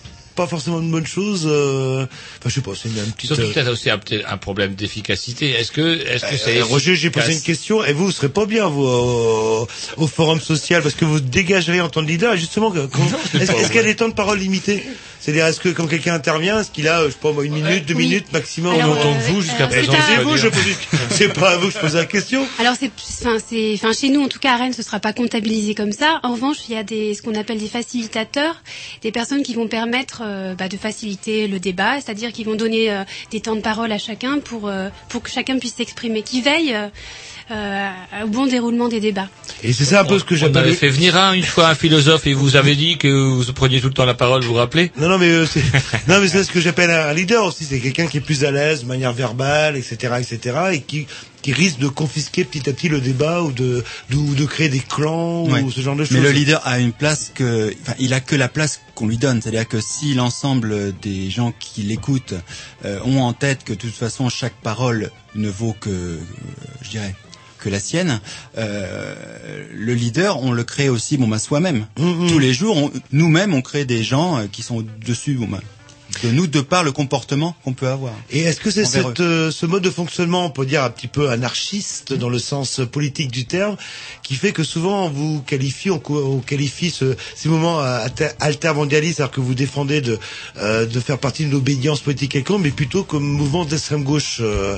pas 0.41 0.47
forcément 0.47 0.79
une 0.81 0.91
bonne 0.91 1.05
chose. 1.07 1.43
euh, 1.45 2.05
Enfin, 2.39 2.49
je 2.49 2.53
sais 2.55 2.61
pas, 2.61 2.71
c'est 2.75 2.89
une, 2.89 2.97
une 2.97 3.11
petite. 3.11 3.27
Surtout 3.27 3.43
euh, 3.43 3.53
peut-être 3.53 3.69
aussi 3.71 3.89
un, 3.89 3.99
un 4.27 4.37
problème 4.37 4.73
d'efficacité. 4.75 5.51
Est-ce 5.51 5.71
que, 5.71 5.99
est-ce 6.07 6.25
que 6.25 6.37
c'est 6.37 6.57
Euh, 6.59 6.63
Roger, 6.65 6.95
j'ai 6.95 7.09
posé 7.11 7.33
une 7.33 7.41
question 7.41 7.83
et 7.83 7.93
vous, 7.93 8.05
vous 8.05 8.11
serez 8.11 8.29
pas 8.29 8.45
bien 8.45 8.67
vous 8.67 8.83
au, 8.83 9.67
au 9.97 10.07
forum 10.07 10.39
social 10.41 10.81
parce 10.81 10.95
que 10.95 11.05
vous 11.05 11.19
dégageriez 11.19 11.81
en 11.81 11.89
tant 11.89 12.01
que 12.03 12.07
leader. 12.09 12.33
Et 12.33 12.37
justement, 12.37 12.73
est-ce 12.73 13.67
qu'il 13.67 13.75
y 13.75 13.79
a 13.79 13.83
des 13.83 13.95
temps 13.95 14.09
de 14.09 14.13
parole 14.13 14.39
limités? 14.39 14.83
C'est-à-dire, 15.19 15.45
est-ce 15.45 15.59
que 15.59 15.69
quand 15.69 15.85
quelqu'un 15.85 16.15
intervient, 16.15 16.61
est-ce 16.61 16.71
qu'il 16.71 16.87
a, 16.87 17.05
je 17.05 17.11
sais 17.11 17.17
pas 17.21 17.31
moi, 17.31 17.45
une 17.45 17.53
minute, 17.53 17.85
deux 17.85 17.93
minutes 17.93 18.33
maximum? 18.33 18.73
Alors, 18.73 18.97
en 18.97 19.01
tant 19.03 19.13
que 19.13 19.19
euh, 19.19 19.27
vous 19.33 19.41
jusqu'à 19.41 19.67
présent 19.67 19.91
c'est 19.93 20.15
C'est 20.15 20.15
un- 20.19 20.23
vous, 20.23 20.35
je 20.35 20.47
pose 20.47 20.67
une- 20.67 20.99
c'est 21.11 21.31
pas 21.33 21.51
à 21.51 21.57
vous 21.57 21.67
que 21.67 21.73
je 21.75 21.77
pose 21.79 21.93
la 21.93 22.05
question. 22.05 22.43
Alors 22.57 22.73
c'est, 22.79 22.89
enfin 23.21 23.37
c'est, 23.47 23.73
enfin 23.75 23.93
chez 23.93 24.09
nous 24.09 24.21
en 24.23 24.27
tout 24.27 24.39
cas 24.39 24.53
à 24.53 24.57
Rennes, 24.57 24.73
ce 24.73 24.81
sera 24.81 24.99
pas 24.99 25.13
comptabilisé 25.13 25.75
comme 25.75 25.91
ça. 25.91 26.19
En 26.23 26.33
revanche, 26.33 26.57
il 26.69 26.73
y 26.75 26.77
a 26.77 26.81
des, 26.83 27.13
ce 27.13 27.21
qu'on 27.21 27.35
appelle 27.35 27.59
des 27.59 27.67
facilitateurs, 27.67 28.55
des 29.03 29.11
personnes 29.11 29.43
qui 29.43 29.53
vont 29.53 29.67
permettre 29.67 30.23
euh, 30.31 30.55
bah, 30.55 30.67
de 30.69 30.77
faciliter 30.77 31.47
le 31.47 31.59
débat, 31.59 31.95
c'est-à-dire 32.01 32.31
qui 32.31 32.43
vont 32.43 32.55
donner 32.55 32.91
euh, 32.91 33.03
des 33.31 33.39
temps 33.41 33.55
de 33.55 33.61
parole 33.61 33.91
à 33.91 33.97
chacun 33.97 34.39
pour 34.39 34.67
euh, 34.67 34.89
pour 35.09 35.21
que 35.21 35.29
chacun 35.29 35.59
puisse 35.59 35.75
s'exprimer, 35.75 36.21
qui 36.23 36.41
veillent 36.41 36.73
euh, 36.73 36.87
euh, 37.51 37.89
au 38.23 38.27
bon 38.27 38.45
déroulement 38.47 38.87
des 38.87 38.99
débats. 38.99 39.27
Et 39.63 39.73
c'est 39.73 39.83
ça 39.85 40.01
un 40.01 40.05
peu 40.05 40.17
ce 40.19 40.23
que 40.23 40.35
On 40.35 40.37
j'appelle. 40.37 40.63
avait 40.63 40.73
fait 40.73 40.89
venir 40.89 41.17
un, 41.17 41.33
une 41.33 41.43
fois 41.43 41.67
un 41.67 41.75
philosophe 41.75 42.25
et 42.27 42.33
vous 42.33 42.55
avez 42.55 42.75
dit 42.75 42.97
que 42.97 43.07
vous 43.09 43.51
preniez 43.53 43.81
tout 43.81 43.87
le 43.87 43.93
temps 43.93 44.05
la 44.05 44.13
parole, 44.13 44.41
vous 44.41 44.49
vous 44.49 44.53
rappelez? 44.55 44.91
Non, 44.97 45.09
non, 45.09 45.17
mais 45.17 45.27
euh, 45.29 45.45
c'est, 45.45 45.61
non, 46.07 46.19
mais 46.21 46.27
c'est 46.29 46.43
ce 46.43 46.51
que 46.51 46.61
j'appelle 46.61 46.89
un 46.89 47.13
leader 47.13 47.43
aussi. 47.45 47.65
C'est 47.65 47.79
quelqu'un 47.79 48.07
qui 48.07 48.17
est 48.17 48.21
plus 48.21 48.45
à 48.45 48.51
l'aise 48.51 48.83
de 48.83 48.87
manière 48.87 49.11
verbale, 49.13 49.75
etc., 49.75 50.13
etc., 50.19 50.57
et 50.73 50.81
qui 50.81 51.07
qui 51.41 51.53
risque 51.53 51.79
de 51.79 51.87
confisquer 51.87 52.43
petit 52.43 52.69
à 52.69 52.73
petit 52.73 52.89
le 52.89 53.01
débat 53.01 53.41
ou 53.41 53.51
de 53.51 53.83
de, 54.09 54.15
ou 54.15 54.35
de 54.35 54.45
créer 54.45 54.69
des 54.69 54.79
clans 54.79 55.45
Ouais. 55.47 55.61
ou 55.61 55.71
ce 55.71 55.81
genre 55.81 55.95
de 55.95 56.03
choses. 56.05 56.15
Mais 56.17 56.21
le 56.23 56.31
leader 56.31 56.61
a 56.65 56.79
une 56.79 56.91
place 56.93 57.31
que, 57.33 57.73
enfin, 57.81 57.93
il 57.99 58.13
a 58.13 58.19
que 58.19 58.35
la 58.35 58.47
place 58.47 58.81
qu'on 58.95 59.07
lui 59.07 59.17
donne. 59.17 59.41
C'est-à-dire 59.41 59.67
que 59.67 59.81
si 59.81 60.13
l'ensemble 60.13 60.93
des 61.01 61.29
gens 61.29 61.53
qui 61.59 61.81
l'écoutent 61.83 62.35
euh, 62.85 62.99
ont 63.05 63.21
en 63.21 63.33
tête 63.33 63.63
que 63.63 63.73
de 63.73 63.77
toute 63.79 63.93
façon 63.95 64.29
chaque 64.29 64.55
parole 64.61 65.11
ne 65.35 65.49
vaut 65.49 65.75
que, 65.79 65.89
euh, 65.89 66.17
je 66.81 66.89
dirais, 66.91 67.15
que 67.59 67.69
la 67.69 67.79
sienne, 67.79 68.19
euh, 68.57 69.15
le 69.73 69.93
leader, 69.93 70.41
on 70.41 70.51
le 70.51 70.63
crée 70.63 70.89
aussi, 70.89 71.17
bon, 71.17 71.27
bah, 71.27 71.37
soi-même. 71.39 71.85
Tous 71.95 72.39
les 72.39 72.53
jours, 72.53 72.91
nous-mêmes, 73.11 73.53
on 73.53 73.61
crée 73.61 73.85
des 73.85 74.03
gens 74.03 74.37
euh, 74.39 74.45
qui 74.51 74.63
sont 74.63 74.83
dessus, 75.05 75.35
bon, 75.35 75.47
bah, 75.47 75.59
de 76.23 76.29
nous, 76.31 76.47
de 76.47 76.61
par 76.61 76.83
le 76.83 76.91
comportement 76.91 77.55
qu'on 77.63 77.73
peut 77.73 77.87
avoir. 77.87 78.13
Et 78.29 78.41
est-ce 78.41 78.59
que 78.59 78.69
c'est 78.71 78.85
euh, 79.19 79.51
ce 79.51 79.65
mode 79.65 79.83
de 79.83 79.89
fonctionnement, 79.89 80.45
on 80.45 80.49
peut 80.49 80.65
dire 80.65 80.83
un 80.83 80.89
petit 80.89 81.07
peu 81.07 81.29
anarchiste 81.29 82.13
dans 82.13 82.29
le 82.29 82.39
sens 82.39 82.81
politique 82.91 83.31
du 83.31 83.45
terme, 83.45 83.77
qui 84.23 84.35
fait 84.35 84.51
que 84.51 84.63
souvent 84.63 85.05
on 85.05 85.09
vous 85.09 85.41
qualifie, 85.41 85.89
on, 85.89 86.01
on 86.09 86.39
qualifie 86.39 86.91
ce, 86.91 87.15
ces 87.35 87.49
moments 87.49 87.81
euh, 87.81 88.05
alter- 88.05 88.31
altermondialistes, 88.39 89.19
alors 89.19 89.31
que 89.31 89.41
vous 89.41 89.55
défendez 89.55 90.01
de, 90.01 90.19
euh, 90.57 90.85
de 90.85 90.99
faire 90.99 91.17
partie 91.17 91.43
d'une 91.45 91.55
obédience 91.55 92.01
politique 92.01 92.31
quelconque, 92.31 92.61
mais 92.63 92.71
plutôt 92.71 93.03
comme 93.03 93.23
mouvement 93.23 93.65
d'extrême 93.65 94.03
gauche. 94.03 94.37
euh, 94.41 94.77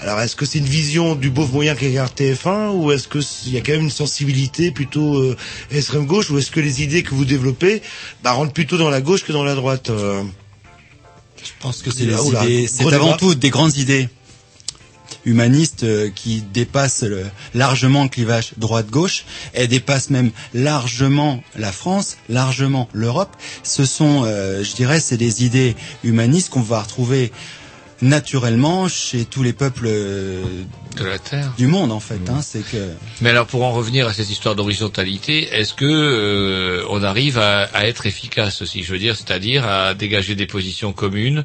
alors 0.00 0.20
est-ce 0.20 0.36
que 0.36 0.44
c'est 0.44 0.58
une 0.58 0.66
vision 0.66 1.14
du 1.14 1.30
beau 1.30 1.46
moyen 1.46 1.74
qu'est 1.74 1.90
TF1 1.94 2.70
ou 2.72 2.92
est-ce 2.92 3.08
que 3.08 3.18
il 3.46 3.52
y 3.54 3.56
a 3.56 3.60
quand 3.60 3.72
même 3.72 3.82
une 3.84 3.90
sensibilité 3.90 4.70
plutôt 4.70 5.16
euh, 5.16 5.36
extrême 5.70 6.04
gauche 6.06 6.30
ou 6.30 6.38
est-ce 6.38 6.50
que 6.50 6.60
les 6.60 6.82
idées 6.82 7.02
que 7.02 7.14
vous 7.14 7.24
développez 7.24 7.80
bah, 8.22 8.32
rentrent 8.32 8.52
plutôt 8.52 8.76
dans 8.76 8.90
la 8.90 9.00
gauche 9.00 9.24
que 9.24 9.32
dans 9.32 9.44
la 9.44 9.54
droite 9.54 9.88
euh? 9.90 10.22
Je 11.46 11.52
pense 11.62 11.82
que 11.82 11.90
c'est 11.90 12.04
c'est 12.66 12.84
avant 12.94 13.16
tout 13.16 13.34
des 13.34 13.50
grandes 13.50 13.76
idées 13.76 14.08
humanistes 15.24 15.82
euh, 15.84 16.10
qui 16.14 16.40
dépassent 16.52 17.02
le- 17.02 17.26
largement 17.54 18.04
le 18.04 18.08
clivage 18.08 18.52
droite-gauche 18.56 19.24
et 19.54 19.66
dépassent 19.68 20.10
même 20.10 20.30
largement 20.54 21.42
la 21.56 21.72
France, 21.72 22.16
largement 22.28 22.88
l'Europe. 22.92 23.36
Ce 23.62 23.84
sont, 23.84 24.22
euh, 24.24 24.62
je 24.64 24.74
dirais, 24.74 25.00
c'est 25.00 25.16
des 25.16 25.44
idées 25.44 25.74
humanistes 26.04 26.50
qu'on 26.50 26.60
va 26.62 26.80
retrouver 26.82 27.32
naturellement 28.02 28.88
chez 28.88 29.24
tous 29.24 29.42
les 29.42 29.52
peuples 29.52 29.88
de 29.88 31.04
la 31.04 31.18
Terre 31.18 31.52
du 31.58 31.66
monde 31.66 31.92
en 31.92 32.00
fait. 32.00 32.20
Hein, 32.28 32.40
c'est 32.42 32.62
que 32.62 32.90
Mais 33.20 33.30
alors 33.30 33.46
pour 33.46 33.64
en 33.64 33.72
revenir 33.72 34.06
à 34.06 34.12
cette 34.12 34.30
histoire 34.30 34.54
d'horizontalité, 34.54 35.48
est-ce 35.52 35.74
que 35.74 35.84
euh, 35.84 36.84
on 36.90 37.02
arrive 37.02 37.38
à, 37.38 37.62
à 37.74 37.86
être 37.86 38.06
efficace 38.06 38.62
aussi 38.62 38.82
Je 38.82 38.92
veux 38.92 38.98
dire, 38.98 39.16
c'est-à-dire 39.16 39.66
à 39.66 39.94
dégager 39.94 40.34
des 40.34 40.46
positions 40.46 40.92
communes, 40.92 41.44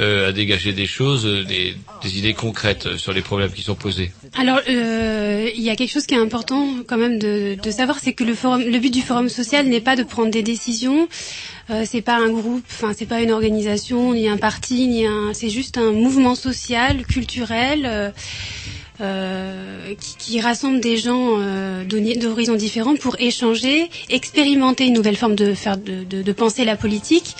euh, 0.00 0.28
à 0.28 0.32
dégager 0.32 0.72
des 0.72 0.86
choses, 0.86 1.26
euh, 1.26 1.44
des, 1.44 1.76
des 2.02 2.18
idées 2.18 2.34
concrètes 2.34 2.96
sur 2.96 3.12
les 3.12 3.20
problèmes 3.22 3.52
qui 3.52 3.62
sont 3.62 3.74
posés. 3.74 4.10
Alors, 4.38 4.60
euh, 4.68 5.48
il 5.54 5.62
y 5.62 5.70
a 5.70 5.76
quelque 5.76 5.90
chose 5.90 6.06
qui 6.06 6.14
est 6.14 6.18
important 6.18 6.66
quand 6.86 6.96
même 6.96 7.18
de, 7.18 7.56
de 7.62 7.70
savoir, 7.70 7.98
c'est 8.00 8.12
que 8.12 8.24
le 8.24 8.34
forum, 8.34 8.62
le 8.62 8.78
but 8.78 8.92
du 8.92 9.02
forum 9.02 9.28
social 9.28 9.66
n'est 9.66 9.80
pas 9.80 9.96
de 9.96 10.02
prendre 10.02 10.30
des 10.30 10.42
décisions. 10.42 11.08
Euh, 11.70 11.84
c'est 11.86 12.02
pas 12.02 12.16
un 12.16 12.30
groupe, 12.30 12.64
enfin 12.70 12.92
c'est 12.96 13.06
pas 13.06 13.20
une 13.20 13.30
organisation, 13.30 14.14
ni 14.14 14.28
un 14.28 14.36
parti, 14.38 14.88
ni 14.88 15.06
un. 15.06 15.32
C'est 15.34 15.50
juste 15.50 15.78
un 15.78 15.92
mouvement 15.92 16.34
social, 16.34 17.04
culturel. 17.06 17.82
euh, 17.84 18.10
euh, 19.00 19.94
qui, 19.98 20.16
qui 20.18 20.40
rassemble 20.40 20.80
des 20.80 20.96
gens 20.96 21.36
euh, 21.38 21.84
d'horizons 21.84 22.54
différents 22.54 22.94
pour 22.96 23.16
échanger, 23.18 23.88
expérimenter 24.10 24.86
une 24.86 24.94
nouvelle 24.94 25.16
forme 25.16 25.34
de 25.34 25.54
faire 25.54 25.76
de, 25.76 26.04
de, 26.04 26.22
de 26.22 26.32
penser 26.32 26.64
la 26.64 26.76
politique. 26.76 27.34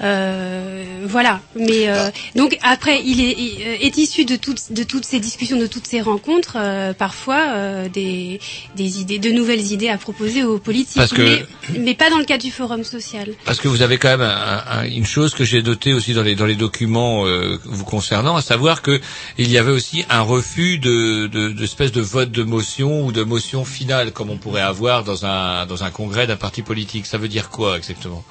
Euh, 0.00 0.84
voilà. 1.06 1.40
Mais 1.56 1.88
euh, 1.88 2.10
donc 2.36 2.58
après, 2.62 3.02
il 3.04 3.20
est, 3.20 3.36
il 3.38 3.86
est 3.86 3.96
issu 3.98 4.24
de 4.24 4.36
toutes 4.36 4.72
de 4.72 4.82
toutes 4.82 5.04
ces 5.04 5.20
discussions, 5.20 5.58
de 5.58 5.66
toutes 5.66 5.86
ces 5.86 6.00
rencontres, 6.00 6.56
euh, 6.58 6.92
parfois 6.92 7.44
euh, 7.54 7.88
des 7.88 8.40
des 8.76 9.00
idées, 9.00 9.18
de 9.18 9.30
nouvelles 9.30 9.72
idées 9.72 9.88
à 9.88 9.98
proposer 9.98 10.44
aux 10.44 10.58
politiques. 10.58 10.96
Parce 10.96 11.12
que- 11.12 11.22
mais, 11.22 11.44
mais 11.78 11.94
pas 11.94 12.10
dans 12.10 12.18
le 12.18 12.24
cadre 12.24 12.42
du 12.42 12.50
forum 12.50 12.84
social. 12.84 13.28
Parce 13.44 13.60
que 13.60 13.68
vous 13.68 13.82
avez 13.82 13.98
quand 13.98 14.08
même 14.08 14.20
un- 14.22 14.62
un- 14.70 14.84
une 14.84 15.06
chose 15.06 15.34
que 15.34 15.44
j'ai 15.44 15.62
notée 15.62 15.92
aussi 15.92 16.14
dans 16.14 16.22
les 16.22 16.34
dans 16.34 16.46
les 16.46 16.54
documents 16.56 17.26
euh, 17.26 17.58
vous 17.64 17.84
concernant, 17.84 18.36
à 18.36 18.42
savoir 18.42 18.82
que 18.82 19.00
il 19.38 19.50
y 19.50 19.58
avait 19.58 19.72
aussi 19.72 20.04
un 20.10 20.20
refus 20.22 20.78
de 20.78 21.26
de, 21.26 21.48
de 21.48 21.90
de 21.92 22.00
vote 22.00 22.30
de 22.30 22.42
motion 22.42 23.04
ou 23.06 23.12
de 23.12 23.22
motion 23.22 23.64
finale 23.64 24.12
comme 24.12 24.30
on 24.30 24.36
pourrait 24.36 24.62
avoir 24.62 25.04
dans 25.04 25.24
un 25.26 25.66
dans 25.66 25.84
un 25.84 25.90
congrès 25.90 26.26
d'un 26.26 26.36
parti 26.36 26.62
politique. 26.62 27.06
Ça 27.06 27.18
veut 27.18 27.28
dire 27.28 27.48
quoi 27.50 27.76
exactement? 27.76 28.24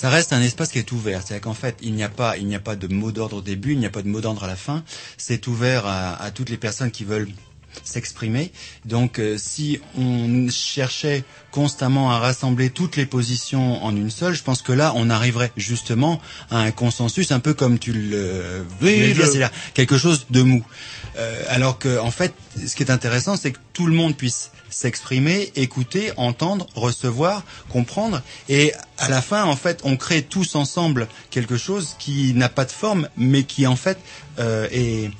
Ça 0.00 0.08
reste 0.08 0.32
un 0.32 0.40
espace 0.40 0.70
qui 0.72 0.78
est 0.78 0.92
ouvert. 0.92 1.20
C'est-à-dire 1.20 1.42
qu'en 1.42 1.52
fait, 1.52 1.76
il 1.82 1.92
n'y 1.92 2.02
a 2.02 2.08
pas, 2.08 2.38
il 2.38 2.46
n'y 2.46 2.54
a 2.54 2.58
pas 2.58 2.74
de 2.74 2.88
mot 2.88 3.12
d'ordre 3.12 3.36
au 3.36 3.40
début, 3.42 3.72
il 3.72 3.78
n'y 3.78 3.84
a 3.84 3.90
pas 3.90 4.00
de 4.00 4.08
mot 4.08 4.22
d'ordre 4.22 4.44
à 4.44 4.46
la 4.46 4.56
fin. 4.56 4.82
C'est 5.18 5.46
ouvert 5.46 5.84
à, 5.84 6.14
à 6.14 6.30
toutes 6.30 6.48
les 6.48 6.56
personnes 6.56 6.90
qui 6.90 7.04
veulent 7.04 7.28
s'exprimer. 7.84 8.52
Donc, 8.84 9.18
euh, 9.18 9.36
si 9.38 9.80
on 9.98 10.48
cherchait 10.50 11.24
constamment 11.50 12.10
à 12.12 12.18
rassembler 12.18 12.70
toutes 12.70 12.96
les 12.96 13.06
positions 13.06 13.82
en 13.84 13.94
une 13.96 14.10
seule, 14.10 14.34
je 14.34 14.42
pense 14.42 14.62
que 14.62 14.72
là, 14.72 14.92
on 14.96 15.10
arriverait 15.10 15.50
justement 15.56 16.20
à 16.50 16.58
un 16.58 16.70
consensus, 16.70 17.32
un 17.32 17.40
peu 17.40 17.54
comme 17.54 17.78
tu 17.78 17.92
le 17.92 18.64
Oui, 18.80 19.12
le- 19.14 19.24
c'est-à-dire 19.24 19.50
quelque 19.74 19.98
chose 19.98 20.26
de 20.30 20.42
mou. 20.42 20.64
Euh, 21.18 21.42
alors 21.48 21.78
que, 21.78 21.98
en 21.98 22.10
fait, 22.10 22.32
ce 22.66 22.74
qui 22.76 22.82
est 22.82 22.90
intéressant, 22.90 23.36
c'est 23.36 23.52
que 23.52 23.58
tout 23.72 23.86
le 23.86 23.94
monde 23.94 24.16
puisse 24.16 24.50
s'exprimer, 24.68 25.50
écouter, 25.56 26.12
entendre, 26.16 26.66
recevoir, 26.76 27.42
comprendre, 27.68 28.22
et 28.48 28.72
à 28.98 29.08
la 29.08 29.20
fin, 29.20 29.44
en 29.44 29.56
fait, 29.56 29.80
on 29.82 29.96
crée 29.96 30.22
tous 30.22 30.54
ensemble 30.54 31.08
quelque 31.30 31.56
chose 31.56 31.96
qui 31.98 32.32
n'a 32.34 32.48
pas 32.48 32.64
de 32.64 32.70
forme, 32.70 33.08
mais 33.16 33.42
qui 33.42 33.66
en 33.66 33.74
fait 33.74 33.98
euh, 34.38 34.68
est 34.70 35.10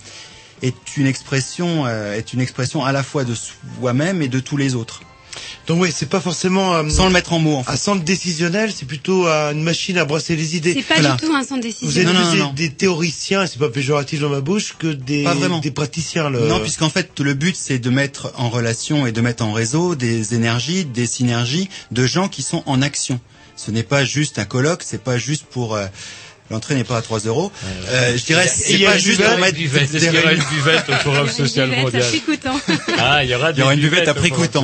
est 0.63 0.97
une 0.97 1.07
expression 1.07 1.85
euh, 1.87 2.15
est 2.17 2.33
une 2.33 2.41
expression 2.41 2.85
à 2.85 2.93
la 2.93 3.03
fois 3.03 3.25
de 3.25 3.35
soi-même 3.35 4.23
et 4.23 4.29
de 4.29 4.41
tous 4.41 4.57
les 4.57 4.75
autres. 4.75 5.01
Donc 5.67 5.81
oui, 5.81 5.93
c'est 5.95 6.09
pas 6.09 6.21
forcément 6.21 6.75
euh, 6.75 6.89
sans 6.89 7.07
le 7.07 7.13
mettre 7.13 7.33
en 7.33 7.39
mots. 7.39 7.57
En 7.57 7.65
Un 7.67 7.77
centre 7.77 8.03
décisionnel, 8.03 8.73
c'est 8.75 8.87
plutôt 8.87 9.29
euh, 9.29 9.53
une 9.53 9.63
machine 9.63 9.97
à 9.99 10.05
brasser 10.05 10.35
les 10.35 10.57
idées. 10.57 10.75
C'est 10.75 10.83
pas 10.83 11.01
du 11.01 11.25
tout 11.25 11.33
un 11.33 11.45
centre 11.45 11.61
Vous 11.63 11.99
êtes 11.99 12.07
décisionnel. 12.07 12.17
plus 12.17 12.53
des, 12.55 12.69
des 12.69 12.75
théoriciens, 12.75 13.45
et 13.45 13.47
c'est 13.47 13.59
pas 13.61 13.69
péjoratif 13.69 14.21
dans 14.21 14.29
ma 14.31 14.41
bouche, 14.41 14.75
que 14.79 14.89
des, 14.89 15.23
Pas 15.23 15.35
vraiment. 15.35 15.61
des 15.61 15.71
praticiens. 15.71 16.31
Le... 16.31 16.49
Non, 16.49 16.59
puisqu'en 16.59 16.91
fait, 16.91 17.21
le 17.21 17.35
but, 17.35 17.55
c'est 17.57 17.79
de 17.79 17.91
mettre 17.91 18.33
en 18.37 18.51
relation 18.51 19.07
et 19.07 19.13
de 19.13 19.21
mettre 19.21 19.45
en 19.45 19.53
réseau 19.53 19.95
des 19.95 20.35
énergies, 20.35 20.85
des 20.85 21.07
synergies 21.07 21.69
de 21.93 22.05
gens 22.05 22.29
qui 22.29 22.43
sont 22.43 22.65
en 22.67 22.83
action. 22.83 23.21
Ce 23.55 23.71
n'est 23.71 23.85
pas 23.85 24.05
juste 24.05 24.39
un 24.41 24.47
colloque, 24.47 24.83
c'est 24.85 25.03
pas 25.05 25.19
juste 25.19 25.45
pour... 25.45 25.75
euh, 25.77 25.87
L'entrée 26.51 26.75
n'est 26.75 26.85
pas 26.85 26.97
à 26.97 27.03
3 27.03 27.21
euros. 27.21 27.53
Euh, 27.89 28.17
je 28.17 28.25
dirais, 28.25 28.49
c'est 28.49 28.75
Il 28.75 28.81
y 28.81 28.87
a 28.87 28.91
pas 28.91 28.99
juste 28.99 29.23
pour 29.23 29.39
mettre 29.39 29.57
buvette. 29.57 29.83
Est-ce 29.83 29.93
des 29.93 29.99
qu'il 30.11 30.15
y 30.15 30.19
aura 30.19 30.33
une 30.33 30.43
buvette 30.43 30.89
au 30.89 30.93
Forum 30.95 31.29
social 31.29 31.69
Buvette 31.69 31.79
à 31.79 31.83
mondial 31.83 32.03
prix 32.09 32.21
coûtant. 32.21 32.61
Ah, 32.99 33.23
il 33.25 33.31
y 33.31 33.35
aura 33.35 33.51
Il 33.53 33.59
y 33.59 33.63
aura 33.63 33.75
une 33.75 33.81
buvette 33.81 34.09
à 34.09 34.15
buvettes 34.15 34.57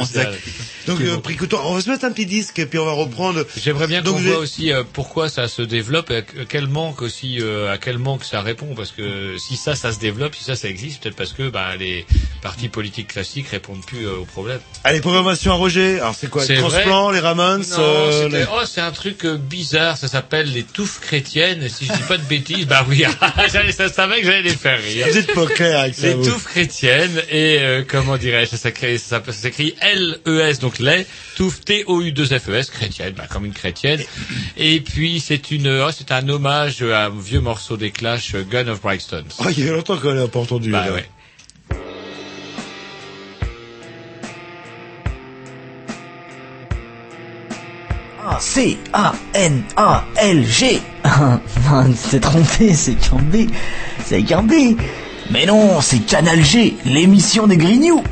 Donc, 0.87 1.01
euh, 1.01 1.16
prix 1.18 1.37
coûtant. 1.37 1.61
On 1.64 1.74
va 1.74 1.80
se 1.80 1.91
mettre 1.91 2.05
un 2.05 2.11
petit 2.12 2.26
disque 2.26 2.59
et 2.59 2.66
puis 2.66 2.78
on 2.78 2.84
va 2.87 2.93
reprendre. 2.93 3.45
J'aimerais 3.62 3.87
bien 3.87 4.03
qu'on 4.03 4.11
voit 4.30 4.39
aussi 4.39 4.72
euh, 4.72 4.84
pourquoi 4.93 5.28
ça 5.28 5.49
se 5.49 5.62
développe 5.62 6.11
et 6.11 6.18
à 6.18 6.22
quel 6.49 6.66
manque 6.68 7.03
aussi, 7.03 7.39
euh, 7.41 7.72
à 7.72 7.78
quel 7.78 7.99
manque 7.99 8.24
ça 8.24 8.41
répond. 8.41 8.74
Parce 8.74 8.91
que 8.93 9.37
si 9.39 9.57
ça, 9.57 9.74
ça 9.74 9.93
se 9.93 9.99
développe, 9.99 10.34
si 10.34 10.45
ça, 10.45 10.57
ça 10.57 10.68
existe, 10.68 11.03
peut-être 11.03 11.16
parce 11.16 11.32
que 11.32 11.49
bah, 11.49 11.76
les 11.78 12.07
partis 12.43 12.68
politiques 12.68 13.09
classiques 13.09 13.49
répondent 13.49 13.84
plus 13.84 14.07
euh, 14.07 14.16
aux 14.20 14.24
problèmes. 14.24 14.61
Allez, 14.84 15.01
programmation 15.01 15.53
à 15.53 15.55
Roger. 15.57 16.01
Alors, 16.01 16.14
c'est 16.14 16.30
quoi? 16.30 16.45
Les 16.45 16.57
transplant, 16.57 17.11
les 17.11 17.20
Ramones 17.20 17.61
Non, 17.62 17.76
euh, 17.78 18.28
les- 18.28 18.45
oh, 18.53 18.64
c'est 18.66 18.80
un 18.80 18.93
truc 18.93 19.26
bizarre. 19.26 19.97
Ça 19.97 20.09
s'appelle 20.09 20.53
les 20.53 20.62
touffes 20.62 21.01
chrétiennes. 21.01 21.68
Si 21.68 21.87
je 21.87 21.93
dis 21.93 22.03
pas 22.09 22.16
de 22.18 22.22
bêtises, 22.24 22.66
bah 22.66 22.84
oui, 22.89 23.05
j'allais- 23.53 23.72
ça 23.72 23.89
savait 23.89 24.20
que 24.20 24.26
j'allais 24.26 24.43
les 24.43 24.51
faire 24.51 24.80
rire. 24.82 25.07
Vous 25.11 25.18
êtes 25.18 25.34
pas 25.34 25.47
clair 25.47 25.80
avec 25.80 25.95
ça. 25.95 26.07
Les 26.09 26.14
touffes 26.14 26.45
chrétiennes 26.45 27.22
et 27.30 27.59
euh, 27.61 27.82
comment 27.87 28.16
dirais-je? 28.16 28.51
Ça 28.51 28.57
s'écrit 28.57 28.99
ça, 28.99 29.22
ça 29.24 29.32
s'écrit 29.32 29.74
L 29.80 30.18
E 30.26 30.41
S 30.41 30.59
donc 30.59 30.76
les 30.79 31.07
touffes 31.37 31.64
T 31.64 31.85
O 31.87 32.01
U 32.01 32.12
2 32.12 32.39
F 32.39 32.49
E 32.49 32.55
S 32.55 32.70
chrétienne 32.70 33.14
bah, 33.16 33.27
comme 33.29 33.45
une 33.45 33.53
chrétienne 33.53 34.01
et 34.57 34.81
puis 34.81 35.20
c'est 35.20 35.51
une 35.51 35.68
oh, 35.68 35.91
c'est 35.97 36.12
un 36.12 36.29
hommage 36.29 36.83
à 36.83 37.07
un 37.07 37.11
vieux 37.11 37.41
morceau 37.41 37.77
des 37.77 37.91
Clash 37.91 38.35
euh, 38.35 38.43
Gun 38.43 38.68
of 38.68 38.81
Brixton. 38.81 39.24
Oh, 39.39 39.45
il 39.57 39.64
y 39.64 39.68
a 39.68 39.72
longtemps 39.72 39.97
qu'on 39.97 40.12
l'a 40.12 40.29
pas 40.29 40.41
entendu. 40.41 40.70
Bah 40.70 40.87
là. 40.87 40.93
ouais. 40.93 41.09
A 48.29 48.41
C 48.41 48.77
A 48.93 49.14
N 49.35 49.62
A 49.77 50.05
L 50.16 50.45
G. 50.47 50.81
Non, 51.70 51.93
c'est 51.97 52.20
trompé, 52.20 52.74
c'est 52.74 52.97
Cambé. 53.09 53.47
C'est 54.05 54.22
Cambé. 54.22 54.77
Mais 55.31 55.47
non, 55.47 55.81
c'est 55.81 56.01
Canal 56.01 56.45
G, 56.45 56.77
l'émission 56.85 57.47
des 57.47 57.57
Grignoux. 57.57 58.03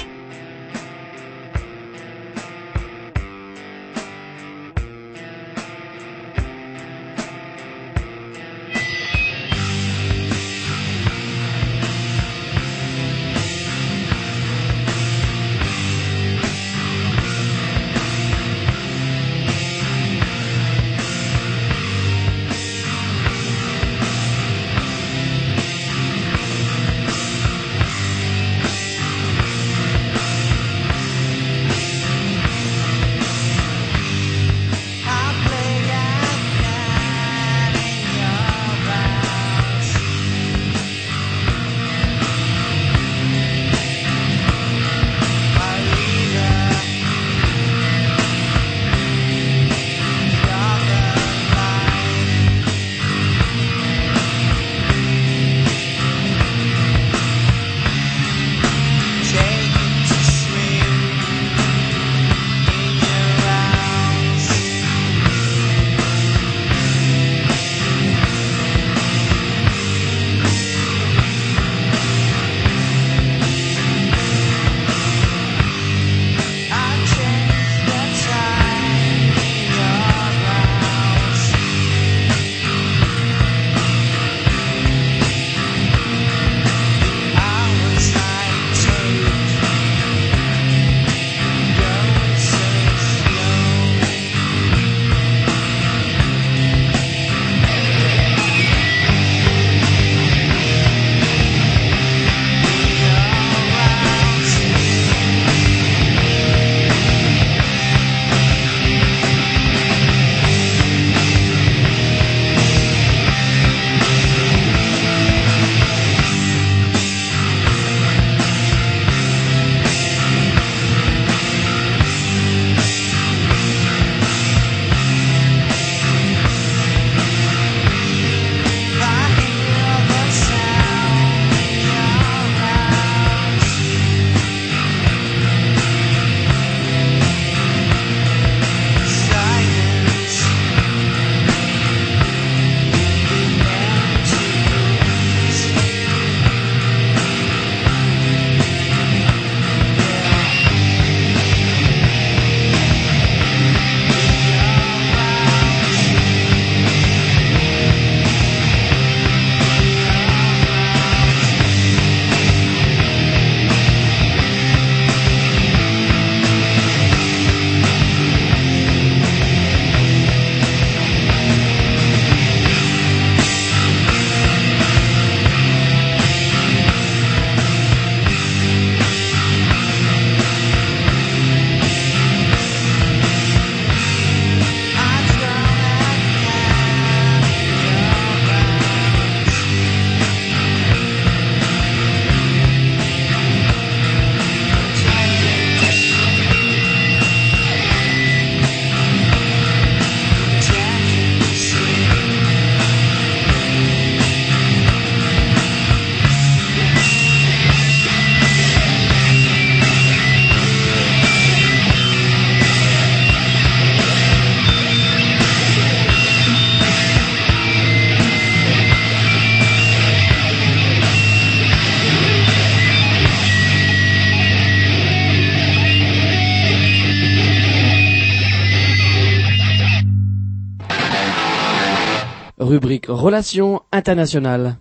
Relations 233.25 233.81
internationales. 233.91 234.77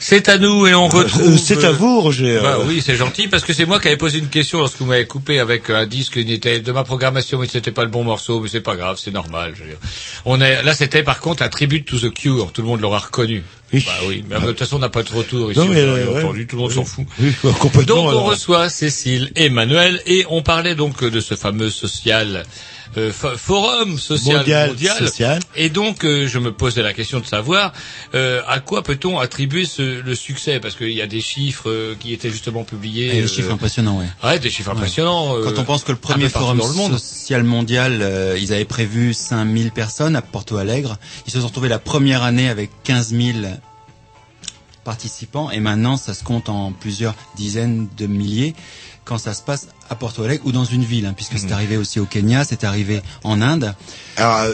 C'est 0.00 0.28
à 0.28 0.36
nous 0.36 0.66
et 0.66 0.74
on 0.74 0.88
retrouve. 0.88 1.34
Euh, 1.34 1.36
c'est 1.36 1.62
à 1.62 1.70
vous, 1.70 2.00
Roger. 2.00 2.40
Bah 2.42 2.56
Euh, 2.58 2.64
oui, 2.66 2.82
c'est 2.84 2.96
gentil 2.96 3.28
parce 3.28 3.44
que 3.44 3.52
c'est 3.52 3.66
moi 3.66 3.78
qui 3.78 3.86
avais 3.86 3.96
posé 3.96 4.18
une 4.18 4.28
question 4.28 4.58
lorsque 4.58 4.78
vous 4.78 4.86
m'avez 4.86 5.06
coupé 5.06 5.38
avec 5.38 5.70
un 5.70 5.86
disque 5.86 6.14
qui 6.24 6.32
était 6.32 6.58
de 6.58 6.72
ma 6.72 6.82
programmation, 6.82 7.38
mais 7.38 7.46
c'était 7.46 7.70
pas 7.70 7.84
le 7.84 7.88
bon 7.88 8.02
morceau, 8.02 8.40
mais 8.40 8.48
c'est 8.48 8.60
pas 8.62 8.74
grave, 8.74 8.98
c'est 9.00 9.12
normal. 9.12 9.52
je 9.54 9.62
veux 9.62 9.68
dire. 9.68 9.78
On 10.24 10.40
est 10.40 10.64
là, 10.64 10.74
c'était 10.74 11.04
par 11.04 11.20
contre 11.20 11.44
un 11.44 11.48
tribute 11.48 11.86
to 11.86 12.00
the 12.00 12.12
Cure, 12.12 12.50
tout 12.52 12.62
le 12.62 12.66
monde 12.66 12.80
l'aura 12.80 12.98
reconnu. 12.98 13.44
Bah 13.72 13.80
oui, 14.08 14.24
mais 14.28 14.40
de 14.40 14.46
toute 14.46 14.58
façon 14.58 14.76
on 14.76 14.80
n'a 14.80 14.88
pas 14.88 15.04
de 15.04 15.12
retour 15.12 15.52
ici. 15.52 15.60
Non, 15.60 15.66
mais, 15.66 15.84
on 15.84 15.86
l'a 15.86 15.92
euh, 15.92 16.14
ouais. 16.14 16.22
entendu, 16.24 16.46
tout 16.48 16.56
le 16.56 16.62
monde 16.62 16.72
s'en 16.72 16.84
fout. 16.84 17.06
Oui, 17.20 17.32
complètement. 17.60 17.94
Donc 17.94 18.06
on 18.06 18.08
alors. 18.08 18.24
reçoit 18.24 18.68
Cécile 18.68 19.30
et 19.36 19.50
Manuel 19.50 20.02
et 20.06 20.26
on 20.30 20.42
parlait 20.42 20.74
donc 20.74 21.04
de 21.04 21.20
ce 21.20 21.36
fameux 21.36 21.70
social 21.70 22.44
euh, 22.96 23.10
fo- 23.12 23.36
forum 23.36 23.98
social 23.98 24.36
Mondial, 24.38 24.68
mondial. 24.68 24.96
social. 24.98 25.40
Et 25.56 25.68
donc 25.70 26.04
euh, 26.04 26.26
je 26.28 26.38
me 26.38 26.52
posais 26.52 26.82
la 26.82 26.92
question 26.92 27.20
de 27.20 27.26
savoir 27.26 27.72
euh, 28.14 28.40
à 28.46 28.60
quoi 28.60 28.82
peut-on 28.82 29.18
attribuer 29.18 29.64
ce, 29.64 30.00
le 30.02 30.14
succès? 30.14 30.60
Parce 30.60 30.76
qu'il 30.76 30.92
y 30.92 31.02
a 31.02 31.06
des 31.06 31.20
chiffres 31.20 31.70
euh, 31.70 31.94
qui 31.98 32.12
étaient 32.12 32.30
justement 32.30 32.64
publiés. 32.64 33.08
Et 33.08 33.12
des 33.20 33.22
euh, 33.24 33.26
chiffres 33.28 33.52
impressionnants, 33.52 33.98
ouais. 33.98 34.06
Ouais, 34.22 34.38
des 34.38 34.50
chiffres 34.50 34.70
impressionnants. 34.70 35.36
euh, 35.36 35.44
Quand 35.44 35.58
on 35.60 35.64
pense 35.64 35.84
que 35.84 35.92
le 35.92 35.98
premier 35.98 36.28
forum 36.28 36.58
dans 36.58 36.68
le 36.68 36.74
monde. 36.74 36.98
social 36.98 37.42
mondial, 37.44 37.98
euh, 38.02 38.38
ils 38.40 38.52
avaient 38.52 38.64
prévu 38.64 39.14
5000 39.14 39.70
personnes 39.72 40.16
à 40.16 40.22
Porto 40.22 40.56
Alegre. 40.56 40.96
Ils 41.26 41.32
se 41.32 41.40
sont 41.40 41.46
retrouvés 41.48 41.68
la 41.68 41.78
première 41.78 42.22
année 42.22 42.48
avec 42.48 42.70
15 42.84 43.10
000 43.14 43.38
participants 44.84 45.50
et 45.50 45.60
maintenant 45.60 45.96
ça 45.96 46.12
se 46.12 46.22
compte 46.22 46.48
en 46.50 46.70
plusieurs 46.72 47.14
dizaines 47.36 47.88
de 47.96 48.06
milliers 48.06 48.54
quand 49.04 49.18
ça 49.18 49.34
se 49.34 49.42
passe 49.42 49.68
à 49.90 49.94
Porto 49.94 50.22
Alegre 50.22 50.46
ou 50.46 50.52
dans 50.52 50.64
une 50.64 50.84
ville, 50.84 51.06
hein, 51.06 51.12
puisque 51.14 51.38
c'est 51.38 51.52
arrivé 51.52 51.76
aussi 51.76 52.00
au 52.00 52.06
Kenya, 52.06 52.44
c'est 52.44 52.64
arrivé 52.64 53.02
en 53.22 53.40
Inde. 53.42 53.74
Alors, 54.16 54.38
euh, 54.38 54.52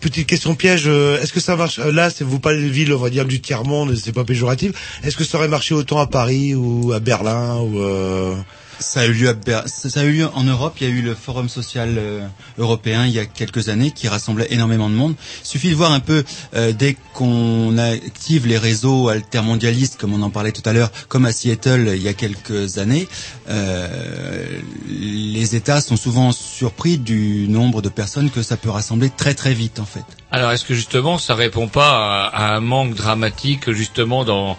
petite 0.00 0.26
question 0.26 0.54
piège, 0.54 0.84
euh, 0.86 1.20
est-ce 1.22 1.32
que 1.32 1.40
ça 1.40 1.54
marche 1.56 1.78
euh, 1.78 1.92
Là, 1.92 2.08
c'est- 2.10 2.24
vous 2.24 2.40
parlez 2.40 2.62
de 2.62 2.68
villes, 2.68 2.92
on 2.94 2.98
va 2.98 3.10
dire, 3.10 3.24
du 3.26 3.40
tiers-monde, 3.40 3.94
c'est 3.96 4.12
pas 4.12 4.24
péjoratif. 4.24 4.72
Est-ce 5.02 5.16
que 5.16 5.24
ça 5.24 5.36
aurait 5.38 5.48
marché 5.48 5.74
autant 5.74 5.98
à 6.00 6.06
Paris 6.06 6.54
ou 6.54 6.92
à 6.92 7.00
Berlin 7.00 7.58
ou 7.58 7.78
euh... 7.80 8.34
Ça 8.80 9.00
a 9.00 9.06
eu 9.06 9.12
lieu 9.12 9.28
à 9.28 9.34
Ber- 9.34 9.64
ça 9.68 10.00
a 10.00 10.04
eu 10.04 10.12
lieu 10.12 10.28
en 10.34 10.42
Europe. 10.42 10.74
Il 10.80 10.88
y 10.88 10.90
a 10.90 10.94
eu 10.94 11.02
le 11.02 11.14
Forum 11.14 11.48
social 11.50 11.96
euh, 11.98 12.26
européen 12.56 13.04
il 13.06 13.12
y 13.12 13.18
a 13.18 13.26
quelques 13.26 13.68
années 13.68 13.90
qui 13.90 14.08
rassemblait 14.08 14.46
énormément 14.50 14.88
de 14.88 14.94
monde. 14.94 15.14
Il 15.42 15.46
suffit 15.46 15.68
de 15.70 15.74
voir 15.74 15.92
un 15.92 16.00
peu 16.00 16.24
euh, 16.54 16.72
dès 16.72 16.96
qu'on 17.12 17.76
active 17.76 18.46
les 18.46 18.56
réseaux 18.56 19.08
altermondialistes, 19.08 19.98
comme 20.00 20.14
on 20.14 20.22
en 20.22 20.30
parlait 20.30 20.52
tout 20.52 20.62
à 20.64 20.72
l'heure, 20.72 20.90
comme 21.08 21.26
à 21.26 21.32
Seattle 21.32 21.92
il 21.94 22.02
y 22.02 22.08
a 22.08 22.14
quelques 22.14 22.78
années, 22.78 23.06
euh, 23.50 24.46
les 24.88 25.54
États 25.56 25.80
sont 25.80 25.96
souvent 25.96 26.32
surpris 26.32 26.96
du 26.98 27.46
nombre 27.48 27.82
de 27.82 27.88
personnes 27.90 28.30
que 28.30 28.42
ça 28.42 28.56
peut 28.56 28.70
rassembler 28.70 29.10
très 29.10 29.34
très 29.34 29.52
vite 29.52 29.78
en 29.78 29.84
fait. 29.84 30.04
Alors 30.30 30.52
est-ce 30.52 30.64
que 30.64 30.74
justement 30.74 31.18
ça 31.18 31.34
répond 31.34 31.68
pas 31.68 32.28
à 32.28 32.54
un 32.54 32.60
manque 32.60 32.94
dramatique 32.94 33.70
justement 33.72 34.24
dans 34.24 34.56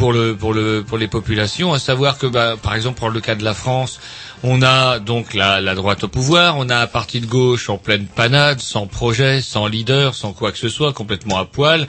pour 0.00 0.14
le 0.14 0.34
pour 0.34 0.54
le 0.54 0.82
pour 0.82 0.96
les 0.96 1.08
populations, 1.08 1.74
à 1.74 1.78
savoir 1.78 2.16
que 2.16 2.26
bah, 2.26 2.56
par 2.60 2.74
exemple 2.74 2.98
pour 2.98 3.10
le 3.10 3.20
cas 3.20 3.34
de 3.34 3.44
la 3.44 3.52
France, 3.52 4.00
on 4.42 4.62
a 4.62 4.98
donc 4.98 5.34
la, 5.34 5.74
droite 5.74 6.04
au 6.04 6.08
pouvoir, 6.08 6.56
on 6.58 6.68
a 6.68 6.76
un 6.78 6.86
parti 6.86 7.20
de 7.20 7.26
gauche 7.26 7.68
en 7.68 7.78
pleine 7.78 8.06
panade, 8.06 8.60
sans 8.60 8.86
projet, 8.86 9.40
sans 9.40 9.66
leader, 9.66 10.14
sans 10.14 10.32
quoi 10.32 10.50
que 10.52 10.58
ce 10.58 10.68
soit, 10.68 10.92
complètement 10.92 11.38
à 11.38 11.44
poil, 11.44 11.86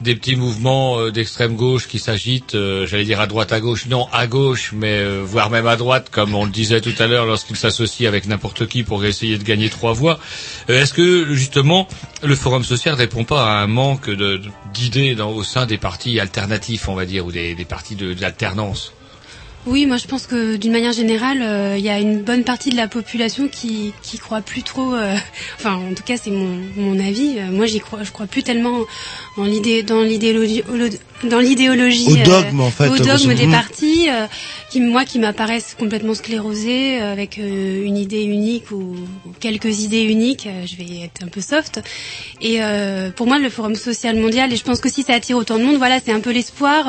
des 0.00 0.14
petits 0.14 0.36
mouvements 0.36 0.98
euh, 0.98 1.10
d'extrême 1.10 1.56
gauche 1.56 1.88
qui 1.88 1.98
s'agitent, 1.98 2.54
euh, 2.54 2.86
j'allais 2.86 3.04
dire 3.04 3.20
à 3.20 3.26
droite 3.26 3.52
à 3.52 3.60
gauche, 3.60 3.86
non 3.86 4.06
à 4.12 4.26
gauche, 4.26 4.72
mais 4.74 4.98
euh, 4.98 5.22
voire 5.24 5.50
même 5.50 5.66
à 5.66 5.76
droite, 5.76 6.08
comme 6.10 6.34
on 6.34 6.44
le 6.44 6.50
disait 6.50 6.80
tout 6.80 6.94
à 6.98 7.06
l'heure 7.06 7.26
lorsqu'ils 7.26 7.56
s'associent 7.56 8.08
avec 8.08 8.26
n'importe 8.26 8.66
qui 8.66 8.82
pour 8.82 9.04
essayer 9.04 9.38
de 9.38 9.44
gagner 9.44 9.70
trois 9.70 9.92
voix. 9.92 10.18
Est-ce 10.68 10.94
que 10.94 11.34
justement 11.34 11.86
le 12.22 12.34
Forum 12.36 12.64
social 12.64 12.94
répond 12.94 13.24
pas 13.24 13.44
à 13.44 13.62
un 13.62 13.66
manque 13.66 14.08
de- 14.10 14.40
d'idées 14.72 15.14
au 15.20 15.42
sein 15.42 15.66
des 15.66 15.78
partis 15.78 16.18
alternatifs, 16.20 16.88
on 16.88 16.94
va 16.94 17.04
dire, 17.06 17.26
ou 17.26 17.32
des, 17.32 17.54
partis 17.68 17.96
de- 17.96 18.14
d'alternance? 18.14 18.93
Oui, 19.66 19.86
moi 19.86 19.96
je 19.96 20.06
pense 20.06 20.26
que 20.26 20.56
d'une 20.56 20.72
manière 20.72 20.92
générale, 20.92 21.40
euh, 21.42 21.76
il 21.78 21.84
y 21.84 21.88
a 21.88 21.98
une 21.98 22.20
bonne 22.20 22.44
partie 22.44 22.70
de 22.70 22.76
la 22.76 22.86
population 22.86 23.48
qui 23.48 23.92
qui 24.02 24.18
croit 24.18 24.42
plus 24.42 24.62
trop. 24.62 24.94
euh, 24.94 25.16
enfin, 25.56 25.74
en 25.76 25.94
tout 25.94 26.02
cas, 26.02 26.16
c'est 26.16 26.30
mon 26.30 26.58
mon 26.76 26.98
avis. 27.00 27.36
Euh, 27.38 27.50
moi, 27.50 27.66
j'y 27.66 27.80
crois, 27.80 28.02
je 28.02 28.10
crois 28.10 28.26
plus 28.26 28.42
tellement 28.42 28.80
en 29.36 29.44
l'idée 29.44 29.82
dans 29.82 30.02
l'idéologie 30.02 30.62
dans 31.22 31.38
l'idéologie 31.38 32.08
Au 32.08 32.16
euh, 32.16 32.24
dogme, 32.24 32.60
en 32.60 32.70
fait, 32.70 32.88
au 32.88 32.98
dogme 32.98 33.34
des 33.34 33.46
partis 33.46 34.08
euh, 34.10 34.26
qui 34.70 34.80
moi 34.80 35.06
qui 35.06 35.18
m'apparaissent 35.18 35.74
complètement 35.78 36.14
sclérosés 36.14 37.00
euh, 37.00 37.12
avec 37.12 37.38
une 37.38 37.96
idée 37.96 38.24
unique 38.24 38.70
ou, 38.70 38.96
ou 39.26 39.30
quelques 39.40 39.80
idées 39.80 40.02
uniques. 40.02 40.46
je 40.66 40.76
vais 40.76 41.04
être 41.04 41.24
un 41.24 41.28
peu 41.28 41.40
soft. 41.40 41.80
Et 42.42 42.62
euh, 42.62 43.10
pour 43.10 43.26
moi, 43.26 43.38
le 43.38 43.48
Forum 43.48 43.76
social 43.76 44.16
mondial, 44.16 44.52
et 44.52 44.56
je 44.56 44.64
pense 44.64 44.80
que 44.80 44.90
si 44.90 45.02
ça 45.02 45.14
attire 45.14 45.38
autant 45.38 45.58
de 45.58 45.64
monde, 45.64 45.78
voilà, 45.78 46.00
c'est 46.04 46.12
un 46.12 46.20
peu 46.20 46.32
l'espoir. 46.32 46.86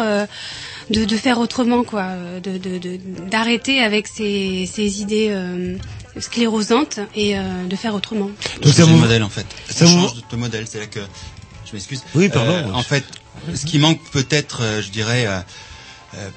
De, 0.89 1.05
de 1.05 1.17
faire 1.17 1.39
autrement 1.39 1.83
quoi 1.83 2.03
euh, 2.03 2.39
de 2.39 2.57
de- 2.57 2.77
de- 2.77 2.99
d'arrêter 3.29 3.81
avec 3.81 4.07
ces, 4.07 4.69
ces 4.71 5.01
idées 5.01 5.27
euh, 5.31 5.77
sclérosantes 6.19 6.99
et 7.15 7.37
euh, 7.37 7.65
de 7.67 7.75
faire 7.75 7.95
autrement 7.95 8.29
C'est 8.63 8.79
le 8.79 8.85
modèle 8.97 9.23
en 9.23 9.29
fait. 9.29 9.45
ça 9.69 9.85
change 9.85 10.13
de 10.29 10.35
modèle, 10.35 10.65
c'est 10.67 10.79
là 10.79 10.85
que 10.87 10.99
je 11.65 11.73
m'excuse. 11.73 12.01
Oui, 12.13 12.29
pardon. 12.29 12.51
Euh, 12.53 12.71
en 12.71 12.83
fait, 12.83 13.03
ce 13.53 13.65
qui 13.65 13.79
manque 13.79 13.99
peut-être, 14.11 14.61
euh, 14.61 14.81
je 14.81 14.89
dirais, 14.89 15.27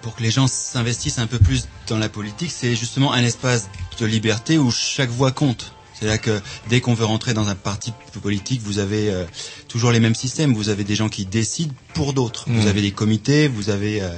pour 0.02 0.16
que 0.16 0.22
les 0.22 0.30
gens 0.30 0.48
s'investissent 0.48 1.18
un 1.18 1.26
peu 1.28 1.38
plus 1.38 1.68
dans 1.86 1.98
la 1.98 2.08
politique, 2.08 2.50
c'est 2.50 2.74
justement 2.74 3.12
un 3.12 3.22
espace 3.22 3.68
de 4.00 4.06
liberté 4.06 4.58
où 4.58 4.70
chaque 4.70 5.10
voix 5.10 5.30
compte. 5.30 5.72
C'est 5.98 6.06
là 6.06 6.18
que 6.18 6.40
dès 6.68 6.80
qu'on 6.80 6.94
veut 6.94 7.04
rentrer 7.04 7.34
dans 7.34 7.48
un 7.48 7.54
parti 7.54 7.92
politique, 8.22 8.60
vous 8.62 8.78
avez 8.78 9.10
euh, 9.10 9.24
toujours 9.66 9.90
les 9.90 10.00
mêmes 10.00 10.14
systèmes. 10.14 10.54
Vous 10.54 10.68
avez 10.68 10.84
des 10.84 10.94
gens 10.94 11.08
qui 11.08 11.26
décident 11.26 11.74
pour 11.94 12.12
d'autres. 12.12 12.44
Vous 12.48 12.66
avez 12.66 12.82
des 12.82 12.92
comités, 12.92 13.48
vous 13.48 13.70
avez 13.70 14.00
euh, 14.00 14.08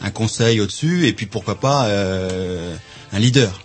un 0.00 0.10
conseil 0.10 0.60
au-dessus, 0.60 1.06
et 1.06 1.12
puis 1.12 1.26
pourquoi 1.26 1.56
pas 1.56 1.86
euh, 1.86 2.76
un 3.12 3.18
leader. 3.18 3.60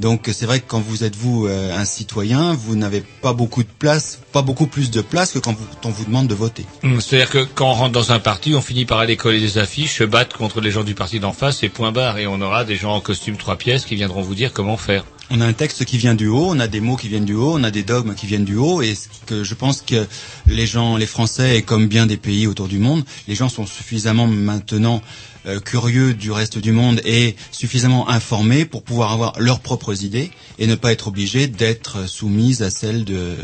Donc 0.00 0.28
c'est 0.32 0.46
vrai 0.46 0.58
que 0.58 0.64
quand 0.66 0.80
vous 0.80 1.04
êtes 1.04 1.14
vous 1.14 1.46
un 1.46 1.84
citoyen, 1.84 2.54
vous 2.54 2.74
n'avez 2.74 3.04
pas 3.20 3.34
beaucoup 3.34 3.62
de 3.62 3.68
place, 3.68 4.18
pas 4.32 4.42
beaucoup 4.42 4.66
plus 4.66 4.90
de 4.90 5.00
place 5.00 5.30
que 5.30 5.38
quand 5.38 5.52
vous, 5.52 5.64
on 5.84 5.90
vous 5.90 6.04
demande 6.04 6.26
de 6.26 6.34
voter. 6.34 6.66
Hum, 6.82 7.00
C'est-à-dire 7.00 7.30
que 7.30 7.44
quand 7.54 7.70
on 7.70 7.74
rentre 7.74 7.92
dans 7.92 8.10
un 8.10 8.18
parti, 8.18 8.52
on 8.56 8.62
finit 8.62 8.84
par 8.84 8.98
aller 8.98 9.16
coller 9.16 9.38
des 9.38 9.58
affiches, 9.58 9.98
se 9.98 10.04
battre 10.04 10.36
contre 10.36 10.60
les 10.60 10.72
gens 10.72 10.82
du 10.82 10.94
parti 10.96 11.20
d'en 11.20 11.32
face 11.32 11.62
et 11.62 11.68
point 11.68 11.92
barre. 11.92 12.18
Et 12.18 12.26
on 12.26 12.40
aura 12.40 12.64
des 12.64 12.74
gens 12.74 12.94
en 12.94 13.00
costume 13.00 13.36
trois 13.36 13.56
pièces 13.56 13.84
qui 13.84 13.94
viendront 13.94 14.22
vous 14.22 14.34
dire 14.34 14.52
comment 14.52 14.76
faire. 14.76 15.04
On 15.34 15.40
a 15.40 15.46
un 15.46 15.54
texte 15.54 15.86
qui 15.86 15.96
vient 15.96 16.14
du 16.14 16.26
haut, 16.28 16.48
on 16.50 16.60
a 16.60 16.68
des 16.68 16.80
mots 16.80 16.96
qui 16.96 17.08
viennent 17.08 17.24
du 17.24 17.32
haut, 17.32 17.54
on 17.54 17.64
a 17.64 17.70
des 17.70 17.82
dogmes 17.82 18.14
qui 18.14 18.26
viennent 18.26 18.44
du 18.44 18.56
haut, 18.56 18.82
et 18.82 18.92
que 19.24 19.42
je 19.42 19.54
pense 19.54 19.80
que 19.80 20.06
les 20.46 20.66
gens, 20.66 20.98
les 20.98 21.06
Français, 21.06 21.56
et 21.56 21.62
comme 21.62 21.88
bien 21.88 22.04
des 22.04 22.18
pays 22.18 22.46
autour 22.46 22.68
du 22.68 22.78
monde, 22.78 23.02
les 23.26 23.34
gens 23.34 23.48
sont 23.48 23.64
suffisamment 23.64 24.26
maintenant 24.26 25.00
euh, 25.46 25.58
curieux 25.58 26.12
du 26.12 26.30
reste 26.30 26.58
du 26.58 26.72
monde 26.72 27.00
et 27.06 27.34
suffisamment 27.50 28.10
informés 28.10 28.66
pour 28.66 28.82
pouvoir 28.82 29.10
avoir 29.10 29.40
leurs 29.40 29.60
propres 29.60 30.04
idées 30.04 30.30
et 30.58 30.66
ne 30.66 30.74
pas 30.74 30.92
être 30.92 31.08
obligés 31.08 31.46
d'être 31.46 32.06
soumises 32.06 32.60
à 32.62 32.68
celles 32.68 33.06
de 33.06 33.34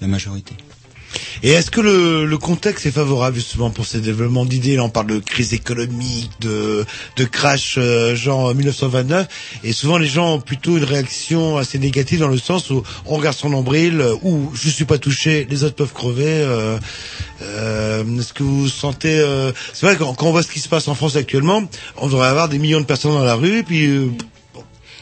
la 0.00 0.06
majorité. 0.06 0.54
Et 1.42 1.50
est-ce 1.50 1.70
que 1.70 1.80
le, 1.80 2.24
le 2.24 2.38
contexte 2.38 2.86
est 2.86 2.90
favorable 2.90 3.36
justement 3.36 3.70
pour 3.70 3.86
ces 3.86 4.00
développements 4.00 4.44
d'idées? 4.44 4.76
Là, 4.76 4.84
on 4.84 4.88
parle 4.90 5.06
de 5.08 5.18
crise 5.18 5.52
économique, 5.54 6.30
de, 6.40 6.84
de 7.16 7.24
crash 7.24 7.76
euh, 7.78 8.14
genre 8.14 8.54
1929, 8.54 9.28
et 9.64 9.72
souvent 9.72 9.98
les 9.98 10.06
gens 10.06 10.34
ont 10.34 10.40
plutôt 10.40 10.76
une 10.76 10.84
réaction 10.84 11.56
assez 11.56 11.78
négative 11.78 12.20
dans 12.20 12.28
le 12.28 12.38
sens 12.38 12.70
où 12.70 12.82
on 13.04 13.16
regarde 13.16 13.36
son 13.36 13.50
nombril, 13.50 14.00
euh, 14.00 14.14
ou 14.22 14.50
je 14.54 14.68
suis 14.68 14.84
pas 14.84 14.98
touché, 14.98 15.46
les 15.50 15.64
autres 15.64 15.76
peuvent 15.76 15.92
crever. 15.92 16.24
euh, 16.26 16.78
euh, 17.42 18.04
est-ce 18.18 18.32
que 18.32 18.42
vous 18.42 18.68
sentez 18.68 19.18
euh, 19.18 19.52
C'est 19.72 19.86
vrai 19.86 19.96
quand, 19.96 20.14
quand 20.14 20.26
on 20.26 20.30
voit 20.32 20.42
ce 20.42 20.48
qui 20.50 20.60
se 20.60 20.68
passe 20.68 20.88
en 20.88 20.94
France 20.94 21.16
actuellement, 21.16 21.62
on 21.98 22.06
devrait 22.06 22.28
avoir 22.28 22.48
des 22.48 22.58
millions 22.58 22.80
de 22.80 22.86
personnes 22.86 23.12
dans 23.12 23.24
la 23.24 23.34
rue, 23.34 23.62
puis 23.62 23.86
euh, 23.86 24.10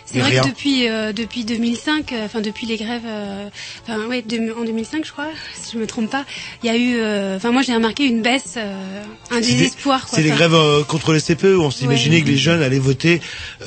C'est 0.06 0.18
vrai 0.20 0.30
rien. 0.32 0.42
que 0.42 0.48
depuis 0.48 0.88
euh, 0.88 1.12
depuis 1.14 1.44
2005, 1.44 2.12
euh, 2.12 2.26
enfin 2.26 2.40
depuis 2.40 2.66
les 2.66 2.76
grèves, 2.76 3.02
euh, 3.06 3.48
enfin 3.82 4.06
ouais, 4.06 4.20
de- 4.22 4.54
en 4.60 4.64
2005 4.64 5.04
je 5.04 5.10
crois, 5.12 5.28
si 5.54 5.72
je 5.72 5.78
me 5.78 5.86
trompe 5.86 6.10
pas, 6.10 6.24
il 6.62 6.66
y 6.66 6.70
a 6.70 6.76
eu, 6.76 6.96
euh, 6.98 7.36
enfin 7.36 7.52
moi 7.52 7.62
j'ai 7.62 7.74
remarqué 7.74 8.04
une 8.04 8.20
baisse, 8.20 8.54
euh, 8.58 9.02
un 9.30 9.40
désespoir 9.40 10.06
quoi. 10.06 10.16
C'est 10.18 10.22
les 10.22 10.30
grèves 10.30 10.54
euh, 10.54 10.84
contre 10.84 11.12
les 11.14 11.20
CPE 11.20 11.56
où 11.56 11.62
on 11.62 11.70
s'imaginait 11.70 12.16
Ouais. 12.16 12.22
que 12.22 12.28
les 12.28 12.36
jeunes 12.36 12.62
allaient 12.62 12.78
voter 12.78 13.20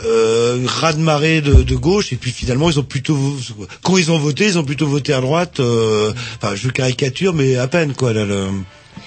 euh, 0.06 0.60
raz 0.68 0.94
de 0.94 1.00
marée 1.02 1.42
de, 1.42 1.54
de 1.64 1.76
gauche 1.76 2.14
et 2.14 2.18
puis 2.18 2.32
finalement 2.32 2.70
ils 2.70 2.80
ont 2.80 2.84
plutôt 2.84 3.18
quand 3.84 3.98
ils 3.98 4.12
ont 4.12 4.20
voté 4.20 4.46
ils 4.46 4.60
ont 4.60 4.64
plutôt 4.64 4.88
voté 4.88 5.14
à 5.14 5.22
droite. 5.22 5.60
euh, 5.60 6.14
Enfin 6.42 6.56
je 6.56 6.70
caricature 6.70 7.34
mais 7.34 7.56
à 7.56 7.68
peine 7.68 7.94
quoi 7.94 8.14
là. 8.14 8.26
Le... 8.26 8.48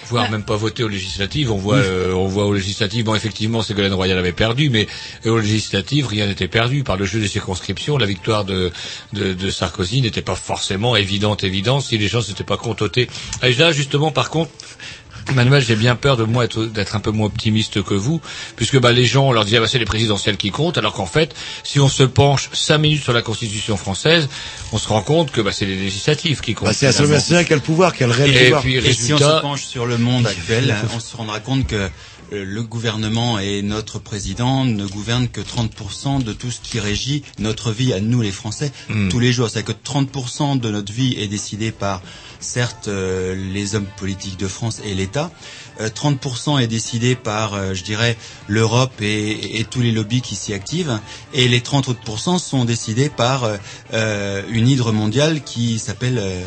voire 0.09 0.31
même 0.31 0.45
pas 0.45 0.57
voter 0.57 0.83
aux 0.83 0.89
législatives. 0.89 1.51
On 1.51 1.57
voit, 1.57 1.77
euh, 1.77 2.13
on 2.13 2.27
voit 2.27 2.47
aux 2.47 2.55
législatives. 2.55 3.05
Bon, 3.05 3.15
effectivement, 3.15 3.63
Ségolène 3.63 3.95
Royal 3.95 4.19
avait 4.19 4.33
perdu, 4.33 4.71
mais 4.71 4.87
aux 5.25 5.39
législatives, 5.39 6.07
rien 6.07 6.27
n'était 6.27 6.49
perdu 6.49 6.85
par 6.85 6.97
le 6.97 7.05
jeu 7.05 7.21
des 7.21 7.29
circonscriptions. 7.29 7.99
La 7.99 8.07
victoire 8.07 8.45
de, 8.45 8.71
de, 9.13 9.33
de 9.33 9.51
Sarkozy 9.51 10.03
n'était 10.03 10.23
pas 10.23 10.35
forcément 10.35 10.97
évidente, 10.97 11.45
évidente 11.45 11.83
si 11.83 11.99
les 11.99 12.09
gens 12.09 12.23
s'étaient 12.23 12.45
pas 12.45 12.57
contentés. 12.57 13.09
Et 13.43 13.55
là, 13.55 13.73
justement, 13.73 14.11
par 14.11 14.31
contre, 14.31 14.51
Manuel, 15.35 15.63
j'ai 15.65 15.77
bien 15.77 15.97
peur 15.97 16.17
de 16.17 16.25
moi 16.25 16.45
être- 16.45 16.65
d'être 16.67 16.97
un 16.97 17.01
peu 17.01 17.11
moins 17.11 17.27
optimiste 17.27 17.83
que 17.83 17.95
vous, 17.95 18.21
puisque 18.57 18.79
bah, 18.81 18.93
les 18.93 19.07
gens 19.07 19.29
on 19.29 19.33
leur 19.33 19.45
dit 19.45 19.57
ah, 19.57 19.61
bah, 19.61 19.67
c'est 19.69 19.79
les 19.79 19.85
présidentielles 19.85 20.37
qui 20.37 20.51
comptent, 20.51 20.79
alors 20.79 20.93
qu'en 20.93 21.07
fait, 21.07 21.35
si 21.63 21.79
on 21.81 21.89
se 21.89 22.03
penche 22.03 22.49
cinq 22.53 22.79
minutes 22.79 23.03
sur 23.03 23.13
la 23.13 23.23
Constitution 23.23 23.77
française, 23.77 24.29
on 24.73 24.79
se 24.79 24.89
rend 24.89 25.03
compte 25.03 25.31
que 25.31 25.41
bah, 25.41 25.53
c'est 25.53 25.67
les 25.67 25.77
législatives 25.77 26.41
qui 26.41 26.55
comptent. 26.55 26.69
Bah, 26.69 26.75
c'est 26.75 26.87
l'Assemblée 26.87 27.13
nationale 27.13 27.45
qui 27.47 27.53
a 27.53 27.57
le 27.57 27.63
pouvoir, 27.63 27.95
qui 27.95 28.03
a 28.05 28.07
le 28.07 28.13
réel 28.13 28.37
Et 28.37 28.45
pouvoir. 28.45 28.63
puis, 28.63 28.77
Et 28.77 28.81
si 28.93 29.13
on 29.13 29.17
résultat- 29.17 29.37
se 29.37 29.43
penche 29.43 29.65
sur 29.65 29.87
le 29.87 29.99
monde 29.99 30.27
actuel, 30.27 30.75
on 30.95 31.01
se 31.01 31.17
rendra 31.17 31.41
compte 31.41 31.67
que 31.67 31.89
le 32.31 32.63
gouvernement 32.63 33.39
et 33.39 33.63
notre 33.63 33.99
président 33.99 34.65
ne 34.65 34.87
gouvernent 34.87 35.29
que 35.29 35.41
30% 35.41 36.23
de 36.23 36.33
tout 36.33 36.51
ce 36.51 36.61
qui 36.61 36.79
régit 36.81 37.23
notre 37.39 37.73
vie 37.73 37.93
à 37.93 38.01
nous 38.01 38.21
les 38.21 38.31
Français 38.33 38.73
Mm. 38.89 39.09
tous 39.09 39.19
les 39.19 39.33
jours. 39.33 39.49
C'est-à-dire 39.51 39.75
que 39.77 39.83
30% 39.83 40.59
de 40.59 40.71
notre 40.71 40.93
vie 40.93 41.15
est 41.19 41.29
décidée 41.29 41.73
par, 41.73 42.03
certes, 42.41 42.89
euh, 42.89 43.35
les 43.53 43.75
hommes 43.75 43.87
politiques 43.97 44.39
de 44.39 44.49
France 44.49 44.81
et 44.85 44.95
l'État. 44.95 45.31
Euh, 45.81 45.89
30% 45.89 46.59
est 46.59 46.67
décidé 46.67 47.15
par, 47.17 47.55
euh, 47.55 47.75
je 47.75 47.83
dirais, 47.85 48.17
l'Europe 48.49 49.01
et, 49.01 49.59
et 49.61 49.65
tous 49.65 49.81
les 49.81 49.93
lobbies 49.93 50.21
qui 50.23 50.35
s'y 50.37 50.53
activent. 50.53 50.99
Et 51.35 51.49
les 51.49 51.61
30 51.61 51.89
autres 51.89 52.01
sont 52.39 52.65
décidés 52.65 53.09
par 53.09 53.45
euh, 53.45 53.57
euh, 53.95 54.43
une 54.51 54.69
hydre 54.69 54.93
mondiale 54.93 55.43
qui 55.43 55.79
s'appelle... 55.79 56.19
euh, 56.19 56.43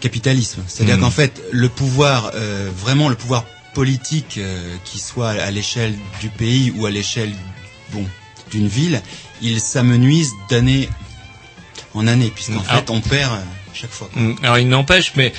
capitalisme. 0.00 0.62
C'est-à-dire 0.66 0.98
Mm. 0.98 1.00
qu'en 1.00 1.10
fait, 1.10 1.42
le 1.52 1.68
pouvoir, 1.70 2.30
euh, 2.34 2.70
vraiment 2.76 3.08
le 3.08 3.14
pouvoir 3.16 3.44
politique, 3.76 4.38
euh, 4.38 4.74
qui 4.84 4.98
soit 4.98 5.32
à 5.48 5.50
l'échelle 5.50 5.94
du 6.22 6.30
pays 6.30 6.72
ou 6.76 6.86
à 6.86 6.90
l'échelle, 6.90 7.32
bon, 7.92 8.04
d'une 8.50 8.68
ville, 8.68 9.02
il 9.42 9.60
s'amenuise 9.60 10.30
d'année 10.48 10.88
en 11.92 12.06
année, 12.06 12.32
puisqu'en 12.34 12.64
Ah. 12.68 12.76
fait, 12.78 12.88
on 12.90 13.02
perd 13.02 13.32
euh, 13.34 13.36
chaque 13.74 13.90
fois. 13.90 14.08
Mm. 14.14 14.32
Alors 14.42 14.58
il 14.58 14.68
n'empêche, 14.70 15.12
mais 15.16 15.30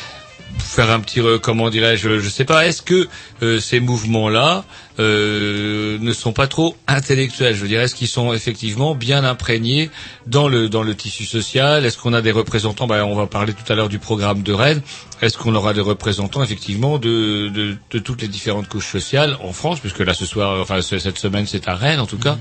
pour 0.59 0.67
faire 0.67 0.91
un 0.91 0.99
petit, 0.99 1.19
re- 1.19 1.39
comment 1.39 1.69
dirais-je, 1.71 2.19
je 2.19 2.29
sais 2.29 2.45
pas, 2.45 2.67
est-ce 2.67 2.83
que 2.83 3.07
euh, 3.41 3.59
ces 3.59 3.79
mouvements-là 3.79 4.65
euh, 4.99 5.97
ne 5.99 6.13
sont 6.13 6.33
pas 6.33 6.47
trop 6.47 6.75
intellectuels. 6.87 7.55
Je 7.55 7.61
veux 7.61 7.67
dire, 7.67 7.81
est-ce 7.81 7.95
qu'ils 7.95 8.07
sont 8.07 8.33
effectivement 8.33 8.95
bien 8.95 9.23
imprégnés 9.23 9.89
dans 10.25 10.47
le 10.47 10.69
dans 10.69 10.83
le 10.83 10.95
tissu 10.95 11.25
social? 11.25 11.85
Est-ce 11.85 11.97
qu'on 11.97 12.13
a 12.13 12.21
des 12.21 12.31
représentants? 12.31 12.87
Ben, 12.87 13.03
On 13.03 13.15
va 13.15 13.27
parler 13.27 13.53
tout 13.53 13.71
à 13.71 13.75
l'heure 13.75 13.89
du 13.89 13.99
programme 13.99 14.41
de 14.43 14.53
Rennes. 14.53 14.81
Est-ce 15.21 15.37
qu'on 15.37 15.55
aura 15.55 15.73
des 15.73 15.81
représentants 15.81 16.43
effectivement 16.43 16.99
de, 16.99 17.49
de, 17.49 17.75
de 17.89 17.99
toutes 17.99 18.21
les 18.21 18.27
différentes 18.27 18.67
couches 18.67 18.91
sociales 18.91 19.35
en 19.43 19.51
France, 19.51 19.79
puisque 19.79 19.99
là 19.99 20.13
ce 20.13 20.27
soir, 20.27 20.61
enfin 20.61 20.79
ce- 20.83 20.99
cette 20.99 21.17
semaine 21.17 21.47
c'est 21.47 21.67
à 21.67 21.73
Rennes 21.73 21.99
en 21.99 22.05
tout 22.05 22.19
cas, 22.19 22.37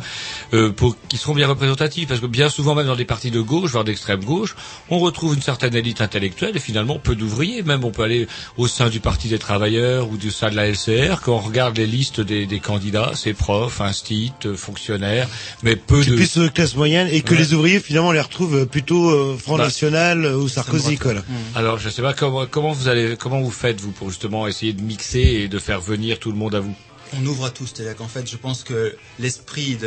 euh, 0.52 0.70
pour 0.72 0.94
qui 1.09 1.16
seront 1.16 1.34
bien 1.34 1.48
représentatifs, 1.48 2.07
parce 2.07 2.20
que 2.20 2.26
bien 2.26 2.50
souvent 2.50 2.74
même 2.74 2.86
dans 2.86 2.94
des 2.96 3.07
partis 3.07 3.30
de 3.30 3.40
gauche, 3.40 3.70
voire 3.70 3.84
d'extrême 3.84 4.22
gauche, 4.22 4.54
on 4.90 4.98
retrouve 4.98 5.34
une 5.34 5.40
certaine 5.40 5.74
élite 5.74 6.02
intellectuelle 6.02 6.54
et 6.54 6.61
finalement 6.61 6.98
peu 6.98 7.14
d'ouvriers. 7.14 7.62
Même 7.62 7.82
on 7.82 7.90
peut 7.92 8.02
aller 8.02 8.28
au 8.59 8.66
sein 8.68 8.90
du 8.90 9.00
Parti 9.00 9.28
des 9.28 9.38
travailleurs 9.38 10.11
ou 10.11 10.18
du 10.18 10.30
sein 10.30 10.50
de 10.50 10.57
la 10.57 10.68
LCR, 10.68 11.22
quand 11.24 11.32
on 11.34 11.38
regarde 11.38 11.78
les 11.78 11.86
listes 11.86 12.20
des, 12.20 12.44
des 12.47 12.61
candidats, 12.61 13.12
c'est 13.14 13.34
profs, 13.34 13.80
instit, 13.80 14.32
fonctionnaires, 14.57 15.28
mais 15.62 15.76
peu 15.76 16.03
C'est 16.03 16.11
de 16.11 16.16
plus 16.16 16.38
euh, 16.38 16.49
classe 16.49 16.74
moyenne 16.76 17.09
et 17.11 17.20
que 17.22 17.32
Ouais. 17.34 17.38
les 17.38 17.55
ouvriers 17.55 17.80
finalement 17.80 18.09
on 18.09 18.12
les 18.12 18.20
retrouve 18.20 18.57
euh, 18.57 18.66
plutôt 18.66 19.11
euh, 19.11 19.36
Front 19.38 19.59
Bah, 19.59 19.64
National 19.64 20.24
euh, 20.24 20.36
ou 20.36 20.49
Sarkozy 20.49 20.97
quoi. 20.99 21.14
là. 21.14 21.22
Alors, 21.55 21.78
je 21.78 21.88
sais 21.88 22.03
pas 22.03 22.12
comment 22.14 22.47
comment 22.47 22.72
vous 22.72 22.88
allez 22.88 23.16
comment 23.16 23.40
vous 23.40 23.51
faites 23.51 23.80
vous 23.80 23.92
pour 23.92 24.11
justement 24.11 24.47
essayer 24.47 24.72
de 24.72 24.82
mixer 24.82 25.20
et 25.20 25.49
de 25.49 25.59
faire 25.59 25.80
venir 25.80 26.18
tout 26.18 26.30
le 26.30 26.36
monde 26.38 26.55
à 26.55 26.61
vous? 26.61 26.74
On 27.16 27.24
ouvre 27.24 27.44
à 27.44 27.51
tous, 27.51 27.66
c'est-à-dire 27.72 27.94
qu'en 27.94 28.09
fait, 28.09 28.28
je 28.28 28.36
pense 28.36 28.64
que 28.64 28.97
l'esprit 29.20 29.78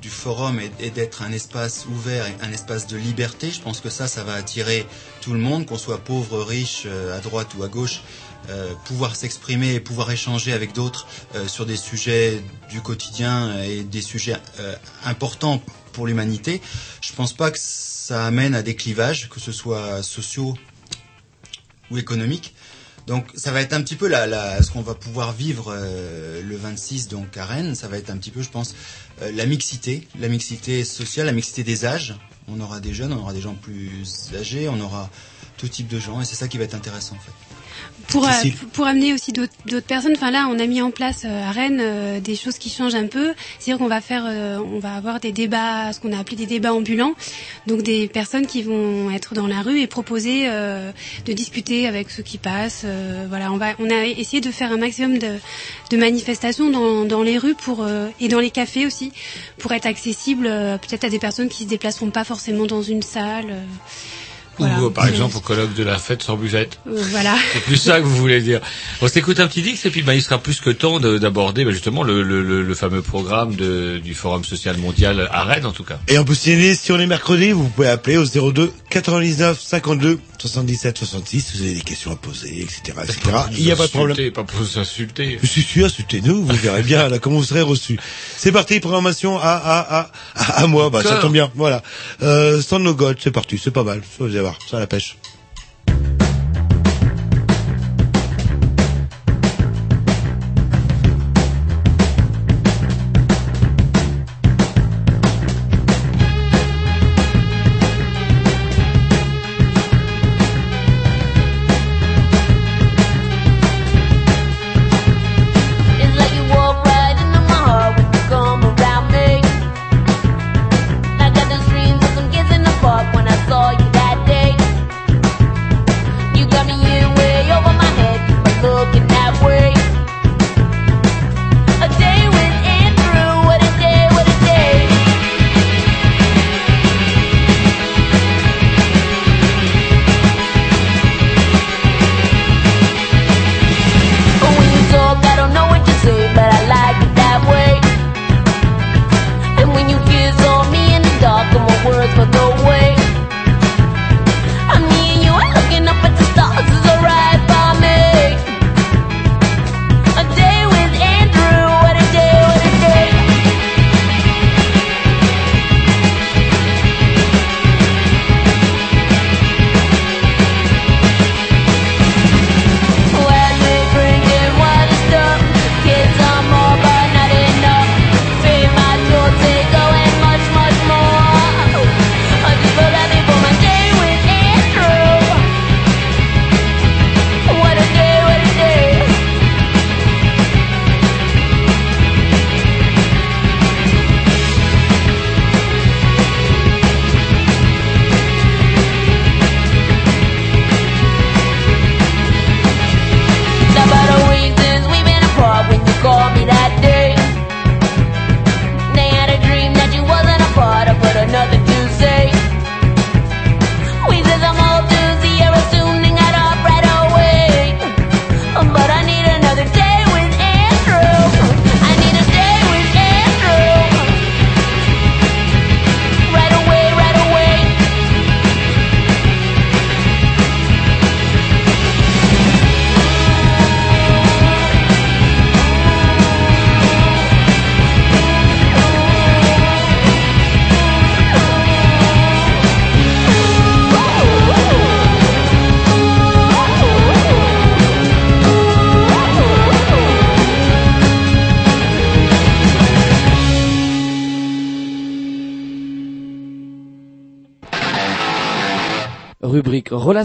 du 0.00 0.08
forum 0.08 0.60
est, 0.60 0.70
est 0.86 0.90
d'être 0.90 1.22
un 1.22 1.32
espace 1.32 1.86
ouvert, 1.90 2.24
un 2.40 2.52
espace 2.52 2.86
de 2.86 2.96
liberté. 2.96 3.50
Je 3.52 3.60
pense 3.60 3.80
que 3.80 3.90
ça, 3.90 4.06
ça 4.06 4.22
va 4.22 4.34
attirer 4.34 4.86
tout 5.22 5.32
le 5.32 5.40
monde, 5.40 5.66
qu'on 5.66 5.76
soit 5.76 5.98
pauvre, 5.98 6.40
riche, 6.44 6.86
à 7.12 7.18
droite 7.18 7.48
ou 7.58 7.64
à 7.64 7.68
gauche, 7.68 8.00
euh, 8.48 8.72
pouvoir 8.84 9.16
s'exprimer 9.16 9.74
et 9.74 9.80
pouvoir 9.80 10.10
échanger 10.10 10.52
avec 10.52 10.72
d'autres 10.72 11.06
euh, 11.34 11.48
sur 11.48 11.66
des 11.66 11.76
sujets 11.76 12.42
du 12.70 12.80
quotidien 12.80 13.60
et 13.62 13.82
des 13.82 14.02
sujets 14.02 14.36
euh, 14.60 14.74
importants 15.04 15.60
pour 15.92 16.06
l'humanité. 16.06 16.62
Je 17.00 17.12
pense 17.12 17.32
pas 17.32 17.50
que 17.50 17.58
ça 17.60 18.24
amène 18.24 18.54
à 18.54 18.62
des 18.62 18.76
clivages, 18.76 19.28
que 19.28 19.40
ce 19.40 19.50
soit 19.50 20.02
sociaux 20.02 20.56
ou 21.90 21.98
économiques. 21.98 22.54
Donc 23.08 23.26
ça 23.34 23.52
va 23.52 23.60
être 23.62 23.72
un 23.72 23.82
petit 23.82 23.96
peu 23.96 24.08
ce 24.10 24.70
qu'on 24.70 24.82
va 24.82 24.94
pouvoir 24.94 25.32
vivre 25.32 25.76
le 25.76 26.56
26 26.56 27.06
donc 27.08 27.36
à 27.36 27.44
Rennes. 27.44 27.76
Ça 27.76 27.86
va 27.86 27.98
être 27.98 28.10
un 28.10 28.16
petit 28.16 28.32
peu, 28.32 28.42
je 28.42 28.50
pense, 28.50 28.74
la 29.20 29.46
mixité, 29.46 30.08
la 30.18 30.28
mixité 30.28 30.84
sociale, 30.84 31.26
la 31.26 31.32
mixité 31.32 31.62
des 31.62 31.84
âges. 31.84 32.16
On 32.48 32.60
aura 32.60 32.80
des 32.80 32.92
jeunes, 32.92 33.12
on 33.12 33.18
aura 33.20 33.32
des 33.32 33.40
gens 33.40 33.54
plus 33.54 33.90
âgés, 34.34 34.68
on 34.68 34.80
aura 34.80 35.08
tout 35.56 35.68
type 35.68 35.88
de 35.88 35.98
gens 35.98 36.20
et 36.20 36.24
c'est 36.24 36.36
ça 36.36 36.48
qui 36.48 36.58
va 36.58 36.64
être 36.64 36.74
intéressant 36.74 37.14
en 37.14 37.20
fait. 37.20 37.32
Pour, 38.08 38.26
euh, 38.26 38.30
pour 38.72 38.86
amener 38.86 39.12
aussi 39.12 39.32
d'autres 39.32 39.80
personnes. 39.80 40.12
Enfin 40.16 40.30
là, 40.30 40.48
on 40.50 40.58
a 40.58 40.66
mis 40.66 40.80
en 40.80 40.90
place 40.90 41.22
euh, 41.24 41.48
à 41.48 41.50
Rennes 41.50 41.80
euh, 41.80 42.20
des 42.20 42.36
choses 42.36 42.58
qui 42.58 42.70
changent 42.70 42.94
un 42.94 43.06
peu. 43.06 43.32
C'est-à-dire 43.58 43.78
qu'on 43.78 43.88
va 43.88 44.00
faire, 44.00 44.24
euh, 44.26 44.58
on 44.58 44.78
va 44.78 44.94
avoir 44.94 45.20
des 45.20 45.32
débats, 45.32 45.92
ce 45.92 46.00
qu'on 46.00 46.12
a 46.12 46.18
appelé 46.18 46.36
des 46.36 46.46
débats 46.46 46.72
ambulants. 46.72 47.14
Donc 47.66 47.82
des 47.82 48.08
personnes 48.08 48.46
qui 48.46 48.62
vont 48.62 49.10
être 49.10 49.34
dans 49.34 49.46
la 49.46 49.62
rue 49.62 49.80
et 49.80 49.86
proposer 49.86 50.44
euh, 50.46 50.92
de 51.24 51.32
discuter 51.32 51.86
avec 51.86 52.10
ceux 52.10 52.22
qui 52.22 52.38
passent. 52.38 52.82
Euh, 52.84 53.26
voilà, 53.28 53.52
on 53.52 53.56
va, 53.56 53.74
on 53.78 53.90
a 53.90 54.06
essayé 54.06 54.40
de 54.40 54.50
faire 54.50 54.72
un 54.72 54.78
maximum 54.78 55.18
de, 55.18 55.34
de 55.90 55.96
manifestations 55.96 56.70
dans, 56.70 57.04
dans 57.04 57.22
les 57.22 57.38
rues 57.38 57.54
pour 57.54 57.82
euh, 57.82 58.08
et 58.20 58.28
dans 58.28 58.40
les 58.40 58.50
cafés 58.50 58.86
aussi 58.86 59.12
pour 59.58 59.72
être 59.72 59.86
accessible 59.86 60.46
euh, 60.46 60.78
peut-être 60.78 61.04
à 61.04 61.08
des 61.08 61.18
personnes 61.18 61.48
qui 61.48 61.64
se 61.64 61.68
déplaceront 61.68 62.10
pas 62.10 62.24
forcément 62.24 62.66
dans 62.66 62.82
une 62.82 63.02
salle. 63.02 63.46
Voilà. 64.58 64.80
Ou 64.82 64.90
par 64.90 65.04
C'est- 65.04 65.10
exemple 65.10 65.36
au 65.36 65.40
colloque 65.40 65.74
de 65.74 65.82
la 65.84 65.98
fête 65.98 66.22
sans 66.22 66.36
buvette. 66.36 66.78
euh, 66.88 67.02
voilà. 67.10 67.34
C'est 67.52 67.60
plus 67.62 67.76
ça 67.76 67.98
que 68.00 68.04
vous 68.04 68.16
voulez 68.16 68.40
dire. 68.40 68.60
On 69.00 69.08
s'écoute 69.08 69.40
un 69.40 69.46
petit 69.48 69.62
Dix 69.62 69.84
et 69.86 69.90
puis 69.90 70.02
bah, 70.02 70.14
il 70.14 70.22
sera 70.22 70.38
plus 70.38 70.60
que 70.60 70.70
temps 70.70 71.00
de- 71.00 71.18
d'aborder 71.18 71.64
bah, 71.64 71.70
justement 71.72 72.02
le, 72.02 72.22
le, 72.22 72.42
le, 72.42 72.62
le 72.62 72.74
fameux 72.74 73.02
programme 73.02 73.54
de, 73.54 73.98
du 74.02 74.14
Forum 74.14 74.44
social 74.44 74.76
mondial 74.78 75.28
à 75.32 75.44
Rennes 75.44 75.66
en 75.66 75.72
tout 75.72 75.84
cas. 75.84 75.98
Et 76.08 76.18
peut 76.24 76.34
signaler 76.34 76.74
si 76.74 76.92
on 76.92 76.98
est 77.00 77.06
mercredi, 77.06 77.52
vous 77.52 77.68
pouvez 77.68 77.88
appeler 77.88 78.16
au 78.16 78.24
02 78.24 78.72
99 78.90 79.60
52 79.60 80.18
77 80.38 80.98
66 80.98 81.40
si 81.40 81.56
vous 81.56 81.62
avez 81.64 81.74
des 81.74 81.80
questions 81.80 82.12
à 82.12 82.16
poser, 82.16 82.60
etc. 82.60 82.98
etc. 83.02 83.18
Il 83.56 83.64
n'y 83.64 83.72
a 83.72 83.76
pas 83.76 83.86
de 83.86 83.90
problème. 83.92 84.30
Pas 84.32 84.44
pour 84.44 84.58
vous 84.60 84.78
insulter. 84.78 85.38
Je 85.42 85.46
suis 85.46 85.62
sûr, 85.62 85.86
insultez-nous, 85.86 86.44
vous 86.44 86.54
verrez 86.56 86.82
bien 86.82 87.08
là, 87.08 87.18
comment 87.18 87.36
vous 87.36 87.44
serez 87.44 87.62
reçus. 87.62 87.98
C'est 88.36 88.52
parti, 88.52 88.78
programmation 88.80 89.38
à, 89.38 89.42
à, 89.48 90.00
à, 90.00 90.10
à, 90.62 90.66
moi, 90.66 90.90
bah 90.90 91.02
ça 91.02 91.16
tombe 91.16 91.32
bien, 91.32 91.50
voilà. 91.54 91.82
Euh, 92.22 92.60
Stand 92.60 92.82
No 92.82 92.94
God, 92.94 93.16
c'est 93.20 93.30
parti, 93.30 93.58
c'est 93.62 93.70
pas 93.70 93.84
mal, 93.84 94.02
vous 94.18 94.26
ça 94.68 94.78
la 94.78 94.86
pêche. 94.86 95.16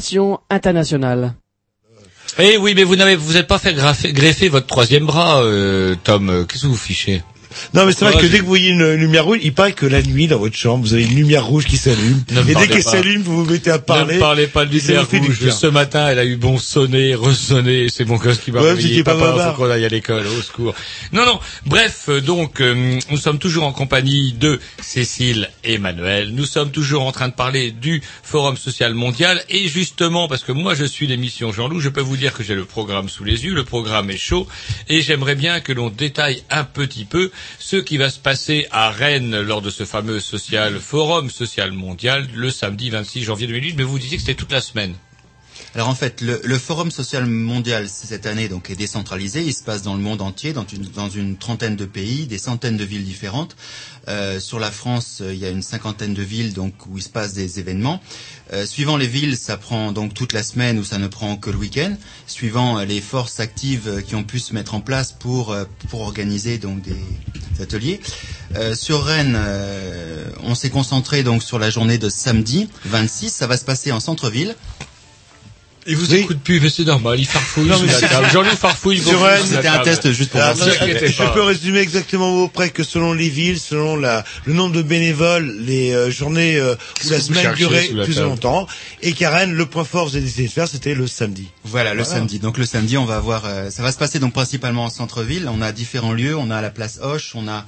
Relations. 0.01 0.39
Eh 2.39 2.57
oui, 2.57 2.73
mais 2.75 2.83
vous 2.83 2.95
n'avez, 2.95 3.15
vous 3.15 3.33
n'êtes 3.33 3.47
pas 3.47 3.59
fait 3.59 3.73
greffer 3.73 4.49
votre 4.49 4.67
troisième 4.67 5.05
bras, 5.05 5.41
euh, 5.43 5.95
Tom. 6.03 6.29
Euh, 6.29 6.45
Qu'est-ce 6.45 6.63
que 6.63 6.67
vous 6.67 6.75
fichez? 6.75 7.23
Non, 7.73 7.85
mais 7.85 7.93
c'est 7.93 8.05
vrai 8.05 8.15
Ouais, 8.15 8.21
que 8.21 8.27
dès 8.27 8.37
que 8.37 8.43
vous 8.43 8.49
voyez 8.49 8.69
une 8.69 8.93
lumière 8.93 9.25
rouge, 9.25 9.39
il 9.41 9.53
paraît 9.53 9.73
que 9.73 9.85
la 9.85 10.01
nuit, 10.01 10.27
dans 10.27 10.37
votre 10.37 10.55
chambre, 10.55 10.83
vous 10.83 10.93
avez 10.93 11.03
une 11.03 11.15
lumière 11.15 11.45
rouge 11.45 11.65
qui 11.65 11.77
s'allume. 11.77 12.23
Et 12.47 12.55
dès 12.55 12.67
qu'elle 12.67 12.83
s'allume, 12.83 13.21
vous 13.21 13.45
vous 13.45 13.51
mettez 13.51 13.71
à 13.71 13.79
parler. 13.79 14.15
Ne 14.15 14.19
parlez 14.19 14.47
pas 14.47 14.65
de 14.65 14.71
lumière 14.75 15.07
rouge. 15.09 15.49
Ce 15.49 15.67
matin, 15.67 16.07
elle 16.09 16.19
a 16.19 16.25
eu 16.25 16.35
bon 16.35 16.57
sonner, 16.57 17.15
ressonner. 17.15 17.87
C'est 17.89 18.05
mon 18.05 18.17
gosse 18.17 18.39
qui 18.39 18.51
m'a 18.51 18.61
réveillé. 18.61 19.03
Papa, 19.03 19.53
faut 19.55 19.63
qu'on 19.63 19.71
aille 19.71 19.85
à 19.85 19.89
l'école. 19.89 20.25
Au 20.27 20.41
secours. 20.41 20.73
Non, 21.11 21.25
non. 21.25 21.39
Bref, 21.65 22.05
euh, 22.09 22.21
donc, 22.21 22.61
euh, 22.61 22.99
nous 23.09 23.17
sommes 23.17 23.39
toujours 23.39 23.65
en 23.65 23.71
compagnie 23.71 24.33
de 24.33 24.59
Cécile 24.81 25.49
et 25.63 25.77
Manuel. 25.77 26.31
Nous 26.33 26.45
sommes 26.45 26.71
toujours 26.71 27.03
en 27.05 27.11
train 27.11 27.27
de 27.27 27.33
parler 27.33 27.71
du 27.71 28.01
Forum 28.23 28.57
social 28.57 28.93
mondial. 28.93 29.43
Et 29.49 29.67
justement, 29.67 30.27
parce 30.27 30.43
que 30.43 30.51
moi, 30.51 30.75
je 30.75 30.85
suis 30.85 31.07
l'émission 31.07 31.51
Jean-Loup, 31.51 31.79
je 31.79 31.89
peux 31.89 32.01
vous 32.01 32.17
dire 32.17 32.33
que 32.33 32.43
j'ai 32.43 32.55
le 32.55 32.65
programme 32.65 33.09
sous 33.09 33.23
les 33.23 33.45
yeux. 33.45 33.53
Le 33.53 33.63
programme 33.63 34.09
est 34.09 34.17
chaud. 34.17 34.47
Et 34.89 35.01
j'aimerais 35.01 35.35
bien 35.35 35.59
que 35.59 35.73
l'on 35.73 35.89
détaille 35.89 36.43
un 36.49 36.63
petit 36.63 37.05
peu 37.05 37.31
ce 37.59 37.77
qui 37.77 37.97
va 37.97 38.09
se 38.09 38.19
passer 38.19 38.67
à 38.71 38.89
Rennes 38.91 39.39
lors 39.41 39.61
de 39.61 39.69
ce 39.69 39.85
fameux 39.85 40.19
social 40.19 40.79
forum 40.79 41.29
social 41.29 41.71
mondial 41.71 42.27
le 42.33 42.49
samedi 42.49 42.89
26 42.89 43.23
janvier 43.23 43.47
2008. 43.47 43.75
Mais 43.77 43.83
vous 43.83 43.99
disiez 43.99 44.17
que 44.17 44.23
c'était 44.23 44.35
toute 44.39 44.51
la 44.51 44.61
semaine. 44.61 44.93
Alors 45.73 45.87
en 45.87 45.95
fait, 45.95 46.19
le, 46.19 46.41
le 46.43 46.57
Forum 46.57 46.91
social 46.91 47.25
mondial 47.25 47.87
cette 47.87 48.25
année 48.25 48.49
donc 48.49 48.69
est 48.69 48.75
décentralisé. 48.75 49.41
Il 49.41 49.53
se 49.53 49.63
passe 49.63 49.81
dans 49.81 49.95
le 49.95 50.01
monde 50.01 50.21
entier, 50.21 50.51
dans 50.51 50.65
une, 50.65 50.83
dans 50.83 51.09
une 51.09 51.37
trentaine 51.37 51.77
de 51.77 51.85
pays, 51.85 52.27
des 52.27 52.37
centaines 52.37 52.75
de 52.75 52.83
villes 52.83 53.05
différentes. 53.05 53.55
Euh, 54.09 54.39
sur 54.39 54.59
la 54.59 54.69
France, 54.71 55.19
euh, 55.21 55.33
il 55.33 55.39
y 55.39 55.45
a 55.45 55.49
une 55.49 55.61
cinquantaine 55.61 56.13
de 56.13 56.23
villes 56.23 56.53
donc 56.53 56.73
où 56.87 56.97
il 56.97 57.03
se 57.03 57.09
passe 57.09 57.33
des 57.33 57.59
événements. 57.59 58.01
Euh, 58.51 58.65
suivant 58.65 58.97
les 58.97 59.07
villes, 59.07 59.37
ça 59.37 59.55
prend 59.55 59.93
donc 59.93 60.13
toute 60.13 60.33
la 60.33 60.43
semaine 60.43 60.77
ou 60.77 60.83
ça 60.83 60.97
ne 60.97 61.07
prend 61.07 61.37
que 61.37 61.49
le 61.49 61.57
week-end. 61.57 61.95
Suivant 62.27 62.79
euh, 62.79 62.85
les 62.85 62.99
forces 62.99 63.39
actives 63.39 63.87
euh, 63.87 64.01
qui 64.01 64.15
ont 64.15 64.23
pu 64.25 64.39
se 64.39 64.53
mettre 64.53 64.73
en 64.75 64.81
place 64.81 65.13
pour 65.13 65.55
pour 65.89 66.01
organiser 66.01 66.57
donc 66.57 66.81
des 66.81 67.61
ateliers. 67.61 68.01
Euh, 68.55 68.75
sur 68.75 69.03
Rennes, 69.05 69.39
on 70.43 70.55
s'est 70.55 70.69
concentré 70.69 71.23
donc 71.23 71.43
sur 71.43 71.59
la 71.59 71.69
journée 71.69 71.97
de 71.97 72.09
samedi 72.09 72.67
26. 72.85 73.29
Ça 73.29 73.47
va 73.47 73.55
se 73.55 73.63
passer 73.63 73.91
en 73.93 73.99
centre-ville. 73.99 74.55
Il 75.87 75.95
vous 75.95 76.13
écoute 76.13 76.39
plus, 76.43 76.59
mais 76.59 76.69
c'est 76.69 76.83
normal, 76.83 77.19
il 77.19 77.25
farfouille 77.25 77.67
Non, 77.67 77.77
sur 77.77 78.43
mais 78.43 78.49
farfouille 78.55 78.99
Sur 78.99 79.13
beaucoup 79.13 79.23
Rennes, 79.23 79.45
sur 79.45 79.55
la 79.55 79.61
table. 79.79 79.99
Ah, 80.35 80.53
je, 80.55 81.23
vous 81.23 81.33
peux 81.33 81.41
résumer 81.41 81.79
exactement 81.79 82.43
au 82.43 82.47
près 82.47 82.69
que 82.69 82.83
selon 82.83 83.13
les 83.13 83.29
villes, 83.29 83.59
selon 83.59 83.95
la, 83.95 84.23
le 84.45 84.53
nombre 84.53 84.75
de 84.75 84.81
bénévoles, 84.81 85.55
les 85.59 85.93
euh, 85.93 86.11
journées 86.11 86.57
euh, 86.57 86.75
où 87.05 87.09
la 87.09 87.17
que 87.17 87.21
semaine 87.21 87.53
durait 87.55 87.87
plus 88.03 88.15
table 88.15 88.27
longtemps, 88.27 88.67
et 89.01 89.13
Rennes, 89.25 89.53
le 89.53 89.65
point 89.65 89.83
fort, 89.83 90.09
j'ai 90.09 90.21
décidé 90.21 90.47
de 90.47 90.51
faire, 90.51 90.67
c'était 90.67 90.93
le 90.93 91.07
samedi. 91.07 91.47
Voilà, 91.63 91.93
le 91.93 92.03
samedi. 92.03 92.39
Donc 92.39 92.57
le 92.57 92.65
samedi, 92.65 92.97
on 92.97 93.05
va 93.05 93.17
avoir, 93.17 93.43
euh, 93.45 93.69
ça 93.69 93.83
va 93.83 93.91
se 93.91 93.97
passer 93.97 94.19
donc 94.19 94.33
principalement 94.33 94.85
en 94.85 94.89
centre-ville. 94.89 95.49
On 95.51 95.61
a 95.61 95.71
différents 95.71 96.13
lieux. 96.13 96.35
On 96.35 96.51
a 96.51 96.61
la 96.61 96.69
place 96.69 96.99
Hoche, 97.01 97.33
on 97.35 97.47
a 97.47 97.65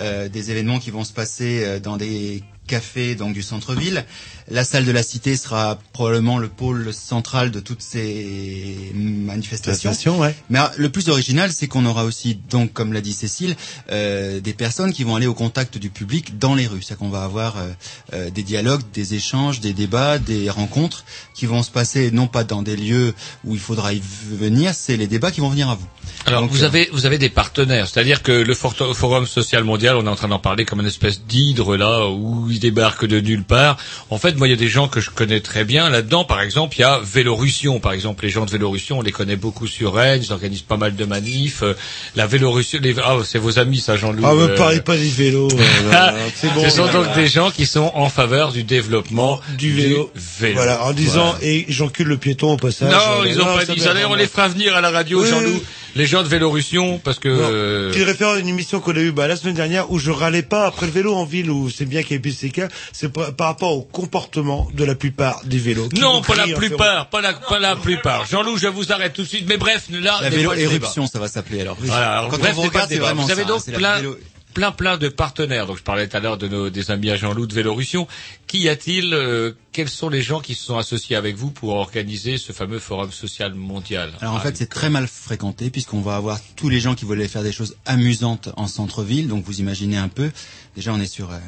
euh, 0.00 0.28
des 0.28 0.50
événements 0.50 0.78
qui 0.78 0.90
vont 0.90 1.04
se 1.04 1.12
passer 1.12 1.62
euh, 1.64 1.80
dans 1.80 1.96
des 1.96 2.42
cafés 2.66 3.14
donc 3.14 3.32
du 3.32 3.42
centre-ville. 3.42 4.04
La 4.48 4.64
salle 4.64 4.84
de 4.84 4.92
la 4.92 5.02
Cité 5.02 5.36
sera 5.36 5.78
probablement 5.92 6.38
le 6.38 6.48
pôle 6.48 6.92
central 6.94 7.50
de 7.50 7.58
toutes 7.60 7.82
ces 7.82 8.92
manifestations. 8.94 9.90
Manifestations, 9.90 10.18
ouais. 10.20 10.34
Mais 10.50 10.60
euh, 10.60 10.64
le 10.76 10.88
plus 10.88 11.08
original, 11.08 11.50
c'est 11.52 11.66
qu'on 11.66 11.84
aura 11.84 12.04
aussi, 12.04 12.38
donc, 12.48 12.72
comme 12.72 12.92
l'a 12.92 13.00
dit 13.00 13.12
Cécile, 13.12 13.56
euh, 13.90 14.40
des 14.40 14.54
personnes 14.54 14.92
qui 14.92 15.02
vont 15.04 15.16
aller 15.16 15.26
au 15.26 15.34
contact 15.34 15.78
du 15.78 15.90
public 15.90 16.38
dans 16.38 16.54
les 16.54 16.66
rues. 16.66 16.80
C'est-à-dire 16.82 16.98
qu'on 16.98 17.08
va 17.08 17.24
avoir 17.24 17.56
euh, 17.58 17.68
euh, 18.12 18.30
des 18.30 18.42
dialogues, 18.44 18.82
des 18.94 19.14
échanges, 19.14 19.60
des 19.60 19.72
débats, 19.72 20.18
des 20.18 20.48
rencontres 20.48 21.04
qui 21.34 21.46
vont 21.46 21.62
se 21.62 21.70
passer 21.70 22.10
non 22.12 22.28
pas 22.28 22.44
dans 22.44 22.62
des 22.62 22.76
lieux 22.76 23.14
où 23.44 23.54
il 23.54 23.60
faudra 23.60 23.92
y 23.92 24.00
venir, 24.30 24.74
c'est 24.74 24.96
les 24.96 25.06
débats 25.08 25.30
qui 25.32 25.40
vont 25.40 25.48
venir 25.50 25.68
à 25.70 25.74
vous. 25.74 25.86
Alors, 26.24 26.42
Donc, 26.42 26.50
vous 26.52 26.62
euh, 26.62 26.66
avez, 26.66 26.88
vous 26.92 27.04
avez 27.04 27.18
des 27.18 27.30
partenaires. 27.30 27.88
C'est-à-dire 27.88 28.22
que 28.22 28.32
le 28.32 28.54
For- 28.54 28.94
Forum 28.96 29.26
social 29.26 29.64
mondial, 29.64 29.96
on 29.96 30.06
est 30.06 30.08
en 30.08 30.16
train 30.16 30.28
d'en 30.28 30.38
parler 30.38 30.64
comme 30.64 30.80
une 30.80 30.86
espèce 30.86 31.22
d'hydre, 31.22 31.76
là, 31.76 32.08
où 32.08 32.48
il 32.50 32.60
débarque 32.60 33.06
de 33.06 33.20
nulle 33.20 33.44
part. 33.44 33.76
En 34.10 34.18
fait, 34.18 34.35
moi, 34.38 34.46
il 34.48 34.50
y 34.50 34.54
a 34.54 34.56
des 34.56 34.68
gens 34.68 34.88
que 34.88 35.00
je 35.00 35.10
connais 35.10 35.40
très 35.40 35.64
bien. 35.64 35.88
Là-dedans, 35.90 36.24
par 36.24 36.40
exemple, 36.40 36.76
il 36.76 36.80
y 36.80 36.84
a 36.84 37.00
Vélorussion. 37.02 37.80
Par 37.80 37.92
exemple, 37.92 38.24
les 38.24 38.30
gens 38.30 38.44
de 38.44 38.50
Vélorussion, 38.50 38.98
on 38.98 39.02
les 39.02 39.12
connaît 39.12 39.36
beaucoup 39.36 39.66
sur 39.66 39.94
Rennes. 39.94 40.20
Ils 40.24 40.32
organisent 40.32 40.62
pas 40.62 40.76
mal 40.76 40.94
de 40.96 41.04
manifs. 41.04 41.62
Euh, 41.62 41.74
La 42.14 42.26
Vélorussion, 42.26 42.78
les, 42.82 42.94
ah, 43.02 43.16
c'est 43.24 43.38
vos 43.38 43.58
amis, 43.58 43.80
ça, 43.80 43.96
Jean-Loup. 43.96 44.22
Ah, 44.26 44.34
me 44.34 44.50
Euh, 44.50 44.56
parlez 44.56 44.80
pas 44.80 44.96
des 44.96 45.08
vélos. 45.08 45.48
c'est 46.34 46.52
bon. 46.54 46.62
Ce 46.64 46.70
sont 46.70 46.86
donc 46.92 47.14
des 47.14 47.26
gens 47.28 47.50
qui 47.50 47.66
sont 47.66 47.90
en 47.94 48.08
faveur 48.08 48.52
du 48.52 48.62
développement 48.64 49.40
du 49.58 49.72
vélo. 49.74 50.10
vélo. 50.40 50.54
Voilà, 50.56 50.84
en 50.84 50.92
disant, 50.92 51.32
Voilà. 51.32 51.38
et 51.46 51.64
j'encule 51.68 52.08
le 52.08 52.16
piéton 52.16 52.52
au 52.52 52.56
passage. 52.56 52.90
Non, 52.92 53.24
ils 53.24 53.40
ont 53.40 53.44
pas 53.44 53.64
dit 53.64 53.80
ça. 53.80 53.94
D'ailleurs, 53.94 54.10
on 54.10 54.14
les 54.14 54.26
fera 54.26 54.48
venir 54.48 54.74
à 54.76 54.80
la 54.80 54.90
radio, 54.90 55.22
Oui, 55.22 55.28
Jean-Loup. 55.28 55.62
Oui. 55.96 56.02
Les 56.02 56.06
gens 56.06 56.22
de 56.22 56.28
Vélorussion, 56.28 56.98
parce 56.98 57.18
que... 57.18 57.28
euh, 57.28 57.90
Tu 57.92 58.02
réfères 58.02 58.28
à 58.28 58.38
une 58.38 58.48
émission 58.48 58.80
qu'on 58.80 58.94
a 58.94 59.00
eue 59.00 59.12
bah, 59.12 59.26
la 59.26 59.36
semaine 59.36 59.54
dernière 59.54 59.90
où 59.90 59.98
je 59.98 60.10
râlais 60.10 60.42
pas 60.42 60.66
après 60.66 60.86
le 60.86 60.92
vélo 60.92 61.14
en 61.14 61.24
ville 61.24 61.50
où 61.50 61.70
c'est 61.70 61.86
bien 61.86 62.02
qu'il 62.02 62.12
y 62.12 62.14
ait 62.16 62.20
plus 62.20 62.36
cas, 62.50 62.68
c'est 62.92 63.12
par, 63.12 63.34
par 63.34 63.46
rapport 63.48 63.72
au 63.72 63.82
comportement 63.82 64.68
de 64.74 64.84
la 64.84 64.94
plupart 64.94 65.40
des 65.44 65.58
vélos. 65.58 65.88
Non, 65.98 66.20
vous 66.20 66.22
pas 66.22 66.36
la 66.36 66.54
plupart, 66.54 67.08
pas 67.08 67.20
la, 67.20 67.32
pas 67.34 67.58
la 67.58 67.76
plupart. 67.76 68.26
Jean-Loup, 68.26 68.58
je 68.58 68.68
vous 68.68 68.92
arrête 68.92 69.12
tout 69.12 69.22
de 69.22 69.28
suite. 69.28 69.46
Mais 69.48 69.56
bref, 69.56 69.84
là, 69.90 70.18
La 70.22 70.30
vélo 70.30 70.52
éruption, 70.52 71.06
ça 71.06 71.18
va 71.18 71.28
s'appeler 71.28 71.60
alors. 71.62 71.76
Voilà, 71.80 72.18
alors, 72.18 72.30
Quand 72.30 72.38
bref, 72.38 72.54
on 72.56 72.60
vous 72.60 72.66
c'est 72.66 72.72
pas 72.72 72.78
regarde, 72.84 72.90
c'est 72.92 72.98
vraiment 72.98 73.22
Vous 73.24 73.30
avez 73.30 73.42
ça, 73.42 73.48
donc 73.48 73.62
la 73.66 73.78
plein, 73.78 73.96
vélo- 74.00 74.18
plein, 74.56 74.72
plein 74.72 74.96
de 74.96 75.08
partenaires. 75.10 75.66
Donc, 75.66 75.76
je 75.76 75.82
parlais 75.82 76.08
tout 76.08 76.16
à 76.16 76.20
l'heure 76.20 76.38
de 76.38 76.48
nos, 76.48 76.70
des 76.70 76.90
amis 76.90 77.10
à 77.10 77.16
Jean-Loup 77.16 77.46
de 77.46 77.52
Vélorussion. 77.52 78.08
Qui 78.46 78.70
a-t-il, 78.70 79.12
euh, 79.12 79.52
quels 79.72 79.90
sont 79.90 80.08
les 80.08 80.22
gens 80.22 80.40
qui 80.40 80.54
se 80.54 80.64
sont 80.64 80.78
associés 80.78 81.14
avec 81.14 81.36
vous 81.36 81.50
pour 81.50 81.74
organiser 81.74 82.38
ce 82.38 82.52
fameux 82.52 82.78
forum 82.78 83.12
social 83.12 83.52
mondial? 83.52 84.14
Alors 84.22 84.32
en 84.32 84.38
Ah, 84.38 84.40
fait, 84.40 84.56
c'est 84.56 84.70
très 84.70 84.88
mal 84.88 85.08
fréquenté 85.08 85.68
puisqu'on 85.68 86.00
va 86.00 86.16
avoir 86.16 86.40
tous 86.56 86.70
les 86.70 86.80
gens 86.80 86.94
qui 86.94 87.04
voulaient 87.04 87.28
faire 87.28 87.42
des 87.42 87.52
choses 87.52 87.76
amusantes 87.84 88.48
en 88.56 88.66
centre-ville. 88.66 89.28
Donc 89.28 89.44
vous 89.44 89.60
imaginez 89.60 89.98
un 89.98 90.08
peu. 90.08 90.30
Déjà, 90.74 90.94
on 90.94 91.00
est 91.02 91.06
sur 91.06 91.30
euh, 91.32 91.38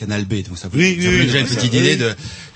Canal 0.00 0.24
B, 0.24 0.42
donc 0.48 0.56
ça 0.56 0.68
vous, 0.68 0.78
Oui, 0.78 0.96
ça 0.96 1.10
vous 1.10 1.16
oui, 1.16 1.26
déjà 1.26 1.34
oui, 1.34 1.40
une 1.42 1.46
petite 1.46 1.74
idée 1.74 1.96
de 1.96 2.14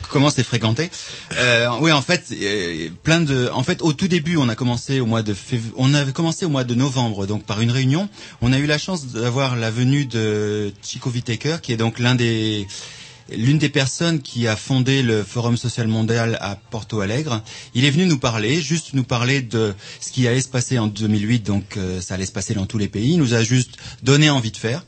comment 0.09 0.31
c'est 0.31 0.43
fréquenté. 0.45 0.91
Euh, 1.37 1.69
oui, 1.81 1.93
en 1.93 2.01
fait, 2.01 2.25
euh, 2.33 2.89
plein 3.03 3.21
de. 3.21 3.51
En 3.53 3.63
fait, 3.63 3.83
au 3.83 3.93
tout 3.93 4.09
début, 4.09 4.37
on 4.39 4.49
a 4.49 4.55
commencé 4.55 4.99
au 5.01 5.07
mois 5.07 5.23
de 5.23 5.35
fév- 5.35 5.73
on 5.77 5.93
avait 5.93 6.13
commencé 6.13 6.47
au 6.47 6.49
mois 6.49 6.65
de 6.65 6.75
novembre, 6.75 7.27
donc 7.27 7.45
par 7.45 7.61
une 7.61 7.71
réunion. 7.71 8.09
On 8.41 8.53
a 8.55 8.59
eu 8.59 8.67
la 8.67 8.79
chance 8.79 9.09
d'avoir 9.09 9.57
la 9.57 9.71
venue 9.71 10.07
de 10.07 10.73
Chico 10.83 11.11
Whittaker, 11.11 11.57
qui 11.63 11.73
est 11.73 11.77
donc 11.77 11.99
l'un 11.99 12.15
des 12.15 12.67
l'une 13.35 13.57
des 13.57 13.71
personnes 13.71 14.21
qui 14.21 14.47
a 14.47 14.55
fondé 14.55 15.03
le 15.03 15.23
Forum 15.23 15.57
social 15.57 15.89
mondial 15.89 16.37
à 16.43 16.57
Porto 16.71 17.01
Alegre. 17.01 17.43
Il 17.75 17.87
est 17.87 17.91
venu 17.91 18.05
nous 18.05 18.19
parler, 18.19 18.61
juste 18.61 18.93
nous 18.93 19.03
parler 19.05 19.41
de 19.41 19.73
ce 20.01 20.13
qui 20.13 20.29
allait 20.29 20.43
se 20.43 20.49
passer 20.49 20.79
en 20.79 20.89
2008, 20.89 21.41
donc 21.43 21.65
euh, 21.79 22.03
ça 22.03 22.15
allait 22.15 22.27
se 22.27 22.33
passer 22.33 22.53
dans 22.53 22.67
tous 22.67 22.77
les 22.79 22.89
pays. 22.89 23.13
Il 23.13 23.19
nous 23.19 23.33
a 23.33 23.43
juste 23.43 23.77
donné 24.03 24.29
envie 24.29 24.51
de 24.51 24.59
faire. 24.59 24.85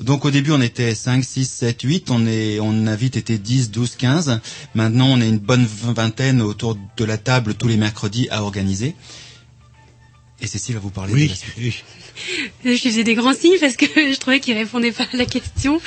Donc 0.00 0.24
au 0.24 0.30
début 0.30 0.52
on 0.52 0.60
était 0.60 0.94
5, 0.94 1.24
6, 1.24 1.46
7, 1.50 1.82
8, 1.82 2.10
on, 2.10 2.26
est, 2.26 2.58
on 2.60 2.86
a 2.86 2.96
vite 2.96 3.16
été 3.16 3.38
10, 3.38 3.70
12, 3.70 3.96
15. 3.96 4.40
Maintenant 4.74 5.06
on 5.08 5.20
est 5.20 5.28
une 5.28 5.38
bonne 5.38 5.66
vingtaine 5.66 6.42
autour 6.42 6.76
de 6.96 7.04
la 7.04 7.16
table 7.18 7.54
tous 7.54 7.68
les 7.68 7.76
mercredis 7.76 8.28
à 8.30 8.42
organiser. 8.42 8.94
Et 10.42 10.46
Cécile 10.46 10.74
va 10.74 10.80
vous 10.80 10.90
parler 10.90 11.14
de 11.24 11.28
la 11.30 11.34
suite. 11.34 11.84
Je 12.64 12.76
faisais 12.76 13.04
des 13.04 13.14
grands 13.14 13.32
signes 13.32 13.58
parce 13.58 13.76
que 13.76 13.86
je 13.96 14.18
trouvais 14.18 14.38
qu'il 14.40 14.54
répondait 14.56 14.92
pas 14.92 15.04
à 15.10 15.16
la 15.16 15.24
question. 15.24 15.80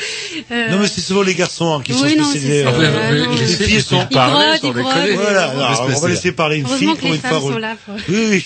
Euh, 0.51 0.69
Non 0.71 0.79
mais 0.79 0.87
c'est 0.87 1.01
souvent 1.01 1.21
les 1.21 1.35
garçons 1.35 1.75
hein, 1.77 1.81
qui 1.83 1.93
Oui, 1.93 2.17
sont 2.17 2.23
spécialisés. 2.31 2.65
euh, 2.65 2.71
voilà, 2.71 3.11
les- 3.11 3.25
non. 3.27 3.35
les 3.35 3.45
filles 3.45 3.81
sont 3.83 3.97
brodent, 4.05 4.59
Voilà, 4.73 5.53
on 5.83 5.99
va 5.99 6.07
laisser 6.09 6.31
parler 6.31 6.57
une 6.57 6.67
fille 6.67 6.87
pour 6.95 7.13
une 7.13 7.19
fois. 7.19 7.29
femmes 7.29 7.41
sont 7.41 7.57
là 7.59 7.77
pour- 7.85 7.95
Oui, 8.09 8.25
oui. 8.31 8.45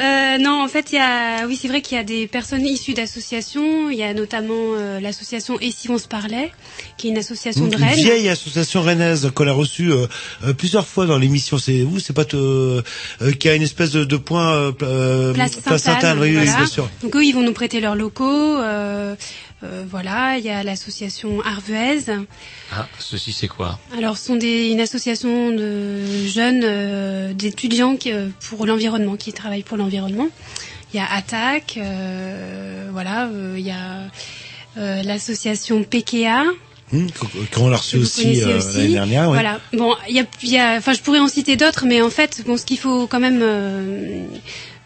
Euh, 0.00 0.38
non, 0.38 0.62
en 0.62 0.68
fait, 0.68 0.92
il 0.92 0.96
y 0.96 0.98
a, 0.98 1.46
oui, 1.46 1.56
c'est 1.60 1.68
vrai 1.68 1.82
qu'il 1.82 1.96
y 1.96 2.00
a 2.00 2.04
des 2.04 2.26
personnes 2.26 2.64
issues 2.66 2.94
d'associations. 2.94 3.90
Il 3.90 3.98
y 3.98 4.02
a 4.02 4.14
notamment 4.14 4.54
euh, 4.76 5.00
l'association 5.00 5.58
Et 5.60 5.70
si 5.70 5.90
on 5.90 5.98
se 5.98 6.08
parlait, 6.08 6.50
qui 6.96 7.08
est 7.08 7.10
une 7.10 7.18
association 7.18 7.66
de 7.66 7.76
Une 7.76 7.84
Rennes. 7.84 7.94
vieille 7.94 8.28
association 8.28 8.82
rennaise 8.82 9.30
qu'on 9.34 9.46
a 9.46 9.52
reçue 9.52 9.92
euh, 9.92 10.06
euh, 10.44 10.54
plusieurs 10.54 10.86
fois 10.86 11.06
dans 11.06 11.18
l'émission. 11.18 11.58
C'est 11.58 11.82
vous, 11.82 12.00
c'est 12.00 12.12
pas 12.14 12.24
euh, 12.34 12.82
euh, 13.20 13.32
qui 13.32 13.48
a 13.48 13.54
une 13.54 13.62
espèce 13.62 13.90
de, 13.92 14.04
de 14.04 14.16
point 14.16 14.52
euh, 14.52 14.72
euh, 14.82 15.32
Place 15.34 15.58
Sainte-Anne, 15.60 16.18
oui, 16.20 16.28
oui, 16.30 16.34
voilà. 16.44 16.56
bien 16.56 16.66
sûr. 16.66 16.88
Donc 17.02 17.14
eux, 17.16 17.24
ils 17.24 17.32
vont 17.32 17.42
nous 17.42 17.52
prêter 17.52 17.80
leurs 17.80 17.94
locaux. 17.96 18.56
Euh, 19.64 19.84
voilà, 19.88 20.38
il 20.38 20.44
y 20.44 20.50
a 20.50 20.62
l'association 20.64 21.40
Arvuez. 21.42 22.04
Ah, 22.72 22.86
ceci 22.98 23.32
c'est 23.32 23.48
quoi 23.48 23.78
Alors, 23.96 24.16
ce 24.18 24.26
sont 24.26 24.36
des, 24.36 24.70
une 24.70 24.80
association 24.80 25.50
de 25.50 26.26
jeunes, 26.26 26.62
euh, 26.64 27.32
d'étudiants 27.32 27.96
qui, 27.96 28.12
euh, 28.12 28.28
pour 28.48 28.66
l'environnement, 28.66 29.16
qui 29.16 29.32
travaillent 29.32 29.62
pour 29.62 29.76
l'environnement. 29.76 30.28
Il 30.92 30.96
y 30.96 31.00
a 31.00 31.06
Attaque, 31.10 31.78
euh, 31.78 32.88
voilà, 32.92 33.26
euh, 33.26 33.54
il 33.56 33.64
y 33.66 33.70
a 33.70 34.10
euh, 34.78 35.02
l'association 35.02 35.84
PKA. 35.84 36.44
Hum, 36.92 37.06
qu'on 37.54 37.68
l'a 37.70 37.78
reçu 37.78 37.96
aussi 37.96 38.42
euh, 38.42 38.58
aussi. 38.58 38.76
l'année 38.76 38.88
dernière. 38.92 39.22
ouais. 39.22 39.34
Voilà. 39.34 39.60
Bon, 39.72 39.94
il 40.10 40.16
y 40.16 40.20
a, 40.20 40.24
il 40.42 40.50
y 40.50 40.58
a, 40.58 40.76
enfin, 40.76 40.92
je 40.92 41.00
pourrais 41.00 41.20
en 41.20 41.28
citer 41.28 41.56
d'autres, 41.56 41.86
mais 41.86 42.02
en 42.02 42.10
fait, 42.10 42.42
bon, 42.46 42.58
ce 42.58 42.66
qu'il 42.66 42.78
faut 42.78 43.06
quand 43.06 43.20
même 43.20 43.40
euh, 43.42 44.26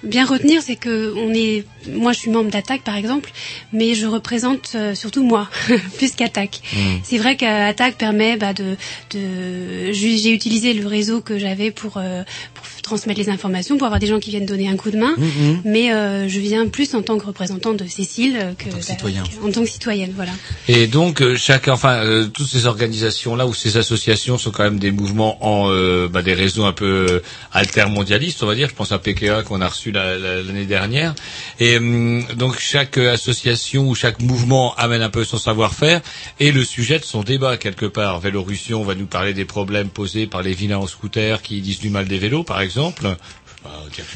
bien 0.02 0.24
retenir, 0.24 0.62
c'est 0.62 0.76
que 0.76 1.14
on 1.16 1.32
est, 1.32 1.64
moi 1.88 2.12
je 2.12 2.20
suis 2.20 2.30
membre 2.30 2.50
d'Attaque 2.50 2.82
par 2.82 2.96
exemple, 2.96 3.30
mais 3.72 3.94
je 3.94 4.06
représente 4.06 4.72
euh, 4.74 4.94
surtout 4.94 5.24
moi 5.24 5.48
plus 5.96 6.12
qu'Attaque. 6.12 6.60
Mm. 6.72 6.78
C'est 7.02 7.18
vrai 7.18 7.36
qu'Attaque 7.36 7.96
permet 7.96 8.36
bah, 8.36 8.52
de, 8.52 8.76
de 9.10 9.92
j'ai 9.92 10.16
j'ai 10.18 10.32
utilisé 10.32 10.74
le 10.74 10.86
réseau 10.86 11.20
que 11.20 11.38
j'avais 11.38 11.70
pour, 11.70 11.96
euh, 11.96 12.22
pour 12.54 12.66
transmettre 12.86 13.20
les 13.20 13.28
informations, 13.28 13.76
pour 13.76 13.86
avoir 13.86 14.00
des 14.00 14.06
gens 14.06 14.18
qui 14.20 14.30
viennent 14.30 14.46
donner 14.46 14.68
un 14.68 14.76
coup 14.76 14.90
de 14.90 14.96
main, 14.96 15.14
Mhm. 15.18 15.60
mais 15.64 15.92
euh, 15.92 16.28
je 16.28 16.38
viens 16.40 16.66
plus 16.68 16.94
en 16.94 17.02
tant 17.02 17.18
que 17.18 17.26
représentante 17.26 17.76
de 17.82 17.86
Cécile 17.86 18.38
euh, 18.40 18.52
que 18.54 18.80
citoyen. 18.80 19.22
en 19.44 19.50
tant 19.50 19.62
que 19.62 19.68
citoyenne, 19.68 20.12
voilà. 20.16 20.32
Et 20.68 20.86
donc 20.86 21.20
euh, 21.20 21.36
chaque, 21.36 21.68
enfin, 21.68 21.96
euh, 22.04 22.26
toutes 22.28 22.46
ces 22.48 22.66
organisations-là 22.66 23.46
ou 23.46 23.52
ces 23.54 23.76
associations 23.76 24.38
sont 24.38 24.50
quand 24.52 24.62
même 24.64 24.78
des 24.78 24.92
mouvements 24.92 25.36
en 25.44 25.70
euh, 25.70 26.08
bah, 26.08 26.22
des 26.22 26.34
réseaux 26.34 26.64
un 26.64 26.72
peu 26.72 27.20
altermondialistes, 27.52 28.42
on 28.42 28.46
va 28.46 28.54
dire. 28.54 28.68
Je 28.68 28.74
pense 28.74 28.92
à 28.92 28.98
PKA 28.98 29.42
qu'on 29.42 29.60
a 29.60 29.68
reçu 29.68 29.90
la- 29.90 30.16
la- 30.16 30.42
l'année 30.42 30.64
dernière. 30.66 31.14
Et 31.58 31.76
hum, 31.78 32.24
donc 32.36 32.58
chaque 32.60 32.98
association 32.98 33.88
ou 33.88 33.94
chaque 33.94 34.20
mouvement 34.22 34.74
amène 34.76 35.02
un 35.02 35.10
peu 35.10 35.24
son 35.24 35.38
savoir-faire 35.38 36.00
et 36.38 36.52
le 36.52 36.64
sujet 36.64 36.98
de 36.98 37.04
son 37.04 37.22
débat 37.22 37.56
quelque 37.56 37.86
part. 37.86 38.20
Vélorussion 38.20 38.82
va 38.84 38.94
nous 38.94 39.06
parler 39.06 39.34
des 39.34 39.44
problèmes 39.44 39.88
posés 39.88 40.26
par 40.26 40.42
les 40.42 40.52
vilains 40.54 40.78
en 40.78 40.86
scooter 40.86 41.42
qui 41.42 41.60
disent 41.60 41.80
du 41.80 41.90
mal 41.90 42.06
des 42.06 42.18
vélos, 42.18 42.44
par 42.44 42.60
exemple. 42.60 42.75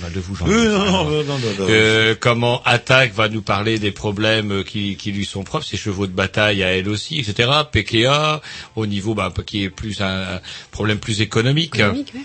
Mal 0.01 0.12
de 0.12 0.20
vous. 0.20 0.37
Euh, 0.49 2.15
comment 2.19 2.62
Attaque 2.65 3.12
va 3.12 3.28
nous 3.28 3.43
parler 3.43 3.78
des 3.78 3.91
problèmes 3.91 4.62
qui, 4.65 4.97
qui 4.97 5.12
lui 5.12 5.24
sont 5.24 5.43
propres, 5.43 5.65
ses 5.65 5.77
chevaux 5.77 6.07
de 6.07 6.12
bataille 6.12 6.62
à 6.62 6.77
elle 6.77 6.89
aussi, 6.89 7.19
etc. 7.19 7.51
Pekea, 7.73 8.41
au 8.77 8.87
niveau 8.87 9.15
bah, 9.15 9.32
qui 9.45 9.65
est 9.65 9.70
plus 9.70 10.01
un, 10.03 10.37
un 10.37 10.41
problème 10.70 10.99
plus 10.99 11.20
économique. 11.20 11.77
Économique, 11.77 12.12
ouais. 12.15 12.20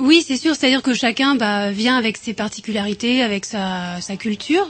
Oui, 0.00 0.24
c'est 0.26 0.36
sûr. 0.36 0.54
C'est-à-dire 0.54 0.82
que 0.82 0.94
chacun 0.94 1.34
bah, 1.34 1.70
vient 1.70 1.96
avec 1.96 2.16
ses 2.16 2.32
particularités, 2.34 3.22
avec 3.22 3.44
sa, 3.44 4.00
sa 4.00 4.16
culture. 4.16 4.66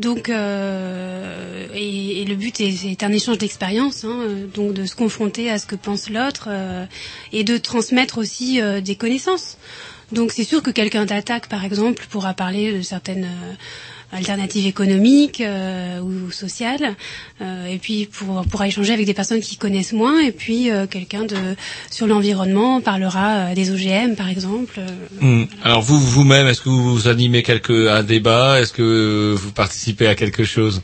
Donc, 0.00 0.28
euh, 0.28 1.66
et, 1.74 2.22
et 2.22 2.24
le 2.24 2.34
but 2.34 2.60
est, 2.60 3.02
un 3.02 3.12
échange 3.12 3.38
d'expériences, 3.38 4.04
hein, 4.04 4.26
donc 4.54 4.72
de 4.72 4.86
se 4.86 4.96
confronter 4.96 5.50
à 5.50 5.58
ce 5.58 5.66
que 5.66 5.76
pense 5.76 6.08
l'autre 6.08 6.48
euh, 6.48 6.86
et 7.32 7.44
de 7.44 7.58
transmettre 7.58 8.18
aussi 8.18 8.60
euh, 8.60 8.80
des 8.80 8.96
connaissances. 8.96 9.58
Donc, 10.12 10.32
c'est 10.32 10.44
sûr 10.44 10.62
que 10.62 10.70
quelqu'un 10.70 11.06
d'attaque, 11.06 11.48
par 11.48 11.64
exemple, 11.64 12.04
pourra 12.10 12.34
parler 12.34 12.72
de 12.72 12.82
certaines 12.82 13.24
euh, 13.24 14.16
alternatives 14.16 14.66
économiques 14.66 15.40
euh, 15.40 16.00
ou 16.00 16.30
sociales, 16.30 16.96
euh, 17.40 17.66
et 17.66 17.78
puis 17.78 18.06
pour, 18.06 18.44
pourra 18.44 18.68
échanger 18.68 18.92
avec 18.92 19.06
des 19.06 19.14
personnes 19.14 19.40
qui 19.40 19.56
connaissent 19.56 19.94
moins, 19.94 20.20
et 20.20 20.32
puis 20.32 20.68
quelqu'un 20.90 21.24
de 21.24 21.56
sur 21.90 22.06
l'environnement 22.06 22.82
parlera 22.82 23.54
des 23.54 23.70
OGM, 23.70 24.14
par 24.14 24.28
exemple. 24.28 24.80
Hmm. 25.20 25.44
Alors 25.64 25.80
vous, 25.80 25.98
vous-même, 25.98 26.46
est-ce 26.46 26.60
que 26.60 26.68
vous 26.68 27.08
animez 27.08 27.42
quelque, 27.42 27.88
un 27.88 28.02
débat? 28.02 28.60
Est-ce 28.60 28.74
que 28.74 29.34
vous 29.34 29.52
participez 29.52 30.08
à 30.08 30.14
quelque 30.14 30.44
chose? 30.44 30.82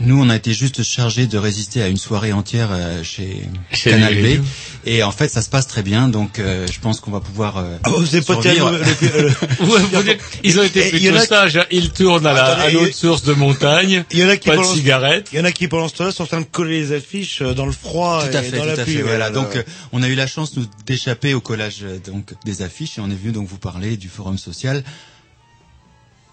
Nous, 0.00 0.20
on 0.22 0.28
a 0.30 0.36
été 0.36 0.52
juste 0.54 0.82
chargés 0.84 1.26
de 1.26 1.38
résister 1.38 1.82
à 1.82 1.88
une 1.88 1.96
soirée 1.96 2.32
entière 2.32 2.68
euh, 2.70 3.02
chez, 3.02 3.42
Chez 3.72 3.90
Canal 3.90 4.14
B. 4.14 4.40
Et 4.84 5.02
en 5.02 5.10
fait, 5.10 5.28
ça 5.28 5.42
se 5.42 5.48
passe 5.50 5.66
très 5.66 5.82
bien, 5.82 6.08
donc 6.08 6.38
euh, 6.38 6.66
je 6.72 6.78
pense 6.78 7.00
qu'on 7.00 7.10
va 7.10 7.18
pouvoir. 7.20 7.56
Euh, 7.56 7.76
Ah, 7.82 7.90
vous 7.90 8.06
avez 8.14 8.22
pas 8.24 8.36
tellement- 8.36 8.70
Ils 10.44 10.58
ont 10.58 10.62
été 10.62 10.86
Et 10.86 10.90
plutôt 10.90 11.16
a- 11.16 11.26
sages. 11.26 11.56
hein. 11.56 11.64
Ils 11.70 11.90
tournent 11.90 12.26
à 12.26 12.32
la- 12.32 12.44
à 12.44 12.52
Attendez, 12.58 12.72
l'autre 12.74 12.86
il- 12.88 12.94
source 12.94 13.22
de 13.24 13.32
montagne. 13.32 14.04
Il 14.12 14.18
y 14.18 14.24
en 14.24 14.28
a 14.28 14.36
qui 14.36 14.48
pas 14.48 14.56
de 14.56 14.62
cigarettes. 14.62 15.28
Il 15.32 15.38
y 15.38 15.40
en 15.40 15.44
a 15.44 15.52
qui 15.52 15.68
pendant 15.68 15.88
ce 15.88 15.94
temps-là 15.94 16.12
sont 16.12 16.22
en 16.24 16.26
train 16.26 16.40
de 16.40 16.46
coller 16.46 16.80
les 16.80 16.92
affiches 16.92 17.42
euh, 17.42 17.54
dans 17.54 17.66
le 17.66 17.72
froid 17.72 18.24
Tout 18.30 18.36
à 18.36 18.40
et 18.40 18.44
fait, 18.44 18.56
dans 18.56 18.62
tout 18.62 18.68
la 18.76 18.80
à 18.80 18.84
pluie. 18.84 18.94
fait. 18.96 19.02
Voilà. 19.02 19.26
euh, 19.26 19.30
Donc, 19.30 19.56
euh, 19.56 19.62
on 19.92 20.02
a 20.02 20.08
eu 20.08 20.14
la 20.14 20.26
chance 20.26 20.56
nous 20.56 20.66
d'échapper 20.86 21.34
au 21.34 21.40
collage 21.40 21.78
euh, 21.82 21.98
donc 22.06 22.34
des 22.44 22.62
affiches 22.62 22.98
et 22.98 23.00
on 23.00 23.10
est 23.10 23.14
venu 23.20 23.32
donc 23.32 23.48
vous 23.48 23.58
parler 23.58 23.96
du 23.96 24.08
forum 24.08 24.38
social 24.38 24.84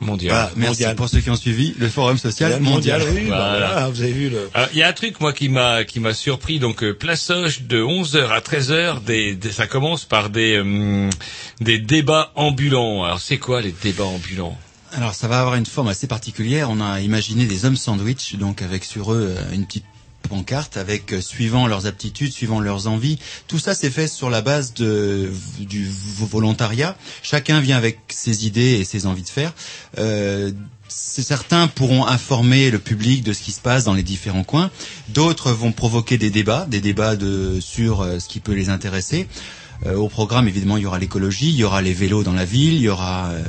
mondial. 0.03 0.31
Voilà, 0.33 0.51
merci 0.55 0.81
Mondial. 0.81 0.95
pour 0.95 1.09
ceux 1.09 1.19
qui 1.21 1.29
ont 1.29 1.35
suivi 1.35 1.73
le 1.77 1.89
forum 1.89 2.17
social 2.17 2.59
mondial. 2.61 2.99
mondial, 3.01 3.13
oui, 3.15 3.29
bah, 3.29 3.47
voilà, 3.57 3.89
vous 3.89 4.01
avez 4.01 4.11
vu 4.11 4.29
le. 4.29 4.49
Alors, 4.53 4.69
Il 4.73 4.79
y 4.79 4.83
a 4.83 4.87
un 4.87 4.93
truc 4.93 5.19
moi 5.19 5.33
qui 5.33 5.49
m'a 5.49 5.83
qui 5.83 5.99
m'a 5.99 6.13
surpris 6.13 6.59
donc 6.59 6.83
euh, 6.83 6.93
plaçage 6.93 7.63
de 7.63 7.81
11h 7.81 8.27
à 8.29 8.39
13h 8.39 9.03
des, 9.03 9.35
des- 9.35 9.51
ça 9.51 9.67
commence 9.67 10.05
par 10.05 10.29
des 10.29 10.59
hum, 10.59 11.09
des 11.61 11.79
débats 11.79 12.31
ambulants. 12.35 13.03
Alors 13.03 13.19
c'est 13.21 13.37
quoi 13.37 13.61
les 13.61 13.73
débats 13.83 14.03
ambulants? 14.05 14.57
Alors 14.95 15.15
ça 15.15 15.27
va 15.27 15.39
avoir 15.39 15.55
une 15.55 15.65
forme 15.65 15.87
assez 15.87 16.05
particulière. 16.07 16.69
On 16.69 16.79
a 16.79 16.99
imaginé 17.01 17.45
des 17.45 17.65
hommes 17.65 17.75
sandwich, 17.77 18.35
donc 18.35 18.61
avec 18.61 18.83
sur 18.83 19.11
eux 19.13 19.35
euh, 19.37 19.53
une 19.55 19.65
petite 19.65 19.85
pancarte 20.27 20.77
avec 20.77 21.13
euh, 21.13 21.21
suivant 21.21 21.67
leurs 21.67 21.85
aptitudes, 21.85 22.31
suivant 22.31 22.59
leurs 22.59 22.87
envies. 22.87 23.19
Tout 23.47 23.59
ça 23.59 23.75
c'est 23.75 23.91
fait 23.91 24.07
sur 24.07 24.29
la 24.29 24.41
base 24.41 24.73
de, 24.73 25.31
du 25.59 25.87
volontariat. 25.87 26.97
Chacun 27.21 27.59
vient 27.59 27.77
avec 27.77 27.99
ses 28.09 28.45
idées 28.45 28.79
et 28.79 28.85
ses 28.85 29.05
envies 29.05 29.23
de 29.23 29.29
faire. 29.29 29.53
Euh, 29.97 30.51
certains 30.87 31.67
pourront 31.67 32.05
informer 32.05 32.69
le 32.71 32.79
public 32.79 33.23
de 33.23 33.33
ce 33.33 33.41
qui 33.41 33.51
se 33.51 33.61
passe 33.61 33.83
dans 33.83 33.93
les 33.93 34.03
différents 34.03 34.43
coins. 34.43 34.71
D'autres 35.09 35.51
vont 35.51 35.71
provoquer 35.71 36.17
des 36.17 36.29
débats, 36.29 36.65
des 36.69 36.81
débats 36.81 37.15
de, 37.15 37.59
sur 37.59 38.01
euh, 38.01 38.19
ce 38.19 38.27
qui 38.27 38.39
peut 38.39 38.53
les 38.53 38.69
intéresser. 38.69 39.27
Euh, 39.85 39.95
au 39.95 40.07
programme, 40.07 40.47
évidemment, 40.47 40.77
il 40.77 40.83
y 40.83 40.85
aura 40.85 40.99
l'écologie, 40.99 41.49
il 41.49 41.55
y 41.55 41.63
aura 41.63 41.81
les 41.81 41.93
vélos 41.93 42.23
dans 42.23 42.33
la 42.33 42.45
ville, 42.45 42.75
il 42.75 42.81
y 42.81 42.89
aura 42.89 43.31
euh, 43.31 43.43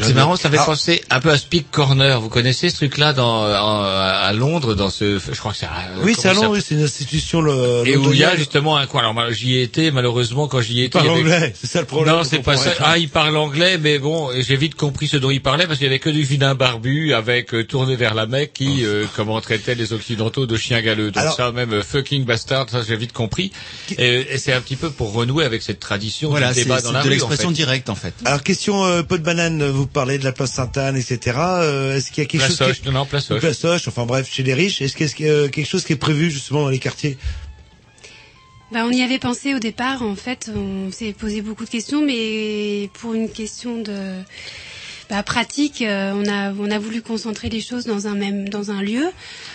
C'est 0.00 0.14
marrant, 0.14 0.36
ça 0.36 0.48
fait 0.50 0.56
Ah. 0.58 0.64
penser 0.64 1.02
un 1.10 1.20
peu 1.20 1.30
à 1.30 1.38
Speak 1.38 1.70
Corner. 1.70 2.20
Vous 2.20 2.28
connaissez 2.28 2.70
ce 2.70 2.76
truc-là 2.76 3.12
dans 3.12 3.42
en- 3.44 3.82
à 3.82 4.32
Londres 4.32 4.74
dans 4.74 4.90
ce 4.90 5.18
je 5.18 5.38
crois 5.38 5.52
que 5.52 5.58
c'est 5.58 5.66
à- 5.66 5.88
Oui, 6.02 6.14
c'est 6.18 6.28
à 6.28 6.34
Londres, 6.34 6.50
oui, 6.52 6.62
c'est 6.66 6.74
une 6.74 6.82
institution 6.84 7.40
le. 7.40 7.82
Et 7.86 7.96
où 7.96 8.12
il 8.12 8.18
y 8.18 8.24
a 8.24 8.36
justement 8.36 8.76
un 8.76 8.86
coin. 8.86 9.00
Alors 9.02 9.32
j'y 9.32 9.56
ai 9.56 9.62
été, 9.62 9.90
malheureusement, 9.90 10.48
quand 10.48 10.60
j'y 10.60 10.80
ai 10.80 10.84
été. 10.84 10.90
parle 10.90 11.06
il 11.06 11.10
avait- 11.10 11.34
anglais, 11.34 11.54
c'est 11.60 11.66
ça 11.66 11.80
le 11.80 11.86
problème, 11.86 12.14
Non, 12.16 12.24
c'est 12.24 12.38
pas 12.40 12.56
ça. 12.56 12.70
Ah, 12.80 12.98
il 12.98 13.08
parle 13.08 13.36
anglais, 13.36 13.78
mais 13.78 13.98
bon, 13.98 14.30
j'ai 14.38 14.56
vite 14.56 14.74
compris 14.74 15.08
ce 15.08 15.16
dont 15.16 15.30
il 15.30 15.42
parlait 15.42 15.66
parce 15.66 15.78
qu'il 15.78 15.86
y 15.86 15.90
avait 15.90 15.98
que 15.98 16.10
du 16.10 16.22
vilain 16.22 16.54
barbu 16.54 17.12
avec 17.14 17.52
euh, 17.54 17.64
tourné 17.64 17.96
vers 17.96 18.14
la 18.14 18.26
Mecque 18.26 18.52
qui, 18.54 18.84
euh, 18.84 19.04
comment 19.16 19.40
traitait 19.40 19.74
les 19.74 19.92
occidentaux 19.92 20.46
de 20.46 20.56
chiens 20.56 20.80
galeux. 20.82 21.10
Donc 21.10 21.22
Alors- 21.22 21.34
ça, 21.36 21.52
même 21.52 21.72
euh, 21.72 21.82
fucking 21.82 22.24
bastard, 22.24 22.66
ça 22.70 22.82
j'ai 22.86 22.96
vite 22.96 23.12
compris. 23.12 23.52
Et, 23.98 24.26
et 24.34 24.38
c'est 24.38 24.52
un 24.52 24.60
petit 24.60 24.76
peu 24.76 24.90
pour 24.90 25.12
renouer 25.12 25.44
avec 25.44 25.62
cette 25.62 25.80
tradition 25.80 26.30
Voilà, 26.30 26.48
du 26.48 26.54
c'est 26.54 26.62
débat 26.64 26.80
dans 26.80 26.88
c'est 26.88 26.94
la 26.94 27.02
de 27.02 27.08
l'expression 27.10 27.48
en 27.48 27.50
fait. 27.50 27.54
directe 27.56 27.88
en 27.90 27.94
fait. 27.94 28.14
Alors 28.24 28.42
question 28.42 28.84
euh, 28.84 29.02
pot 29.02 29.18
de 29.18 29.22
banane, 29.22 29.62
vous 29.80 29.86
parlez 29.86 30.18
de 30.18 30.24
la 30.24 30.32
place 30.32 30.52
Sainte-Anne, 30.52 30.96
etc. 30.96 31.36
Euh, 31.38 31.96
est-ce 31.96 32.10
qu'il 32.10 32.22
y 32.22 32.26
a 32.26 32.28
quelque 32.28 32.46
chose 32.46 32.56
Plaçoche, 32.56 32.80
qui... 32.80 32.86
non, 32.86 32.92
non, 32.92 33.06
Plaçoche. 33.06 33.40
Plaçoche, 33.40 33.88
enfin 33.88 34.06
bref, 34.06 34.28
chez 34.30 34.42
les 34.42 34.54
riches, 34.54 34.80
est-ce 34.82 34.96
qu'il 34.96 35.26
y 35.26 35.28
a 35.28 35.32
euh, 35.32 35.48
quelque 35.48 35.68
chose 35.68 35.84
qui 35.84 35.92
est 35.92 35.96
prévu 35.96 36.30
justement 36.30 36.62
dans 36.62 36.68
les 36.68 36.78
quartiers? 36.78 37.16
Bah, 38.72 38.80
on 38.86 38.90
y 38.92 39.02
avait 39.02 39.18
pensé 39.18 39.54
au 39.54 39.58
départ. 39.58 40.02
En 40.02 40.14
fait, 40.14 40.50
on 40.54 40.92
s'est 40.92 41.12
posé 41.12 41.42
beaucoup 41.42 41.64
de 41.64 41.70
questions, 41.70 42.04
mais 42.06 42.88
pour 43.00 43.14
une 43.14 43.28
question 43.28 43.82
de 43.82 44.14
bah, 45.10 45.24
pratique, 45.24 45.82
euh, 45.82 46.12
on 46.14 46.24
a 46.28 46.52
on 46.52 46.70
a 46.70 46.78
voulu 46.78 47.02
concentrer 47.02 47.48
les 47.48 47.60
choses 47.60 47.84
dans 47.84 48.06
un 48.06 48.14
même 48.14 48.48
dans 48.48 48.70
un 48.70 48.80
lieu. 48.80 49.06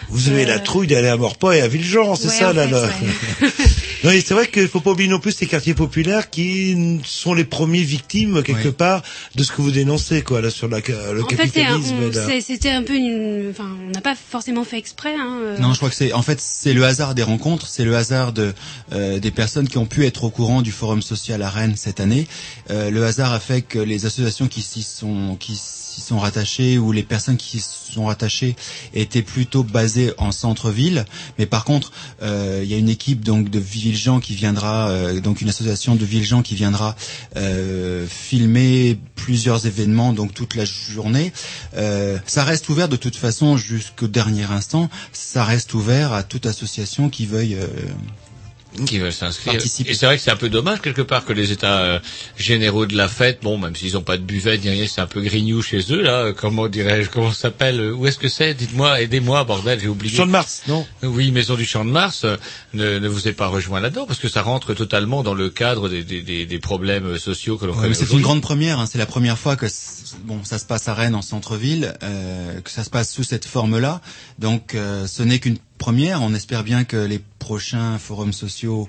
Vous 0.09 0.27
avez 0.27 0.43
Euh, 0.43 0.47
la 0.47 0.59
trouille 0.59 0.87
d'aller 0.87 1.07
à 1.07 1.15
Morpas 1.15 1.53
et 1.53 1.61
à 1.61 1.69
Villejean, 1.69 2.15
c'est 2.15 2.27
ouais, 2.27 2.33
ça 2.33 2.51
là. 2.51 2.65
fait, 2.65 2.71
là. 2.71 2.81
ouais. 3.41 3.49
non, 4.05 4.11
et 4.11 4.21
c'est 4.21 4.33
vrai 4.33 4.47
qu'il 4.47 4.67
faut 4.67 4.79
pas 4.79 4.91
oublier 4.91 5.09
non 5.09 5.19
plus 5.19 5.31
ces 5.31 5.47
quartiers 5.47 5.73
populaires 5.73 6.29
qui 6.29 6.99
sont 7.03 7.33
les 7.33 7.43
premiers 7.43 7.81
victimes 7.81 8.43
quelque 8.43 8.69
part 8.69 9.01
de 9.35 9.43
ce 9.43 9.51
que 9.51 9.61
vous 9.61 9.71
dénoncez 9.71 10.21
quoi 10.21 10.41
là 10.41 10.49
sur 10.49 10.67
la, 10.67 10.79
le 10.79 11.23
En 11.23 11.27
fait, 11.27 11.47
c'est 11.51 11.63
un- 11.65 11.79
capitalisme. 11.81 12.41
c'était 12.41 12.71
un 12.71 12.83
peu 12.83 12.93
une. 12.95 13.49
Enfin, 13.51 13.69
on 13.87 13.91
n'a 13.91 14.01
pas 14.01 14.15
forcément 14.15 14.63
fait 14.63 14.77
exprès. 14.77 15.15
Hein, 15.15 15.39
euh. 15.41 15.57
Non, 15.57 15.73
je 15.73 15.77
crois 15.77 15.89
que 15.89 15.95
c'est 15.95 16.13
en 16.13 16.21
fait 16.21 16.39
c'est 16.39 16.73
le 16.73 16.83
hasard 16.85 17.15
des 17.15 17.23
rencontres, 17.23 17.67
c'est 17.67 17.85
le 17.85 17.95
hasard 17.95 18.31
de 18.33 18.53
euh, 18.93 19.19
des 19.19 19.31
personnes 19.31 19.67
qui 19.67 19.77
ont 19.77 19.85
pu 19.85 20.05
être 20.05 20.23
au 20.23 20.29
courant 20.29 20.61
du 20.61 20.71
forum 20.71 21.01
social 21.01 21.41
à 21.41 21.49
Rennes 21.49 21.75
cette 21.75 21.99
année. 21.99 22.27
Euh, 22.69 22.89
le 22.91 23.03
hasard 23.05 23.33
a 23.33 23.39
fait 23.39 23.61
que 23.61 23.79
les 23.79 24.05
associations 24.05 24.47
qui 24.47 24.61
s'y 24.61 24.83
sont 24.83 25.35
qui 25.39 25.55
s'y 25.95 26.01
sont 26.01 26.19
rattachées 26.19 26.77
ou 26.77 26.91
les 26.91 27.03
personnes 27.03 27.37
qui 27.37 27.59
sont 27.59 28.05
rattachées 28.05 28.55
étaient 28.93 29.21
plutôt 29.21 29.63
basées 29.63 30.13
en 30.17 30.31
centre-ville, 30.31 31.05
mais 31.39 31.45
par 31.45 31.63
contre 31.63 31.91
euh, 32.21 32.61
il 32.63 32.69
y 32.69 32.73
a 32.73 32.77
une 32.77 32.89
équipe 32.89 33.23
donc 33.23 33.49
de 33.49 33.59
Villejean 33.59 34.19
qui 34.19 34.35
viendra 34.35 34.89
euh, 34.89 35.21
donc 35.21 35.41
une 35.41 35.49
association 35.49 35.95
de 35.95 36.05
Villejean 36.05 36.41
qui 36.41 36.55
viendra 36.55 36.95
euh, 37.37 38.05
filmer 38.07 38.99
plusieurs 39.15 39.65
événements 39.65 40.13
donc 40.13 40.33
toute 40.33 40.55
la 40.55 40.65
journée. 40.65 41.31
Euh, 41.75 42.17
ça 42.25 42.43
reste 42.43 42.67
ouvert 42.69 42.89
de 42.89 42.97
toute 42.97 43.15
façon 43.15 43.57
jusqu'au 43.57 44.07
dernier 44.07 44.43
instant. 44.43 44.89
Ça 45.13 45.43
reste 45.43 45.73
ouvert 45.73 46.13
à 46.13 46.23
toute 46.23 46.45
association 46.45 47.09
qui 47.09 47.25
veuille. 47.25 47.57
Qui 48.85 48.99
veulent 48.99 49.13
s'inscrire. 49.13 49.55
Et 49.55 49.93
c'est 49.93 50.05
vrai 50.05 50.17
que 50.17 50.23
c'est 50.23 50.31
un 50.31 50.35
peu 50.35 50.49
dommage 50.49 50.81
quelque 50.81 51.01
part 51.01 51.23
que 51.25 51.33
les 51.33 51.51
états 51.51 51.79
euh, 51.81 51.99
généraux 52.37 52.85
de 52.85 52.95
la 52.95 53.07
fête, 53.07 53.39
bon, 53.41 53.57
même 53.57 53.75
s'ils 53.75 53.93
n'ont 53.93 54.01
pas 54.01 54.17
de 54.17 54.23
buvet, 54.23 54.57
ni 54.57 54.69
rien, 54.69 54.85
c'est 54.87 55.01
un 55.01 55.07
peu 55.07 55.21
grignou 55.21 55.61
chez 55.61 55.81
eux 55.91 56.01
là. 56.01 56.33
Comment 56.33 56.67
dirais-je 56.67 57.09
Comment 57.09 57.31
ça 57.31 57.39
s'appelle 57.41 57.79
euh, 57.79 57.93
Où 57.93 58.07
est-ce 58.07 58.17
que 58.17 58.27
c'est 58.27 58.53
Dites-moi, 58.53 59.01
aidez-moi, 59.01 59.43
bordel, 59.43 59.79
j'ai 59.79 59.87
oublié. 59.87 60.15
Champ 60.15 60.25
de 60.25 60.31
Mars, 60.31 60.63
non? 60.67 60.85
Oui, 61.03 61.31
Maison 61.31 61.55
du 61.55 61.65
Champ 61.65 61.85
de 61.85 61.91
Mars 61.91 62.23
euh, 62.25 62.37
ne, 62.73 62.99
ne 62.99 63.07
vous 63.07 63.27
est 63.27 63.33
pas 63.33 63.47
rejoint 63.47 63.79
là-dedans 63.79 64.05
parce 64.05 64.19
que 64.19 64.27
ça 64.29 64.41
rentre 64.41 64.73
totalement 64.73 65.23
dans 65.23 65.33
le 65.33 65.49
cadre 65.49 65.89
des, 65.89 66.03
des, 66.03 66.21
des, 66.21 66.45
des 66.45 66.59
problèmes 66.59 67.17
sociaux 67.17 67.57
que 67.57 67.65
l'on 67.65 67.73
Ouais, 67.75 67.93
c'est 67.93 68.11
une 68.11 68.21
grande 68.21 68.41
première. 68.41 68.79
hein. 68.79 68.85
C'est 68.91 68.97
la 68.97 69.05
première 69.05 69.37
fois 69.37 69.55
que 69.55 69.65
bon, 70.23 70.39
ça 70.43 70.57
se 70.59 70.65
passe 70.65 70.87
à 70.87 70.93
Rennes 70.93 71.15
en 71.15 71.21
centre-ville, 71.21 71.93
euh, 72.03 72.59
que 72.61 72.69
ça 72.71 72.83
se 72.83 72.89
passe 72.89 73.11
sous 73.11 73.23
cette 73.23 73.45
forme-là. 73.45 74.01
Donc, 74.39 74.75
euh, 74.75 75.07
ce 75.07 75.23
n'est 75.23 75.39
qu'une 75.39 75.57
première. 75.77 76.21
On 76.21 76.33
espère 76.33 76.63
bien 76.63 76.83
que 76.83 76.97
les 76.97 77.19
prochains 77.39 77.97
forums 77.99 78.33
sociaux 78.33 78.87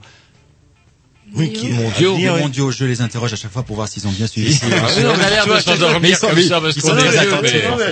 Oui, 1.34 1.52
qui- 1.52 1.70
mondiaux, 1.70 2.14
venir, 2.14 2.34
oui. 2.34 2.40
mondiaux, 2.40 2.70
je 2.70 2.84
les 2.84 3.00
interroge 3.00 3.32
à 3.32 3.36
chaque 3.36 3.50
fois 3.50 3.64
pour 3.64 3.74
voir 3.74 3.88
s'ils 3.88 4.06
ont 4.06 4.12
bien 4.12 4.28
suivi. 4.28 4.56
Ah, 4.62 4.66
oui, 4.96 5.02
non, 5.02 5.14
mais 5.18 5.24
a 5.24 5.30
l'air 5.30 5.46
de 5.46 5.58
s'endormir 5.58 6.00
mais 6.00 6.10
ils 6.10 6.16
sont- 6.16 6.28
comme 6.28 6.40
ça 6.42 6.60
parce 6.60 6.76
qu'on 6.80 6.96
est 6.96 7.00
très 7.08 7.18
attentifs. 7.18 7.64
Non, 7.68 7.76
mais 7.76 7.84
Ah, 7.84 7.90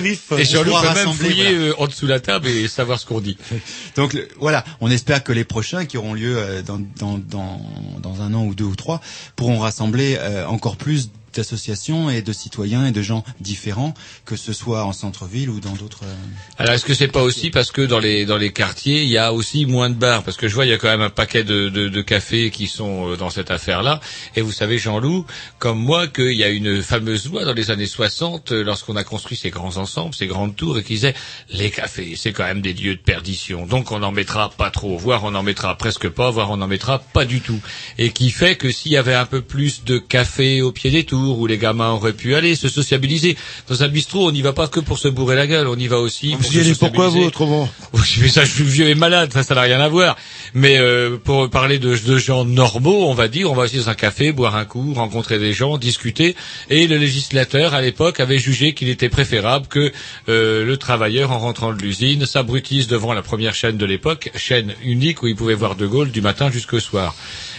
vif. 0.00 0.32
Et 0.38 0.44
pouvoir 0.64 0.94
peut 0.94 1.04
même 1.04 1.12
fouiller 1.12 1.54
voilà. 1.54 1.68
euh, 1.68 1.74
en 1.76 1.86
dessous 1.86 2.06
de 2.06 2.10
la 2.10 2.20
table 2.20 2.48
et 2.48 2.66
savoir 2.66 2.98
ce 2.98 3.04
qu'on 3.04 3.20
dit. 3.20 3.36
Donc 3.96 4.14
le- 4.14 4.26
voilà, 4.40 4.64
on 4.80 4.90
espère 4.90 5.22
que 5.22 5.32
les 5.32 5.44
prochains 5.44 5.84
qui 5.84 5.98
auront 5.98 6.14
lieu 6.14 6.34
euh, 6.38 6.62
dans, 6.62 6.80
dans, 6.98 7.18
dans, 7.18 7.60
dans 8.02 8.22
un 8.22 8.32
an 8.32 8.44
ou 8.44 8.54
deux 8.54 8.64
ou 8.64 8.74
trois 8.74 9.02
pourront 9.36 9.58
rassembler 9.58 10.16
euh, 10.18 10.46
encore 10.46 10.76
plus 10.78 11.10
d'associations 11.34 12.10
et 12.10 12.22
de 12.22 12.32
citoyens 12.32 12.86
et 12.86 12.92
de 12.92 13.02
gens 13.02 13.24
différents, 13.40 13.94
que 14.24 14.36
ce 14.36 14.52
soit 14.52 14.84
en 14.84 14.92
centre-ville 14.92 15.50
ou 15.50 15.60
dans 15.60 15.72
d'autres. 15.72 16.00
euh, 16.04 16.14
Alors 16.58 16.74
est-ce 16.74 16.84
que 16.84 16.94
c'est 16.94 17.08
pas 17.08 17.22
aussi 17.22 17.50
parce 17.50 17.70
que 17.72 17.82
dans 17.82 17.98
les 17.98 18.26
dans 18.26 18.36
les 18.38 18.52
quartiers 18.52 19.02
il 19.02 19.08
y 19.08 19.18
a 19.18 19.32
aussi 19.32 19.66
moins 19.66 19.90
de 19.90 19.94
bars? 19.94 20.22
Parce 20.22 20.36
que 20.36 20.48
je 20.48 20.54
vois 20.54 20.66
il 20.66 20.70
y 20.70 20.74
a 20.74 20.78
quand 20.78 20.88
même 20.88 21.02
un 21.02 21.10
paquet 21.10 21.44
de 21.44 21.68
de, 21.68 21.88
de 21.88 22.02
cafés 22.02 22.50
qui 22.50 22.66
sont 22.66 23.10
euh, 23.12 23.16
dans 23.16 23.30
cette 23.30 23.50
affaire 23.50 23.82
là 23.82 24.00
et 24.36 24.40
vous 24.40 24.52
savez 24.52 24.78
Jean-Loup 24.78 25.24
comme 25.58 25.78
moi 25.78 26.06
qu'il 26.06 26.32
y 26.36 26.44
a 26.44 26.48
une 26.48 26.82
fameuse 26.82 27.26
loi 27.30 27.44
dans 27.44 27.52
les 27.54 27.70
années 27.70 27.86
60 27.86 28.52
euh, 28.52 28.62
lorsqu'on 28.64 28.96
a 28.96 29.04
construit 29.04 29.36
ces 29.36 29.50
grands 29.50 29.76
ensembles 29.76 30.14
ces 30.14 30.26
grandes 30.26 30.54
tours 30.56 30.78
et 30.78 30.82
qui 30.82 30.94
disait 30.94 31.14
les 31.50 31.70
cafés 31.70 32.14
c'est 32.16 32.32
quand 32.32 32.44
même 32.44 32.60
des 32.60 32.72
lieux 32.74 32.94
de 32.94 33.00
perdition. 33.00 33.66
Donc 33.66 33.90
on 33.92 33.98
n'en 34.00 34.12
mettra 34.12 34.50
pas 34.50 34.70
trop 34.70 34.96
voire 34.98 35.24
on 35.24 35.34
en 35.34 35.42
mettra 35.42 35.76
presque 35.76 36.08
pas 36.08 36.30
voire 36.30 36.50
on 36.50 36.56
n'en 36.58 36.66
mettra 36.68 36.98
pas 36.98 37.24
du 37.24 37.40
tout. 37.40 37.60
Et 37.98 38.10
qui 38.10 38.30
fait 38.30 38.56
que 38.56 38.70
s'il 38.70 38.92
y 38.92 38.96
avait 38.96 39.14
un 39.14 39.26
peu 39.26 39.40
plus 39.42 39.84
de 39.84 39.98
cafés 39.98 40.62
au 40.62 40.72
pied 40.72 40.90
des 40.90 41.04
tours 41.04 41.21
où 41.30 41.46
les 41.46 41.58
gamins 41.58 41.90
auraient 41.90 42.12
pu 42.12 42.34
aller 42.34 42.54
se 42.54 42.68
sociabiliser 42.68 43.36
dans 43.68 43.82
un 43.82 43.88
bistrot 43.88 44.28
on 44.28 44.32
n'y 44.32 44.42
va 44.42 44.52
pas 44.52 44.68
que 44.68 44.80
pour 44.80 44.98
se 44.98 45.08
bourrer 45.08 45.36
la 45.36 45.46
gueule 45.46 45.68
on 45.68 45.76
y 45.76 45.86
va 45.86 45.98
aussi 45.98 46.32
pour 46.36 46.44
se 46.44 46.58
allez 46.58 46.74
pourquoi 46.74 47.08
vous 47.08 47.22
sociabiliser. 47.22 47.26
autrement? 47.26 47.68
Mais 48.20 48.28
ça, 48.28 48.44
je 48.44 48.50
suis 48.50 48.64
vieux 48.64 48.88
et 48.88 48.94
malade, 48.94 49.32
ça, 49.32 49.42
ça 49.42 49.54
n'a 49.54 49.62
rien 49.62 49.80
à 49.80 49.88
voir. 49.88 50.16
Mais 50.54 50.78
euh, 50.78 51.16
pour 51.22 51.48
parler 51.50 51.78
de, 51.78 51.96
de 51.96 52.18
gens 52.18 52.44
normaux, 52.44 53.06
on 53.08 53.14
va 53.14 53.28
dire, 53.28 53.50
on 53.50 53.54
va 53.54 53.64
aussi 53.64 53.76
dans 53.76 53.90
un 53.90 53.94
café, 53.94 54.32
boire 54.32 54.56
un 54.56 54.64
coup, 54.64 54.92
rencontrer 54.94 55.38
des 55.38 55.52
gens, 55.52 55.78
discuter. 55.78 56.36
Et 56.70 56.86
le 56.86 56.96
législateur, 56.96 57.74
à 57.74 57.80
l'époque, 57.80 58.20
avait 58.20 58.38
jugé 58.38 58.74
qu'il 58.74 58.88
était 58.88 59.08
préférable 59.08 59.66
que 59.66 59.92
euh, 60.28 60.64
le 60.64 60.76
travailleur, 60.76 61.32
en 61.32 61.38
rentrant 61.38 61.72
de 61.72 61.80
l'usine, 61.80 62.26
s'abrutisse 62.26 62.86
devant 62.86 63.12
la 63.12 63.22
première 63.22 63.54
chaîne 63.54 63.76
de 63.76 63.86
l'époque, 63.86 64.30
chaîne 64.34 64.74
unique 64.84 65.22
où 65.22 65.26
il 65.28 65.36
pouvait 65.36 65.54
voir 65.54 65.74
De 65.76 65.86
Gaulle 65.86 66.10
du 66.10 66.20
matin 66.20 66.50
jusqu'au 66.50 66.80
soir. 66.80 67.14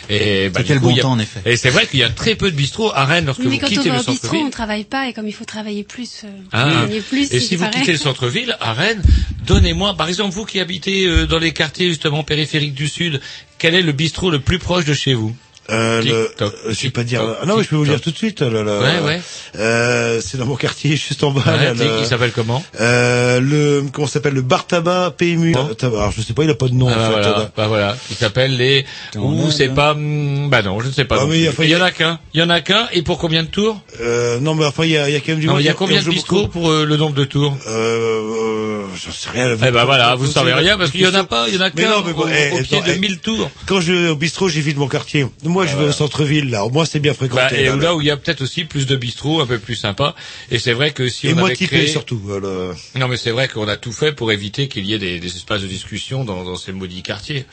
Et 0.10 0.50
bah, 0.50 0.60
C'était 0.62 0.74
du 0.74 0.74
le 0.76 0.80
coup, 0.82 0.90
bon 0.92 0.98
a- 0.98 1.02
temps, 1.02 1.12
en 1.14 1.20
effet. 1.20 1.40
Et 1.46 1.56
c'est 1.56 1.70
vrai 1.70 1.88
qu'il 1.88 2.00
y 2.00 2.04
a 2.04 2.10
très 2.10 2.36
peu 2.36 2.52
de 2.52 2.56
bistrots 2.56 2.92
à 2.94 3.06
Rennes 3.06 3.26
lorsque 3.26 3.40
Oui, 3.40 3.46
mais 3.48 3.56
vous 3.56 3.60
quand 3.62 3.68
on 3.68 3.70
quittez 3.70 3.90
va 3.90 3.96
le 3.96 4.02
au 4.02 4.04
bistrot, 4.06 4.16
centre-ville. 4.28 4.46
on 4.46 4.50
travaille 4.50 4.84
pas 4.84 5.08
et 5.08 5.14
comme 5.14 5.28
il 5.28 5.34
faut 5.34 5.46
travailler 5.46 5.84
plus, 5.84 6.22
euh, 6.26 6.28
Ah. 6.52 6.70
gagner 6.86 7.00
plus, 7.02 7.32
Et 7.34 7.40
si 7.40 7.56
vous 7.56 7.64
paraît. 7.64 7.80
quittez 7.80 7.94
le 7.94 7.98
centre-ville, 7.98 8.58
à 8.60 8.74
Rennes, 8.74 9.02
donnez-moi, 9.48 9.96
par 9.96 10.10
exemple, 10.10 10.34
vous 10.34 10.46
qui 10.46 10.60
habitez 10.60 11.06
euh, 11.06 11.26
dans 11.26 11.40
les 11.40 11.54
quartiers 11.54 11.88
justement 11.88 12.24
périphériques 12.24 12.74
du 12.74 12.88
Sud, 12.90 13.22
quel 13.58 13.76
est 13.76 13.82
le 13.82 13.92
bistrot 13.94 14.30
le 14.30 14.40
plus 14.40 14.60
proche 14.60 14.86
de 14.86 14.94
chez 14.94 15.14
vous? 15.14 15.34
Euh, 15.70 16.02
le, 16.02 16.28
TikTok, 16.28 16.54
je 16.70 16.82
vais 16.84 16.90
pas 16.90 17.04
dire. 17.04 17.20
TikTok, 17.22 17.38
Ah 17.42 17.46
non, 17.46 17.58
mais 17.58 17.64
je 17.64 17.70
peux 17.70 17.76
vous 17.78 17.84
le 17.84 17.90
dire 17.90 18.02
tout 18.02 18.12
de 18.12 18.18
suite. 18.18 18.42
Là, 18.42 18.64
là, 18.64 18.80
Ouais, 18.80 19.00
ouais. 19.06 19.22
Euh, 19.58 20.20
c'est 20.22 20.38
dans 20.38 20.46
mon 20.46 20.56
quartier, 20.56 20.96
juste 20.98 21.24
en 21.24 21.32
bas. 21.32 21.42
Ouais, 21.46 21.66
là, 21.66 21.74
le- 21.74 22.00
il 22.02 22.06
s'appelle 22.06 22.32
comment 22.34 22.64
euh, 22.82 23.40
le 23.40 23.84
comment 23.92 24.08
ça 24.08 24.14
s'appelle 24.14 24.34
le 24.34 24.42
bar 24.42 24.68
tabac 24.68 25.12
PMU. 25.18 25.56
Euh. 25.56 25.74
Alors 25.88 26.12
je 26.12 26.22
sais 26.22 26.34
pas, 26.34 26.44
il 26.44 26.50
a 26.50 26.56
pas 26.56 26.68
de 26.68 26.74
nom. 26.74 26.88
ah, 26.90 26.94
en 26.94 26.96
bah, 26.96 27.04
fait, 27.06 27.12
voilà, 27.12 27.30
là. 27.30 27.52
bah 27.56 27.68
voilà, 27.68 27.98
qui 28.08 28.16
s'appelle 28.16 28.58
les 28.58 28.86
ou 29.16 29.52
c'est 29.52 29.70
pas 29.70 29.92
hum, 29.94 30.50
bah 30.50 30.62
non, 30.64 30.80
je 30.82 30.88
ne 30.88 30.92
sais 30.92 31.06
pas. 31.06 31.18
Ah, 31.22 31.26
mais 31.30 31.48
enfin, 31.48 31.64
il 31.64 31.70
y 31.70 31.74
il 31.74 31.78
y 31.78 31.82
en 31.82 31.86
a- 31.86 31.92
qu'un, 31.92 32.20
il 32.34 32.40
y 32.40 32.44
en 32.44 32.50
a 32.50 32.62
qu'un 32.62 32.88
et 32.92 33.02
pour 33.02 33.18
combien 33.18 33.44
de 33.44 33.48
tours 33.48 33.80
Euh, 34.02 34.40
non, 34.40 34.56
mais 34.56 34.66
enfin 34.66 34.84
il 34.86 34.92
y 34.92 34.98
a, 34.98 35.10
il 35.10 35.14
y 35.14 35.16
a 35.16 35.20
quand 35.20 35.30
même 35.30 35.40
du 35.40 35.48
Non, 35.48 35.54
monde. 35.54 35.62
il 35.62 35.66
y 35.66 35.70
a 35.70 35.74
combien 35.74 36.02
de 36.02 36.10
beaucoup. 36.10 36.48
pour 36.48 36.70
euh, 36.70 36.86
le 36.86 36.98
nombre 36.98 37.16
de 37.16 37.24
tours 37.26 37.58
Euh, 37.68 37.72
euh, 37.72 38.84
j'en 38.96 39.12
sais 39.12 39.30
rien. 39.30 39.54
Eh 39.54 39.72
ben 39.72 39.86
voilà, 39.86 40.16
vous 40.16 40.28
savez 40.30 40.54
rien 40.54 40.78
parce 40.78 40.92
qu'il 40.92 41.02
y 41.02 41.08
en 41.08 41.14
a 41.14 41.24
pas, 41.24 41.46
il 41.48 41.56
y 41.56 41.58
en 41.58 41.62
a 41.62 41.70
Mais 41.76 41.84
qu'un 41.84 41.90
non, 41.90 42.04
mais 42.06 42.14
bon, 42.14 42.24
au, 42.24 42.28
eh, 42.28 42.62
pied 42.64 42.82
de 42.82 42.92
eh, 42.92 43.00
1000 43.00 43.20
tours. 43.20 43.50
Quand 43.66 43.82
je 43.82 43.94
vais 43.94 44.10
au 44.10 44.16
bistrot, 44.16 44.50
j'évite 44.50 44.78
mon 44.78 44.88
quartier. 44.88 45.26
Moi, 45.54 45.66
je 45.68 45.78
vais 45.78 45.86
au 45.86 45.92
centre-ville, 45.92 46.50
là. 46.50 46.66
Au 46.66 46.70
moins, 46.70 46.84
c'est 46.86 47.00
bien 47.00 47.14
fréquenté. 47.14 47.42
Bah, 47.56 47.58
et 47.58 47.66
là, 47.80 47.96
où 47.96 48.02
il 48.02 48.08
y 48.08 48.12
a 48.12 48.18
peut-être 48.18 48.42
aussi 48.42 48.66
plus 48.66 48.86
de 48.86 48.96
bistrots, 48.96 49.40
un 49.42 49.46
peu 49.46 49.60
plus 49.60 49.76
sympa. 49.76 50.16
Et 50.52 50.60
c'est 50.60 50.74
vrai 50.74 50.92
que 50.92 51.08
si 51.08 51.28
Et 51.28 51.34
on 51.34 51.36
moins 51.38 51.46
avait 51.46 51.56
typé, 51.56 51.78
créé... 51.78 51.88
surtout. 51.88 52.20
voilà. 52.24 52.74
Non, 52.96 53.08
mais 53.08 53.18
c'est 53.18 53.32
vrai 53.32 53.48
qu'on 53.48 53.68
a 53.68 53.78
tout 53.78 53.92
fait 53.94 54.12
pour 54.12 54.32
éviter 54.32 54.68
qu'il 54.68 54.86
y 54.86 54.94
ait 54.94 55.00
des, 55.00 55.20
des 55.20 55.36
espaces 55.36 55.62
de 55.62 55.68
discussion 55.68 56.26
dans, 56.26 56.44
dans 56.44 56.56
ces 56.56 56.72
maudits 56.74 57.04
quartiers. 57.04 57.46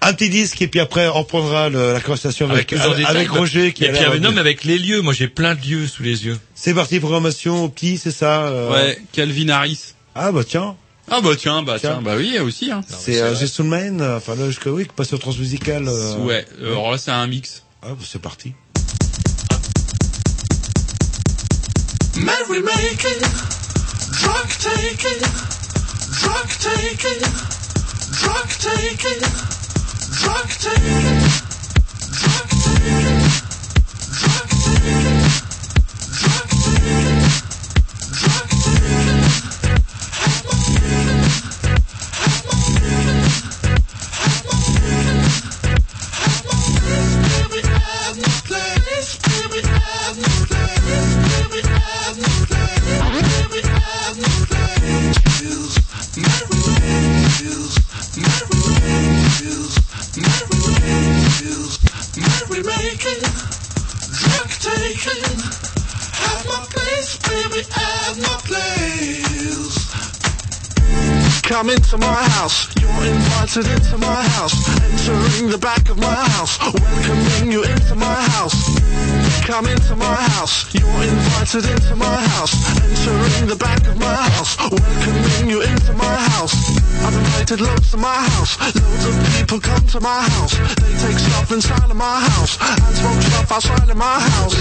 Un 0.00 0.12
petit 0.12 0.28
disque, 0.30 0.62
et 0.62 0.68
puis 0.68 0.78
après, 0.80 1.08
on 1.08 1.12
reprendra 1.12 1.68
le- 1.70 1.92
la 1.92 2.00
conversation 2.00 2.48
avec, 2.48 2.70
Roger, 3.30 3.72
qui 3.72 3.84
et 3.84 3.88
a 3.88 3.92
puis 3.92 4.04
avec, 4.04 4.20
non, 4.22 4.30
mais 4.30 4.38
avec 4.40 4.62
les 4.64 4.78
lieux. 4.78 5.00
Moi, 5.02 5.12
j'ai 5.12 5.26
plein 5.28 5.54
de 5.56 5.60
lieux 5.60 5.86
sous 5.88 6.02
les 6.04 6.24
yeux. 6.24 6.38
C'est 6.54 6.72
parti, 6.72 7.00
programmation, 7.00 7.68
qui, 7.68 7.98
c'est 7.98 8.12
ça 8.12 8.46
euh, 8.46 8.72
Ouais, 8.72 8.98
Calvin 9.12 9.48
Harris. 9.48 9.94
Ah, 10.14 10.30
bah 10.32 10.42
tiens. 10.48 10.76
Ah 11.10 11.20
bah 11.22 11.30
tiens, 11.36 11.62
bah 11.62 11.76
Tiens. 11.80 11.92
tiens, 11.94 12.02
bah 12.02 12.14
oui, 12.16 12.38
aussi. 12.38 12.70
Hein. 12.70 12.82
C'est 12.86 13.20
euh, 13.20 13.34
Gentleman, 13.34 14.00
euh, 14.00 14.18
enfin 14.18 14.34
là, 14.34 14.46
jusqu'à 14.46 14.70
oui, 14.70 14.84
qui 14.86 14.92
passe 14.94 15.12
au 15.14 15.18
transmusical. 15.18 15.88
Euh... 15.88 16.16
Ouais, 16.18 16.46
euh, 16.60 16.72
alors 16.72 16.90
là 16.90 16.98
c'est 16.98 17.10
un 17.10 17.26
mix. 17.26 17.62
Ah, 17.82 17.88
bah, 17.90 17.96
c'est 18.04 18.20
parti. 18.20 18.52
Merry 22.16 22.60
making, 22.60 23.20
drug 24.20 24.48
taking, 24.58 25.20
drug 26.20 26.48
taking, 26.58 27.20
drug 28.20 28.48
taking, 28.58 29.18
drug 29.18 29.18
taking, 29.18 29.20
drug 30.20 30.48
taking, 30.58 31.18
drug 34.20 34.48
taking, 34.60 35.08
drug 35.08 35.17
Drug 62.98 64.48
taking. 64.58 65.38
Have 66.18 66.42
my 66.46 66.66
place, 66.68 67.16
baby, 67.18 67.62
have 67.70 68.18
my 68.20 68.36
place. 68.42 69.92
Come 71.42 71.70
into 71.70 71.96
my 71.98 72.22
house, 72.30 72.66
you're 72.80 73.04
invited 73.06 73.68
into 73.68 73.98
my 73.98 74.22
house. 74.34 74.54
Entering 74.82 75.50
the 75.50 75.58
back 75.58 75.88
of 75.88 75.98
my 75.98 76.12
house, 76.12 76.58
welcoming 76.58 77.52
you 77.52 77.62
into 77.62 77.94
my 77.94 78.20
house. 78.34 79.27
Come 79.48 79.64
into 79.66 79.96
my 79.96 80.14
house, 80.36 80.74
you're 80.74 80.84
invited 80.84 81.64
into 81.64 81.96
my 81.96 82.20
house. 82.36 82.52
Entering 82.84 83.46
the 83.48 83.56
back 83.56 83.80
of 83.86 83.98
my 83.98 84.14
house, 84.14 84.58
welcoming 84.58 85.48
you 85.48 85.62
into 85.62 85.94
my 85.94 86.04
house. 86.04 86.54
I've 87.02 87.14
invited 87.14 87.62
loads 87.62 87.90
to 87.92 87.96
my 87.96 88.14
house, 88.14 88.60
loads 88.60 89.06
of 89.06 89.14
people 89.38 89.58
come 89.58 89.86
to 89.86 90.00
my 90.00 90.20
house. 90.20 90.52
They 90.52 91.08
take 91.08 91.18
stuff 91.18 91.50
inside 91.50 91.90
of 91.90 91.96
my 91.96 92.20
house, 92.20 92.58
and 92.60 92.94
smoke 92.94 93.22
stuff 93.22 93.50
outside 93.50 93.88
of 93.88 93.96
my 93.96 94.20
house. 94.20 94.54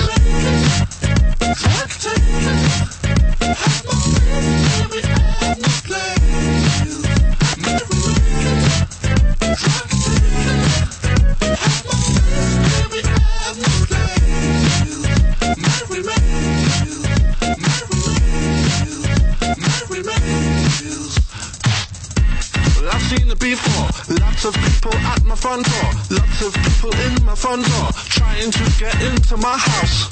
Seen 23.08 23.32
it 23.32 23.40
before. 23.40 23.88
Lots 24.20 24.44
of 24.46 24.54
people 24.54 24.94
at 24.94 25.24
my 25.24 25.36
front 25.36 25.66
door. 25.66 25.92
Lots 26.12 26.42
of 26.42 26.54
people 26.54 26.92
in 27.08 27.24
my 27.24 27.36
front 27.36 27.66
door 27.66 27.90
trying 28.10 28.52
to 28.52 28.64
get 28.78 28.96
into 29.02 29.38
my 29.38 29.56
house. 29.56 30.12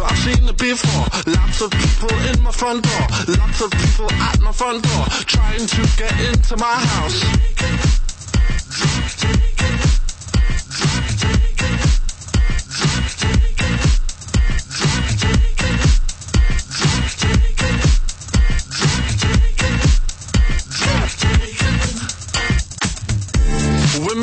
I've 0.00 0.18
seen 0.18 0.48
it 0.48 0.56
before. 0.56 1.04
Lots 1.26 1.60
of 1.60 1.70
people 1.70 2.16
in 2.30 2.42
my 2.42 2.50
front 2.50 2.82
door. 2.82 3.06
Lots 3.28 3.60
of 3.60 3.70
people 3.72 4.10
at 4.12 4.40
my 4.40 4.52
front 4.52 4.82
door 4.82 5.04
trying 5.26 5.66
to 5.66 5.82
get 5.98 6.14
into 6.20 6.56
my 6.56 6.76
house. 6.96 7.20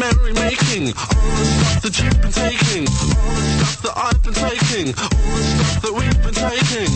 We're 0.02 0.14
merry 0.18 0.34
making 0.34 0.88
all 0.98 1.14
the 1.38 1.46
stuff 1.46 1.82
that 1.84 2.00
you've 2.02 2.22
been 2.22 2.32
taking, 2.32 2.88
all 2.90 3.38
the 3.38 3.66
stuff 3.70 3.82
that 3.86 3.94
I've 4.02 4.24
been 4.24 4.34
taking, 4.34 4.88
all 4.98 5.14
the 5.14 5.44
stuff 5.46 5.82
that 5.86 5.94
we've 5.94 6.22
been 6.26 6.34
taking. 6.34 6.90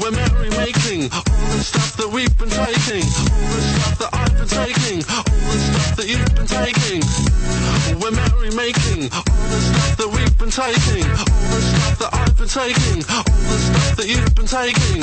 We're 0.00 0.16
merry 0.16 0.48
making 0.56 1.12
all 1.12 1.20
the 1.52 1.60
stuff 1.60 1.96
that 1.98 2.08
we've 2.08 2.38
been 2.38 2.48
taking, 2.48 3.04
all 3.04 3.52
the 3.52 3.60
stuff 3.60 3.98
that 4.00 4.14
I've 4.16 4.32
been 4.32 4.48
taking, 4.48 5.04
all 5.12 5.28
the 5.28 5.60
stuff 5.60 5.96
that 5.96 6.08
you've 6.08 6.32
been 6.32 6.48
taking. 6.48 7.04
We're 8.00 8.12
merry 8.12 8.36
taking. 10.56 11.04
All 11.04 11.16
the 11.20 11.60
stuff 11.60 11.98
that 11.98 12.14
I've 12.14 12.38
been 12.38 12.48
taking. 12.48 13.04
All 13.12 13.24
the 13.24 13.58
stuff 13.60 13.96
that 13.96 14.08
you've 14.08 14.34
been 14.34 14.46
taking. 14.46 15.02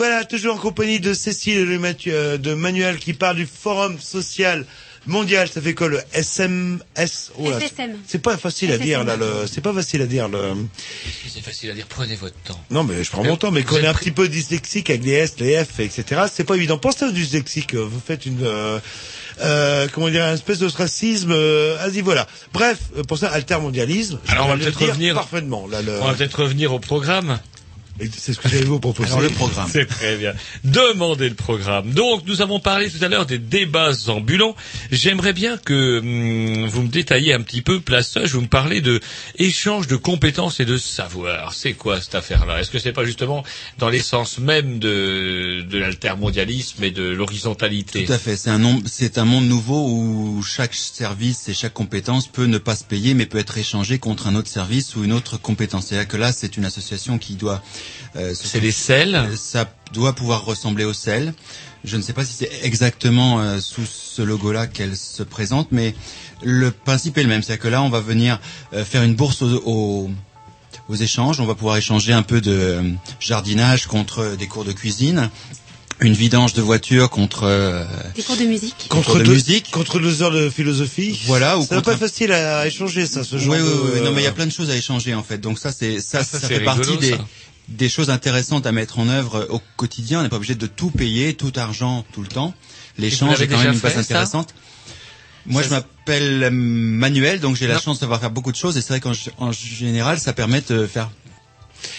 Voilà, 0.00 0.24
toujours 0.24 0.54
en 0.54 0.58
compagnie 0.58 0.98
de 0.98 1.12
Cécile 1.12 1.58
et 1.58 1.66
de, 1.66 2.10
euh, 2.10 2.38
de 2.38 2.54
Manuel 2.54 2.96
qui 2.98 3.12
parle 3.12 3.36
du 3.36 3.46
Forum 3.46 3.98
social 4.00 4.64
mondial. 5.06 5.46
Ça 5.50 5.60
fait 5.60 5.74
quoi 5.74 5.88
le 5.88 6.00
SMS 6.14 7.30
Oh. 7.38 7.50
C'est 8.06 8.18
pas 8.22 8.38
facile 8.38 8.72
à 8.72 8.78
dire 8.78 9.04
là. 9.04 9.16
Le... 9.16 9.46
C'est 9.46 9.60
pas 9.60 9.74
facile 9.74 10.00
à 10.00 10.06
dire 10.06 10.28
le. 10.30 10.54
C'est 11.28 11.42
facile 11.44 11.70
à 11.70 11.74
dire, 11.74 11.84
prenez 11.86 12.16
votre 12.16 12.34
temps. 12.44 12.58
Non 12.70 12.82
mais 12.82 13.04
je 13.04 13.10
prends 13.10 13.24
mon 13.24 13.36
temps. 13.36 13.50
Mais 13.50 13.62
qu'on 13.62 13.76
est 13.76 13.86
un 13.86 13.92
petit 13.92 14.10
peu 14.10 14.26
dyslexique 14.28 14.88
avec 14.88 15.04
les 15.04 15.12
S, 15.12 15.34
les 15.38 15.62
F, 15.62 15.80
etc. 15.80 16.22
C'est 16.32 16.44
pas 16.44 16.54
évident. 16.54 16.78
Pensez 16.78 17.04
aux 17.04 17.10
dyslexiques. 17.12 17.74
euh, 17.74 17.84
Vous 17.84 18.00
faites 18.04 18.24
une. 18.24 18.42
Euh... 18.42 18.78
euh, 19.42 19.86
comment 19.92 20.08
dire, 20.08 20.24
une 20.24 20.34
espèce 20.34 20.58
d'ostracisme, 20.60 21.30
euh, 21.32 21.76
vas-y 21.78 22.00
voilà. 22.00 22.26
Bref, 22.54 22.78
euh, 22.96 23.02
pour 23.04 23.16
ça, 23.18 23.28
altermondialisme. 23.30 24.18
Alors, 24.28 24.46
on 24.46 24.48
va 24.50 24.56
peut-être 24.56 24.80
revenir- 24.82 25.14
parfaitement. 25.14 25.66
Là, 25.66 25.80
le... 25.82 25.98
On 26.00 26.06
va 26.06 26.14
peut-être 26.14 26.42
revenir 26.42 26.72
au 26.74 26.78
programme. 26.78 27.38
C'est 28.16 28.32
ce 28.32 28.38
que 28.38 28.48
j'allais 28.48 28.64
vous 28.64 28.80
proposer. 28.80 29.08
Alors 29.08 29.20
le 29.20 29.30
programme. 29.30 29.68
C'est 29.70 29.86
très 29.86 30.16
bien. 30.16 30.32
Demandez 30.64 31.28
le 31.28 31.34
programme. 31.34 31.90
Donc 31.92 32.22
nous 32.26 32.42
avons 32.42 32.60
parlé 32.60 32.90
tout 32.90 33.02
à 33.04 33.08
l'heure 33.08 33.26
des 33.26 33.38
débats 33.38 33.92
ambulants. 34.08 34.54
J'aimerais 34.90 35.32
bien 35.32 35.56
que 35.56 35.98
hum, 35.98 36.66
vous 36.68 36.82
me 36.82 36.88
détailliez 36.88 37.32
un 37.32 37.42
petit 37.42 37.62
peu, 37.62 37.80
je 38.24 38.32
vous 38.32 38.40
me 38.42 38.46
parlez 38.46 38.80
de 38.80 39.00
échange 39.36 39.86
de 39.86 39.96
compétences 39.96 40.60
et 40.60 40.64
de 40.64 40.76
savoir. 40.76 41.52
C'est 41.54 41.72
quoi 41.72 42.00
cette 42.00 42.14
affaire-là? 42.14 42.60
Est-ce 42.60 42.70
que 42.70 42.78
c'est 42.78 42.92
pas 42.92 43.04
justement 43.04 43.44
dans 43.78 43.88
l'essence 43.88 44.38
même 44.38 44.78
de, 44.78 45.62
de 45.68 45.78
l'altermondialisme 45.78 46.82
et 46.84 46.90
de 46.90 47.02
l'horizontalité? 47.02 48.04
Tout 48.04 48.12
à 48.12 48.18
fait. 48.18 48.36
C'est 48.36 48.50
un, 48.50 48.80
c'est 48.86 49.18
un 49.18 49.24
monde 49.24 49.46
nouveau 49.46 49.88
où 49.88 50.42
chaque 50.42 50.74
service 50.74 51.48
et 51.48 51.54
chaque 51.54 51.74
compétence 51.74 52.26
peut 52.28 52.46
ne 52.46 52.58
pas 52.58 52.76
se 52.76 52.84
payer, 52.84 53.14
mais 53.14 53.26
peut 53.26 53.38
être 53.38 53.58
échangé 53.58 53.98
contre 53.98 54.26
un 54.26 54.34
autre 54.34 54.48
service 54.48 54.96
ou 54.96 55.04
une 55.04 55.12
autre 55.12 55.36
compétence. 55.36 55.86
C'est-à-dire 55.86 56.08
que 56.08 56.16
là, 56.16 56.32
c'est 56.32 56.56
une 56.56 56.64
association 56.64 57.18
qui 57.18 57.34
doit. 57.34 57.62
Euh, 58.16 58.32
C'est 58.34 58.60
les 58.60 58.72
selles 58.72 59.28
Ça 59.36 59.66
doit 59.92 60.12
pouvoir 60.14 60.44
ressembler 60.44 60.84
aux 60.84 60.92
selles. 60.92 61.34
Je 61.84 61.96
ne 61.96 62.02
sais 62.02 62.12
pas 62.12 62.24
si 62.24 62.34
c'est 62.34 62.50
exactement 62.62 63.40
euh, 63.40 63.58
sous 63.60 63.86
ce 63.86 64.20
logo-là 64.22 64.66
qu'elle 64.66 64.96
se 64.96 65.22
présente, 65.22 65.68
mais 65.72 65.94
le 66.42 66.70
principe 66.70 67.16
est 67.18 67.22
le 67.22 67.28
même. 67.28 67.42
C'est-à-dire 67.42 67.62
que 67.62 67.68
là, 67.68 67.82
on 67.82 67.88
va 67.88 68.00
venir 68.00 68.38
euh, 68.74 68.84
faire 68.84 69.02
une 69.02 69.14
bourse 69.14 69.40
aux, 69.42 69.62
aux- 69.64 70.10
aux 70.88 70.94
échanges. 70.94 71.40
On 71.40 71.46
va 71.46 71.54
pouvoir 71.54 71.76
échanger 71.78 72.12
un 72.12 72.22
peu 72.22 72.40
de 72.42 72.52
euh, 72.52 72.82
jardinage 73.18 73.86
contre 73.86 74.36
des 74.38 74.46
cours 74.46 74.64
de 74.64 74.72
cuisine, 74.72 75.30
une 76.00 76.12
vidange 76.14 76.52
de 76.52 76.60
voiture 76.62 77.08
contre 77.10 77.44
euh, 77.44 77.84
Des 78.14 78.22
cours 78.22 78.36
de 78.36 78.44
musique. 78.44 78.86
Contre 78.90 79.18
de 79.18 79.24
deux, 79.24 79.32
musique. 79.32 79.70
contre 79.70 80.00
deux 80.00 80.22
heures 80.22 80.32
de 80.32 80.50
philosophie. 80.50 81.18
Voilà, 81.26 81.56
ou 81.58 81.64
contre 81.64 81.82
pas 81.82 81.96
facile 81.96 82.32
à 82.32 82.66
échanger, 82.66 83.06
ça, 83.06 83.24
ce 83.24 83.38
genre 83.38 83.54
Oui, 83.54 83.60
oui, 83.62 83.68
de... 83.68 83.94
oui, 83.94 84.00
non, 84.04 84.12
mais 84.12 84.20
il 84.20 84.24
y 84.24 84.28
a 84.28 84.32
plein 84.32 84.46
de 84.46 84.52
choses 84.52 84.68
à 84.70 84.76
échanger 84.76 85.14
en 85.14 85.22
fait. 85.22 85.38
Donc 85.38 85.58
ça, 85.58 85.72
c'est 85.72 86.00
ça, 86.00 86.18
Ah, 86.20 86.24
ça, 86.24 86.38
ça, 86.40 86.46
c'est 86.48 86.58
fait 86.58 86.64
partie 86.64 86.96
des. 86.98 87.14
Des 87.70 87.88
choses 87.88 88.10
intéressantes 88.10 88.66
à 88.66 88.72
mettre 88.72 88.98
en 88.98 89.08
œuvre 89.08 89.46
au 89.50 89.60
quotidien. 89.76 90.20
On 90.20 90.22
n'est 90.22 90.28
pas 90.28 90.36
obligé 90.36 90.54
de 90.54 90.66
tout 90.66 90.90
payer, 90.90 91.34
tout 91.34 91.52
argent, 91.56 92.04
tout 92.12 92.22
le 92.22 92.28
temps. 92.28 92.54
L'échange 92.98 93.40
est 93.40 93.48
quand 93.48 93.58
même 93.58 93.74
une 93.74 93.78
base 93.78 93.96
intéressante. 93.96 94.54
Moi, 95.46 95.62
je 95.62 95.70
m'appelle 95.70 96.50
Manuel, 96.50 97.40
donc 97.40 97.56
j'ai 97.56 97.66
la 97.66 97.78
chance 97.78 97.96
de 97.96 98.00
savoir 98.00 98.20
faire 98.20 98.30
beaucoup 98.30 98.52
de 98.52 98.56
choses. 98.56 98.76
Et 98.76 98.82
c'est 98.82 98.88
vrai 98.88 99.00
qu'en 99.00 99.12
en 99.38 99.52
général, 99.52 100.18
ça 100.18 100.32
permet 100.32 100.60
de 100.60 100.86
faire 100.86 101.10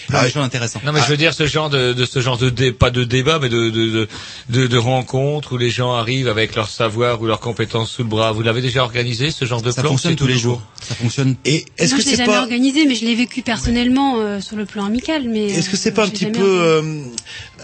plein 0.08 0.22
de 0.24 0.28
choses 0.28 0.42
intéressantes. 0.42 0.84
Non 0.84 0.92
mais 0.92 1.00
je 1.00 1.06
veux 1.06 1.16
dire 1.16 1.34
ce 1.34 1.46
genre 1.46 1.70
de, 1.70 1.92
de 1.92 2.04
ce 2.04 2.20
genre 2.20 2.38
de 2.38 2.50
dé, 2.50 2.72
pas 2.72 2.90
de 2.90 3.04
débat 3.04 3.38
mais 3.40 3.48
de 3.48 3.70
de, 3.70 3.86
de 3.90 4.08
de 4.50 4.66
de 4.66 4.78
rencontres 4.78 5.54
où 5.54 5.58
les 5.58 5.70
gens 5.70 5.92
arrivent 5.94 6.28
avec 6.28 6.54
leur 6.54 6.68
savoir 6.68 7.20
ou 7.20 7.26
leurs 7.26 7.40
compétences 7.40 7.90
sous 7.90 8.02
le 8.02 8.08
bras. 8.08 8.32
Vous 8.32 8.42
l'avez 8.42 8.60
déjà 8.62 8.82
organisé 8.82 9.30
ce 9.30 9.44
genre 9.44 9.62
de 9.62 9.70
Ça 9.70 9.82
plan 9.82 9.90
fonctionne 9.92 10.16
tous 10.16 10.26
les 10.26 10.38
jours. 10.38 10.62
Ça 10.80 10.94
fonctionne. 10.94 11.36
Et 11.44 11.64
est-ce 11.78 11.94
que 11.94 12.00
je 12.00 12.06
l'ai 12.06 12.10
c'est 12.12 12.16
jamais 12.24 12.32
pas... 12.32 12.42
organisé, 12.42 12.86
mais 12.86 12.94
je 12.94 13.04
l'ai 13.04 13.14
vécu 13.14 13.42
personnellement 13.42 14.18
euh, 14.20 14.40
sur 14.40 14.56
le 14.56 14.64
plan 14.66 14.84
amical. 14.84 15.24
Mais 15.28 15.46
Est-ce 15.46 15.70
que 15.70 15.76
euh, 15.76 15.78
c'est 15.80 15.92
pas 15.92 16.04
un 16.04 16.08
petit 16.08 16.26
peu. 16.26 16.82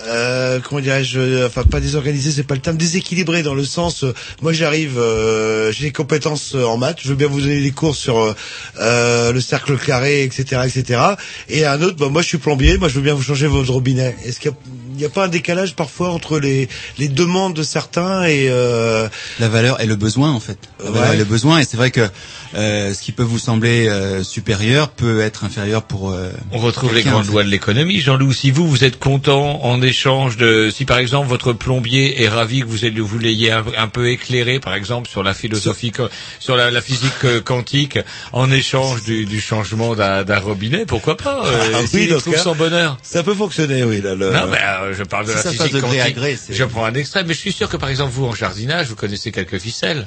Euh, 0.06 0.48
euh, 0.48 0.60
comment 0.60 0.80
dirais-je, 0.80 1.46
enfin 1.46 1.64
pas 1.64 1.80
désorganisé, 1.80 2.30
c'est 2.32 2.42
pas 2.42 2.54
le 2.54 2.60
terme, 2.60 2.76
déséquilibré 2.76 3.42
dans 3.42 3.54
le 3.54 3.64
sens, 3.64 4.04
euh, 4.04 4.14
moi 4.42 4.52
j'arrive, 4.52 4.98
euh, 4.98 5.72
j'ai 5.72 5.86
des 5.86 5.92
compétences 5.92 6.54
euh, 6.54 6.64
en 6.64 6.76
maths, 6.76 6.98
je 7.02 7.08
veux 7.08 7.14
bien 7.14 7.28
vous 7.28 7.40
donner 7.40 7.60
des 7.60 7.70
cours 7.70 7.96
sur 7.96 8.18
euh, 8.18 8.34
euh, 8.80 9.32
le 9.32 9.40
cercle 9.40 9.76
carré, 9.78 10.22
etc., 10.24 10.62
etc. 10.66 11.00
Et 11.48 11.64
un 11.66 11.80
autre, 11.82 11.96
bah, 11.96 12.08
moi 12.08 12.22
je 12.22 12.28
suis 12.28 12.38
plombier, 12.38 12.78
moi 12.78 12.88
je 12.88 12.94
veux 12.94 13.02
bien 13.02 13.14
vous 13.14 13.22
changer 13.22 13.46
votre 13.46 13.72
robinet. 13.72 14.16
Est-ce 14.24 14.40
qu'il 14.40 14.50
y 14.50 14.54
a- 14.54 14.56
n'y 14.98 15.04
a, 15.04 15.08
pas 15.08 15.24
un 15.24 15.28
décalage 15.28 15.74
parfois 15.74 16.10
entre 16.10 16.38
les, 16.38 16.68
les 16.98 17.08
demandes 17.08 17.54
de 17.54 17.62
certains 17.62 18.24
et 18.24 18.48
euh, 18.50 19.08
la 19.40 19.48
valeur 19.48 19.80
et 19.80 19.86
le 19.86 19.96
besoin 19.96 20.30
en 20.32 20.40
fait. 20.40 20.58
La 20.84 20.90
valeur 20.90 21.12
et 21.12 21.16
le 21.16 21.24
besoin 21.24 21.58
et 21.58 21.64
c'est 21.64 21.76
vrai 21.76 21.90
que 21.90 22.08
euh, 22.54 22.94
ce 22.94 23.00
qui 23.02 23.12
peut 23.12 23.22
vous 23.22 23.38
sembler 23.38 23.88
euh, 23.88 24.22
supérieur 24.22 24.88
peut 24.90 25.20
être 25.20 25.44
inférieur 25.44 25.82
pour. 25.82 26.10
euh, 26.12 26.30
On 26.52 26.58
retrouve 26.58 26.94
les 26.94 27.02
grandes 27.02 27.26
lois 27.26 27.44
de 27.44 27.48
l'économie, 27.48 28.00
Jean-Loup. 28.00 28.32
Si 28.32 28.50
vous, 28.50 28.66
vous 28.68 28.84
êtes 28.84 28.98
content 28.98 29.62
en 29.64 29.82
échange 29.82 30.36
de, 30.36 30.70
si 30.74 30.84
par 30.84 30.98
exemple 30.98 31.28
votre 31.28 31.52
plombier 31.52 32.22
est 32.22 32.28
ravi 32.28 32.60
que 32.60 32.66
vous, 32.66 32.84
ayez- 32.84 33.00
vous 33.00 33.18
l'ayez 33.18 33.52
un, 33.52 33.64
un 33.76 33.88
peu 33.88 34.08
éclairé, 34.10 34.60
par 34.60 34.74
exemple 34.74 35.08
sur 35.08 35.22
la 35.22 35.34
philosophie, 35.34 35.92
sur 36.40 36.56
la, 36.56 36.70
la 36.70 36.80
physique 36.80 37.12
euh, 37.24 37.40
quantique, 37.40 37.98
en 38.32 38.50
échange 38.50 39.02
du, 39.02 39.26
du 39.26 39.40
changement 39.40 39.94
d'un 39.94 40.24
d'un 40.24 40.38
robinet, 40.38 40.86
pourquoi 40.86 41.16
pas 41.16 41.42
euh, 41.46 41.72
Ah 41.74 41.78
oui, 41.92 42.06
dans 42.08 42.16
ce 42.16 42.20
trouve 42.22 42.34
cas, 42.34 42.42
son 42.42 42.54
bonheur. 42.54 42.98
ça 43.02 43.22
peut 43.22 43.34
fonctionner, 43.34 43.84
oui. 43.84 44.00
Là, 44.00 44.14
le... 44.14 44.30
Non, 44.32 44.46
mais 44.50 44.58
euh, 44.88 44.94
je 44.94 45.02
parle 45.04 45.26
de 45.26 45.30
Si 45.30 45.36
la 45.36 45.42
ça 45.42 45.50
physique 45.52 45.72
de 45.74 45.80
gré 45.80 46.00
à 46.00 46.04
quantique. 46.04 46.16
gré, 46.16 46.38
je 46.50 46.64
prends 46.64 46.84
un 46.84 46.94
extrait, 46.94 47.24
mais 47.24 47.34
je 47.34 47.38
suis 47.38 47.52
sûr 47.52 47.68
que 47.68 47.76
par 47.76 47.88
exemple 47.88 48.12
vous 48.12 48.26
en 48.26 48.34
jardinage, 48.34 48.86
vous 48.88 48.96
connaissez 48.96 49.32
quelques 49.32 49.58
ficelles. 49.58 50.06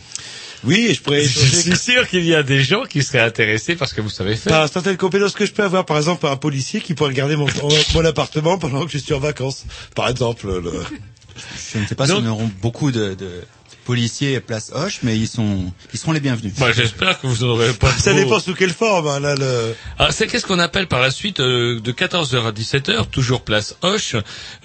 Oui, 0.63 0.93
je 0.95 1.01
pourrais 1.01 1.23
Je 1.23 1.39
suis 1.55 1.75
sûr 1.75 2.07
qu'il 2.07 2.23
y 2.23 2.35
a 2.35 2.43
des 2.43 2.61
gens 2.61 2.83
qui 2.83 3.01
seraient 3.01 3.19
intéressés 3.23 3.75
par 3.75 3.87
ce 3.87 3.95
que 3.95 4.01
vous 4.01 4.09
savez 4.11 4.35
faire. 4.35 4.51
par 4.51 4.69
certaines 4.69 4.97
compétences 4.97 5.33
que 5.33 5.45
je 5.47 5.51
peux 5.53 5.63
avoir, 5.63 5.85
par 5.85 5.97
exemple, 5.97 6.27
un 6.27 6.35
policier 6.37 6.81
qui 6.81 6.93
pourrait 6.93 7.13
garder 7.13 7.35
mon, 7.35 7.47
mon 7.95 8.05
appartement 8.05 8.59
pendant 8.59 8.85
que 8.85 8.91
je 8.91 8.99
suis 8.99 9.13
en 9.13 9.19
vacances, 9.19 9.65
par 9.95 10.07
exemple. 10.07 10.45
Le... 10.47 10.71
Je 11.73 11.79
ne 11.79 11.85
sais 11.87 11.95
pas 11.95 12.05
si 12.05 12.11
Donc- 12.11 12.23
on 12.25 12.27
auront 12.29 12.51
beaucoup 12.61 12.91
de, 12.91 13.15
de 13.15 13.41
policiers 13.85 14.39
place 14.39 14.71
Hoche, 14.73 14.99
mais 15.03 15.17
ils 15.17 15.27
sont 15.27 15.71
ils 15.93 15.99
seront 15.99 16.11
les 16.11 16.19
bienvenus. 16.19 16.53
Moi, 16.59 16.71
j'espère 16.71 17.19
que 17.19 17.27
vous 17.27 17.43
en 17.43 17.47
aurez 17.47 17.73
pas 17.73 17.91
Ça 17.91 18.11
trop. 18.11 18.19
dépend 18.19 18.39
sous 18.39 18.53
quelle 18.53 18.71
forme, 18.73 19.07
hein, 19.07 19.19
là, 19.19 19.35
le... 19.35 19.75
Ah, 19.99 20.09
c'est 20.11 20.27
qu'est-ce 20.27 20.45
qu'on 20.45 20.59
appelle 20.59 20.87
par 20.87 21.01
la 21.01 21.11
suite 21.11 21.39
euh, 21.39 21.79
de 21.79 21.91
14h 21.91 22.45
à 22.47 22.51
17h, 22.51 23.07
toujours 23.09 23.41
place 23.41 23.75
Hoche, 23.81 24.15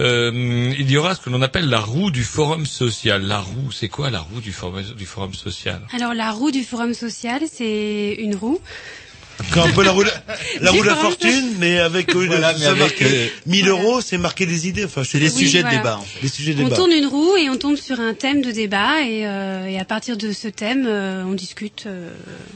euh, 0.01 0.73
il 0.79 0.91
y 0.91 0.97
aura 0.97 1.15
ce 1.15 1.21
que 1.21 1.31
l'on 1.31 1.43
appelle 1.43 1.69
la 1.69 1.81
roue 1.81 2.11
du 2.11 2.25
forum 2.25 2.67
social. 2.67 3.23
La 3.23 3.41
roue, 3.41 3.73
c'est 3.73 3.89
quoi 3.89 4.11
la 4.11 4.21
roue 4.21 4.41
du 4.41 4.53
forum, 4.53 4.83
du 4.97 5.07
forum 5.07 5.35
social? 5.35 5.81
Alors 5.93 6.15
la 6.15 6.31
roue 6.33 6.51
du 6.51 6.63
forum 6.65 6.95
social, 6.95 7.43
c'est 7.53 8.15
une 8.19 8.37
roue. 8.37 8.61
Quand 9.53 9.65
un 9.65 9.71
peu 9.73 9.85
la 9.85 9.91
roue, 9.91 10.03
de- 10.05 10.11
la 10.61 10.71
roue 10.71 10.81
de 10.83 10.87
la 10.87 10.97
fortune, 10.97 11.53
mais 11.59 11.79
avec 11.79 12.13
une, 12.15 12.27
Voilà, 12.27 12.53
mais 12.55 12.59
ça 12.65 12.71
avec, 12.71 12.81
marqué 12.83 13.05
euh, 13.05 13.27
1000 13.47 13.69
euros, 13.69 14.01
c'est 14.01 14.17
marqué 14.19 14.47
des 14.47 14.67
idées. 14.69 14.85
Enfin, 14.87 15.03
C'est 15.05 15.19
des 15.19 15.31
Oui, 15.31 15.39
sujets 15.45 15.61
voilà. 15.61 15.77
de 15.77 15.81
débat. 15.83 15.97
En 15.99 16.03
fait. 16.03 16.21
des 16.23 16.29
sujets 16.29 16.55
de 16.55 16.61
On 16.61 16.65
débat. 16.65 16.77
tourne 16.77 16.93
une 16.93 17.07
roue 17.07 17.37
et 17.37 17.51
on 17.51 17.57
tombe 17.57 17.77
sur 17.77 18.01
un 18.01 18.15
thème 18.15 18.41
de 18.43 18.51
débat 18.51 19.03
et, 19.03 19.27
euh, 19.27 19.67
et 19.67 19.79
à 19.79 19.85
partir 19.85 20.17
de 20.17 20.33
ce 20.33 20.49
thème, 20.49 20.87
euh, 20.89 21.23
on 21.27 21.33
discute, 21.35 21.85
euh, 21.87 22.11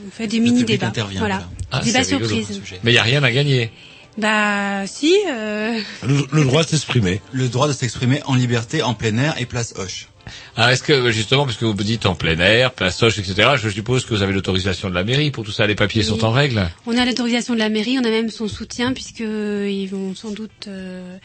on 0.06 0.10
fait 0.10 0.26
des 0.26 0.40
mini 0.40 0.64
débats. 0.64 0.86
intervient, 0.86 1.20
voilà. 1.20 1.34
voilà. 1.36 1.50
Ah, 1.70 1.80
Débat 1.84 2.02
c'est 2.02 2.16
rigolo, 2.16 2.30
surprise. 2.30 2.62
Mais 2.82 2.92
il 2.92 2.94
y 2.94 2.98
a 2.98 3.02
rien 3.02 3.22
à 3.22 3.30
gagner. 3.30 3.70
Bah 4.18 4.86
si. 4.86 5.14
Euh... 5.30 5.78
Le, 6.06 6.26
le 6.32 6.44
droit 6.44 6.64
de 6.64 6.68
s'exprimer. 6.68 7.20
Le 7.32 7.48
droit 7.48 7.68
de 7.68 7.72
s'exprimer 7.72 8.22
en 8.26 8.34
liberté, 8.34 8.82
en 8.82 8.94
plein 8.94 9.16
air 9.18 9.34
et 9.38 9.46
place 9.46 9.74
Hoche. 9.78 10.08
Ah, 10.56 10.72
est-ce 10.72 10.82
que 10.82 11.10
justement, 11.10 11.44
parce 11.44 11.56
que 11.56 11.64
vous 11.64 11.74
me 11.74 11.82
dites 11.82 12.06
en 12.06 12.14
plein 12.14 12.38
air, 12.38 12.72
place 12.72 13.02
Hoche, 13.02 13.18
etc. 13.18 13.50
Je 13.56 13.68
suppose 13.68 14.04
que 14.04 14.14
vous 14.14 14.22
avez 14.22 14.32
l'autorisation 14.32 14.88
de 14.90 14.94
la 14.94 15.04
mairie 15.04 15.30
pour 15.30 15.44
tout 15.44 15.52
ça. 15.52 15.66
Les 15.66 15.74
papiers 15.74 16.02
Oui. 16.02 16.08
sont 16.08 16.24
en 16.24 16.30
règle. 16.32 16.68
On 16.86 16.96
a 16.96 17.04
l'autorisation 17.04 17.54
de 17.54 17.58
la 17.58 17.68
mairie, 17.68 17.96
on 17.98 18.04
a 18.04 18.10
même 18.10 18.30
son 18.30 18.48
soutien 18.48 18.92
puisque 18.92 19.20
ils 19.20 19.86
vont 19.86 20.14
sans 20.14 20.30
doute 20.32 20.66
euh, 20.68 21.16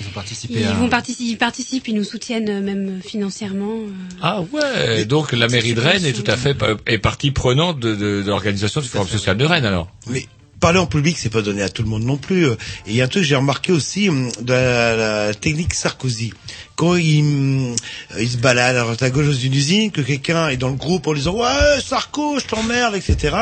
Ils 0.00 0.06
ont 0.06 0.10
participé 0.14 0.54
Ils 0.60 0.64
à... 0.66 0.72
vont 0.72 0.88
participer, 0.88 1.30
ils 1.30 1.36
participent, 1.38 1.88
ils 1.88 1.94
nous 1.94 2.04
soutiennent 2.04 2.48
euh, 2.48 2.60
même 2.60 3.00
financièrement. 3.04 3.72
euh. 3.80 3.90
Ah 4.22 4.40
ouais, 4.52 5.04
donc 5.04 5.32
la 5.32 5.48
mairie 5.48 5.74
de 5.74 5.80
Rennes 5.80 6.04
est 6.04 6.12
tout 6.12 6.30
à 6.30 6.36
fait 6.36 6.56
est 6.86 6.98
partie 6.98 7.30
prenante 7.30 7.78
de, 7.80 7.94
de, 7.94 8.22
de 8.22 8.28
l'organisation 8.28 8.80
du 8.80 8.88
Forum 8.88 9.08
social 9.08 9.36
de 9.36 9.44
Rennes 9.44 9.66
alors. 9.66 9.88
Mais 10.08 10.26
parler 10.62 10.78
en 10.78 10.86
public, 10.86 11.18
c'est 11.18 11.28
pas 11.28 11.42
donné 11.42 11.60
à 11.60 11.68
tout 11.68 11.82
le 11.82 11.88
monde 11.88 12.04
non 12.04 12.16
plus. 12.16 12.46
Et 12.46 12.56
il 12.86 12.94
y 12.94 13.00
a 13.02 13.04
un 13.04 13.08
truc 13.08 13.24
que 13.24 13.28
j'ai 13.28 13.34
remarqué 13.34 13.72
aussi 13.72 14.08
hum, 14.08 14.30
de 14.40 14.52
la, 14.52 15.34
technique 15.34 15.74
Sarkozy. 15.74 16.32
Quand 16.76 16.94
il, 16.94 17.20
hum, 17.20 17.74
il 18.18 18.30
se 18.30 18.36
balade 18.38 18.76
à 18.76 18.82
droite 18.82 19.02
à 19.02 19.10
gauche 19.10 19.26
dans 19.26 19.32
une 19.32 19.52
usine, 19.54 19.90
que 19.90 20.00
quelqu'un 20.00 20.48
est 20.48 20.56
dans 20.56 20.70
le 20.70 20.76
groupe 20.76 21.08
en 21.08 21.14
disant 21.14 21.34
ouais 21.34 21.80
Sarko, 21.84 22.38
je 22.38 22.46
t'emmerde, 22.46 22.94
etc. 22.94 23.36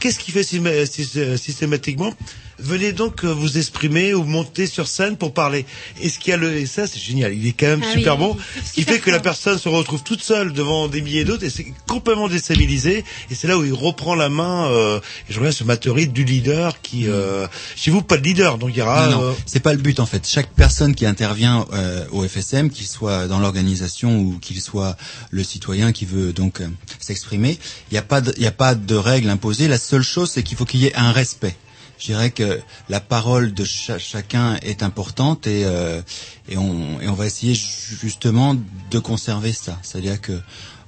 Qu'est-ce 0.00 0.18
qu'il 0.18 0.34
fait 0.34 0.42
systéma- 0.42 0.84
systé- 0.86 1.36
systématiquement? 1.36 2.12
Venez 2.58 2.92
donc 2.92 3.24
euh, 3.24 3.32
vous 3.32 3.58
exprimer 3.58 4.14
ou 4.14 4.24
monter 4.24 4.66
sur 4.66 4.88
scène 4.88 5.16
pour 5.16 5.34
parler. 5.34 5.66
Et 6.00 6.08
ce 6.08 6.18
qu'il 6.18 6.30
y 6.30 6.34
a 6.34 6.36
le, 6.36 6.56
et 6.56 6.66
ça 6.66 6.86
c'est 6.86 6.98
génial, 6.98 7.34
il 7.34 7.46
est 7.46 7.52
quand 7.52 7.66
même 7.66 7.82
Ah 7.84 7.92
super 7.92 8.14
oui, 8.14 8.20
bon. 8.20 8.36
Ce 8.64 8.72
qui 8.72 8.82
fait 8.82 8.98
que 8.98 9.10
la 9.10 9.20
personne 9.20 9.58
se 9.58 9.68
retrouve 9.68 10.02
toute 10.02 10.22
seule 10.22 10.52
devant 10.52 10.88
des 10.88 11.02
milliers 11.02 11.24
d'autres 11.24 11.44
et 11.44 11.50
c'est 11.50 11.66
complètement 11.86 12.28
déstabilisé. 12.28 13.04
Et 13.30 13.34
c'est 13.34 13.48
là 13.48 13.58
où 13.58 13.64
il 13.64 13.72
reprend 13.74 14.14
la 14.14 14.28
main. 14.28 14.66
Euh, 14.70 15.00
et 15.28 15.32
je 15.32 15.38
reviens 15.38 15.52
sur 15.52 15.66
ma 15.66 15.76
théorie 15.76 16.06
du 16.08 16.24
leader 16.24 16.80
qui, 16.80 17.08
euh, 17.08 17.46
chez 17.74 17.90
vous 17.90 18.02
pas 18.02 18.16
de 18.16 18.22
leader, 18.22 18.58
donc 18.58 18.70
il 18.72 18.78
y 18.78 18.82
aura. 18.82 19.08
Non, 19.08 19.18
non, 19.18 19.22
euh, 19.24 19.32
c'est 19.44 19.60
pas 19.60 19.72
le 19.72 19.80
but 19.80 20.00
en 20.00 20.06
fait. 20.06 20.26
Chaque 20.26 20.48
personne 20.48 20.94
qui 20.94 21.06
intervient 21.06 21.66
euh, 21.72 22.06
au 22.10 22.26
FSM, 22.26 22.70
qu'il 22.70 22.86
soit 22.86 23.26
dans 23.26 23.38
l'organisation 23.38 24.18
ou 24.18 24.38
qu'il 24.40 24.60
soit 24.60 24.96
le 25.30 25.42
citoyen 25.44 25.92
qui 25.92 26.04
veut 26.04 26.32
donc 26.32 26.60
euh, 26.60 26.68
s'exprimer, 26.98 27.58
il 27.90 27.94
n'y 27.94 27.98
a 27.98 28.02
pas 28.02 28.20
de, 28.20 28.32
il 28.36 28.42
y 28.42 28.46
a 28.46 28.52
pas 28.52 28.74
de 28.74 28.94
règle 28.94 29.28
imposée. 29.30 29.68
La 29.68 29.78
seule 29.78 30.02
chose, 30.02 30.30
c'est 30.30 30.42
qu'il 30.42 30.56
faut 30.56 30.64
qu'il 30.64 30.80
y 30.80 30.86
ait 30.86 30.96
un 30.96 31.12
respect. 31.12 31.56
Je 31.98 32.06
dirais 32.06 32.30
que 32.30 32.60
la 32.88 33.00
parole 33.00 33.54
de 33.54 33.64
cha- 33.64 33.98
chacun 33.98 34.56
est 34.62 34.82
importante 34.82 35.46
et, 35.46 35.62
euh, 35.64 36.00
et, 36.48 36.56
on, 36.58 37.00
et 37.00 37.08
on 37.08 37.14
va 37.14 37.26
essayer 37.26 37.54
ju- 37.54 37.96
justement 38.00 38.54
de 38.90 38.98
conserver 38.98 39.52
ça. 39.52 39.78
C'est-à-dire 39.82 40.20
que 40.20 40.40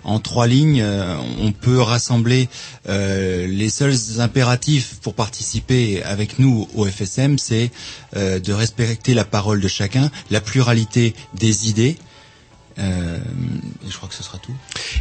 en 0.05 0.21
trois 0.21 0.47
lignes, 0.47 0.81
euh, 0.81 1.17
on 1.41 1.53
peut 1.53 1.81
rassembler 1.81 2.49
euh, 2.89 3.47
les 3.47 3.69
seuls 3.69 3.95
impératifs 4.21 4.97
pour 5.03 5.15
participer 5.15 6.03
avec 6.05 6.39
nous 6.39 6.69
au 6.75 6.87
FSM, 6.87 7.37
c'est 7.39 7.71
de 8.15 8.53
respecter 8.53 9.13
la 9.15 9.25
parole 9.25 9.61
de 9.61 9.69
chacun, 9.69 10.11
la 10.31 10.41
pluralité 10.41 11.15
des 11.35 11.69
idées. 11.69 11.97
Euh, 12.79 13.19
et 13.87 13.91
je 13.91 13.97
crois 13.97 14.09
que 14.09 14.15
ce 14.15 14.23
sera 14.23 14.39
tout. 14.39 14.53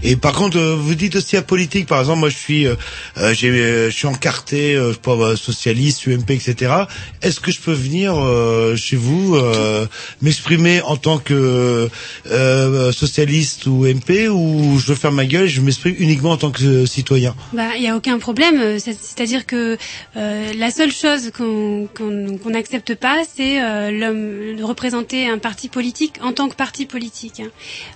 Et 0.01 0.15
par 0.15 0.33
contre, 0.33 0.57
euh, 0.57 0.75
vous 0.75 0.95
dites 0.95 1.15
aussi 1.15 1.37
à 1.37 1.41
politique, 1.43 1.85
par 1.87 1.99
exemple, 1.99 2.19
moi 2.19 2.29
je 2.29 2.37
suis, 2.37 2.65
euh, 2.65 2.75
euh, 3.17 3.33
j'ai, 3.35 3.49
euh, 3.49 3.89
je 3.91 3.95
suis 3.95 4.07
encarté, 4.07 4.75
euh, 4.75 4.89
je 4.89 4.93
sais 4.95 4.99
pas, 5.01 5.11
euh, 5.11 5.35
socialiste, 5.35 6.07
UMP, 6.07 6.31
etc. 6.31 6.73
Est-ce 7.21 7.39
que 7.39 7.51
je 7.51 7.59
peux 7.59 7.73
venir 7.73 8.15
euh, 8.17 8.75
chez 8.75 8.95
vous 8.95 9.35
euh, 9.35 9.85
m'exprimer 10.21 10.81
en 10.81 10.97
tant 10.97 11.19
que 11.19 11.89
euh, 12.31 12.91
socialiste 12.91 13.67
ou 13.67 13.85
MP 13.85 14.27
ou 14.29 14.79
je 14.79 14.87
veux 14.87 14.95
faire 14.95 15.11
ma 15.11 15.25
gueule, 15.25 15.45
et 15.45 15.49
je 15.49 15.61
m'exprime 15.61 15.95
uniquement 15.99 16.31
en 16.31 16.37
tant 16.37 16.51
que 16.51 16.63
euh, 16.63 16.85
citoyen? 16.85 17.35
Bah, 17.53 17.75
il 17.77 17.83
y 17.83 17.87
a 17.87 17.95
aucun 17.95 18.17
problème. 18.19 18.59
euh, 18.59 18.79
c'est- 18.79 18.97
C'est-à-dire 18.99 19.45
que 19.45 19.77
euh, 20.15 20.53
la 20.57 20.71
seule 20.71 20.91
chose 20.91 21.31
qu'on 21.35 21.87
qu'on 21.95 22.37
qu'on 22.37 22.49
n'accepte 22.51 22.95
pas, 22.95 23.21
c'est 23.35 23.61
euh, 23.61 23.91
l'homme 23.91 24.55
de 24.57 24.63
représenter 24.63 25.27
un 25.29 25.37
parti 25.37 25.69
politique 25.69 26.15
en 26.21 26.33
tant 26.33 26.49
que 26.49 26.55
parti 26.55 26.85
politique. 26.85 27.41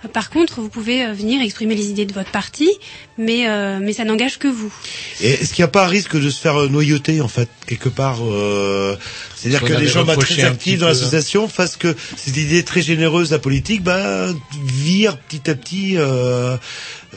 Hein. 0.04 0.08
Par 0.10 0.30
contre, 0.30 0.62
vous 0.62 0.70
pouvez 0.70 1.04
euh, 1.04 1.14
venir 1.14 1.42
exprimer 1.42 1.76
les 1.76 1.90
idées 1.90 2.06
de 2.06 2.14
votre 2.14 2.32
parti, 2.32 2.70
mais 3.18 3.50
euh, 3.50 3.80
mais 3.82 3.94
ça 3.94 4.04
n'engage 4.04 4.40
que 4.40 4.48
vous. 4.48 4.74
Et 5.22 5.32
est-ce 5.32 5.54
qu'il 5.54 5.64
n'y 5.64 5.68
a 5.68 5.72
pas 5.72 5.86
un 5.86 5.88
risque 5.88 6.20
de 6.20 6.30
se 6.30 6.40
faire 6.40 6.60
euh, 6.60 6.68
noyauter 6.68 7.22
en 7.22 7.28
fait 7.28 7.50
quelque 7.68 7.90
part 7.90 8.20
euh, 8.22 8.96
C'est-à-dire 9.36 9.64
que 9.64 9.74
les 9.74 9.88
gens 9.88 10.04
bah, 10.04 10.16
très 10.16 10.44
actifs 10.44 10.80
dans 10.80 10.88
peu, 10.88 10.92
l'association 10.92 11.48
fassent 11.48 11.78
que 11.78 11.96
cette 12.16 12.38
idée 12.38 12.64
très 12.64 12.82
généreuse 12.82 13.30
de 13.30 13.36
la 13.36 13.40
politique 13.40 13.84
bah, 13.84 14.28
vire 14.66 15.18
petit 15.18 15.50
à 15.50 15.56
petit. 15.56 15.94
Euh, 15.98 16.58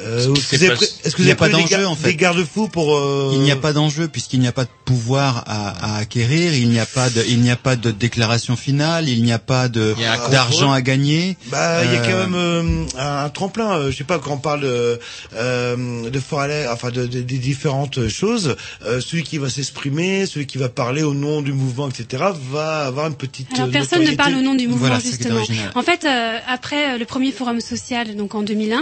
euh, 0.01 0.19
est-ce 0.35 0.51
que 0.51 0.57
vous 0.57 0.65
avez 0.65 0.75
pas- 0.75 0.77
que 0.77 1.23
vous 1.23 1.29
avez 1.29 1.53
d'enjeu, 1.53 1.87
en 1.87 1.95
fait. 1.97 2.09
des 2.09 2.17
garde-fous 2.17 2.69
pour 2.69 2.97
euh, 2.97 3.31
Il 3.35 3.41
n'y 3.41 3.51
a 3.53 3.57
pas 3.57 3.73
d'enjeu 3.73 4.09
puisqu'il 4.09 4.41
n'y 4.41 4.49
a 4.49 4.53
pas 4.53 4.65
de 4.65 4.71
pouvoir 4.85 5.45
à, 5.47 5.95
à 5.95 5.99
acquérir, 5.99 6.53
il 6.55 6.69
n'y 6.69 6.79
a 6.81 6.87
pas 6.87 7.11
de, 7.11 7.23
il 7.29 7.41
n'y 7.41 7.51
a 7.51 7.57
pas 7.57 7.77
de 7.77 7.91
déclaration 7.91 8.57
finale, 8.57 9.09
il 9.09 9.23
n'y 9.23 9.33
a 9.33 9.39
pas 9.39 9.69
de 9.69 9.95
d'argent 10.31 10.73
à 10.73 10.83
gagner. 10.83 11.37
Bah, 11.51 11.85
il 11.85 11.93
y 11.93 11.97
a 11.97 12.01
quand 12.01 12.19
même 12.19 12.35
euh, 12.35 12.85
un, 12.99 13.25
un 13.25 13.29
tremplin. 13.31 13.91
je 13.91 13.97
sais 13.97 14.05
pas 14.05 14.19
quand 14.19 14.33
on 14.33 14.39
parle 14.39 14.63
de, 14.63 14.99
euh, 15.35 16.11
de 16.11 16.21
forêt, 16.21 16.67
enfin 16.71 16.91
de, 16.91 17.07
de- 17.07 17.21
des 17.23 17.39
différentes 17.39 18.09
choses. 18.09 18.57
euh, 18.87 19.01
celui 19.01 19.23
qui 19.23 19.39
va 19.39 19.49
s'exprimer, 19.51 20.27
celui 20.27 20.47
qui 20.47 20.59
va 20.59 20.69
parler 20.69 21.03
au 21.03 21.15
nom 21.15 21.43
du 21.43 21.53
mouvement, 21.53 21.89
etc., 21.89 22.23
va 22.51 22.87
avoir 22.87 23.07
une 23.07 23.15
petite. 23.17 23.49
Alors 23.55 23.69
personne 23.71 24.01
ne 24.01 24.07
notoriété. 24.11 24.17
parle 24.17 24.35
au 24.35 24.43
nom 24.43 24.55
du 24.55 24.67
mouvement 24.69 24.87
Voilà, 24.89 25.01
justement. 25.01 25.41
En 25.75 25.83
fait, 25.83 26.05
euh, 26.05 26.39
après 26.49 26.95
euh, 26.95 26.99
le 26.99 27.05
premier 27.05 27.33
forum 27.33 27.61
social, 27.61 28.15
donc 28.17 28.35
en 28.35 28.43
2001, 28.43 28.81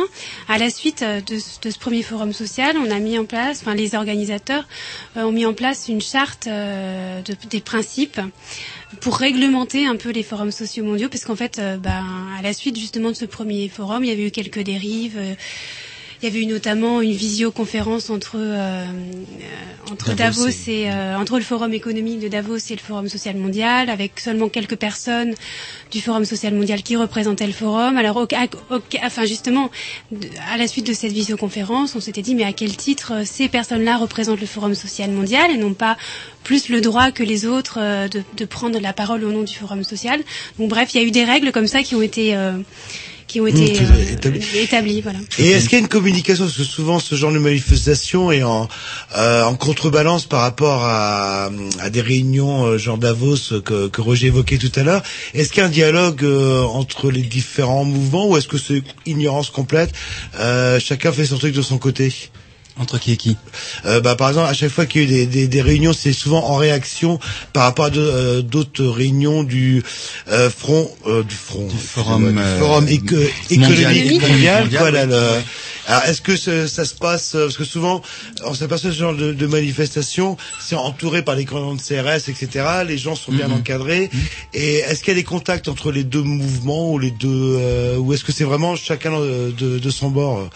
à 0.49 0.59
la 0.59 0.71
suite 0.71 1.02
euh, 1.03 1.21
de, 1.21 1.39
ce- 1.39 1.79
premier 1.79 2.03
forum 2.03 2.33
social, 2.33 2.77
on 2.77 2.91
a 2.91 2.99
mis 2.99 3.19
en 3.19 3.25
place, 3.25 3.61
enfin 3.63 3.75
les 3.75 3.95
organisateurs 3.95 4.67
euh, 5.17 5.23
ont 5.25 5.33
mis 5.33 5.47
en 5.47 5.55
place 5.55 5.89
une 5.89 6.01
charte 6.01 6.47
euh, 6.47 7.21
de- 7.23 7.37
des 7.49 7.61
principes 7.61 8.21
pour 9.01 9.17
réglementer 9.17 9.87
un 9.87 9.97
peu 9.97 10.11
les 10.11 10.23
forums 10.23 10.51
sociaux 10.53 10.85
mondiaux, 10.85 11.09
parce 11.09 11.25
qu'en 11.25 11.37
fait, 11.37 11.61
ben, 11.81 12.05
à 12.39 12.43
la 12.43 12.53
suite 12.53 12.79
justement 12.79 13.11
de 13.11 13.17
ce 13.17 13.25
premier 13.25 13.69
forum, 13.69 14.05
il 14.05 14.09
y 14.09 14.13
avait 14.13 14.27
eu 14.27 14.31
quelques 14.31 14.61
dérives. 14.61 15.19
Il 16.23 16.29
y 16.29 16.31
avait 16.31 16.41
eu 16.41 16.47
notamment 16.47 17.01
une 17.03 17.13
visioconférence 17.13 18.09
entre 18.11 18.37
euh, 18.37 18.85
euh, 18.85 18.85
entre 19.91 20.15
Davos 20.15 20.45
Davos, 20.47 20.49
et- 20.69 20.91
euh, 20.91 21.17
entre 21.19 21.37
le 21.39 21.45
forum 21.45 21.73
économique 21.75 22.21
de 22.21 22.29
Davos 22.29 22.57
et 22.71 22.75
le 22.75 22.79
forum 22.81 23.09
social 23.09 23.37
mondial, 23.37 23.91
avec 23.91 24.21
seulement 24.21 24.49
quelques 24.49 24.77
personnes 24.77 25.35
du 25.91 26.01
forum 26.01 26.25
social 26.25 26.55
mondial 26.55 26.83
qui 26.83 26.95
représentaient 26.97 27.47
le 27.47 27.53
forum. 27.53 27.97
Alors, 27.99 28.17
au, 28.17 28.23
au- 28.25 28.81
enfin 29.05 29.25
justement, 29.25 29.71
à 30.53 30.57
la 30.57 30.69
suite 30.69 30.87
de 30.87 30.93
cette 30.93 31.13
visioconférence, 31.13 31.97
on 31.97 32.01
s'était 32.01 32.23
dit 32.23 32.35
mais 32.37 32.45
à 32.45 32.53
quel 32.53 32.77
titre 32.77 33.13
euh, 33.15 33.23
ces 33.25 33.49
personnes-là 33.49 33.97
représentent 33.99 34.41
le 34.41 34.47
forum 34.47 34.75
social 34.75 35.11
mondial 35.11 35.51
et 35.51 35.57
non 35.59 35.75
pas 35.75 35.97
plus 36.45 36.69
le 36.69 36.81
droit 36.81 37.11
que 37.11 37.23
les 37.25 37.47
autres 37.47 37.79
euh, 37.81 38.07
de, 38.09 38.23
de 38.37 38.45
prendre 38.45 38.79
la 38.81 38.93
parole 38.93 39.25
au 39.25 39.33
nom 39.33 39.43
du 39.43 39.55
forum 39.55 39.83
social. 39.85 40.21
Donc 40.59 40.69
bref, 40.71 40.95
il 40.95 41.01
y 41.01 41.05
a 41.05 41.07
eu 41.07 41.11
des 41.11 41.25
règles 41.25 41.51
comme 41.53 41.67
ça 41.67 41.83
qui 41.83 41.95
ont 41.97 42.03
été 42.03 42.37
euh, 42.37 42.53
qui 43.33 43.41
ont 43.41 43.47
été 43.47 43.63
Mmh, 43.63 43.85
euh, 44.27 45.01
voilà. 45.03 45.19
Et 45.39 45.51
est-ce 45.51 45.69
qu'il 45.69 45.79
y 45.79 45.81
a 45.81 45.85
une 45.85 45.89
communication 45.89 46.45
Parce 46.45 46.57
que 46.57 46.65
souvent, 46.65 46.99
ce 46.99 47.15
genre 47.15 47.33
de 47.33 47.39
manifestation 47.39 48.31
est 48.31 48.43
en, 48.43 48.69
euh, 49.17 49.43
en 49.45 49.55
contrebalance 49.55 50.27
par 50.27 50.41
rapport 50.43 50.83
à, 50.85 51.51
à 51.81 51.91
des 51.91 52.03
réunions 52.03 52.67
euh, 52.67 52.79
genre 52.79 52.99
Davos 52.99 53.53
euh, 53.53 53.61
que, 53.63 53.89
que 53.89 54.01
Roger 54.03 54.27
évoquait 54.27 54.59
tout 54.59 54.73
à 54.77 54.83
l'heure? 54.83 55.03
Est-ce 55.33 55.49
qu'il 55.51 55.61
y 55.63 55.65
a 55.65 55.67
un 55.67 55.71
dialogue 55.71 56.23
euh, 56.25 56.63
entre 56.63 57.11
les 57.11 57.23
différents 57.23 57.85
mouvements 57.85 58.29
ou 58.29 58.37
est-ce 58.37 58.49
que 58.49 58.59
c'est 58.59 58.83
ignorance 59.07 59.49
complète 59.51 59.93
Euh, 60.39 60.79
Chacun 60.79 61.11
fait 61.13 61.25
son 61.27 61.39
truc 61.39 61.55
de 61.55 61.63
son 61.63 61.79
côté? 61.79 62.13
Entre 62.79 62.99
qui 62.99 63.13
et 63.13 63.17
qui? 63.19 63.37
Euh, 63.85 64.01
bah, 64.01 64.17
Par 64.17 64.29
exemple, 64.31 64.49
à 64.49 64.55
chaque 64.55 64.71
fois 64.71 64.87
qu'il 64.87 65.03
y 65.03 65.05
a 65.05 65.07
eu 65.07 65.11
des, 65.11 65.27
des, 65.27 65.47
des 65.47 65.61
réunions, 65.63 65.93
c'est 65.93 66.15
souvent 66.15 66.43
en 66.47 66.57
réaction 66.57 67.21
par 67.53 67.65
rapport 67.65 67.85
à 67.87 67.91
de- 67.91 68.01
euh, 68.01 68.41
d'autres 68.43 68.85
réunions 68.87 69.43
du 69.43 69.83
euh, 70.31 70.49
front, 70.49 70.91
euh, 71.07 71.23
du 71.23 71.35
front, 71.35 71.67
du 71.67 71.77
forum, 71.77 72.39
euh, 72.39 72.59
forum 72.59 72.89
éco- 72.89 73.15
économique 73.51 74.23
Mondial, 74.23 74.31
mondial. 74.31 74.63
mondial, 74.63 74.81
quoi, 74.81 74.91
là, 74.91 75.03
oui. 75.05 75.11
le- 75.11 75.43
alors, 75.93 76.05
est-ce 76.05 76.23
que 76.23 76.35
ce- 76.37 76.67
ça 76.67 76.85
se 76.87 76.95
passe 76.95 77.33
parce 77.33 77.59
que 77.59 77.65
souvent, 77.65 78.01
on 78.45 78.55
s'aperçoit 78.55 78.91
ce 78.91 78.97
genre 78.97 79.15
de, 79.15 79.33
de 79.35 79.47
manifestation, 79.47 80.39
c'est 80.59 80.77
entouré 80.77 81.23
par 81.23 81.35
les 81.37 81.45
de 81.45 81.81
CRS, 81.83 82.29
etc. 82.31 82.65
Les 82.87 82.97
gens 82.97 83.17
sont 83.17 83.33
bien 83.33 83.49
Mhm. 83.49 83.55
encadrés. 83.57 84.09
Et 84.55 84.77
est-ce 84.77 85.01
qu'il 85.01 85.09
y 85.09 85.17
a 85.17 85.21
des 85.21 85.25
contacts 85.25 85.69
entre 85.69 85.91
les 85.93 86.05
deux 86.05 86.23
mouvements 86.23 86.91
ou 86.93 86.99
les 86.99 87.11
deux, 87.11 87.29
euh, 87.59 87.97
ou 87.99 88.15
est-ce 88.15 88.25
que 88.25 88.33
c'est 88.33 88.45
vraiment 88.45 88.77
chacun 88.77 89.13
euh, 89.13 89.51
de, 89.51 89.79
de 89.79 89.91
son 89.91 90.09
bord? 90.09 90.49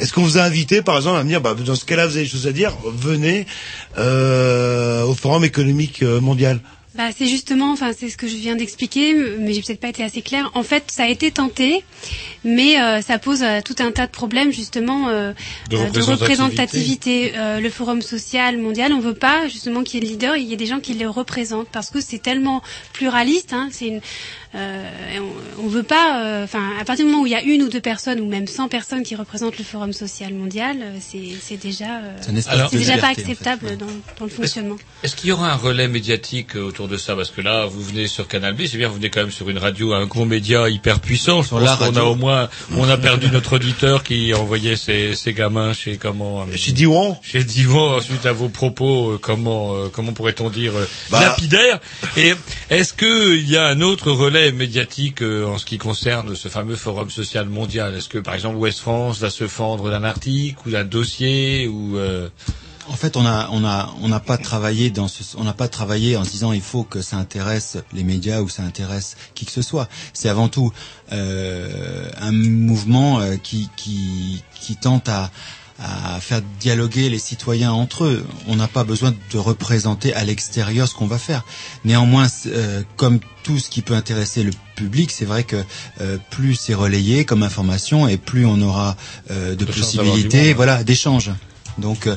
Est-ce 0.00 0.12
qu'on 0.12 0.22
vous 0.22 0.38
a 0.38 0.42
invité, 0.42 0.82
par 0.82 0.96
exemple, 0.96 1.18
à 1.18 1.24
me 1.24 1.28
dire, 1.28 1.40
bah, 1.40 1.54
dans 1.54 1.74
ce 1.74 1.84
cas-là, 1.84 2.06
vous 2.06 2.16
avez 2.16 2.24
des 2.24 2.30
choses 2.30 2.46
à 2.46 2.52
dire, 2.52 2.72
venez 2.84 3.46
euh, 3.98 5.02
au 5.04 5.14
Forum 5.14 5.44
économique 5.44 6.02
euh, 6.02 6.20
mondial 6.20 6.60
Bah, 6.94 7.10
c'est 7.16 7.26
justement, 7.26 7.72
enfin, 7.72 7.92
c'est 7.96 8.08
ce 8.08 8.16
que 8.16 8.26
je 8.26 8.36
viens 8.36 8.56
d'expliquer, 8.56 9.14
mais 9.38 9.52
j'ai 9.52 9.62
peut-être 9.62 9.80
pas 9.80 9.88
été 9.88 10.02
assez 10.02 10.22
claire. 10.22 10.50
En 10.54 10.62
fait, 10.62 10.84
ça 10.90 11.04
a 11.04 11.08
été 11.08 11.30
tenté, 11.30 11.84
mais 12.44 12.80
euh, 12.80 13.00
ça 13.02 13.18
pose 13.18 13.42
euh, 13.42 13.60
tout 13.64 13.76
un 13.78 13.92
tas 13.92 14.06
de 14.06 14.10
problèmes, 14.12 14.52
justement, 14.52 15.08
euh, 15.08 15.32
De 15.70 15.76
euh, 15.76 15.84
représentativité. 15.84 16.12
représentativité. 16.24 17.32
Euh, 17.36 17.60
le 17.60 17.70
Forum 17.70 18.02
social 18.02 18.58
mondial, 18.58 18.92
on 18.92 19.00
veut 19.00 19.14
pas 19.14 19.46
justement 19.48 19.82
qu'il 19.84 20.02
y 20.02 20.02
ait 20.02 20.06
le 20.06 20.12
leader, 20.12 20.36
il 20.36 20.44
y 20.48 20.52
ait 20.52 20.56
des 20.56 20.66
gens 20.66 20.80
qui 20.80 20.94
le 20.94 21.08
représentent, 21.08 21.68
parce 21.72 21.90
que 21.90 22.00
c'est 22.00 22.18
tellement 22.22 22.62
pluraliste. 22.92 23.52
Hein, 23.52 23.68
c'est 23.70 23.86
une, 23.86 24.00
et 24.54 25.18
on, 25.20 25.64
on 25.64 25.68
veut 25.68 25.82
pas, 25.82 26.22
euh, 26.22 26.44
enfin, 26.44 26.70
à 26.80 26.84
partir 26.84 27.04
du 27.04 27.10
moment 27.10 27.22
où 27.22 27.26
il 27.26 27.32
y 27.32 27.34
a 27.34 27.42
une 27.42 27.62
ou 27.62 27.68
deux 27.68 27.80
personnes 27.80 28.20
ou 28.20 28.26
même 28.26 28.46
100 28.46 28.68
personnes 28.68 29.02
qui 29.02 29.14
représentent 29.16 29.58
le 29.58 29.64
Forum 29.64 29.92
social 29.92 30.32
mondial, 30.32 30.78
euh, 30.80 30.96
c'est 31.00 31.18
c'est 31.40 31.56
déjà, 31.56 31.98
euh, 31.98 32.16
C'est 32.20 32.32
déjà 32.78 32.96
pas 32.98 33.10
liberté, 33.10 33.10
en 33.10 33.14
fait, 33.14 33.20
acceptable 33.22 33.76
dans, 33.76 33.86
dans 34.18 34.24
le 34.24 34.30
fonctionnement. 34.30 34.76
Est-ce 35.02 35.16
qu'il 35.16 35.28
y 35.28 35.32
aura 35.32 35.52
un 35.52 35.56
relais 35.56 35.88
médiatique 35.88 36.56
euh, 36.56 36.62
autour 36.62 36.88
de 36.88 36.96
ça? 36.96 37.14
Parce 37.16 37.30
que 37.30 37.40
là, 37.40 37.66
vous 37.66 37.82
venez 37.82 38.06
sur 38.06 38.28
Canal 38.28 38.54
B, 38.54 38.62
c'est 38.66 38.78
bien, 38.78 38.88
vous 38.88 38.94
venez 38.96 39.10
quand 39.10 39.20
même 39.20 39.30
sur 39.30 39.48
une 39.50 39.58
radio, 39.58 39.92
un 39.92 40.06
gros 40.06 40.24
média 40.24 40.68
hyper 40.68 41.00
puissant. 41.00 41.42
Je 41.42 41.50
pense 41.50 41.62
la 41.62 41.76
qu'on 41.76 41.84
a 41.84 41.86
radio. 41.86 42.02
au 42.06 42.14
moins, 42.14 42.48
on 42.76 42.88
a 42.88 42.96
perdu 42.96 43.28
notre 43.30 43.56
auditeur 43.56 44.02
qui 44.02 44.32
envoyait 44.34 44.76
ses, 44.76 45.14
ses 45.14 45.32
gamins 45.32 45.72
chez 45.72 45.96
comment 45.96 46.46
Chez 46.54 46.72
Diwan. 46.72 47.16
Chez 47.22 47.44
Diwan, 47.44 48.00
suite 48.00 48.26
à 48.26 48.32
vos 48.32 48.48
propos, 48.48 49.10
euh, 49.12 49.18
comment, 49.20 49.74
euh, 49.74 49.88
comment 49.92 50.12
pourrait-on 50.12 50.50
dire, 50.50 50.72
euh, 50.76 50.86
Bah. 51.10 51.20
lapidaires. 51.20 51.80
Et 52.16 52.34
Est-ce 52.70 52.92
que 52.92 53.36
il 53.36 53.48
y 53.50 53.56
a 53.56 53.66
un 53.66 53.80
autre 53.80 54.10
relais 54.10 54.37
médiatique 54.52 55.22
euh, 55.22 55.46
en 55.46 55.58
ce 55.58 55.64
qui 55.64 55.78
concerne 55.78 56.34
ce 56.34 56.48
fameux 56.48 56.76
forum 56.76 57.10
social 57.10 57.48
mondial 57.48 57.94
Est-ce 57.94 58.08
que 58.08 58.18
par 58.18 58.34
exemple 58.34 58.56
Ouest 58.56 58.78
France 58.80 59.18
va 59.18 59.30
se 59.30 59.48
fendre 59.48 59.90
d'un 59.90 60.04
article 60.04 60.58
ou 60.66 60.70
d'un 60.70 60.84
dossier 60.84 61.66
ou 61.68 61.96
euh, 61.96 62.28
En 62.88 62.94
fait, 62.94 63.16
on 63.16 63.24
on 63.26 63.64
a, 63.64 63.94
on 64.00 64.08
n'a 64.08 64.20
pas 64.20 64.38
travaillé 64.38 64.90
dans 64.90 65.08
ce, 65.08 65.22
on 65.36 65.44
n'a 65.44 65.52
pas 65.52 65.68
travaillé 65.68 66.16
en 66.16 66.24
se 66.24 66.30
disant 66.30 66.52
il 66.52 66.62
faut 66.62 66.84
que 66.84 67.02
ça 67.02 67.16
intéresse 67.16 67.76
les 67.92 68.04
médias 68.04 68.40
ou 68.40 68.48
ça 68.48 68.62
intéresse 68.62 69.16
qui 69.34 69.44
que 69.44 69.52
ce 69.52 69.62
soit. 69.62 69.88
C'est 70.14 70.28
avant 70.28 70.48
tout 70.48 70.72
euh, 71.12 72.08
un 72.18 72.32
mouvement 72.32 73.20
euh, 73.20 73.36
qui, 73.36 73.68
qui, 73.76 74.42
qui 74.60 74.76
tente 74.76 75.08
à, 75.08 75.30
à 75.78 76.18
faire 76.20 76.42
dialoguer 76.58 77.08
les 77.08 77.18
citoyens 77.18 77.72
entre 77.72 78.04
eux. 78.04 78.26
On 78.48 78.56
n'a 78.56 78.66
pas 78.68 78.84
besoin 78.84 79.14
de 79.32 79.38
représenter 79.38 80.12
à 80.14 80.24
l'extérieur 80.24 80.88
ce 80.88 80.94
qu'on 80.94 81.06
va 81.06 81.18
faire. 81.18 81.44
Néanmoins, 81.84 82.26
euh, 82.46 82.82
comme 82.96 83.20
tout 83.44 83.58
ce 83.58 83.70
qui 83.70 83.82
peut 83.82 83.94
intéresser 83.94 84.42
le 84.42 84.50
public, 84.74 85.10
c'est 85.10 85.24
vrai 85.24 85.44
que 85.44 85.62
euh, 86.00 86.18
plus 86.30 86.56
c'est 86.56 86.74
relayé 86.74 87.24
comme 87.24 87.42
information 87.42 88.08
et 88.08 88.16
plus 88.16 88.44
on 88.44 88.60
aura 88.60 88.96
euh, 89.30 89.54
de, 89.54 89.64
possibilités, 89.64 90.48
monde. 90.48 90.56
voilà, 90.56 90.82
d'échanges. 90.84 91.30
Donc, 91.78 92.06
euh, 92.06 92.16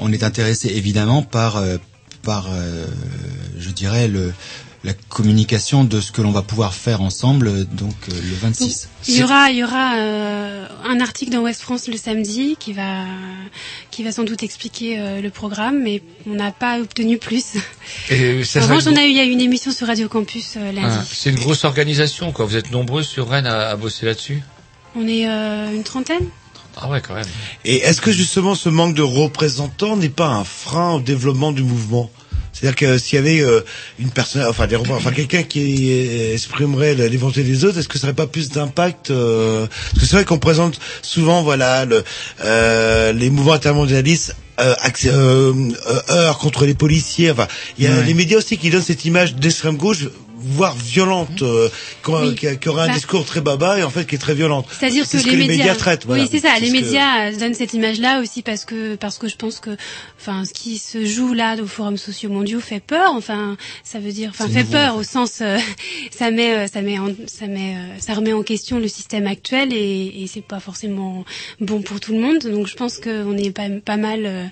on 0.00 0.12
est 0.12 0.22
intéressé 0.22 0.68
évidemment 0.68 1.22
par, 1.22 1.56
euh, 1.56 1.76
par, 2.22 2.46
euh, 2.50 2.86
je 3.58 3.70
dirais 3.70 4.08
le 4.08 4.32
la 4.86 4.94
communication 5.08 5.82
de 5.84 6.00
ce 6.00 6.12
que 6.12 6.22
l'on 6.22 6.30
va 6.30 6.42
pouvoir 6.42 6.72
faire 6.72 7.02
ensemble, 7.02 7.48
euh, 7.48 7.64
donc 7.64 7.94
euh, 8.08 8.12
le 8.14 8.36
26. 8.36 8.88
Il 9.08 9.16
y 9.16 9.24
aura, 9.24 9.50
il 9.50 9.56
y 9.56 9.64
aura 9.64 9.96
euh, 9.96 10.66
un 10.84 11.00
article 11.00 11.32
dans 11.32 11.40
Ouest 11.40 11.60
France 11.60 11.88
le 11.88 11.96
samedi 11.96 12.56
qui 12.58 12.72
va, 12.72 13.04
qui 13.90 14.04
va 14.04 14.12
sans 14.12 14.22
doute 14.22 14.44
expliquer 14.44 14.98
euh, 15.00 15.20
le 15.20 15.30
programme, 15.30 15.82
mais 15.82 16.02
on 16.30 16.34
n'a 16.34 16.52
pas 16.52 16.78
obtenu 16.80 17.18
plus. 17.18 17.56
et 18.10 18.44
ça 18.44 18.60
En 18.64 18.68
revanche, 18.68 18.84
on 18.86 18.96
a 18.96 19.04
eu, 19.04 19.08
il 19.10 19.16
y 19.16 19.20
a 19.20 19.24
eu 19.24 19.30
une 19.30 19.40
émission 19.40 19.72
sur 19.72 19.88
Radio 19.88 20.08
Campus 20.08 20.54
euh, 20.56 20.70
lundi. 20.70 20.96
Ah, 21.00 21.04
c'est 21.12 21.30
une 21.30 21.36
grosse 21.40 21.64
organisation, 21.64 22.30
quoi. 22.30 22.44
Vous 22.46 22.56
êtes 22.56 22.70
nombreux 22.70 23.02
sur 23.02 23.28
Rennes 23.28 23.46
à, 23.46 23.70
à 23.70 23.76
bosser 23.76 24.06
là-dessus 24.06 24.40
On 24.94 25.06
est 25.08 25.28
euh, 25.28 25.74
une 25.74 25.82
trentaine. 25.82 26.28
Ah 26.76 26.88
ouais, 26.88 27.00
quand 27.00 27.14
même. 27.14 27.26
Et 27.64 27.76
est-ce 27.78 28.00
que 28.00 28.12
justement 28.12 28.54
ce 28.54 28.68
manque 28.68 28.94
de 28.94 29.02
représentants 29.02 29.96
n'est 29.96 30.10
pas 30.10 30.28
un 30.28 30.44
frein 30.44 30.92
au 30.94 31.00
développement 31.00 31.50
du 31.50 31.62
mouvement? 31.64 32.08
C'est-à-dire 32.58 32.76
que 32.76 32.96
s'il 32.98 33.16
y 33.16 33.18
avait 33.18 33.40
euh, 33.42 33.60
une 33.98 34.10
personne, 34.10 34.44
enfin 34.48 34.66
des 34.66 34.76
enfin 34.76 35.12
quelqu'un 35.12 35.42
qui 35.42 35.90
exprimerait 36.32 36.94
le- 36.94 37.06
les 37.08 37.16
volontés 37.18 37.42
des 37.42 37.64
autres, 37.64 37.78
est-ce 37.78 37.88
que 37.88 37.98
ça 37.98 38.06
n'aurait 38.06 38.16
pas 38.16 38.26
plus 38.26 38.48
d'impact 38.48 39.10
euh, 39.10 39.66
Parce 39.92 40.00
que 40.00 40.06
c'est 40.06 40.16
vrai 40.16 40.24
qu'on 40.24 40.38
présente 40.38 40.80
souvent, 41.02 41.42
voilà, 41.42 41.84
le, 41.84 42.02
euh, 42.44 43.12
les 43.12 43.28
mouvements 43.30 43.52
intermondialistes. 43.52 44.34
Euh, 44.58 44.74
accès- 44.82 45.10
euh, 45.12 45.52
euh, 45.90 46.00
heurts 46.08 46.38
contre 46.38 46.64
les 46.64 46.72
policiers. 46.72 47.30
Enfin, 47.30 47.46
il 47.76 47.84
y 47.84 47.88
a 47.88 47.90
Ouais. 47.90 48.04
les 48.06 48.14
médias 48.14 48.38
aussi 48.38 48.56
qui 48.56 48.70
donnent 48.70 48.80
cette 48.80 49.04
image 49.04 49.34
d'extrême 49.34 49.76
gauche, 49.76 50.08
voire 50.38 50.74
violente, 50.76 51.42
euh, 51.42 51.68
qui, 52.04 52.10
Oui. 52.10 52.34
qui, 52.34 52.46
a- 52.46 52.56
qui 52.56 52.68
aurait 52.68 52.82
un 52.84 52.88
Bah. 52.88 52.94
discours 52.94 53.24
très 53.24 53.40
baba 53.40 53.78
et 53.78 53.82
en 53.82 53.90
fait 53.90 54.04
qui 54.06 54.14
est 54.14 54.18
très 54.18 54.34
violente. 54.34 54.66
C'est-à-dire 54.70 55.04
C'est 55.06 55.18
que 55.18 55.24
ce 55.24 55.28
les, 55.30 55.36
médias, 55.48 55.74
traitent. 55.74 56.04
Voilà. 56.06 56.22
oui, 56.24 56.28
c'est 56.30 56.40
ça. 56.40 56.58
Les 56.60 56.68
que- 56.68 56.72
médias 56.72 57.28
euh, 57.30 57.36
donnent 57.38 57.54
cette 57.54 57.72
image-là 57.74 58.20
aussi 58.20 58.42
parce 58.42 58.64
que 58.64 58.94
parce 58.96 59.18
que 59.18 59.28
je 59.28 59.36
pense 59.36 59.60
que, 59.60 59.70
enfin, 60.20 60.44
ce 60.44 60.52
qui 60.52 60.78
se 60.78 61.04
joue 61.04 61.32
là 61.34 61.56
au 61.62 61.66
forums 61.66 61.96
sociaux 61.96 62.30
mondiaux 62.30 62.60
fait 62.60 62.80
peur. 62.80 63.12
Enfin, 63.14 63.56
ça 63.84 63.98
veut 63.98 64.12
dire, 64.12 64.30
enfin, 64.30 64.48
fait 64.48 64.60
nouveau, 64.60 64.72
peur 64.72 64.94
en 64.96 64.98
au 64.98 65.02
sens, 65.02 65.38
euh, 65.40 65.58
ça 66.10 66.30
met, 66.30 66.54
euh, 66.54 66.66
ça 66.66 66.82
met, 66.82 66.98
en- 66.98 67.08
ça 67.26 67.46
met, 67.46 67.74
euh, 67.76 67.98
ça 67.98 68.14
remet 68.14 68.32
en 68.32 68.42
question 68.42 68.78
le 68.78 68.88
système 68.88 69.26
actuel 69.26 69.72
et, 69.72 70.22
et 70.22 70.26
c'est 70.26 70.42
pas 70.44 70.60
forcément 70.60 71.24
bon 71.60 71.80
pour 71.82 71.98
tout 72.00 72.12
le 72.12 72.20
monde. 72.20 72.38
Donc, 72.40 72.66
je 72.66 72.74
pense 72.76 72.98
qu'on 72.98 73.36
est 73.36 73.50
pas, 73.50 73.68
pas 73.84 73.96
mal. 73.96 74.50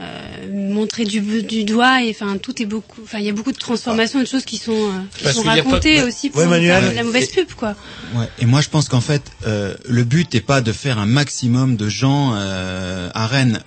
Euh, 0.00 0.72
montré 0.72 1.04
du, 1.04 1.20
du 1.44 1.62
doigt 1.64 2.02
et 2.02 2.10
enfin 2.10 2.36
tout 2.38 2.60
est 2.60 2.66
beaucoup 2.66 3.00
enfin 3.04 3.18
il 3.20 3.26
y 3.26 3.28
a 3.28 3.32
beaucoup 3.32 3.52
de 3.52 3.56
transformations 3.58 4.18
et 4.18 4.24
de 4.24 4.28
choses 4.28 4.44
qui 4.44 4.58
sont 4.58 4.72
euh, 4.72 4.90
qui 5.16 5.32
sont 5.32 5.44
pas- 5.44 5.50
racontées 5.54 6.02
aussi 6.02 6.30
pour 6.30 6.40
Ouais, 6.40 6.48
Manuel. 6.48 6.94
la 6.96 7.04
mauvaise 7.04 7.28
Et- 7.30 7.44
pub 7.44 7.52
quoi 7.54 7.76
Ouais. 8.16 8.28
Et 8.40 8.46
moi, 8.46 8.60
je 8.60 8.68
pense 8.68 8.88
qu'en 8.88 9.00
fait, 9.00 9.22
euh, 9.46 9.74
le 9.88 10.02
but 10.04 10.32
n'est 10.34 10.40
pas 10.40 10.60
de 10.60 10.72
faire 10.72 10.98
un 10.98 11.06
maximum 11.06 11.76
de 11.76 11.88
gens 11.88 12.32
euh, 12.34 13.08
à 13.14 13.26
Rennes. 13.26 13.60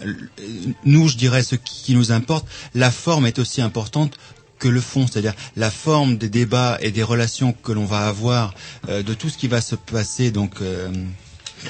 Nous, 0.85 1.07
je 1.09 1.17
dirais, 1.17 1.43
ce 1.43 1.55
qui 1.55 1.93
nous 1.95 2.11
importe, 2.11 2.45
la 2.75 2.91
forme 2.91 3.25
est 3.25 3.39
aussi 3.39 3.61
importante 3.61 4.17
que 4.59 4.67
le 4.67 4.81
fond, 4.81 5.05
c'est-à-dire 5.07 5.33
la 5.55 5.69
forme 5.69 6.17
des 6.17 6.29
débats 6.29 6.77
et 6.81 6.91
des 6.91 7.03
relations 7.03 7.53
que 7.53 7.71
l'on 7.71 7.85
va 7.85 8.07
avoir, 8.07 8.53
euh, 8.89 9.03
de 9.03 9.13
tout 9.13 9.29
ce 9.29 9.37
qui 9.37 9.47
va 9.47 9.61
se 9.61 9.75
passer 9.75 10.31
donc 10.31 10.61
euh, 10.61 10.89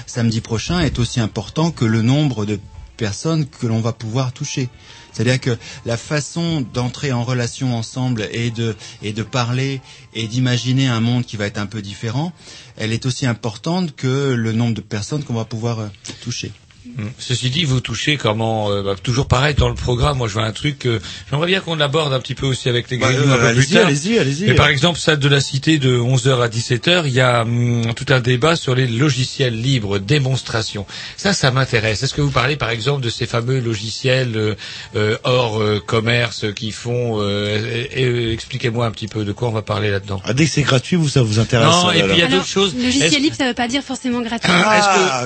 samedi 0.06 0.42
prochain, 0.42 0.80
est 0.80 1.00
aussi 1.00 1.20
important 1.20 1.72
que 1.72 1.86
le 1.86 2.02
nombre 2.02 2.46
de 2.46 2.60
personnes 2.98 3.48
que 3.48 3.68
l'on 3.68 3.80
va 3.80 3.94
pouvoir 3.94 4.34
toucher. 4.34 4.70
C'est-à-dire 5.14 5.40
que 5.40 5.58
la 5.86 5.98
façon 5.98 6.62
d'entrer 6.62 7.12
en 7.12 7.24
relation 7.24 7.76
ensemble 7.76 8.28
et 8.32 8.52
de, 8.52 8.76
et 9.02 9.14
de 9.14 9.24
parler 9.24 9.82
et 10.14 10.28
d'imaginer 10.28 10.88
un 10.88 11.00
monde 11.00 11.26
qui 11.26 11.38
va 11.38 11.46
être 11.46 11.58
un 11.58 11.66
peu 11.66 11.82
différent, 11.82 12.34
elle 12.76 12.92
est 12.92 13.06
aussi 13.06 13.26
importante 13.26 13.96
que 13.96 14.34
le 14.34 14.52
nombre 14.52 14.76
de 14.76 14.82
personnes 14.82 15.24
qu'on 15.24 15.34
va 15.34 15.46
pouvoir 15.46 15.80
euh, 15.80 15.88
toucher. 16.22 16.52
Mm. 16.96 17.08
Ceci 17.20 17.50
dit, 17.50 17.66
vous 17.66 17.80
touchez 17.82 18.18
comment 18.18 18.72
euh, 18.72 18.84
bah, 18.84 18.96
Toujours 19.02 19.28
pareil 19.28 19.56
dans 19.56 19.70
le 19.70 19.76
programme. 19.76 20.18
Moi, 20.18 20.28
je 20.28 20.34
vois 20.34 20.44
un 20.44 20.52
truc. 20.52 20.80
que 20.80 21.00
j'aimerais 21.30 21.48
bien 21.48 21.60
qu'on 21.60 21.80
aborde 21.80 22.14
un 22.14 22.20
petit 22.20 22.36
peu 22.36 22.46
aussi 22.46 22.70
avec 22.70 22.90
les 22.90 22.98
Bah, 22.98 23.08
grilles 23.12 23.18
euh, 23.28 23.34
un 23.34 23.38
peu 23.38 23.40
plus 23.40 23.48
allez-y, 23.48 23.74
tard. 23.74 23.86
allez-y, 23.88 24.20
allez-y. 24.20 24.46
Mais 24.46 24.56
par 24.56 24.68
exemple, 24.68 25.00
salle 25.00 25.20
de 25.20 25.28
la 25.28 25.40
cité 25.42 25.78
de 25.80 25.98
11h 25.98 26.42
à 26.42 26.48
17h, 26.48 27.04
il 27.06 27.14
y 27.14 27.22
a 27.22 27.42
hum, 27.42 27.94
tout 27.96 28.06
un 28.10 28.20
débat 28.20 28.56
sur 28.56 28.76
les 28.76 28.88
logiciels 28.88 29.60
libres, 29.60 30.00
démonstration. 30.00 30.86
Ça, 31.18 31.34
ça 31.34 31.52
m'intéresse. 31.52 32.04
Est-ce 32.04 32.14
que 32.14 32.22
vous 32.22 32.32
parlez 32.32 32.56
par 32.56 32.70
exemple 32.70 33.02
de 33.02 33.10
ces 33.10 33.26
fameux 33.26 33.60
logiciels 33.60 34.36
euh, 34.36 34.56
euh, 34.96 35.18
hors 35.24 35.62
euh, 35.62 35.82
commerce 35.86 36.46
qui 36.56 36.72
font 36.72 37.18
euh, 37.22 38.32
Expliquez-moi 38.34 38.86
un 38.86 38.92
petit 38.92 39.08
peu 39.08 39.26
de 39.26 39.32
quoi 39.32 39.50
on 39.50 39.52
va 39.52 39.62
parler 39.62 39.90
là-dedans. 39.92 40.22
Ah, 40.26 40.34
dès 40.34 40.46
que 40.46 40.52
c'est 40.52 40.62
gratuit, 40.64 40.96
vous 40.96 41.10
ça 41.10 41.22
vous 41.22 41.40
intéresse 41.40 41.68
Non, 41.68 41.90
euh, 41.90 41.94
et 41.94 42.04
puis 42.04 42.14
il 42.14 42.20
y 42.20 42.24
a 42.24 42.28
d'autres 42.28 42.46
choses. 42.48 42.76
logiciel 42.76 43.22
libre 43.22 43.36
ça 43.36 43.48
veut 43.48 43.54
pas 43.54 43.68
dire 43.68 43.84
forcément 43.84 44.22
gratuit 44.22 44.50
Ah, 44.54 44.78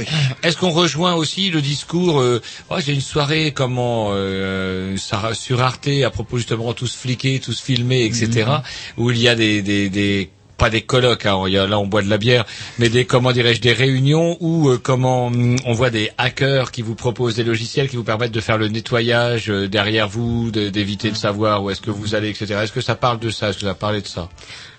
Est-ce 0.02 0.06
que 0.06 0.48
est-ce 0.48 0.58
qu'on 0.58 0.72
rejoint 0.72 1.14
aussi 1.16 1.51
le 1.52 1.62
discours 1.62 2.20
euh, 2.22 2.42
oh, 2.70 2.76
j'ai 2.84 2.94
une 2.94 3.02
soirée 3.02 3.52
comment 3.54 4.10
euh, 4.14 4.96
sur 5.34 5.62
Arte 5.62 5.88
à 6.06 6.10
propos 6.10 6.38
justement 6.38 6.74
tous 6.74 6.96
fliqués, 6.96 7.40
tous 7.40 7.60
filmés, 7.62 8.06
etc. 8.06 8.50
où 8.98 9.12
il 9.12 9.20
y 9.20 9.28
a 9.28 9.36
des 9.36 9.62
des, 9.62 9.90
des 9.90 10.30
pas 10.58 10.70
des 10.70 10.82
colloques, 10.82 11.26
hein, 11.26 11.48
là 11.50 11.80
on 11.80 11.88
boit 11.88 12.04
de 12.04 12.10
la 12.10 12.20
bière, 12.20 12.46
mais 12.78 12.88
des 12.90 13.06
comment 13.06 13.32
dirais-je 13.32 13.62
des 13.62 13.74
réunions 13.74 14.38
où 14.42 14.70
euh, 14.70 14.78
comment 14.78 15.28
hum, 15.28 15.56
on 15.66 15.74
voit 15.74 15.90
des 15.90 16.12
hackers 16.20 16.72
qui 16.72 16.84
vous 16.84 16.94
proposent 16.94 17.36
des 17.36 17.44
logiciels 17.44 17.90
qui 17.90 17.96
vous 17.96 18.04
permettent 18.04 18.32
de 18.32 18.42
faire 18.42 18.60
le 18.60 18.68
nettoyage 18.68 19.50
euh, 19.50 19.68
derrière 19.68 20.08
vous, 20.08 20.52
de- 20.52 20.70
d'éviter 20.70 21.10
de 21.10 21.16
savoir 21.16 21.64
où 21.64 21.72
est-ce 21.72 21.82
que 21.82 21.90
vous 21.90 22.14
allez, 22.14 22.30
etc. 22.30 22.60
Est-ce 22.62 22.72
que 22.72 22.82
ça 22.82 22.94
parle 22.94 23.18
de 23.20 23.32
ça? 23.32 23.50
Est-ce 23.50 23.58
que 23.58 23.66
ça 23.66 23.74
parle 23.74 24.00
de 24.04 24.08
ça? 24.08 24.30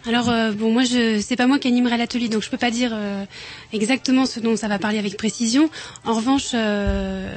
Alors 0.06 0.28
euh, 0.30 0.50
bon, 0.52 0.72
moi 0.72 0.82
je 0.84 1.20
c'est 1.20 1.36
pas 1.36 1.46
moi 1.46 1.58
qui 1.58 1.68
animerai 1.68 1.96
l'atelier, 1.96 2.28
donc 2.28 2.42
je 2.42 2.50
peux 2.50 2.56
pas 2.56 2.70
dire 2.72 2.90
euh, 2.92 3.24
exactement 3.72 4.26
ce 4.26 4.40
dont 4.40 4.56
ça 4.56 4.66
va 4.68 4.78
parler 4.78 4.98
avec 4.98 5.16
précision. 5.16 5.70
En 6.04 6.14
revanche, 6.14 6.50
euh, 6.54 7.32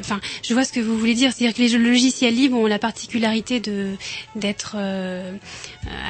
enfin, 0.00 0.20
je 0.42 0.54
vois 0.54 0.64
ce 0.64 0.72
que 0.72 0.80
vous 0.80 0.96
voulez 0.96 1.14
dire, 1.14 1.32
c'est-à-dire 1.32 1.56
que 1.56 1.62
les 1.62 1.76
logiciels 1.78 2.34
libres 2.34 2.56
ont 2.56 2.66
la 2.66 2.78
particularité 2.78 3.58
de 3.58 3.88
d'être 4.36 4.76
euh, 4.78 5.32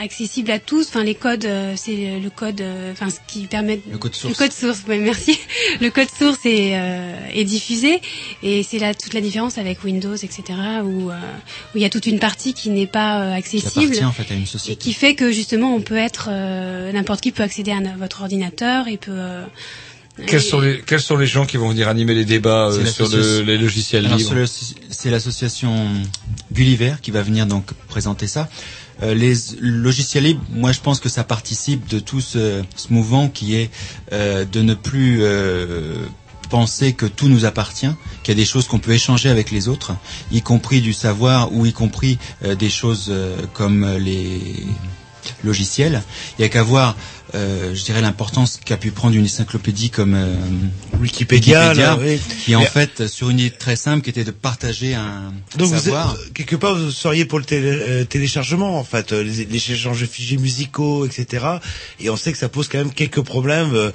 accessibles 0.03 0.51
à 0.51 0.59
tous. 0.59 0.89
Enfin, 0.89 1.05
les 1.05 1.15
codes, 1.15 1.47
euh, 1.47 1.73
c'est 1.77 2.19
le 2.21 2.31
code, 2.31 2.63
enfin, 2.93 3.09
ce 3.09 3.19
qui 3.27 3.47
permet 3.47 3.81
Le 3.91 3.97
code 3.99 4.15
source. 4.15 4.33
le 4.33 4.39
code 4.39 4.53
source, 4.53 4.83
ouais, 4.89 4.99
merci. 4.99 5.39
Le 5.81 5.91
code 5.91 6.11
source 6.11 6.45
est, 6.45 6.73
euh, 6.77 7.17
est 7.33 7.45
diffusé 7.45 8.01
et 8.43 8.63
c'est 8.63 8.79
là 8.79 8.93
toute 8.95 9.15
la 9.15 9.21
différence 9.21 9.57
avec 9.59 9.83
Windows, 9.85 10.15
etc. 10.17 10.43
Où, 10.85 11.11
euh, 11.11 11.15
où 11.75 11.77
il 11.77 11.81
y 11.81 11.85
a 11.85 11.91
toute 11.91 12.07
une 12.07 12.19
partie 12.19 12.53
qui 12.53 12.69
n'est 12.71 12.87
pas 12.87 13.31
Qui 13.31 13.39
accessible 13.39 13.85
appartient 13.97 14.05
en 14.05 14.13
fait 14.13 14.31
à 14.33 14.37
une 14.37 14.43
et 14.43 14.47
société. 14.47 14.77
qui 14.77 14.93
fait 14.93 15.15
que 15.15 15.33
justement 15.33 15.75
on 15.75 15.81
peut 15.81 15.94
être 15.99 16.29
euh, 16.31 16.93
n'importe 16.93 17.21
qui 17.21 17.33
peut 17.33 17.43
accéder 17.43 17.73
à 17.73 17.81
votre 17.99 18.23
ordinateur 18.23 18.89
et 18.89 18.97
peut. 18.97 19.13
euh, 19.15 19.45
quels 20.29 20.43
sont 20.43 20.61
les 20.61 20.81
quels 20.81 21.01
sont 21.01 21.17
les 21.17 21.27
gens 21.27 21.45
qui 21.45 21.57
vont 21.57 21.69
venir 21.71 21.89
animer 21.89 22.15
les 22.15 22.25
débats 22.25 22.69
euh, 22.69 22.85
sur 22.87 23.09
le- 23.09 23.43
les 23.43 23.59
logiciels 23.59 24.07
Alors, 24.07 24.17
libres 24.19 24.31
c'est 24.47 24.75
le- 24.75 24.81
C'est 24.91 25.11
l'association 25.11 25.89
Gulliver 26.53 26.95
qui 27.03 27.11
va 27.11 27.23
venir 27.23 27.47
donc 27.47 27.65
présenter 27.89 28.27
ça. 28.29 28.49
Euh, 29.03 29.13
les 29.13 29.35
logiciels 29.61 30.23
libres, 30.23 30.45
moi 30.51 30.71
je 30.71 30.79
pense 30.79 31.01
que 31.01 31.09
ça 31.09 31.25
participe 31.25 31.89
de 31.89 31.99
tout 31.99 32.21
ce, 32.21 32.63
ce 32.77 32.93
mouvement 32.93 33.29
qui 33.29 33.57
est 33.57 33.71
euh, 34.13 34.45
de 34.45 34.63
ne 34.63 34.75
plus 34.75 35.19
euh, 35.23 35.97
penser 36.49 36.93
que 36.93 37.07
tout 37.07 37.29
nous 37.29 37.45
appartient, 37.45 37.89
qu'il 38.23 38.33
y 38.35 38.37
a 38.37 38.41
des 38.41 38.45
choses 38.47 38.69
qu'on 38.69 38.79
peut 38.79 38.93
échanger 38.93 39.31
avec 39.31 39.51
les 39.51 39.67
autres, 39.67 39.97
y 40.31 40.43
compris 40.43 40.81
du 40.81 40.93
savoir 40.93 41.53
ou 41.53 41.67
y 41.67 41.73
compris 41.73 42.19
euh, 42.45 42.55
des 42.55 42.71
choses 42.71 43.07
euh, 43.09 43.37
comme 43.53 43.85
les 43.99 44.39
logiciels. 45.45 46.03
Il 46.39 46.43
n'y 46.43 46.47
a 46.47 46.49
qu'à 46.49 46.63
voir, 46.63 46.97
euh, 47.35 47.75
je 47.75 47.85
dirais, 47.85 48.01
l'importance 48.01 48.61
qu'a 48.65 48.77
pu 48.77 48.91
prendre 48.91 49.17
une 49.17 49.25
encyclopédie 49.25 49.91
comme 49.91 50.15
euh, 50.15 50.35
Wikipédia, 51.01 51.75
là, 51.75 51.99
oui. 52.01 52.21
qui 52.45 52.55
en 52.55 52.61
Mais- 52.61 52.67
fait 52.67 53.07
sur 53.09 53.31
une 53.31 53.41
idée 53.41 53.51
très 53.51 53.77
simple 53.77 54.03
qui 54.03 54.11
était 54.11 54.25
de 54.25 54.31
partager 54.31 54.95
un 54.95 55.33
Donc 55.57 55.73
vous 55.73 55.81
savoir. 55.81 56.15
êtes- 56.27 56.33
quelque 56.33 56.57
part 56.57 56.77
vous 56.77 56.91
seriez 56.91 57.25
pour 57.25 57.39
le 57.39 57.45
télé- 57.45 57.67
euh, 57.71 58.05
téléchargement 58.05 58.79
en 58.79 58.85
fait, 58.85 59.13
euh, 59.13 59.23
les, 59.23 59.45
les 59.47 59.73
échanges 59.73 60.01
de 60.01 60.07
fichiers 60.07 60.37
musicaux, 60.37 61.07
etc. 61.07 61.45
Et 62.01 62.11
on 62.11 62.17
sait 62.17 62.31
que 62.33 62.39
ça 62.39 62.49
pose 62.49 62.69
quand 62.69 62.79
même 62.79 62.93
quelques 62.93 63.23
problèmes 63.23 63.75
euh, 63.75 63.91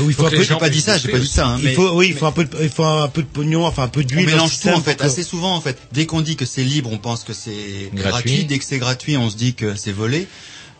où 0.00 0.10
il 0.10 0.14
faut 0.14 0.22
Donc 0.24 0.32
un 0.34 0.36
peu. 0.36 0.42
J'ai 0.42 0.56
pas 0.56 0.68
dit 0.70 0.80
ça, 0.80 0.98
j'ai 0.98 1.08
pas 1.08 1.18
dit 1.18 1.26
ça, 1.28 1.46
hein, 1.48 1.56
il 1.60 1.64
mais- 1.66 1.74
faut, 1.74 1.90
oui, 1.92 2.08
il 2.10 2.14
faut 2.16 2.26
un 2.26 2.32
peu, 2.32 2.44
de, 2.44 2.56
il 2.62 2.70
faut 2.70 2.84
un 2.84 3.08
peu 3.08 3.22
de 3.22 3.28
pognon, 3.28 3.64
enfin 3.66 3.84
un 3.84 3.88
peu 3.88 4.00
On 4.00 4.04
d'huile. 4.04 4.26
le 4.26 4.32
mélange 4.32 4.58
tout 4.60 4.68
en 4.68 4.80
fait. 4.80 4.96
que- 4.96 5.04
Assez 5.04 5.22
souvent 5.22 5.54
en 5.54 5.60
fait, 5.60 5.78
dès 5.92 6.06
qu'on 6.06 6.20
dit 6.22 6.36
que 6.36 6.44
c'est 6.46 6.64
libre, 6.64 6.90
on 6.92 6.98
pense 6.98 7.24
que 7.24 7.32
c'est 7.32 7.90
Gratuit. 7.94 8.10
gratuit. 8.10 8.44
Dès 8.44 8.58
que 8.58 8.64
c'est 8.64 8.78
gratuit, 8.78 9.16
on 9.16 9.30
se 9.30 9.36
dit 9.36 9.54
que 9.54 9.76
c'est 9.76 9.92
volé. 9.92 10.26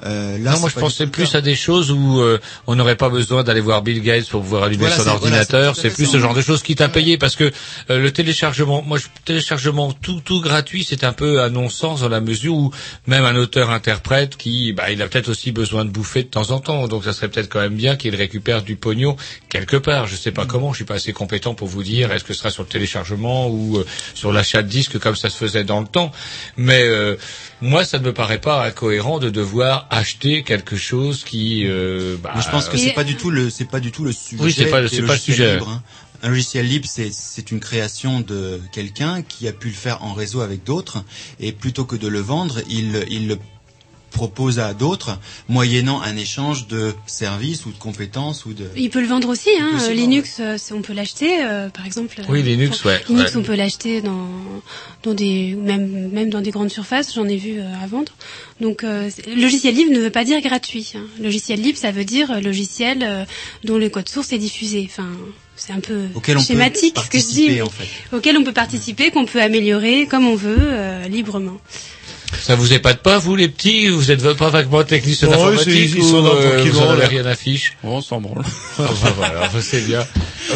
Euh, 0.05 0.39
là, 0.39 0.53
non, 0.53 0.61
moi 0.61 0.71
je 0.75 0.81
pensais 0.81 1.07
plus 1.07 1.35
à 1.35 1.41
des 1.41 1.55
choses 1.55 1.91
où 1.91 2.21
euh, 2.21 2.39
on 2.67 2.75
n'aurait 2.75 2.97
pas 2.97 3.09
besoin 3.09 3.43
d'aller 3.45 3.61
voir 3.61 3.83
Bill 3.83 4.03
Gates 4.03 4.29
pour 4.29 4.43
pouvoir 4.43 4.65
allumer 4.65 4.81
Voilà, 4.87 4.97
son 4.97 5.03
voilà, 5.03 5.17
ordinateur. 5.17 5.77
c'est 5.77 5.91
plus 5.91 6.07
ce 6.07 6.19
genre 6.19 6.35
de 6.35 6.41
choses 6.41 6.63
qui 6.63 6.75
t'a 6.75 6.89
payé 6.89 7.19
parce 7.19 7.37
que 7.37 7.51
euh, 7.91 8.01
le 8.01 8.11
téléchargement, 8.11 8.83
moi 8.83 8.99
je, 8.99 9.07
téléchargement 9.25 9.93
tout 9.93 10.21
tout 10.25 10.41
gratuit, 10.41 10.85
c'est 10.89 11.05
un 11.05 11.13
peu 11.13 11.43
un 11.43 11.51
non-sens 11.51 12.01
dans 12.01 12.09
la 12.09 12.21
mesure 12.21 12.55
où 12.55 12.71
même 13.07 13.25
un 13.25 13.37
auteur-interprète 13.37 14.37
qui, 14.37 14.73
bah, 14.73 14.91
il 14.91 15.03
a 15.03 15.09
peut-être 15.09 15.29
aussi 15.29 15.53
besoin 15.53 15.85
de 15.85 15.91
bouffer 15.91 16.23
de 16.23 16.29
temps 16.29 16.51
en 16.51 16.61
temps. 16.61 16.89
Donc 16.89 17.05
ça 17.05 17.13
serait 17.13 17.29
peut-être 17.29 17.49
quand 17.49 17.61
même 17.61 17.77
bien 17.77 17.97
qu'il 17.97 18.15
récupère 18.15 18.63
du 18.63 18.77
pognon 18.77 19.17
quelque 19.49 19.77
part. 19.77 20.07
Je 20.07 20.17
sais 20.17 20.33
pas 20.33 20.47
comment, 20.47 20.73
je 20.73 20.77
suis 20.77 20.85
pas 20.85 20.95
assez 20.95 21.13
compétent 21.13 21.55
pour 21.55 21.69
vous 21.69 21.83
dire. 21.83 22.13
Est-ce 22.13 22.25
que 22.25 22.33
ce 22.33 22.39
sera 22.41 22.51
sur 22.51 22.63
le 22.63 22.69
téléchargement 22.69 23.49
ou 23.49 23.77
euh, 23.77 23.87
sur 24.15 24.33
l'achat 24.33 24.63
de 24.63 24.69
disques 24.69 24.99
comme 24.99 25.17
ça 25.17 25.31
se 25.31 25.37
faisait 25.37 25.65
dans 25.65 25.81
le 25.81 25.87
temps. 25.87 26.13
Mais 26.57 26.83
euh, 26.83 27.17
moi, 27.61 27.85
ça 27.85 27.99
ne 27.99 28.05
me 28.05 28.13
paraît 28.13 28.41
pas 28.41 28.65
incohérent 28.65 29.19
de 29.19 29.31
devoir 29.31 29.87
acheter 29.91 30.43
quelque 30.45 30.77
chose 30.77 31.25
qui. 31.25 31.65
Euh, 31.67 32.17
bah, 32.23 32.33
Mais 32.37 32.43
je 32.43 32.49
pense 32.51 32.69
que 32.69 32.77
c'est 32.77 32.93
pas 32.93 33.05
du 33.05 33.17
tout 33.17 33.31
le 33.31 33.51
c'est 33.51 33.65
pas 33.69 33.81
du 33.81 33.91
tout 33.93 34.05
le 34.05 34.13
sujet. 34.13 34.43
Oui, 34.43 34.53
c'est 34.53 34.67
pas- 34.67 34.87
c'est 34.89 35.03
pas 35.03 35.15
le 35.15 35.19
sujet. 35.19 35.59
hein. 35.59 35.83
Un 36.23 36.29
logiciel 36.29 36.67
libre, 36.67 36.87
c'est 36.91 37.11
c'est 37.13 37.51
une 37.51 37.61
création 37.61 38.21
de 38.21 38.61
quelqu'un 38.73 39.23
qui 39.23 39.49
a 39.49 39.53
pu 39.53 39.69
le 39.69 39.75
faire 39.75 40.03
en 40.03 40.13
réseau 40.13 40.41
avec 40.43 40.65
d'autres 40.65 41.03
et 41.41 41.51
plutôt 41.53 41.85
que 41.87 41.97
de 41.97 42.09
le 42.09 42.21
vendre, 42.21 42.61
il 42.69 43.05
il 43.11 43.27
le 43.27 43.39
propose 44.11 44.59
à 44.59 44.75
d'autres 44.75 45.19
moyennant 45.49 46.01
un 46.03 46.17
échange 46.17 46.67
de 46.67 46.95
services 47.07 47.67
ou 47.67 47.71
de 47.71 47.79
compétences 47.79 48.45
ou 48.47 48.53
de 48.53 48.67
Il 48.77 48.91
peut 48.91 49.01
le 49.01 49.07
vendre 49.07 49.29
aussi, 49.29 49.51
hein. 49.61 49.71
Aussi 49.77 49.95
Linux, 49.95 50.39
euh, 50.41 50.57
on 50.73 50.83
peut 50.83 50.93
l'acheter, 50.93 51.43
euh, 51.45 51.69
par 51.69 51.87
exemple. 51.87 52.17
euh, 52.21 52.25
Oui, 52.29 52.43
Linux, 52.43 52.85
ouais, 52.85 53.01
Linux, 53.09 53.31
ouais. 53.33 53.37
on 53.41 53.43
peut 53.43 53.55
l'acheter 53.55 54.01
dans 54.03 54.29
dans 55.03 55.15
des 55.15 55.55
même 55.55 56.09
même 56.11 56.31
dans 56.31 56.41
des 56.41 56.51
grandes 56.51 56.71
surfaces. 56.71 57.15
J'en 57.15 57.27
ai 57.29 57.37
vu 57.37 57.59
euh, 57.59 57.83
à 57.83 57.87
vendre. 57.87 58.13
Donc, 58.61 58.85
euh, 58.85 59.09
logiciel 59.37 59.75
libre 59.75 59.93
ne 59.93 60.01
veut 60.01 60.11
pas 60.11 60.25
dire 60.25 60.41
gratuit. 60.43 60.93
Hein. 60.95 61.05
Logiciel 61.21 61.61
libre, 61.61 61.79
ça 61.79 61.91
veut 61.93 62.05
dire 62.05 62.41
logiciel 62.43 62.99
euh, 63.03 63.25
dont 63.65 63.79
le 63.79 63.89
code 63.89 64.09
source 64.09 64.33
est 64.33 64.39
diffusé. 64.39 64.87
Enfin, 64.91 65.09
c'est 65.57 65.73
un 65.73 65.81
peu 65.81 66.05
Auquel 66.15 66.39
schématique 66.41 66.97
ce 66.99 67.09
que 67.11 67.19
je 67.19 67.25
dis. 67.27 67.47
participer, 67.47 67.55
mais 67.55 67.63
en 67.63 67.71
fait. 67.71 68.17
Auquel 68.17 68.37
on 68.37 68.45
peut 68.45 68.53
participer, 68.53 69.11
qu'on 69.11 69.25
peut 69.27 69.41
améliorer 69.43 70.07
comme 70.07 70.27
on 70.27 70.35
veut, 70.35 70.57
euh, 70.59 71.07
librement. 71.09 71.59
Ça 72.43 72.55
vous 72.55 72.73
épate 72.73 73.03
pas, 73.03 73.19
vous 73.19 73.37
les 73.37 73.49
petits 73.49 73.89
Vous 73.89 74.11
êtes 74.11 74.33
pas 74.35 74.49
vaguement 74.51 74.83
techniciens 74.85 75.29
Non, 75.29 75.35
d'informatique 75.35 75.69
ils- 75.75 75.97
ils 75.97 76.01
ou, 76.01 76.09
sont 76.09 76.25
euh, 76.25 76.63
vous 76.65 76.79
en 76.81 76.91
avez 76.91 77.03
là. 77.03 77.09
rien 77.09 77.27
à 77.27 77.35
fiche? 77.35 77.75
On 77.85 78.01
s'en 78.01 78.21
branle. 78.21 78.45
Ah, 78.79 78.83
bah, 79.03 79.13
voilà, 79.17 79.51
c'est 79.61 79.83
bien. 79.87 80.07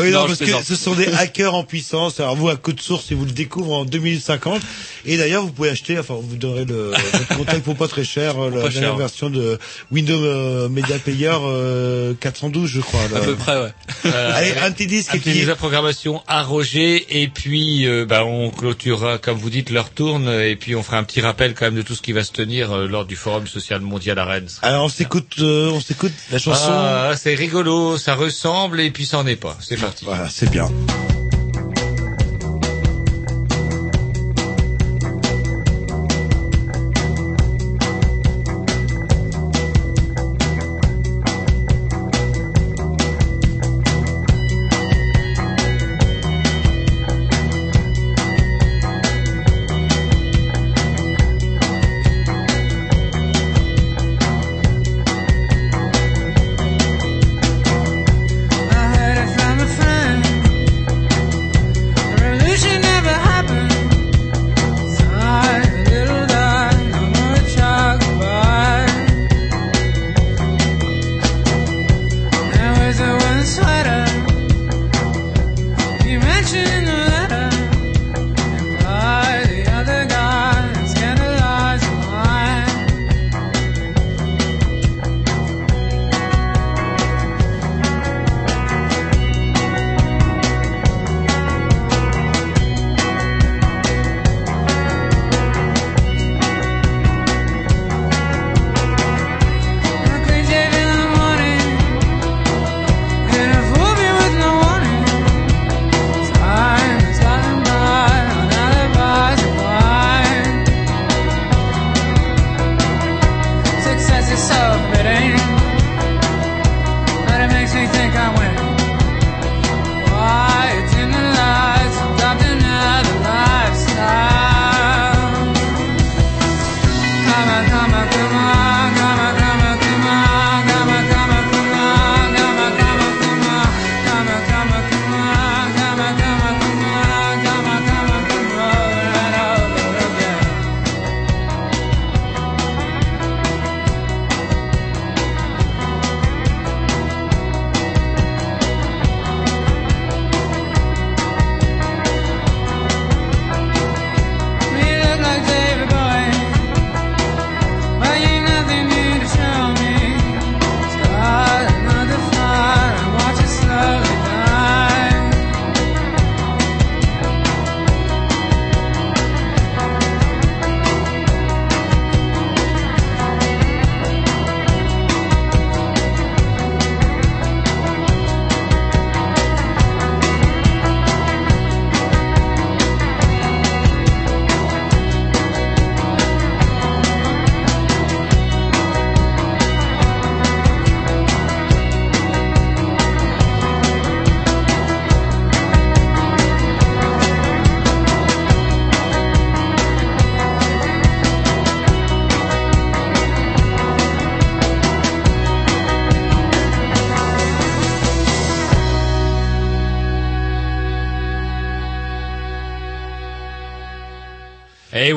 Oui, 0.01 0.11
non, 0.11 0.27
parce 0.27 0.39
que 0.39 0.47
ce 0.65 0.77
sont 0.77 0.95
des 0.95 1.07
hackers 1.09 1.55
en 1.55 1.63
puissance. 1.65 2.19
Alors 2.21 2.37
vous, 2.37 2.49
à 2.49 2.57
code 2.57 2.81
source, 2.81 3.13
et 3.13 3.15
vous 3.15 3.27
le 3.27 3.33
découvrez 3.33 3.75
en 3.77 3.85
2050. 3.85 4.63
Et 5.05 5.19
d'ailleurs, 5.19 5.43
vous 5.43 5.53
pouvez 5.53 5.69
acheter, 5.69 5.99
enfin, 5.99 6.15
vous 6.21 6.37
donnerez 6.37 6.65
le 6.65 6.91
votre 6.91 7.37
contact 7.37 7.63
pour 7.65 7.77
pas 7.77 7.87
très 7.89 8.05
cher, 8.05 8.39
euh, 8.43 8.51
la 8.51 8.63
Pas 8.63 8.69
dernière 8.71 8.91
cher. 8.91 8.97
version 8.97 9.29
de 9.31 9.59
Windows 9.93 10.25
euh, 10.25 10.69
Media 10.71 10.99
Player 10.99 11.33
euh, 11.43 12.15
412, 12.19 12.69
je 12.71 12.81
crois. 12.81 13.01
là. 13.13 13.19
À 13.19 13.21
peu 13.21 13.35
près, 13.35 13.57
ouais. 13.61 13.73
Euh, 14.07 14.33
Allez, 14.35 14.55
un 14.63 14.71
petit 14.73 14.87
disque 14.87 15.15
un 15.15 15.19
petit 15.19 15.45
de 15.45 15.53
programmation 15.55 16.23
à 16.27 16.43
Roger 16.43 17.21
et 17.23 17.29
puis 17.29 17.87
euh, 17.87 18.07
bah, 18.07 18.25
on 18.25 18.51
clôturera 18.51 19.19
comme 19.19 19.37
vous 19.37 19.51
dites 19.51 19.69
leur 19.71 19.91
tourne 19.91 20.29
et 20.29 20.57
puis 20.57 20.75
on 20.75 20.83
fera 20.83 20.97
un 20.99 21.05
petit 21.05 21.21
rappel 21.21 21.53
quand 21.55 21.64
même 21.65 21.75
de 21.75 21.83
tout 21.83 21.95
ce 21.95 22.03
qui 22.03 22.13
va 22.13 22.25
se 22.25 22.33
tenir 22.33 22.73
euh, 22.73 22.87
lors 22.87 23.05
du 23.05 23.17
forum 23.17 23.47
social 23.47 23.81
mondial 23.81 24.19
à 24.19 24.25
Rennes. 24.25 24.49
Alors 24.63 24.85
on 24.85 24.89
s'écoute, 24.89 25.37
euh, 25.41 25.71
on 25.71 25.81
s'écoute 25.81 26.13
la 26.31 26.39
chanson. 26.39 26.71
Ah, 26.71 27.13
c'est 27.17 27.35
rigolo, 27.35 27.99
ça 27.99 28.15
ressemble 28.15 28.81
et 28.81 28.91
puis 28.91 29.07
ça 29.07 29.19
en 29.19 29.27
est 29.27 29.37
pas. 29.37 29.57
C'est 29.61 29.81
parti. 29.81 30.05
Voilà, 30.05 30.29
c'est 30.29 30.51
bien. 30.51 30.69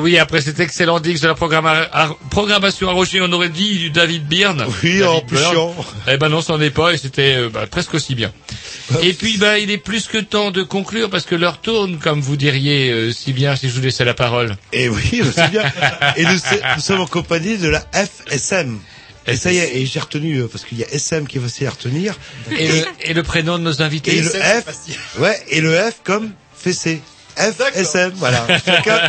Oui, 0.08 0.18
après 0.18 0.40
cet 0.40 0.58
excellent 0.58 1.00
Dix 1.00 1.20
de 1.20 1.28
la 1.28 1.34
programma- 1.34 2.16
programmation 2.30 2.88
à 2.88 2.92
Roger, 2.92 3.20
on 3.20 3.30
aurait 3.32 3.50
dit 3.50 3.76
du 3.78 3.90
David 3.90 4.26
Byrne. 4.26 4.64
Oui, 4.82 5.00
David 5.00 5.04
en 5.04 5.20
plus. 5.20 5.38
Eh 6.10 6.16
ben 6.16 6.30
non, 6.30 6.40
c'en 6.40 6.58
est 6.62 6.70
pas, 6.70 6.92
et 6.94 6.96
c'était 6.96 7.34
euh, 7.36 7.50
bah, 7.50 7.66
presque 7.66 7.92
aussi 7.92 8.14
bien. 8.14 8.32
Et 9.02 9.12
puis, 9.12 9.36
bah, 9.36 9.58
il 9.58 9.70
est 9.70 9.76
plus 9.76 10.06
que 10.06 10.16
temps 10.16 10.50
de 10.50 10.62
conclure, 10.62 11.10
parce 11.10 11.26
que 11.26 11.34
l'heure 11.34 11.60
tourne, 11.60 11.98
comme 11.98 12.20
vous 12.22 12.36
diriez 12.38 12.90
euh, 12.90 13.12
si 13.12 13.34
bien 13.34 13.54
si 13.54 13.68
je 13.68 13.74
vous 13.74 13.82
laissais 13.82 14.06
la 14.06 14.14
parole. 14.14 14.56
Et 14.72 14.88
oui, 14.88 15.20
je 15.22 15.30
sais 15.30 15.48
bien. 15.48 15.62
Et 16.16 16.24
nous, 16.24 16.38
sommes 16.80 17.00
en 17.00 17.06
compagnie 17.06 17.58
de 17.58 17.68
la 17.68 17.84
FSM. 17.92 18.78
Et 19.26 19.36
ça 19.36 19.52
y 19.52 19.58
est, 19.58 19.76
et 19.76 19.84
j'ai 19.84 20.00
retenu, 20.00 20.38
euh, 20.38 20.48
parce 20.50 20.64
qu'il 20.64 20.78
y 20.78 20.84
a 20.84 20.88
SM 20.90 21.26
qui 21.26 21.36
est 21.36 21.40
facile 21.42 21.66
à 21.66 21.70
retenir. 21.70 22.16
Et 22.58 22.66
le, 22.66 22.84
et 23.02 23.12
le 23.12 23.22
prénom 23.22 23.58
de 23.58 23.64
nos 23.64 23.82
invités 23.82 24.16
Et 24.16 24.22
le 24.22 24.30
F, 24.30 24.64
ouais, 25.18 25.38
et 25.50 25.60
le 25.60 25.74
F 25.76 26.00
comme 26.02 26.30
fessé. 26.56 27.02
FSM, 27.38 28.12
voilà. 28.16 28.46
Chacun, 28.64 29.00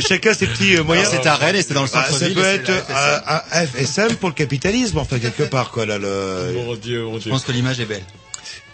chacun 0.00 0.34
ses 0.34 0.46
petits 0.46 0.76
euh, 0.76 0.84
moyens. 0.84 1.08
C'est 1.10 1.26
à 1.26 1.34
Rennes 1.34 1.56
et 1.56 1.62
c'est 1.62 1.74
dans 1.74 1.82
le 1.82 1.88
Ah, 1.92 2.04
centre-ville, 2.04 2.34
Ça 2.34 2.40
peut 2.40 2.46
être 2.46 2.70
euh, 2.70 3.18
un 3.26 3.66
FSM 3.66 4.16
pour 4.16 4.30
le 4.30 4.34
capitalisme, 4.34 4.98
enfin, 4.98 5.18
quelque 5.18 5.42
part, 5.44 5.70
quoi, 5.70 5.86
là, 5.86 5.98
le... 5.98 6.52
Mon 6.54 6.74
Dieu, 6.74 7.04
mon 7.04 7.20
Je 7.20 7.28
pense 7.28 7.44
que 7.44 7.52
l'image 7.52 7.80
est 7.80 7.86
belle. 7.86 8.02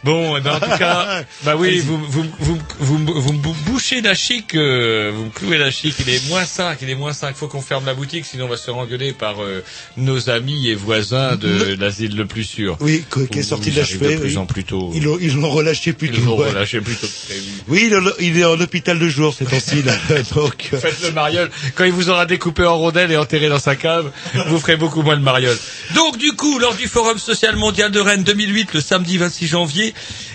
Bon, 0.03 0.37
eh 0.37 0.41
ben, 0.41 0.53
en 0.55 0.61
tout 0.61 0.79
cas, 0.79 1.25
bah 1.45 1.57
oui, 1.59 1.79
vous, 1.81 1.99
vous, 2.09 2.25
vous, 2.39 2.59
vous, 2.79 2.99
me- 2.99 3.71
bouchez 3.71 4.01
la 4.01 4.15
chic, 4.15 4.55
euh, 4.55 5.13
vous 5.15 5.27
me 5.27 5.31
clouez 5.31 5.59
la 5.59 5.71
chic, 5.71 5.95
il 6.01 6.09
est 6.09 6.27
moins 6.29 6.47
5, 6.47 6.79
il 6.81 6.89
est 6.89 6.95
moins 6.95 7.13
5, 7.13 7.37
faut 7.37 7.49
qu'on 7.49 7.61
ferme 7.61 7.85
la 7.85 7.93
boutique, 7.93 8.25
sinon 8.25 8.47
on 8.47 8.49
va 8.49 8.57
se 8.57 8.65
faire 8.65 8.77
engueuler 8.79 9.13
par 9.13 9.43
euh, 9.43 9.63
nos 9.99 10.31
amis 10.31 10.69
et 10.69 10.75
voisins 10.75 11.37
de 11.37 11.77
l'asile 11.79 12.17
le 12.17 12.25
plus 12.25 12.45
sûr. 12.45 12.79
Oui, 12.81 13.05
qui 13.31 13.39
est 13.41 13.43
sorti 13.43 13.71
de 13.71 13.75
j'arrive 13.77 14.01
l'achevé. 14.01 14.15
de 14.17 14.21
plus 14.21 14.31
oui. 14.31 14.37
en 14.39 14.47
plus 14.47 14.65
tôt. 14.65 14.91
Ils 14.95 15.03
l'ont, 15.05 15.19
ils 15.21 15.35
l'ont 15.35 15.51
relâché 15.51 15.93
plus 15.93 16.09
Ils 16.09 16.15
tôt. 16.21 16.25
l'ont 16.25 16.39
ouais. 16.39 16.49
relâché 16.49 16.81
plus 16.81 16.97
tôt 16.97 17.07
que 17.07 17.27
prévu. 17.27 17.43
Oui, 17.69 17.93
il 18.21 18.39
est- 18.39 18.45
en 18.45 18.59
hôpital 18.59 18.99
de 18.99 19.09
jour 19.09 19.35
ces 19.35 19.45
temps-ci, 19.45 19.83
là. 19.83 19.93
Donc, 20.35 20.71
euh, 20.73 20.79
Faites 20.79 21.03
le 21.03 21.11
mariole. 21.13 21.51
Quand 21.75 21.85
il 21.85 21.93
vous 21.93 22.09
aura 22.09 22.25
découpé 22.25 22.65
en 22.65 22.79
rondelles 22.79 23.13
et 23.13 23.17
enterré 23.19 23.49
dans 23.51 23.59
sa 23.59 23.77
cave, 23.77 24.11
vous 24.47 24.59
ferez 24.59 24.77
beaucoup 24.77 25.03
moins 25.03 25.17
de 25.19 25.23
mariole. 25.23 25.59
Donc, 25.95 26.17
du 26.17 26.33
coup, 26.33 26.59
lors 26.59 26.75
du 26.75 26.89
Forum 26.89 27.19
social 27.19 27.57
mondial 27.57 27.91
de 27.91 28.01
Rennes 28.01 28.25
2008, 28.25 28.73
le 28.75 28.81
samedi 28.81 29.19
26 29.19 29.47
janvier, 29.47 29.90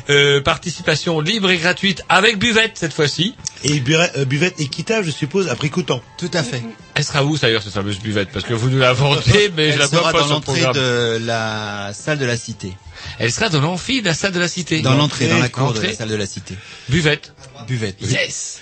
euh, 0.10 0.42
participation 0.42 1.20
libre 1.20 1.50
et 1.50 1.58
gratuite 1.58 2.04
avec 2.10 2.38
buvette 2.38 2.74
cette 2.76 2.94
fois-ci. 2.94 3.36
Et 3.64 3.80
buvette, 3.80 4.12
euh, 4.18 4.26
buvette 4.26 4.60
équitable, 4.60 5.06
je 5.06 5.12
suppose, 5.12 5.48
à 5.50 5.56
prix 5.56 5.70
coûtant. 5.70 6.02
Tout 6.18 6.32
à 6.34 6.44
fait. 6.44 6.62
Elle 6.94 7.04
sera 7.04 7.24
où 7.26 7.38
d'ailleurs 7.38 7.64
cette 7.64 7.74
fameuse 7.74 8.00
buvette? 8.00 8.30
Parce 8.32 8.46
que 8.46 8.54
vous 8.54 8.70
nous 8.70 8.80
l'inventez, 8.80 9.52
mais 9.58 9.68
je 9.68 9.74
Elle 9.74 9.80
la 9.80 9.88
vois 9.88 10.12
pas 10.12 10.20
dans 10.22 10.28
l'entrée 10.28 10.66
de 10.74 11.20
la 11.26 11.92
salle 11.94 12.20
de 12.20 12.26
la 12.26 12.38
cité. 12.38 12.74
Elle 13.20 13.32
sera 13.32 13.50
dans 13.50 13.62
l'amphi 13.62 14.02
de 14.02 14.06
la 14.08 14.14
salle 14.14 14.32
de 14.32 14.40
la 14.40 14.48
cité. 14.48 14.82
Dans 14.82 14.96
l'entrée, 14.96 15.28
dans 15.28 15.40
la 15.40 15.50
cour 15.50 15.74
de 15.74 15.82
la 15.82 15.94
salle 15.94 16.10
de 16.10 16.16
la 16.16 16.26
cité. 16.26 16.56
Buvette. 16.90 17.34
Buvette. 17.68 17.98
oui. 18.02 18.10
Yes. 18.10 18.62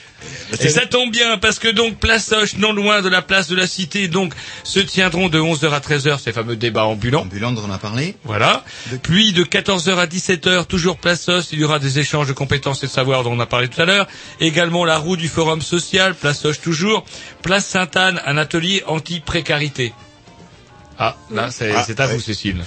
Et 0.60 0.70
ça 0.70 0.86
tombe 0.86 1.12
bien 1.12 1.38
parce 1.38 1.60
que 1.60 1.68
donc 1.68 1.98
place 1.98 2.32
Hoche, 2.32 2.58
non 2.58 2.74
loin 2.74 3.02
de 3.02 3.10
la 3.10 3.22
place 3.22 3.48
de 3.48 3.56
la 3.56 3.68
Cité, 3.68 4.08
donc 4.08 4.34
se 4.64 4.80
tiendront 4.80 5.30
de 5.30 5.40
11h 5.40 5.72
à 5.72 5.80
13h 5.80 6.20
ces 6.20 6.32
fameux 6.32 6.56
débats 6.56 6.86
ambulants. 6.86 7.22
Ambulants 7.22 7.52
dont 7.52 7.64
on 7.68 7.72
a 7.72 7.78
parlé. 7.78 8.16
Voilà. 8.24 8.64
Puis 9.02 9.34
de 9.34 9.44
14h 9.44 9.96
à 9.96 10.06
17h, 10.06 10.66
toujours 10.66 10.98
place 10.98 11.28
Hoche, 11.28 11.46
il 11.52 11.60
y 11.60 11.64
aura 11.64 11.80
des 11.80 12.00
échanges 12.00 12.28
de 12.28 12.34
compétences 12.34 12.84
et 12.84 12.88
de 12.88 12.92
savoir 12.92 13.24
dont 13.24 13.32
on 13.34 13.40
a 13.40 13.46
parlé 13.46 13.68
tout 13.68 13.82
à 13.82 13.86
l'heure. 13.86 14.08
Également 14.40 14.86
la 14.86 14.98
roue 14.98 15.18
du 15.18 15.28
forum 15.28 15.62
social, 15.62 16.14
place 16.16 16.46
Hoche 16.46 16.62
toujours. 16.62 17.04
Place 17.42 17.66
Sainte-Anne, 17.66 18.22
un 18.26 18.38
atelier 18.38 18.84
anti-précarité. 18.88 19.94
Ah, 21.00 21.18
là 21.32 21.50
c'est 21.52 21.72
Ah, 21.72 21.84
c'est 21.86 22.00
à 22.00 22.08
vous 22.08 22.16
ouais. 22.16 22.22
Cécile. 22.22 22.64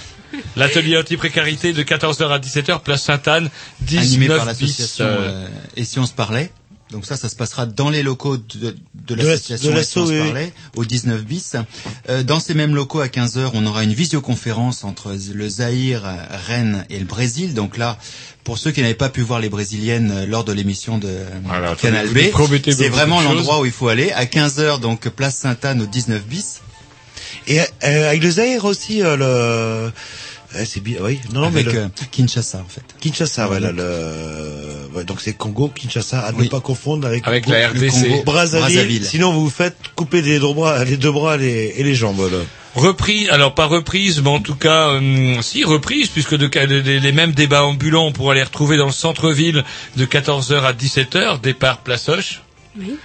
L'atelier 0.55 0.97
anti-précarité 0.97 1.73
de 1.73 1.83
14h 1.83 2.27
à 2.29 2.39
17h, 2.39 2.81
place 2.81 3.03
Sainte-Anne, 3.03 3.49
Animé 3.89 4.27
19 4.27 4.37
par 4.37 4.45
bis. 4.47 4.61
l'association 4.61 5.05
euh, 5.05 5.17
euh, 5.19 5.47
Et 5.77 5.85
si 5.85 5.99
on 5.99 6.05
se 6.05 6.13
parlait 6.13 6.51
donc 6.91 7.05
ça, 7.05 7.17
ça 7.17 7.27
se 7.29 7.35
passera 7.35 7.65
dans 7.65 7.89
les 7.89 8.01
locaux 8.03 8.37
de, 8.37 8.75
de 9.07 9.15
la- 9.15 9.23
l'association 9.23 10.05
se 10.05 10.11
oui, 10.11 10.19
parlait, 10.19 10.53
au 10.75 10.85
19 10.85 11.23
bis. 11.23 11.55
Euh, 12.09 12.23
dans 12.23 12.39
ces 12.39 12.53
mêmes 12.53 12.73
locaux, 12.75 13.01
à 13.01 13.07
15h, 13.07 13.51
on 13.53 13.65
aura 13.65 13.83
une 13.83 13.93
visioconférence 13.93 14.83
entre 14.83 15.13
le 15.33 15.49
Zaïre, 15.49 16.03
Rennes 16.47 16.85
et 16.89 16.99
le 16.99 17.05
Brésil. 17.05 17.53
Donc 17.53 17.77
là, 17.77 17.97
pour 18.45 18.57
ceux 18.57 18.71
qui 18.71 18.81
n'avaient 18.81 18.93
pas 18.93 19.09
pu 19.09 19.21
voir 19.21 19.39
les 19.41 19.49
Brésiliennes 19.49 20.11
euh, 20.11 20.25
lors 20.25 20.45
de 20.45 20.53
l'émission 20.53 20.97
de 20.97 21.13
Voilà, 21.43 21.75
Canal 21.75 22.07
B, 22.07 22.19
c'est 22.71 22.89
vraiment 22.89 23.21
l'endroit 23.21 23.59
où 23.59 23.65
il 23.65 23.71
faut 23.73 23.89
aller. 23.89 24.11
À 24.11 24.23
15h, 24.25 24.79
donc 24.79 25.09
place 25.09 25.35
Sainte-Anne 25.35 25.81
au 25.81 25.85
19 25.85 26.23
bis. 26.25 26.61
Et 27.47 27.59
euh, 27.59 28.09
avec 28.09 28.23
le 28.23 28.31
Zaïre 28.31 28.63
aussi, 28.65 29.01
euh, 29.03 29.15
le... 29.17 29.91
Ouais, 30.55 30.65
c'est 30.65 30.79
bien, 30.81 30.97
oui. 31.01 31.19
Non, 31.33 31.41
non, 31.41 31.47
avec 31.47 31.65
mais 31.67 31.73
le... 31.73 31.79
euh, 31.79 31.87
Kinshasa, 32.11 32.59
en 32.59 32.69
fait. 32.69 32.83
Kinshasa, 33.01 33.49
ouais, 33.49 33.59
là, 33.59 33.71
le... 33.73 33.83
ouais, 34.95 35.03
donc 35.03 35.19
c'est 35.21 35.33
Congo, 35.33 35.67
Kinshasa, 35.69 36.21
à 36.21 36.31
ne 36.31 36.45
pas 36.47 36.59
confondre 36.61 37.05
avec, 37.07 37.27
Avec 37.27 37.43
Congo, 37.45 37.55
la 37.57 37.67
le 37.67 37.73
RDC. 37.87 37.89
Congo, 37.91 38.23
Brazzaville. 38.23 38.61
Brazzaville. 38.75 39.05
Sinon, 39.05 39.33
vous 39.33 39.41
vous 39.41 39.49
faites 39.49 39.75
couper 39.95 40.21
les 40.21 40.39
deux 40.39 40.53
bras, 40.53 40.83
les 40.85 40.97
deux 40.97 41.11
bras 41.11 41.35
les- 41.37 41.73
et 41.77 41.83
les 41.83 41.95
jambes, 41.95 42.19
là. 42.31 42.37
Repris, 42.75 43.27
alors 43.29 43.55
pas 43.55 43.65
reprise, 43.65 44.21
mais 44.21 44.29
en 44.29 44.39
tout 44.39 44.55
cas, 44.55 44.89
hum, 44.89 45.41
si 45.41 45.63
reprise, 45.63 46.09
puisque 46.09 46.35
de, 46.35 46.47
les, 46.65 46.99
les 46.99 47.11
mêmes 47.11 47.31
débats 47.31 47.63
ambulants, 47.63 48.05
on 48.05 48.11
pourra 48.11 48.35
les 48.35 48.43
retrouver 48.43 48.77
dans 48.77 48.85
le 48.85 48.91
centre-ville 48.91 49.63
de 49.95 50.05
14h 50.05 50.61
à 50.63 50.73
17h, 50.73 51.41
départ 51.41 51.79
Place 51.79 52.07
Hoche. 52.07 52.41
Oui. 52.79 52.95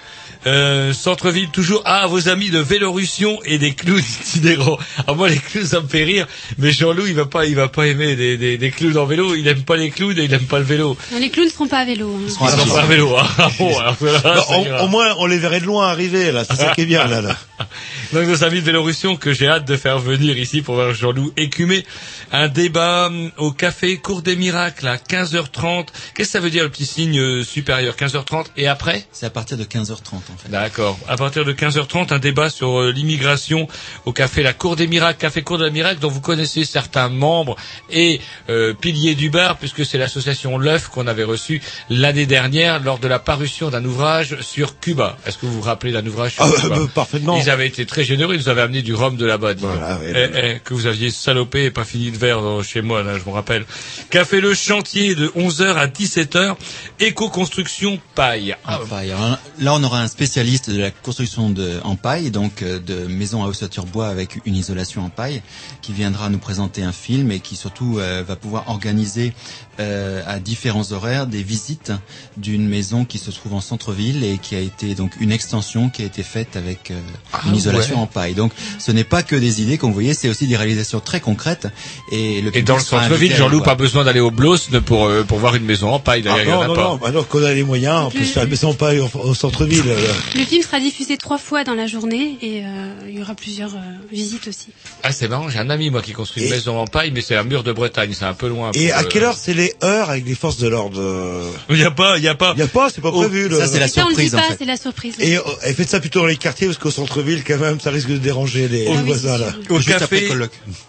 Euh, 0.47 0.93
centre-ville 0.93 1.51
toujours. 1.51 1.82
Ah, 1.85 2.06
vos 2.09 2.28
amis 2.28 2.51
de 2.51 2.59
Vélorussion 2.59 3.39
et 3.44 3.59
des 3.59 3.74
clowns 3.74 3.98
itinérants. 4.01 4.78
Ah, 5.06 5.14
moi, 5.14 5.28
les 5.28 5.36
clowns, 5.39 5.66
ça 5.66 5.81
me 5.81 5.86
fait 5.89 6.02
rire. 6.05 6.27
Mais 6.59 6.73
Jean-Loup, 6.73 7.06
il 7.06 7.14
va 7.14 7.27
pas, 7.27 7.47
il 7.47 7.55
va 7.55 7.69
pas 7.69 7.86
aimer 7.86 8.16
des, 8.16 8.36
des, 8.36 8.59
des 8.59 8.70
clowns 8.70 8.98
en 8.98 9.05
vélo. 9.06 9.35
Il 9.35 9.47
aime 9.47 9.62
pas 9.62 9.77
les 9.77 9.90
clowns 9.90 10.19
et 10.19 10.24
il 10.24 10.32
aime 10.35 10.47
pas 10.47 10.59
le 10.59 10.64
vélo. 10.64 10.97
Non, 11.12 11.19
les 11.19 11.31
clowns 11.31 11.47
ne 11.47 11.51
seront 11.52 11.69
pas 11.69 11.78
à 11.78 11.85
vélo. 11.85 12.12
hein. 12.16 12.23
Ils 12.27 12.31
sont 12.32 12.44
pas 12.74 12.81
à 12.82 12.86
vélo. 12.86 13.14
Ah, 13.16 13.48
bon, 13.59 13.78
alors, 13.78 13.97
voilà, 14.01 14.20
ça 14.20 14.82
au, 14.82 14.89
moins, 14.89 15.14
on 15.19 15.27
les 15.27 15.39
verrait 15.39 15.60
de 15.60 15.66
loin 15.66 15.86
arriver, 15.89 16.32
là. 16.32 16.44
C'est 16.44 16.56
ça 16.56 16.73
qui 16.74 16.82
est 16.82 16.86
bien, 16.86 17.06
là, 17.06 17.20
là. 17.20 17.36
Donc 18.12 18.27
nos 18.27 18.44
amis 18.44 18.60
de 18.60 18.64
Vélorussion 18.66 19.16
que 19.16 19.32
j'ai 19.32 19.48
hâte 19.48 19.66
de 19.66 19.77
faire 19.77 19.98
venir 19.98 20.36
ici 20.36 20.60
pour 20.60 20.74
voir 20.74 20.93
Jean-Loup 20.93 21.32
écumer 21.36 21.85
un 22.32 22.48
débat 22.48 23.06
hum, 23.06 23.31
au 23.39 23.52
café 23.52 23.97
Cour 23.98 24.20
des 24.23 24.36
Miracles 24.36 24.86
à 24.86 24.97
15h30. 24.97 25.86
Qu'est-ce 26.14 26.28
que 26.28 26.32
ça 26.32 26.40
veut 26.40 26.51
dire 26.51 26.64
le 26.64 26.70
petit 26.70 26.85
signe 26.85 27.19
euh, 27.19 27.43
supérieur? 27.44 27.94
15h30 27.94 28.47
et 28.56 28.66
après? 28.69 29.06
C'est 29.12 29.24
à 29.27 29.31
partir 29.31 29.56
de 29.56 29.64
15h30, 29.64 30.16
en 30.33 30.37
fait. 30.37 30.49
D'accord. 30.51 30.99
À 31.09 31.17
partir 31.17 31.45
de 31.45 31.53
15h30, 31.53 32.13
un 32.13 32.19
débat 32.19 32.51
sur 32.51 32.81
euh, 32.81 32.93
l'immigration 32.93 33.69
au 34.05 34.13
café 34.13 34.43
La 34.43 34.53
Cour 34.53 34.77
des 34.77 34.87
Miracles, 34.87 35.19
café 35.19 35.43
Cour 35.43 35.59
des 35.59 35.71
Miracles, 35.71 36.01
dont 36.01 36.09
vous 36.11 36.21
connaissez 36.21 36.65
certains 36.65 37.09
membres 37.09 37.57
et 37.91 38.21
euh, 38.49 38.75
piliers 38.75 39.15
du 39.15 39.31
bar, 39.31 39.59
puisque 39.59 39.85
c'est 39.85 39.99
l'association 39.99 40.59
L'œuf 40.59 40.89
qu'on 40.89 41.07
avait 41.07 41.25
reçu 41.25 41.61
l'année 41.91 42.27
dernière 42.27 42.81
lors 42.83 42.99
de 42.99 43.09
la 43.09 43.19
parution 43.19 43.71
d'un 43.71 43.85
ouvrage 43.85 44.37
sur 44.41 44.79
Cuba. 44.81 45.17
Est-ce 45.27 45.39
que 45.39 45.47
vous 45.47 45.55
vous 45.55 45.61
rappelez 45.63 45.93
d'un 45.93 46.07
ouvrage 46.07 46.35
sur 46.35 46.45
Ah, 46.45 46.51
Cuba 46.61 46.77
bah, 46.77 46.83
parfaitement. 46.95 47.37
Ils 47.39 47.51
avaient 47.51 47.67
été 47.67 47.87
très 47.87 48.05
généreux, 48.05 48.35
ils 48.35 48.41
nous 48.41 48.49
avaient 48.49 48.63
amené 48.63 48.83
du 48.83 48.95
rhum 48.95 49.17
de 49.17 49.27
là-bas. 49.27 49.55
Voilà, 49.59 49.99
oui, 50.03 50.13
Eh, 50.15 50.27
eh, 50.35 50.59
que 50.65 50.75
vous 50.75 50.87
aviez 50.87 51.11
salopé 51.11 51.65
et 51.65 51.71
pas 51.71 51.85
fini 51.85 52.11
de 52.11 52.17
verre 52.17 52.41
dans- 52.41 52.63
chez 52.63 52.83
moi, 52.83 53.03
là, 53.03 53.19
je 53.19 53.29
me 53.29 53.35
rappelle. 53.35 53.65
Café 54.11 54.41
Le 54.41 54.55
Chantier 54.55 55.15
de 55.15 55.31
11h 55.37 55.77
à 55.77 55.87
17h, 55.87 56.55
éco-construction 57.01 58.01
paille. 58.15 58.57
En 58.67 58.79
paille. 58.87 59.15
Là, 59.61 59.75
on 59.75 59.83
aura 59.85 60.01
un 60.01 60.09
spécialiste 60.23 60.70
de 60.70 60.81
la 60.81 60.93
construction 60.93 61.51
de, 61.51 61.81
en 61.82 61.97
paille, 61.97 62.31
donc 62.31 62.62
euh, 62.62 62.78
de 62.78 63.09
maisons 63.09 63.43
à 63.43 63.49
ossature 63.49 63.86
bois 63.86 64.07
avec 64.07 64.39
une 64.44 64.55
isolation 64.55 65.05
en 65.05 65.09
paille, 65.09 65.43
qui 65.81 65.93
viendra 65.93 66.28
nous 66.28 66.39
présenter 66.39 66.85
un 66.85 66.93
film 66.93 67.32
et 67.32 67.40
qui 67.40 67.57
surtout 67.57 67.99
euh, 67.99 68.23
va 68.24 68.36
pouvoir 68.36 68.69
organiser 68.69 69.32
euh, 69.81 70.23
à 70.27 70.39
différents 70.39 70.93
horaires 70.93 71.27
des 71.27 71.43
visites 71.43 71.93
d'une 72.36 72.69
maison 72.69 73.07
qui 73.07 73.16
se 73.16 73.31
trouve 73.31 73.55
en 73.55 73.62
centre-ville 73.62 74.23
et 74.23 74.36
qui 74.36 74.55
a 74.55 74.61
été 74.61 74.94
donc 74.94 75.12
une 75.19 75.32
extension 75.32 75.89
qui 75.89 76.03
a 76.03 76.05
été 76.05 76.23
faite 76.23 76.57
avec 76.57 76.90
euh, 76.90 77.01
une 77.47 77.57
isolation 77.57 77.97
ouais. 77.97 78.03
en 78.03 78.07
paille. 78.07 78.35
Donc, 78.35 78.53
ce 78.78 78.93
n'est 78.93 79.03
pas 79.03 79.23
que 79.23 79.35
des 79.35 79.62
idées 79.62 79.78
qu'on 79.78 79.90
voyait, 79.90 80.12
c'est 80.12 80.28
aussi 80.28 80.47
des 80.47 80.57
réalisations 80.57 81.01
très 81.01 81.20
concrètes. 81.20 81.69
Et, 82.12 82.43
le 82.43 82.55
Et 82.57 82.61
dans 82.62 82.77
le 82.77 82.82
centre-ville, 82.82 83.35
Jean-Loup, 83.35 83.62
pas 83.62 83.74
besoin 83.74 84.05
d'aller 84.05 84.20
au 84.20 84.31
Bloss 84.31 84.70
ne- 84.70 84.78
pour, 84.78 85.07
euh, 85.07 85.24
pour 85.24 85.39
voir 85.39 85.55
une 85.55 85.65
maison 85.65 85.90
en 85.90 85.99
paille. 85.99 86.23
Ah, 86.27 86.36
D'ailleurs, 86.36 86.69
non, 86.69 86.74
non, 86.74 86.82
non, 86.82 86.97
bah 86.97 87.11
non, 87.11 87.23
qu'on 87.24 87.43
a 87.43 87.53
les 87.53 87.65
moyens, 87.65 88.05
on 88.07 88.11
peut 88.11 88.24
se 88.24 88.32
faire 88.32 88.47
baisser 88.47 88.66
en 88.66 88.74
paille 88.74 89.01
au, 89.01 89.09
au 89.20 89.35
centre-ville. 89.35 89.90
Là. 90.12 90.18
Le 90.34 90.44
film 90.44 90.62
sera 90.62 90.78
diffusé 90.80 91.16
trois 91.16 91.39
fois 91.39 91.64
dans 91.64 91.74
la 91.74 91.86
journée 91.86 92.36
et 92.43 92.62
euh, 92.64 92.93
il 93.09 93.18
y 93.18 93.22
aura 93.22 93.34
plusieurs 93.34 93.74
euh, 93.74 93.78
visites 94.10 94.47
aussi. 94.48 94.68
Ah, 95.02 95.12
c'est 95.12 95.28
marrant, 95.28 95.48
j'ai 95.48 95.59
un 95.59 95.70
ami, 95.70 95.90
moi, 95.90 96.02
qui 96.02 96.12
construit 96.12 96.44
une 96.44 96.51
maison 96.51 96.78
en 96.78 96.86
paille, 96.86 97.10
mais 97.10 97.20
c'est 97.20 97.36
un 97.36 97.43
mur 97.44 97.62
de 97.62 97.72
Bretagne, 97.72 98.12
c'est 98.16 98.24
un 98.24 98.34
peu 98.34 98.48
loin. 98.48 98.70
Et 98.74 98.93
à 98.93 99.01
euh, 99.01 99.02
quelle 99.05 99.24
heure 99.24 99.36
c'est 99.36 99.55
les 99.55 99.74
heures 99.82 100.10
avec 100.10 100.24
les 100.26 100.34
forces 100.34 100.59
de 100.59 100.68
l'ordre 100.68 101.01
euh 101.01 101.51
Il 101.70 101.78
y 101.78 101.84
a 101.84 101.90
pas, 101.90 102.18
il 102.18 102.24
y 102.24 102.28
a 102.28 102.34
pas. 102.34 102.52
Il 102.56 102.60
y 102.60 102.62
a 102.62 102.68
pas, 102.68 102.89
c'est 102.90 103.01
pas 103.01 103.10
Oh, 103.12 103.20
prévu. 103.20 103.48
le- 103.48 103.59
ça, 103.59 103.66
c'est 103.66 103.78
la 103.80 103.89
Ça, 103.89 104.05
on 104.05 104.09
le 104.10 104.14
dit 104.14 104.28
surprise, 104.28 104.34
en 104.34 104.39
pas, 104.39 104.48
fait. 104.48 104.56
c'est 104.59 104.64
la 104.64 104.76
surprise. 104.76 105.14
Et, 105.18 105.36
euh, 105.39 105.43
et 105.66 105.72
faites 105.74 105.89
ça 105.90 106.01
plutôt 106.01 106.20
dans 106.20 106.26
les 106.26 106.36
quartiers 106.36 106.66
parce 106.68 106.78
qu'au 106.78 106.90
centre-ville, 106.90 107.43
quand 107.44 107.59
même, 107.59 107.80
ça 107.80 107.90
risque 107.90 108.09
de 108.09 108.18
déranger 108.18 108.68
les, 108.68 108.86
Ah 108.86 108.90
les 108.93 108.97
oui, 108.98 109.02
voisins 109.06 109.39
là. 109.39 109.52
Au 109.70 109.78
Juste 109.78 109.98
café, 109.98 110.28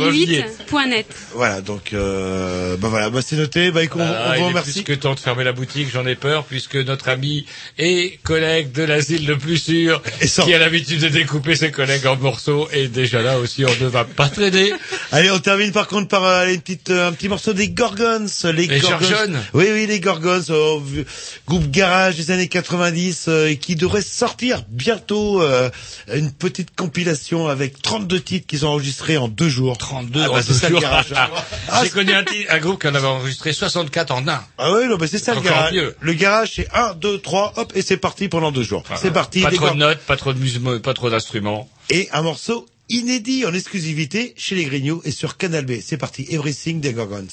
WSF2008.net. 0.09 1.05
Voilà, 1.33 1.61
donc 1.61 1.93
euh, 1.93 2.77
bah 2.77 2.87
voilà, 2.89 3.09
bah 3.09 3.19
c'est 3.25 3.35
noté. 3.35 3.71
Bah 3.71 3.83
écoute, 3.83 4.01
on, 4.03 4.07
Ah, 4.07 4.33
on 4.37 4.39
vous 4.41 4.47
remercie. 4.47 4.83
plus 4.83 4.83
que 4.83 4.93
temps 4.99 5.13
de 5.15 5.19
fermer 5.19 5.43
la 5.43 5.51
boutique, 5.53 5.87
j'en 5.91 6.05
ai 6.05 6.15
peur, 6.15 6.43
puisque 6.45 6.75
notre 6.75 7.09
ami 7.09 7.45
et 7.77 8.19
collègue 8.23 8.71
de 8.71 8.83
l'asile 8.83 9.25
le 9.27 9.37
plus 9.37 9.57
sûr, 9.57 10.01
qui 10.21 10.53
a 10.53 10.57
l'habitude 10.59 11.01
de 11.01 11.07
découper 11.09 11.55
ses 11.55 11.71
collègues 11.71 12.05
en 12.07 12.15
morceaux, 12.17 12.67
est 12.71 12.87
déjà 12.87 13.21
là 13.21 13.39
aussi, 13.39 13.65
on 13.65 13.83
ne 13.83 13.89
va 13.89 14.03
pas 14.05 14.29
traîner. 14.29 14.73
Allez, 15.11 15.31
on 15.31 15.39
termine 15.39 15.71
par 15.71 15.87
contre 15.87 16.07
par 16.07 16.23
euh, 16.23 16.47
une 16.47 16.61
petite, 16.61 16.89
euh, 16.89 17.09
un 17.09 17.11
petit 17.11 17.29
morceau 17.29 17.53
des 17.53 17.69
Gorgons. 17.69 18.25
Les, 18.45 18.67
Les 18.67 18.79
Gorgons. 18.79 18.97
Gorgons. 19.09 19.39
Oui, 19.53 19.65
oui, 19.73 19.85
les 19.87 19.99
Gorgons, 19.99 20.41
euh, 20.49 20.79
groupe 21.47 21.69
garage 21.75 22.15
des 22.15 22.31
années 22.31 22.47
90 22.47 23.25
euh, 23.27 23.49
et 23.49 23.57
qui 23.57 23.75
devrait 23.75 24.01
sortir 24.01 24.63
bientôt 24.69 25.41
euh, 25.41 25.69
une 26.13 26.31
petite 26.31 26.75
compilation 26.75 27.47
avec 27.47 27.81
32 27.81 28.21
titres 28.21 28.47
qu'ils 28.47 28.65
ont 28.65 28.69
enregistrés 28.69 29.17
en 29.17 29.27
deux 29.27 29.49
jours. 29.49 29.77
32 29.77 30.21
ah, 30.21 30.29
en 30.29 30.33
bah, 30.33 30.41
deux 30.41 30.53
c'est 30.53 30.59
ça 30.59 30.69
le 30.69 30.79
garage. 30.79 31.07
Ah, 31.67 31.81
J'ai 31.83 31.89
connu 31.89 32.11
un, 32.13 32.59
groupe 32.59 32.81
qui 32.81 32.87
en 32.87 32.95
avait 32.95 33.07
enregistré 33.07 33.51
64 33.51 34.11
en 34.11 34.27
un. 34.27 34.43
Ah 34.57 34.71
oui, 34.71 34.87
non, 34.87 34.97
mais 34.99 35.07
c'est 35.07 35.19
ça 35.19 35.33
le 35.33 35.41
garage. 35.41 35.73
mieux. 35.73 35.95
Le 35.99 36.13
garage, 36.13 36.53
c'est 36.55 36.67
1, 36.73 36.93
2, 36.93 37.19
3, 37.19 37.53
hop, 37.57 37.73
et 37.75 37.81
c'est 37.81 37.97
parti 37.97 38.29
pendant 38.29 38.51
deux 38.51 38.63
jours. 38.63 38.83
C'est 38.95 39.11
parti. 39.11 39.41
Pas 39.41 39.51
trop 39.51 39.69
de 39.71 39.75
notes, 39.75 39.99
pas 39.99 40.15
trop 40.15 40.33
de 40.33 40.39
musique, 40.39 40.63
pas 40.81 40.93
trop 40.93 41.09
d'instruments. 41.09 41.67
Et 41.89 42.07
un 42.13 42.21
morceau 42.21 42.67
inédit 42.89 43.45
en 43.45 43.53
exclusivité 43.53 44.33
chez 44.37 44.55
les 44.55 44.65
Grignoux 44.65 45.01
et 45.05 45.11
sur 45.11 45.37
Canal 45.37 45.65
B. 45.65 45.73
C'est 45.81 45.97
parti. 45.97 46.25
Everything 46.29 46.79
des 46.79 46.93
Gorgons. 46.93 47.27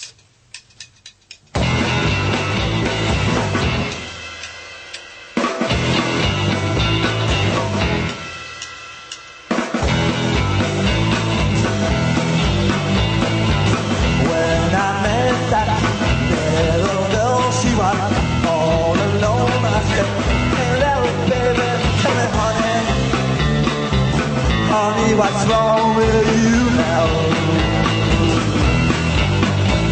What's 25.23 25.43
wrong 25.47 25.97
with 25.97 26.27
you 26.43 26.59
now? 26.83 27.07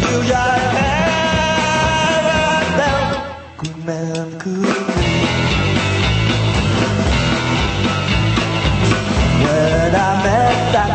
You 0.07 0.17
got 0.27 0.59
hair 0.75 2.21
good 3.61 3.79
man, 3.85 4.25
good 4.43 4.57
man. 4.61 4.79
When 9.43 9.91
I 10.07 10.09
met 10.25 10.57
that 10.75 10.91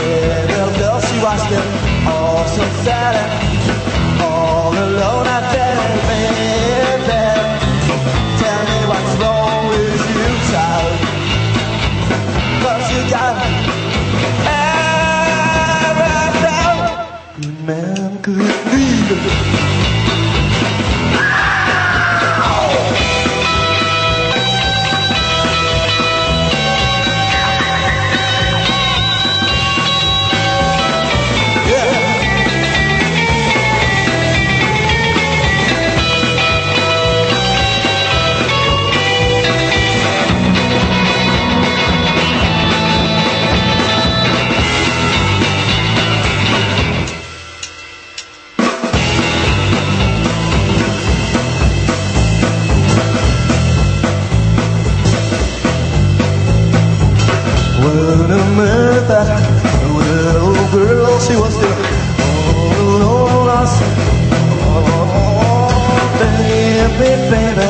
little 0.00 0.70
girl, 0.78 0.98
she 1.06 1.16
was 1.24 1.40
still 1.46 1.68
all 2.12 2.44
so 2.56 2.64
sad 2.84 3.14
and 3.24 4.22
all 4.22 4.72
alone. 4.86 5.31
Man 18.34 19.71
that 59.12 59.28
little 59.92 60.56
girl 60.72 61.20
she 61.20 61.36
was 61.36 61.54
all 63.02 63.50
on. 63.50 63.68
Oh, 64.64 65.68
baby, 66.18 67.12
baby, 67.28 67.68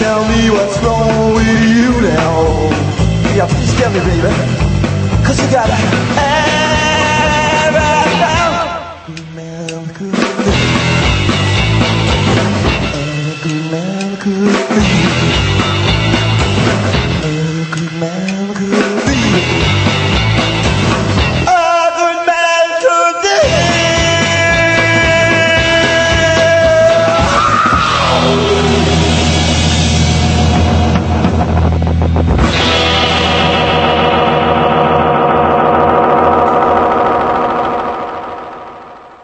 tell 0.00 0.20
me 0.30 0.50
what's 0.50 0.76
wrong 0.82 1.34
with 1.36 1.60
you 1.76 1.90
now. 2.10 2.34
Yeah, 3.36 3.46
please 3.46 3.72
tell 3.78 3.92
me, 3.92 4.00
baby, 4.00 4.32
cause 5.24 5.38
you 5.40 5.48
got 5.50 5.70
a. 5.70 6.02
could 14.22 14.68
be 14.68 15.31